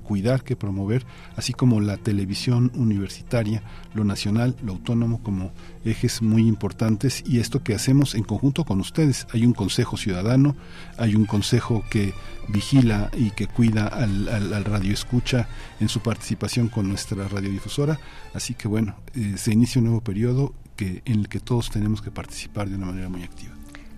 cuidar, 0.04 0.44
que 0.44 0.56
promover, 0.56 1.06
así 1.36 1.54
como 1.54 1.80
la 1.82 1.98
televisión 1.98 2.72
universitaria, 2.76 3.64
lo 3.94 4.04
nacional, 4.04 4.56
lo 4.64 4.74
autónomo 4.74 5.22
como 5.22 5.52
ejes 5.86 6.22
muy 6.22 6.48
importantes 6.48 7.24
y 7.26 7.40
esto 7.40 7.64
que 7.64 7.76
hacemos 7.76 8.16
en 8.16 8.24
conjunto 8.24 8.64
con 8.64 8.80
ustedes. 8.80 9.28
Hay 9.32 9.46
un 9.46 9.54
consejo 9.54 9.98
ciudadano, 9.98 10.56
hay 10.98 11.16
un 11.16 11.26
consejo 11.26 11.84
que 11.90 12.14
vigila 12.48 13.10
y 13.18 13.32
que 13.32 13.48
cuida 13.48 13.88
al, 13.88 14.28
al, 14.30 14.66
radio 14.66 14.94
escucha 14.94 15.48
en 15.80 15.90
su 15.90 16.00
participación 16.00 16.70
con 16.70 16.88
nuestra 16.88 17.28
radiodifusora, 17.28 18.00
así 18.34 18.54
que 18.54 18.68
bueno, 18.68 18.96
eh, 19.16 19.34
se 19.38 19.52
inicia 19.52 19.80
un 19.80 19.86
nuevo 19.86 20.02
periodo 20.02 20.54
que, 20.76 21.02
en 21.06 21.20
el 21.20 21.30
que 21.30 21.40
todos 21.40 21.70
tenemos 21.70 22.02
que 22.02 22.12
participar 22.12 22.70
de 22.70 22.76
una 22.76 22.88
manera 22.88 23.10
muy 23.10 23.24
activa. 23.24 23.57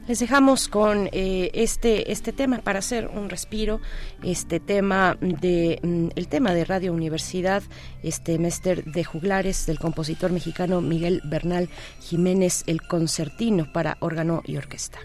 Les 0.10 0.18
dejamos 0.18 0.70
con 0.70 1.08
eh, 1.12 1.52
este 1.54 2.12
este 2.12 2.34
tema 2.34 2.58
para 2.58 2.80
hacer 2.80 3.12
un 3.14 3.30
respiro, 3.30 3.80
este 4.24 4.60
tema 4.60 5.16
de 5.22 5.80
mm, 5.84 6.08
el 6.16 6.28
tema 6.28 6.56
de 6.56 6.66
Radio 6.66 6.94
Universidad, 6.94 7.62
este 8.02 8.40
Mester 8.40 8.86
de 8.86 9.04
Juglares 9.04 9.68
del 9.68 9.78
compositor 9.78 10.32
mexicano 10.32 10.82
Miguel 10.82 11.22
Bernal 11.26 11.70
Jiménez, 12.00 12.64
el 12.66 12.82
concertino 12.82 13.72
para 13.72 13.98
órgano 14.00 14.42
y 14.48 14.58
orquesta. 14.58 14.98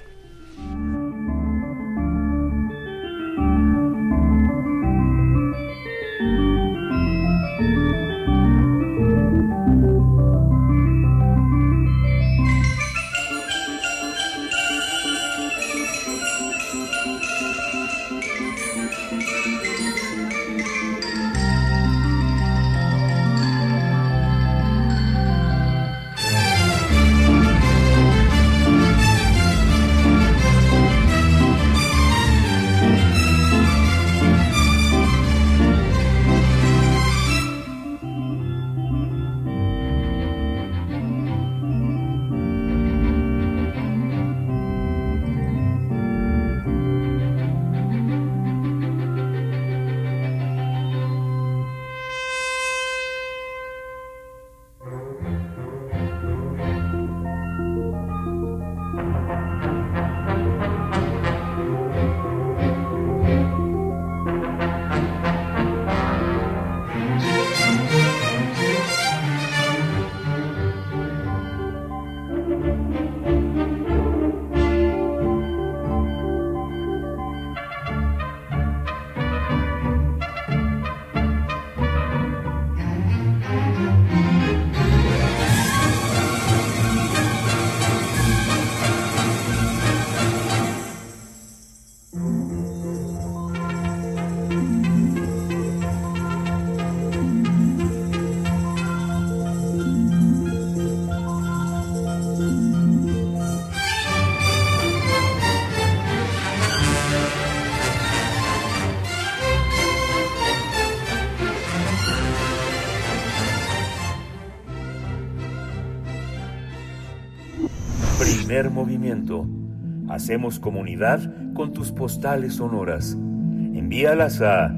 Hacemos 120.25 120.59
comunidad 120.59 121.21
con 121.53 121.75
tus 121.75 121.93
postales 121.93 122.55
sonoras. 122.55 123.13
Envíalas 123.13 124.41
a 124.41 124.75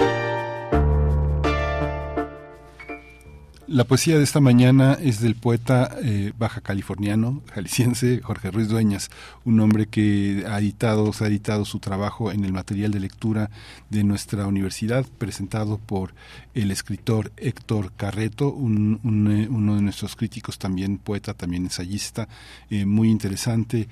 La 3.72 3.84
poesía 3.84 4.18
de 4.18 4.24
esta 4.24 4.40
mañana 4.40 4.98
es 5.00 5.22
del 5.22 5.36
poeta 5.36 5.96
eh, 6.02 6.34
baja 6.40 6.60
californiano, 6.60 7.44
jalisciense, 7.54 8.20
Jorge 8.20 8.50
Ruiz 8.50 8.68
Dueñas, 8.68 9.12
un 9.46 9.60
hombre 9.60 9.86
que 9.86 10.44
ha 10.50 10.58
editado, 10.58 11.14
se 11.14 11.24
ha 11.24 11.28
editado 11.28 11.66
su 11.66 11.78
trabajo 11.78 12.32
en 12.32 12.46
el 12.46 12.52
material 12.52 12.92
de 12.92 13.00
lectura 13.00 13.52
de 13.92 14.04
nuestra 14.04 14.48
universidad, 14.48 15.06
presentado 15.20 15.78
por 15.78 16.16
el 16.56 16.72
escritor 16.72 17.32
Héctor 17.38 17.94
Carreto, 17.96 18.48
eh, 18.48 18.58
uno 18.58 19.76
de 19.76 19.82
nuestros 19.84 20.16
críticos, 20.16 20.58
también 20.58 20.98
poeta, 20.98 21.36
también 21.36 21.66
ensayista, 21.66 22.28
eh, 22.72 22.88
muy 22.88 23.12
interesante. 23.12 23.88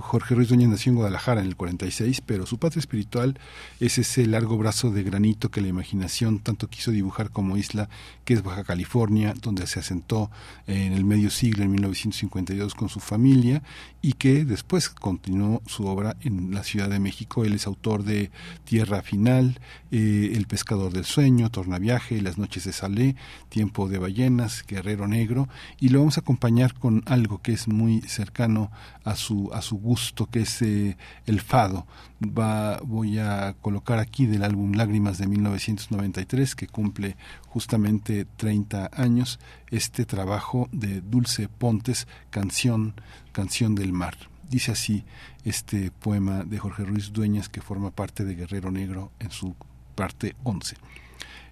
Jorge 0.00 0.34
Ruiz 0.34 0.48
Dueñas 0.48 0.70
nació 0.70 0.90
en 0.90 0.96
Guadalajara 0.96 1.40
en 1.40 1.46
el 1.46 1.56
46, 1.56 2.20
pero 2.20 2.46
su 2.46 2.58
patria 2.58 2.80
espiritual 2.80 3.38
es 3.78 3.98
ese 3.98 4.26
largo 4.26 4.58
brazo 4.58 4.90
de 4.90 5.04
granito 5.04 5.50
que 5.50 5.60
la 5.60 5.68
imaginación 5.68 6.40
tanto 6.40 6.68
quiso 6.68 6.90
dibujar 6.90 7.30
como 7.30 7.56
isla, 7.56 7.88
que 8.24 8.34
es 8.34 8.42
Baja 8.42 8.55
California, 8.64 9.34
donde 9.40 9.66
se 9.66 9.80
asentó 9.80 10.30
en 10.66 10.92
el 10.92 11.04
medio 11.04 11.30
siglo, 11.30 11.64
en 11.64 11.70
1952, 11.72 12.74
con 12.74 12.88
su 12.88 13.00
familia 13.00 13.62
y 14.06 14.12
que 14.12 14.44
después 14.44 14.88
continuó 14.88 15.62
su 15.66 15.84
obra 15.86 16.16
en 16.20 16.54
la 16.54 16.62
Ciudad 16.62 16.88
de 16.88 17.00
México. 17.00 17.44
Él 17.44 17.54
es 17.54 17.66
autor 17.66 18.04
de 18.04 18.30
Tierra 18.64 19.02
Final, 19.02 19.60
eh, 19.90 20.30
El 20.34 20.46
Pescador 20.46 20.92
del 20.92 21.04
Sueño, 21.04 21.50
Tornaviaje, 21.50 22.22
Las 22.22 22.38
Noches 22.38 22.62
de 22.62 22.72
Salé, 22.72 23.16
Tiempo 23.48 23.88
de 23.88 23.98
Ballenas, 23.98 24.64
Guerrero 24.64 25.08
Negro, 25.08 25.48
y 25.80 25.88
lo 25.88 25.98
vamos 25.98 26.18
a 26.18 26.20
acompañar 26.20 26.74
con 26.74 27.02
algo 27.06 27.42
que 27.42 27.52
es 27.52 27.66
muy 27.66 28.00
cercano 28.02 28.70
a 29.02 29.16
su, 29.16 29.50
a 29.52 29.60
su 29.60 29.76
gusto, 29.76 30.26
que 30.26 30.42
es 30.42 30.62
eh, 30.62 30.96
el 31.26 31.40
fado. 31.40 31.86
Va, 32.22 32.78
voy 32.84 33.18
a 33.18 33.56
colocar 33.60 33.98
aquí 33.98 34.26
del 34.26 34.44
álbum 34.44 34.72
Lágrimas 34.72 35.18
de 35.18 35.26
1993, 35.26 36.54
que 36.54 36.68
cumple 36.68 37.16
justamente 37.48 38.24
30 38.46 38.90
años, 38.92 39.40
este 39.72 40.04
trabajo 40.04 40.68
de 40.70 41.00
Dulce 41.00 41.48
Pontes, 41.48 42.06
canción, 42.30 42.94
canción 43.32 43.74
del 43.74 43.92
mar. 43.92 44.16
Dice 44.48 44.70
así 44.70 45.04
este 45.44 45.90
poema 45.90 46.44
de 46.44 46.60
Jorge 46.60 46.84
Ruiz 46.84 47.12
Dueñas 47.12 47.48
que 47.48 47.60
forma 47.60 47.90
parte 47.90 48.24
de 48.24 48.36
Guerrero 48.36 48.70
Negro 48.70 49.10
en 49.18 49.32
su 49.32 49.56
parte 49.96 50.36
11. 50.44 50.76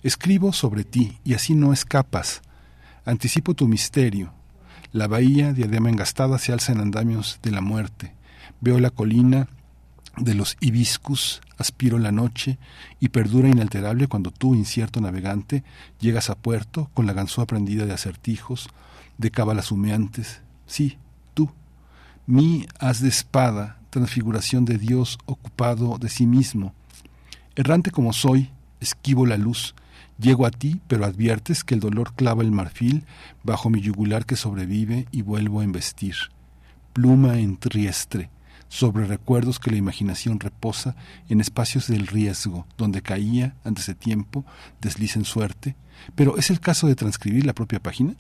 Escribo 0.05 0.53
sobre 0.53 0.85
ti 0.85 1.19
y 1.25 1.35
así 1.35 1.57
no 1.57 1.73
escapas. 1.73 2.43
Anticipo 3.05 3.55
tu 3.55 3.67
misterio. 3.67 4.33
La 4.93 5.09
bahía, 5.09 5.53
diadema 5.53 5.91
engastada, 5.91 6.39
se 6.39 6.53
alza 6.53 6.71
en 6.71 6.79
andamios 6.79 7.41
de 7.43 7.51
la 7.51 7.61
muerte. 7.61 8.15
Veo 8.61 8.79
la 8.79 8.91
colina 8.91 9.49
de 10.17 10.35
los 10.35 10.57
hibiscus, 10.61 11.41
aspiro 11.59 11.99
la 11.99 12.13
noche 12.13 12.59
y 13.01 13.09
perdura 13.09 13.49
inalterable 13.49 14.07
cuando 14.07 14.31
tú, 14.31 14.55
incierto 14.55 15.01
navegante, 15.01 15.65
llegas 16.01 16.31
a 16.31 16.35
puerto 16.35 16.91
con 16.95 17.07
la 17.07 17.13
ganzúa 17.13 17.47
prendida 17.47 17.87
de 17.87 17.93
acertijos, 17.93 18.69
de 19.19 19.31
cábalas 19.31 19.73
humeantes. 19.73 20.41
Sí, 20.67 20.99
tú, 21.35 21.51
mi 22.27 22.67
haz 22.79 23.01
de 23.01 23.09
espada, 23.09 23.79
transfiguración 23.91 24.65
de 24.65 24.79
Dios 24.79 25.19
ocupado 25.27 25.99
de 25.99 26.09
sí 26.09 26.27
mismo. 26.27 26.75
Errante 27.57 27.91
como 27.91 28.13
soy, 28.13 28.51
esquivo 28.81 29.27
la 29.27 29.37
luz, 29.37 29.75
llego 30.19 30.47
a 30.47 30.51
ti, 30.51 30.81
pero 30.89 31.05
adviertes 31.05 31.65
que 31.65 31.75
el 31.75 31.81
dolor 31.81 32.15
clava 32.15 32.43
el 32.43 32.51
marfil 32.51 33.05
bajo 33.43 33.71
mi 33.71 33.81
yugular 33.81 34.27
que 34.27 34.37
sobrevive 34.37 35.07
y 35.11 35.23
vuelvo 35.23 35.61
a 35.61 35.65
embestir. 35.65 36.17
Pluma 36.93 37.39
en 37.39 37.57
triestre, 37.57 38.31
sobre 38.75 39.07
recuerdos 39.07 39.61
que 39.61 39.71
la 39.71 39.77
imaginación 39.77 40.41
reposa 40.41 40.97
en 41.29 41.41
espacios 41.41 41.87
del 41.87 42.09
riesgo, 42.09 42.67
donde 42.77 43.03
caía 43.03 43.55
antes 43.63 43.87
de 43.87 43.95
tiempo, 43.95 44.45
desliza 44.81 45.21
en 45.21 45.25
suerte. 45.25 45.77
Pero 46.17 46.37
¿es 46.39 46.51
el 46.51 46.59
caso 46.59 46.89
de 46.89 46.97
transcribir 46.97 47.47
la 47.47 47.53
propia 47.53 47.81
página? 47.81 48.17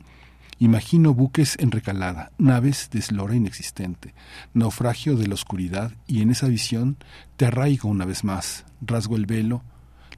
Imagino 0.60 1.12
buques 1.12 1.57
en 1.58 1.73
recalada, 1.73 2.31
naves 2.39 2.89
de 2.92 3.00
eslora 3.00 3.34
inexistente, 3.34 4.15
naufragio 4.52 5.16
de 5.16 5.26
la 5.26 5.34
oscuridad, 5.34 5.91
y 6.07 6.23
en 6.23 6.31
esa 6.31 6.47
visión 6.47 6.99
te 7.36 7.47
arraigo 7.47 7.89
una 7.89 8.05
vez 8.05 8.23
más, 8.23 8.65
rasgo 8.81 9.16
el 9.16 9.26
velo, 9.26 9.65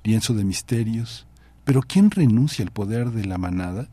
lienzo 0.05 0.34
de 0.34 0.44
misterios. 0.44 1.26
Pero 1.65 1.81
¿quién 1.81 2.10
renuncia 2.10 2.62
al 2.62 2.73
poder 2.73 3.10
de 3.12 3.24
la 3.24 3.39
manada? 3.39 3.89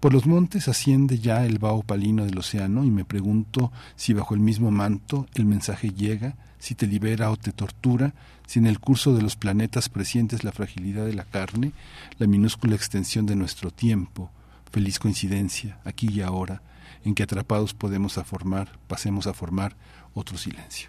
Por 0.00 0.14
los 0.14 0.26
montes 0.26 0.66
asciende 0.66 1.18
ya 1.18 1.44
el 1.44 1.58
vaho 1.58 1.82
palino 1.82 2.24
del 2.24 2.38
océano 2.38 2.84
y 2.84 2.90
me 2.90 3.04
pregunto 3.04 3.70
si 3.96 4.14
bajo 4.14 4.32
el 4.32 4.40
mismo 4.40 4.70
manto 4.70 5.26
el 5.34 5.44
mensaje 5.44 5.90
llega, 5.90 6.36
si 6.58 6.74
te 6.74 6.86
libera 6.86 7.30
o 7.30 7.36
te 7.36 7.52
tortura, 7.52 8.14
si 8.46 8.60
en 8.60 8.66
el 8.66 8.80
curso 8.80 9.14
de 9.14 9.20
los 9.20 9.36
planetas 9.36 9.90
presientes 9.90 10.42
la 10.42 10.52
fragilidad 10.52 11.04
de 11.04 11.12
la 11.12 11.24
carne, 11.24 11.72
la 12.18 12.26
minúscula 12.26 12.76
extensión 12.76 13.26
de 13.26 13.36
nuestro 13.36 13.70
tiempo, 13.70 14.30
feliz 14.72 14.98
coincidencia, 14.98 15.78
aquí 15.84 16.08
y 16.10 16.22
ahora, 16.22 16.62
en 17.04 17.14
que 17.14 17.22
atrapados 17.22 17.74
podemos 17.74 18.16
a 18.16 18.24
formar, 18.24 18.78
pasemos 18.88 19.26
a 19.26 19.34
formar 19.34 19.76
otro 20.14 20.38
silencio. 20.38 20.88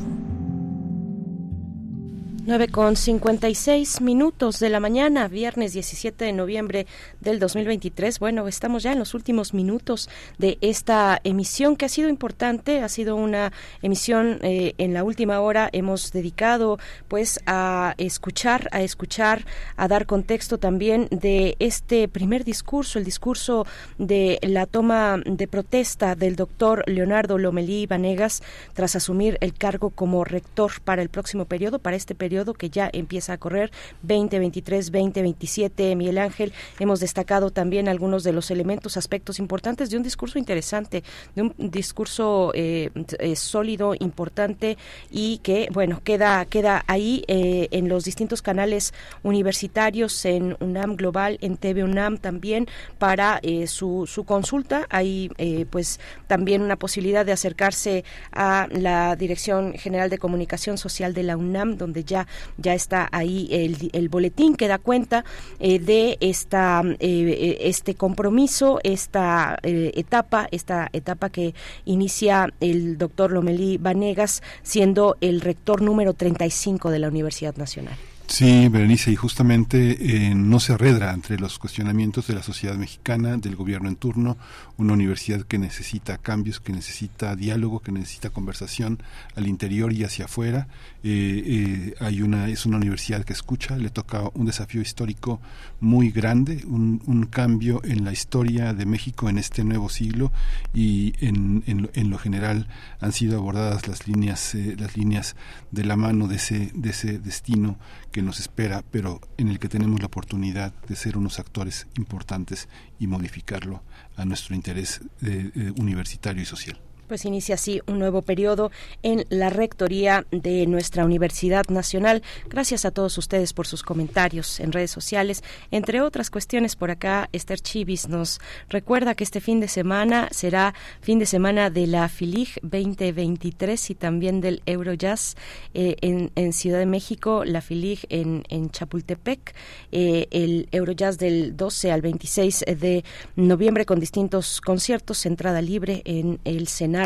9 2.43 2.69
con 2.69 2.95
56 2.95 4.01
minutos 4.01 4.59
de 4.59 4.69
la 4.69 4.79
mañana, 4.79 5.27
viernes 5.27 5.73
17 5.73 6.25
de 6.25 6.33
noviembre 6.33 6.87
del 7.19 7.37
2023. 7.37 8.17
Bueno, 8.17 8.47
estamos 8.47 8.81
ya 8.81 8.93
en 8.93 8.97
los 8.97 9.13
últimos 9.13 9.53
minutos 9.53 10.09
de 10.39 10.57
esta 10.61 11.21
emisión 11.23 11.75
que 11.75 11.85
ha 11.85 11.89
sido 11.89 12.09
importante, 12.09 12.81
ha 12.81 12.89
sido 12.89 13.15
una 13.15 13.53
emisión 13.83 14.39
eh, 14.41 14.73
en 14.79 14.95
la 14.95 15.03
última 15.03 15.39
hora. 15.39 15.69
Hemos 15.71 16.11
dedicado 16.11 16.79
pues 17.07 17.39
a 17.45 17.93
escuchar, 17.99 18.69
a 18.71 18.81
escuchar, 18.81 19.45
a 19.75 19.87
dar 19.87 20.07
contexto 20.07 20.57
también 20.57 21.09
de 21.11 21.55
este 21.59 22.07
primer 22.07 22.43
discurso, 22.43 22.97
el 22.97 23.05
discurso 23.05 23.67
de 23.99 24.39
la 24.41 24.65
toma 24.65 25.21
de 25.23 25.47
protesta 25.47 26.15
del 26.15 26.35
doctor 26.35 26.83
Leonardo 26.87 27.37
Lomelí 27.37 27.85
Vanegas 27.85 28.41
tras 28.73 28.95
asumir 28.95 29.37
el 29.41 29.53
cargo 29.53 29.91
como 29.91 30.23
rector 30.23 30.71
para 30.83 31.03
el 31.03 31.09
próximo 31.09 31.45
periodo, 31.45 31.77
para 31.77 31.95
este 31.95 32.15
periodo 32.15 32.30
que 32.57 32.69
ya 32.69 32.89
empieza 32.93 33.33
a 33.33 33.37
correr 33.37 33.71
2023-2027. 34.07 35.95
Miguel 35.97 36.17
Ángel, 36.17 36.53
hemos 36.79 37.01
destacado 37.01 37.51
también 37.51 37.89
algunos 37.89 38.23
de 38.23 38.31
los 38.31 38.51
elementos, 38.51 38.95
aspectos 38.95 39.37
importantes 39.39 39.89
de 39.89 39.97
un 39.97 40.03
discurso 40.03 40.39
interesante, 40.39 41.03
de 41.35 41.41
un 41.41 41.53
discurso 41.57 42.51
eh, 42.55 42.89
eh, 43.19 43.35
sólido, 43.35 43.95
importante 43.99 44.77
y 45.11 45.39
que, 45.39 45.67
bueno, 45.73 46.01
queda, 46.03 46.45
queda 46.45 46.85
ahí 46.87 47.25
eh, 47.27 47.67
en 47.71 47.89
los 47.89 48.05
distintos 48.05 48.41
canales 48.41 48.93
universitarios, 49.23 50.23
en 50.23 50.55
UNAM 50.61 50.95
Global, 50.95 51.37
en 51.41 51.57
TV 51.57 51.83
UNAM 51.83 52.17
también, 52.17 52.67
para 52.97 53.41
su, 53.67 54.07
su 54.07 54.23
consulta. 54.23 54.87
Hay, 54.89 55.29
pues, 55.69 55.99
también 56.27 56.61
una 56.61 56.77
posibilidad 56.77 57.25
de 57.25 57.33
acercarse 57.33 58.05
a 58.31 58.67
la 58.71 59.15
Dirección 59.17 59.73
General 59.73 60.09
de 60.09 60.17
Comunicación 60.17 60.77
Social 60.77 61.13
de 61.13 61.23
la 61.23 61.35
UNAM, 61.37 61.77
donde 61.77 62.03
ya 62.03 62.20
ya, 62.57 62.73
está 62.73 63.07
ahí 63.11 63.47
el, 63.51 64.09
boletín 64.09 64.55
que 64.55 64.67
da 64.67 64.77
cuenta 64.77 65.23
eh, 65.59 65.79
de 65.79 66.17
esta 66.19 66.83
eh, 66.99 67.57
este 67.61 67.95
compromiso, 67.95 68.79
esta 68.83 69.57
eh, 69.63 69.91
etapa, 69.95 70.47
esta 70.51 70.89
etapa 70.93 71.29
que 71.29 71.53
inicia 71.85 72.53
el 72.59 72.97
doctor 72.97 73.31
Lomelí 73.31 73.77
Vanegas 73.77 74.41
siendo 74.63 75.17
el 75.21 75.41
rector 75.41 75.81
número 75.81 76.13
35 76.13 76.89
de 76.91 76.99
la 76.99 77.07
Universidad 77.07 77.55
Nacional. 77.55 77.95
Sí, 78.31 78.69
Berenice, 78.69 79.11
y 79.11 79.17
justamente 79.17 79.97
eh, 79.99 80.33
no 80.33 80.61
se 80.61 80.71
arredra 80.71 81.11
entre 81.11 81.37
los 81.37 81.59
cuestionamientos 81.59 82.27
de 82.27 82.35
la 82.35 82.41
sociedad 82.41 82.75
mexicana, 82.75 83.35
del 83.35 83.57
gobierno 83.57 83.89
en 83.89 83.97
turno, 83.97 84.37
una 84.81 84.93
universidad 84.93 85.43
que 85.43 85.57
necesita 85.57 86.17
cambios, 86.17 86.59
que 86.59 86.73
necesita 86.73 87.35
diálogo, 87.35 87.79
que 87.79 87.91
necesita 87.91 88.31
conversación 88.31 88.99
al 89.35 89.47
interior 89.47 89.93
y 89.93 90.03
hacia 90.03 90.25
afuera. 90.25 90.67
Eh, 91.03 91.43
eh, 91.45 91.95
hay 91.99 92.21
una, 92.21 92.49
es 92.49 92.65
una 92.65 92.77
universidad 92.77 93.23
que 93.23 93.33
escucha, 93.33 93.77
le 93.77 93.89
toca 93.89 94.23
un 94.33 94.45
desafío 94.45 94.81
histórico 94.81 95.39
muy 95.79 96.11
grande, 96.11 96.63
un, 96.65 97.01
un 97.05 97.25
cambio 97.25 97.81
en 97.83 98.03
la 98.03 98.11
historia 98.11 98.73
de 98.73 98.85
México 98.85 99.29
en 99.29 99.37
este 99.37 99.63
nuevo 99.63 99.89
siglo 99.89 100.31
y 100.73 101.13
en, 101.19 101.63
en, 101.67 101.89
en 101.93 102.09
lo 102.09 102.17
general 102.17 102.67
han 102.99 103.11
sido 103.11 103.37
abordadas 103.37 103.87
las 103.87 104.07
líneas, 104.07 104.55
las 104.55 104.97
líneas 104.97 105.35
de 105.71 105.85
la 105.85 105.95
mano 105.95 106.27
de 106.27 106.35
ese, 106.35 106.71
de 106.73 106.89
ese 106.89 107.19
destino 107.19 107.77
que 108.11 108.21
nos 108.21 108.39
espera, 108.39 108.83
pero 108.91 109.21
en 109.37 109.47
el 109.47 109.59
que 109.59 109.69
tenemos 109.69 109.99
la 109.99 110.07
oportunidad 110.07 110.73
de 110.87 110.95
ser 110.95 111.17
unos 111.17 111.39
actores 111.39 111.87
importantes 111.97 112.67
y 113.01 113.07
modificarlo 113.07 113.81
a 114.15 114.25
nuestro 114.25 114.55
interés 114.55 115.01
eh, 115.23 115.51
eh, 115.55 115.71
universitario 115.75 116.43
y 116.43 116.45
social 116.45 116.79
pues 117.11 117.25
inicia 117.25 117.55
así 117.55 117.81
un 117.87 117.99
nuevo 117.99 118.21
periodo 118.21 118.71
en 119.03 119.25
la 119.27 119.49
rectoría 119.49 120.25
de 120.31 120.65
nuestra 120.65 121.03
Universidad 121.03 121.65
Nacional. 121.67 122.23
Gracias 122.47 122.85
a 122.85 122.91
todos 122.91 123.17
ustedes 123.17 123.51
por 123.51 123.67
sus 123.67 123.83
comentarios 123.83 124.61
en 124.61 124.71
redes 124.71 124.91
sociales. 124.91 125.43
Entre 125.71 125.99
otras 125.99 126.29
cuestiones, 126.29 126.77
por 126.77 126.89
acá 126.89 127.27
Esther 127.33 127.59
Chivis 127.59 128.07
nos 128.07 128.39
recuerda 128.69 129.13
que 129.13 129.25
este 129.25 129.41
fin 129.41 129.59
de 129.59 129.67
semana 129.67 130.29
será 130.31 130.73
fin 131.01 131.19
de 131.19 131.25
semana 131.25 131.69
de 131.69 131.85
la 131.85 132.07
FILIG 132.07 132.61
2023 132.61 133.89
y 133.89 133.95
también 133.95 134.39
del 134.39 134.61
Eurojazz 134.65 135.35
eh, 135.73 135.97
en, 135.99 136.53
Ciudad 136.53 136.79
de 136.79 136.85
México, 136.85 137.43
la 137.43 137.59
FILIG 137.59 138.05
en, 138.07 138.69
Chapultepec, 138.69 139.53
eh, 139.91 140.27
el 140.31 140.69
Eurojazz 140.71 141.17
del 141.17 141.57
12 141.57 141.91
al 141.91 142.01
26 142.01 142.63
de 142.79 143.03
noviembre 143.35 143.85
con 143.85 143.99
distintos 143.99 144.61
conciertos, 144.61 145.25
entrada 145.25 145.61
libre 145.61 146.03
en 146.05 146.39
el 146.45 146.69
Senado 146.69 147.00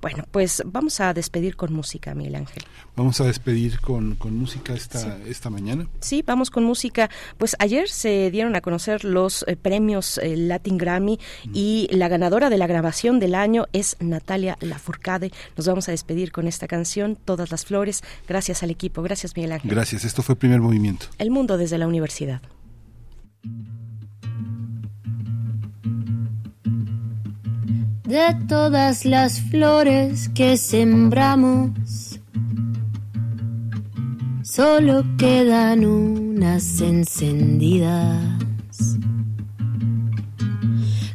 bueno, 0.00 0.24
pues 0.30 0.62
vamos 0.66 1.00
a 1.00 1.14
despedir 1.14 1.56
con 1.56 1.72
música, 1.72 2.14
Miguel 2.14 2.36
Ángel. 2.36 2.64
Vamos 2.94 3.20
a 3.20 3.24
despedir 3.24 3.80
con, 3.80 4.18
música 4.30 4.74
esta, 4.74 5.18
esta 5.26 5.48
mañana. 5.48 5.86
Sí, 6.00 6.22
vamos 6.26 6.50
con 6.50 6.64
música. 6.64 7.08
Pues 7.38 7.56
ayer 7.58 7.88
se 7.88 8.30
dieron 8.30 8.54
a 8.54 8.60
conocer 8.60 9.04
los 9.04 9.44
eh, 9.48 9.56
premios 9.56 10.18
eh, 10.18 10.36
Latin 10.36 10.76
Grammy 10.76 11.18
mm. 11.46 11.50
y 11.54 11.88
la 11.90 12.08
ganadora 12.08 12.50
de 12.50 12.58
la 12.58 12.66
grabación 12.66 13.18
del 13.18 13.34
año 13.34 13.66
es 13.72 13.96
Natalia 14.00 14.58
Lafourcade. 14.60 15.32
Nos 15.56 15.66
vamos 15.66 15.88
a 15.88 15.92
despedir 15.92 16.32
con 16.32 16.46
esta 16.46 16.68
canción, 16.68 17.16
Todas 17.16 17.50
las 17.50 17.64
Flores. 17.64 18.02
Gracias 18.28 18.62
al 18.62 18.70
equipo. 18.70 19.02
Gracias, 19.02 19.34
Miguel 19.36 19.52
Ángel. 19.52 19.70
Gracias. 19.70 20.04
Esto 20.04 20.22
fue 20.22 20.34
el 20.34 20.38
primer 20.38 20.60
movimiento. 20.60 21.06
El 21.18 21.30
mundo 21.30 21.56
desde 21.56 21.78
la 21.78 21.86
universidad. 21.86 22.42
De 28.12 28.36
todas 28.46 29.06
las 29.06 29.40
flores 29.40 30.28
que 30.34 30.58
sembramos. 30.58 32.20
Solo 34.42 35.02
quedan 35.16 35.86
unas 35.86 36.78
encendidas. 36.82 38.18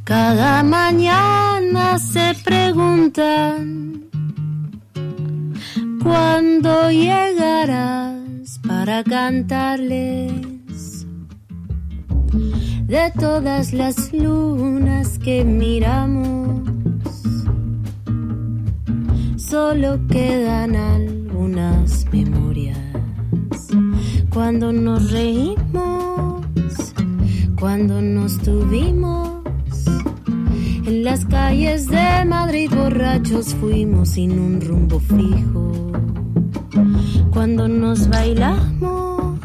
Cada 0.05 0.63
mañana 0.63 1.99
se 1.99 2.33
preguntan 2.43 4.09
cuándo 6.01 6.89
llegarás 6.89 8.59
para 8.67 9.03
cantarles 9.03 11.05
de 12.87 13.13
todas 13.19 13.71
las 13.71 14.11
lunas 14.13 15.19
que 15.19 15.45
miramos 15.45 16.86
solo 19.49 19.97
quedan 20.09 20.75
algunas 20.75 22.05
memorias. 22.11 22.77
Cuando 24.29 24.73
nos 24.73 25.11
reímos, 25.11 26.45
cuando 27.57 28.01
nos 28.01 28.37
tuvimos, 28.39 29.43
en 30.85 31.03
las 31.03 31.25
calles 31.25 31.87
de 31.87 32.25
Madrid 32.25 32.69
borrachos 32.73 33.55
fuimos 33.55 34.09
sin 34.09 34.37
un 34.37 34.61
rumbo 34.61 34.99
fijo. 34.99 35.91
Cuando 37.31 37.67
nos 37.67 38.09
bailamos, 38.09 39.39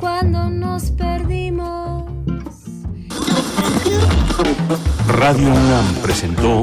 cuando 0.00 0.50
nos 0.50 0.90
perdimos. 0.90 2.04
Radio 5.06 5.48
UNAM 5.48 5.94
presentó 6.02 6.62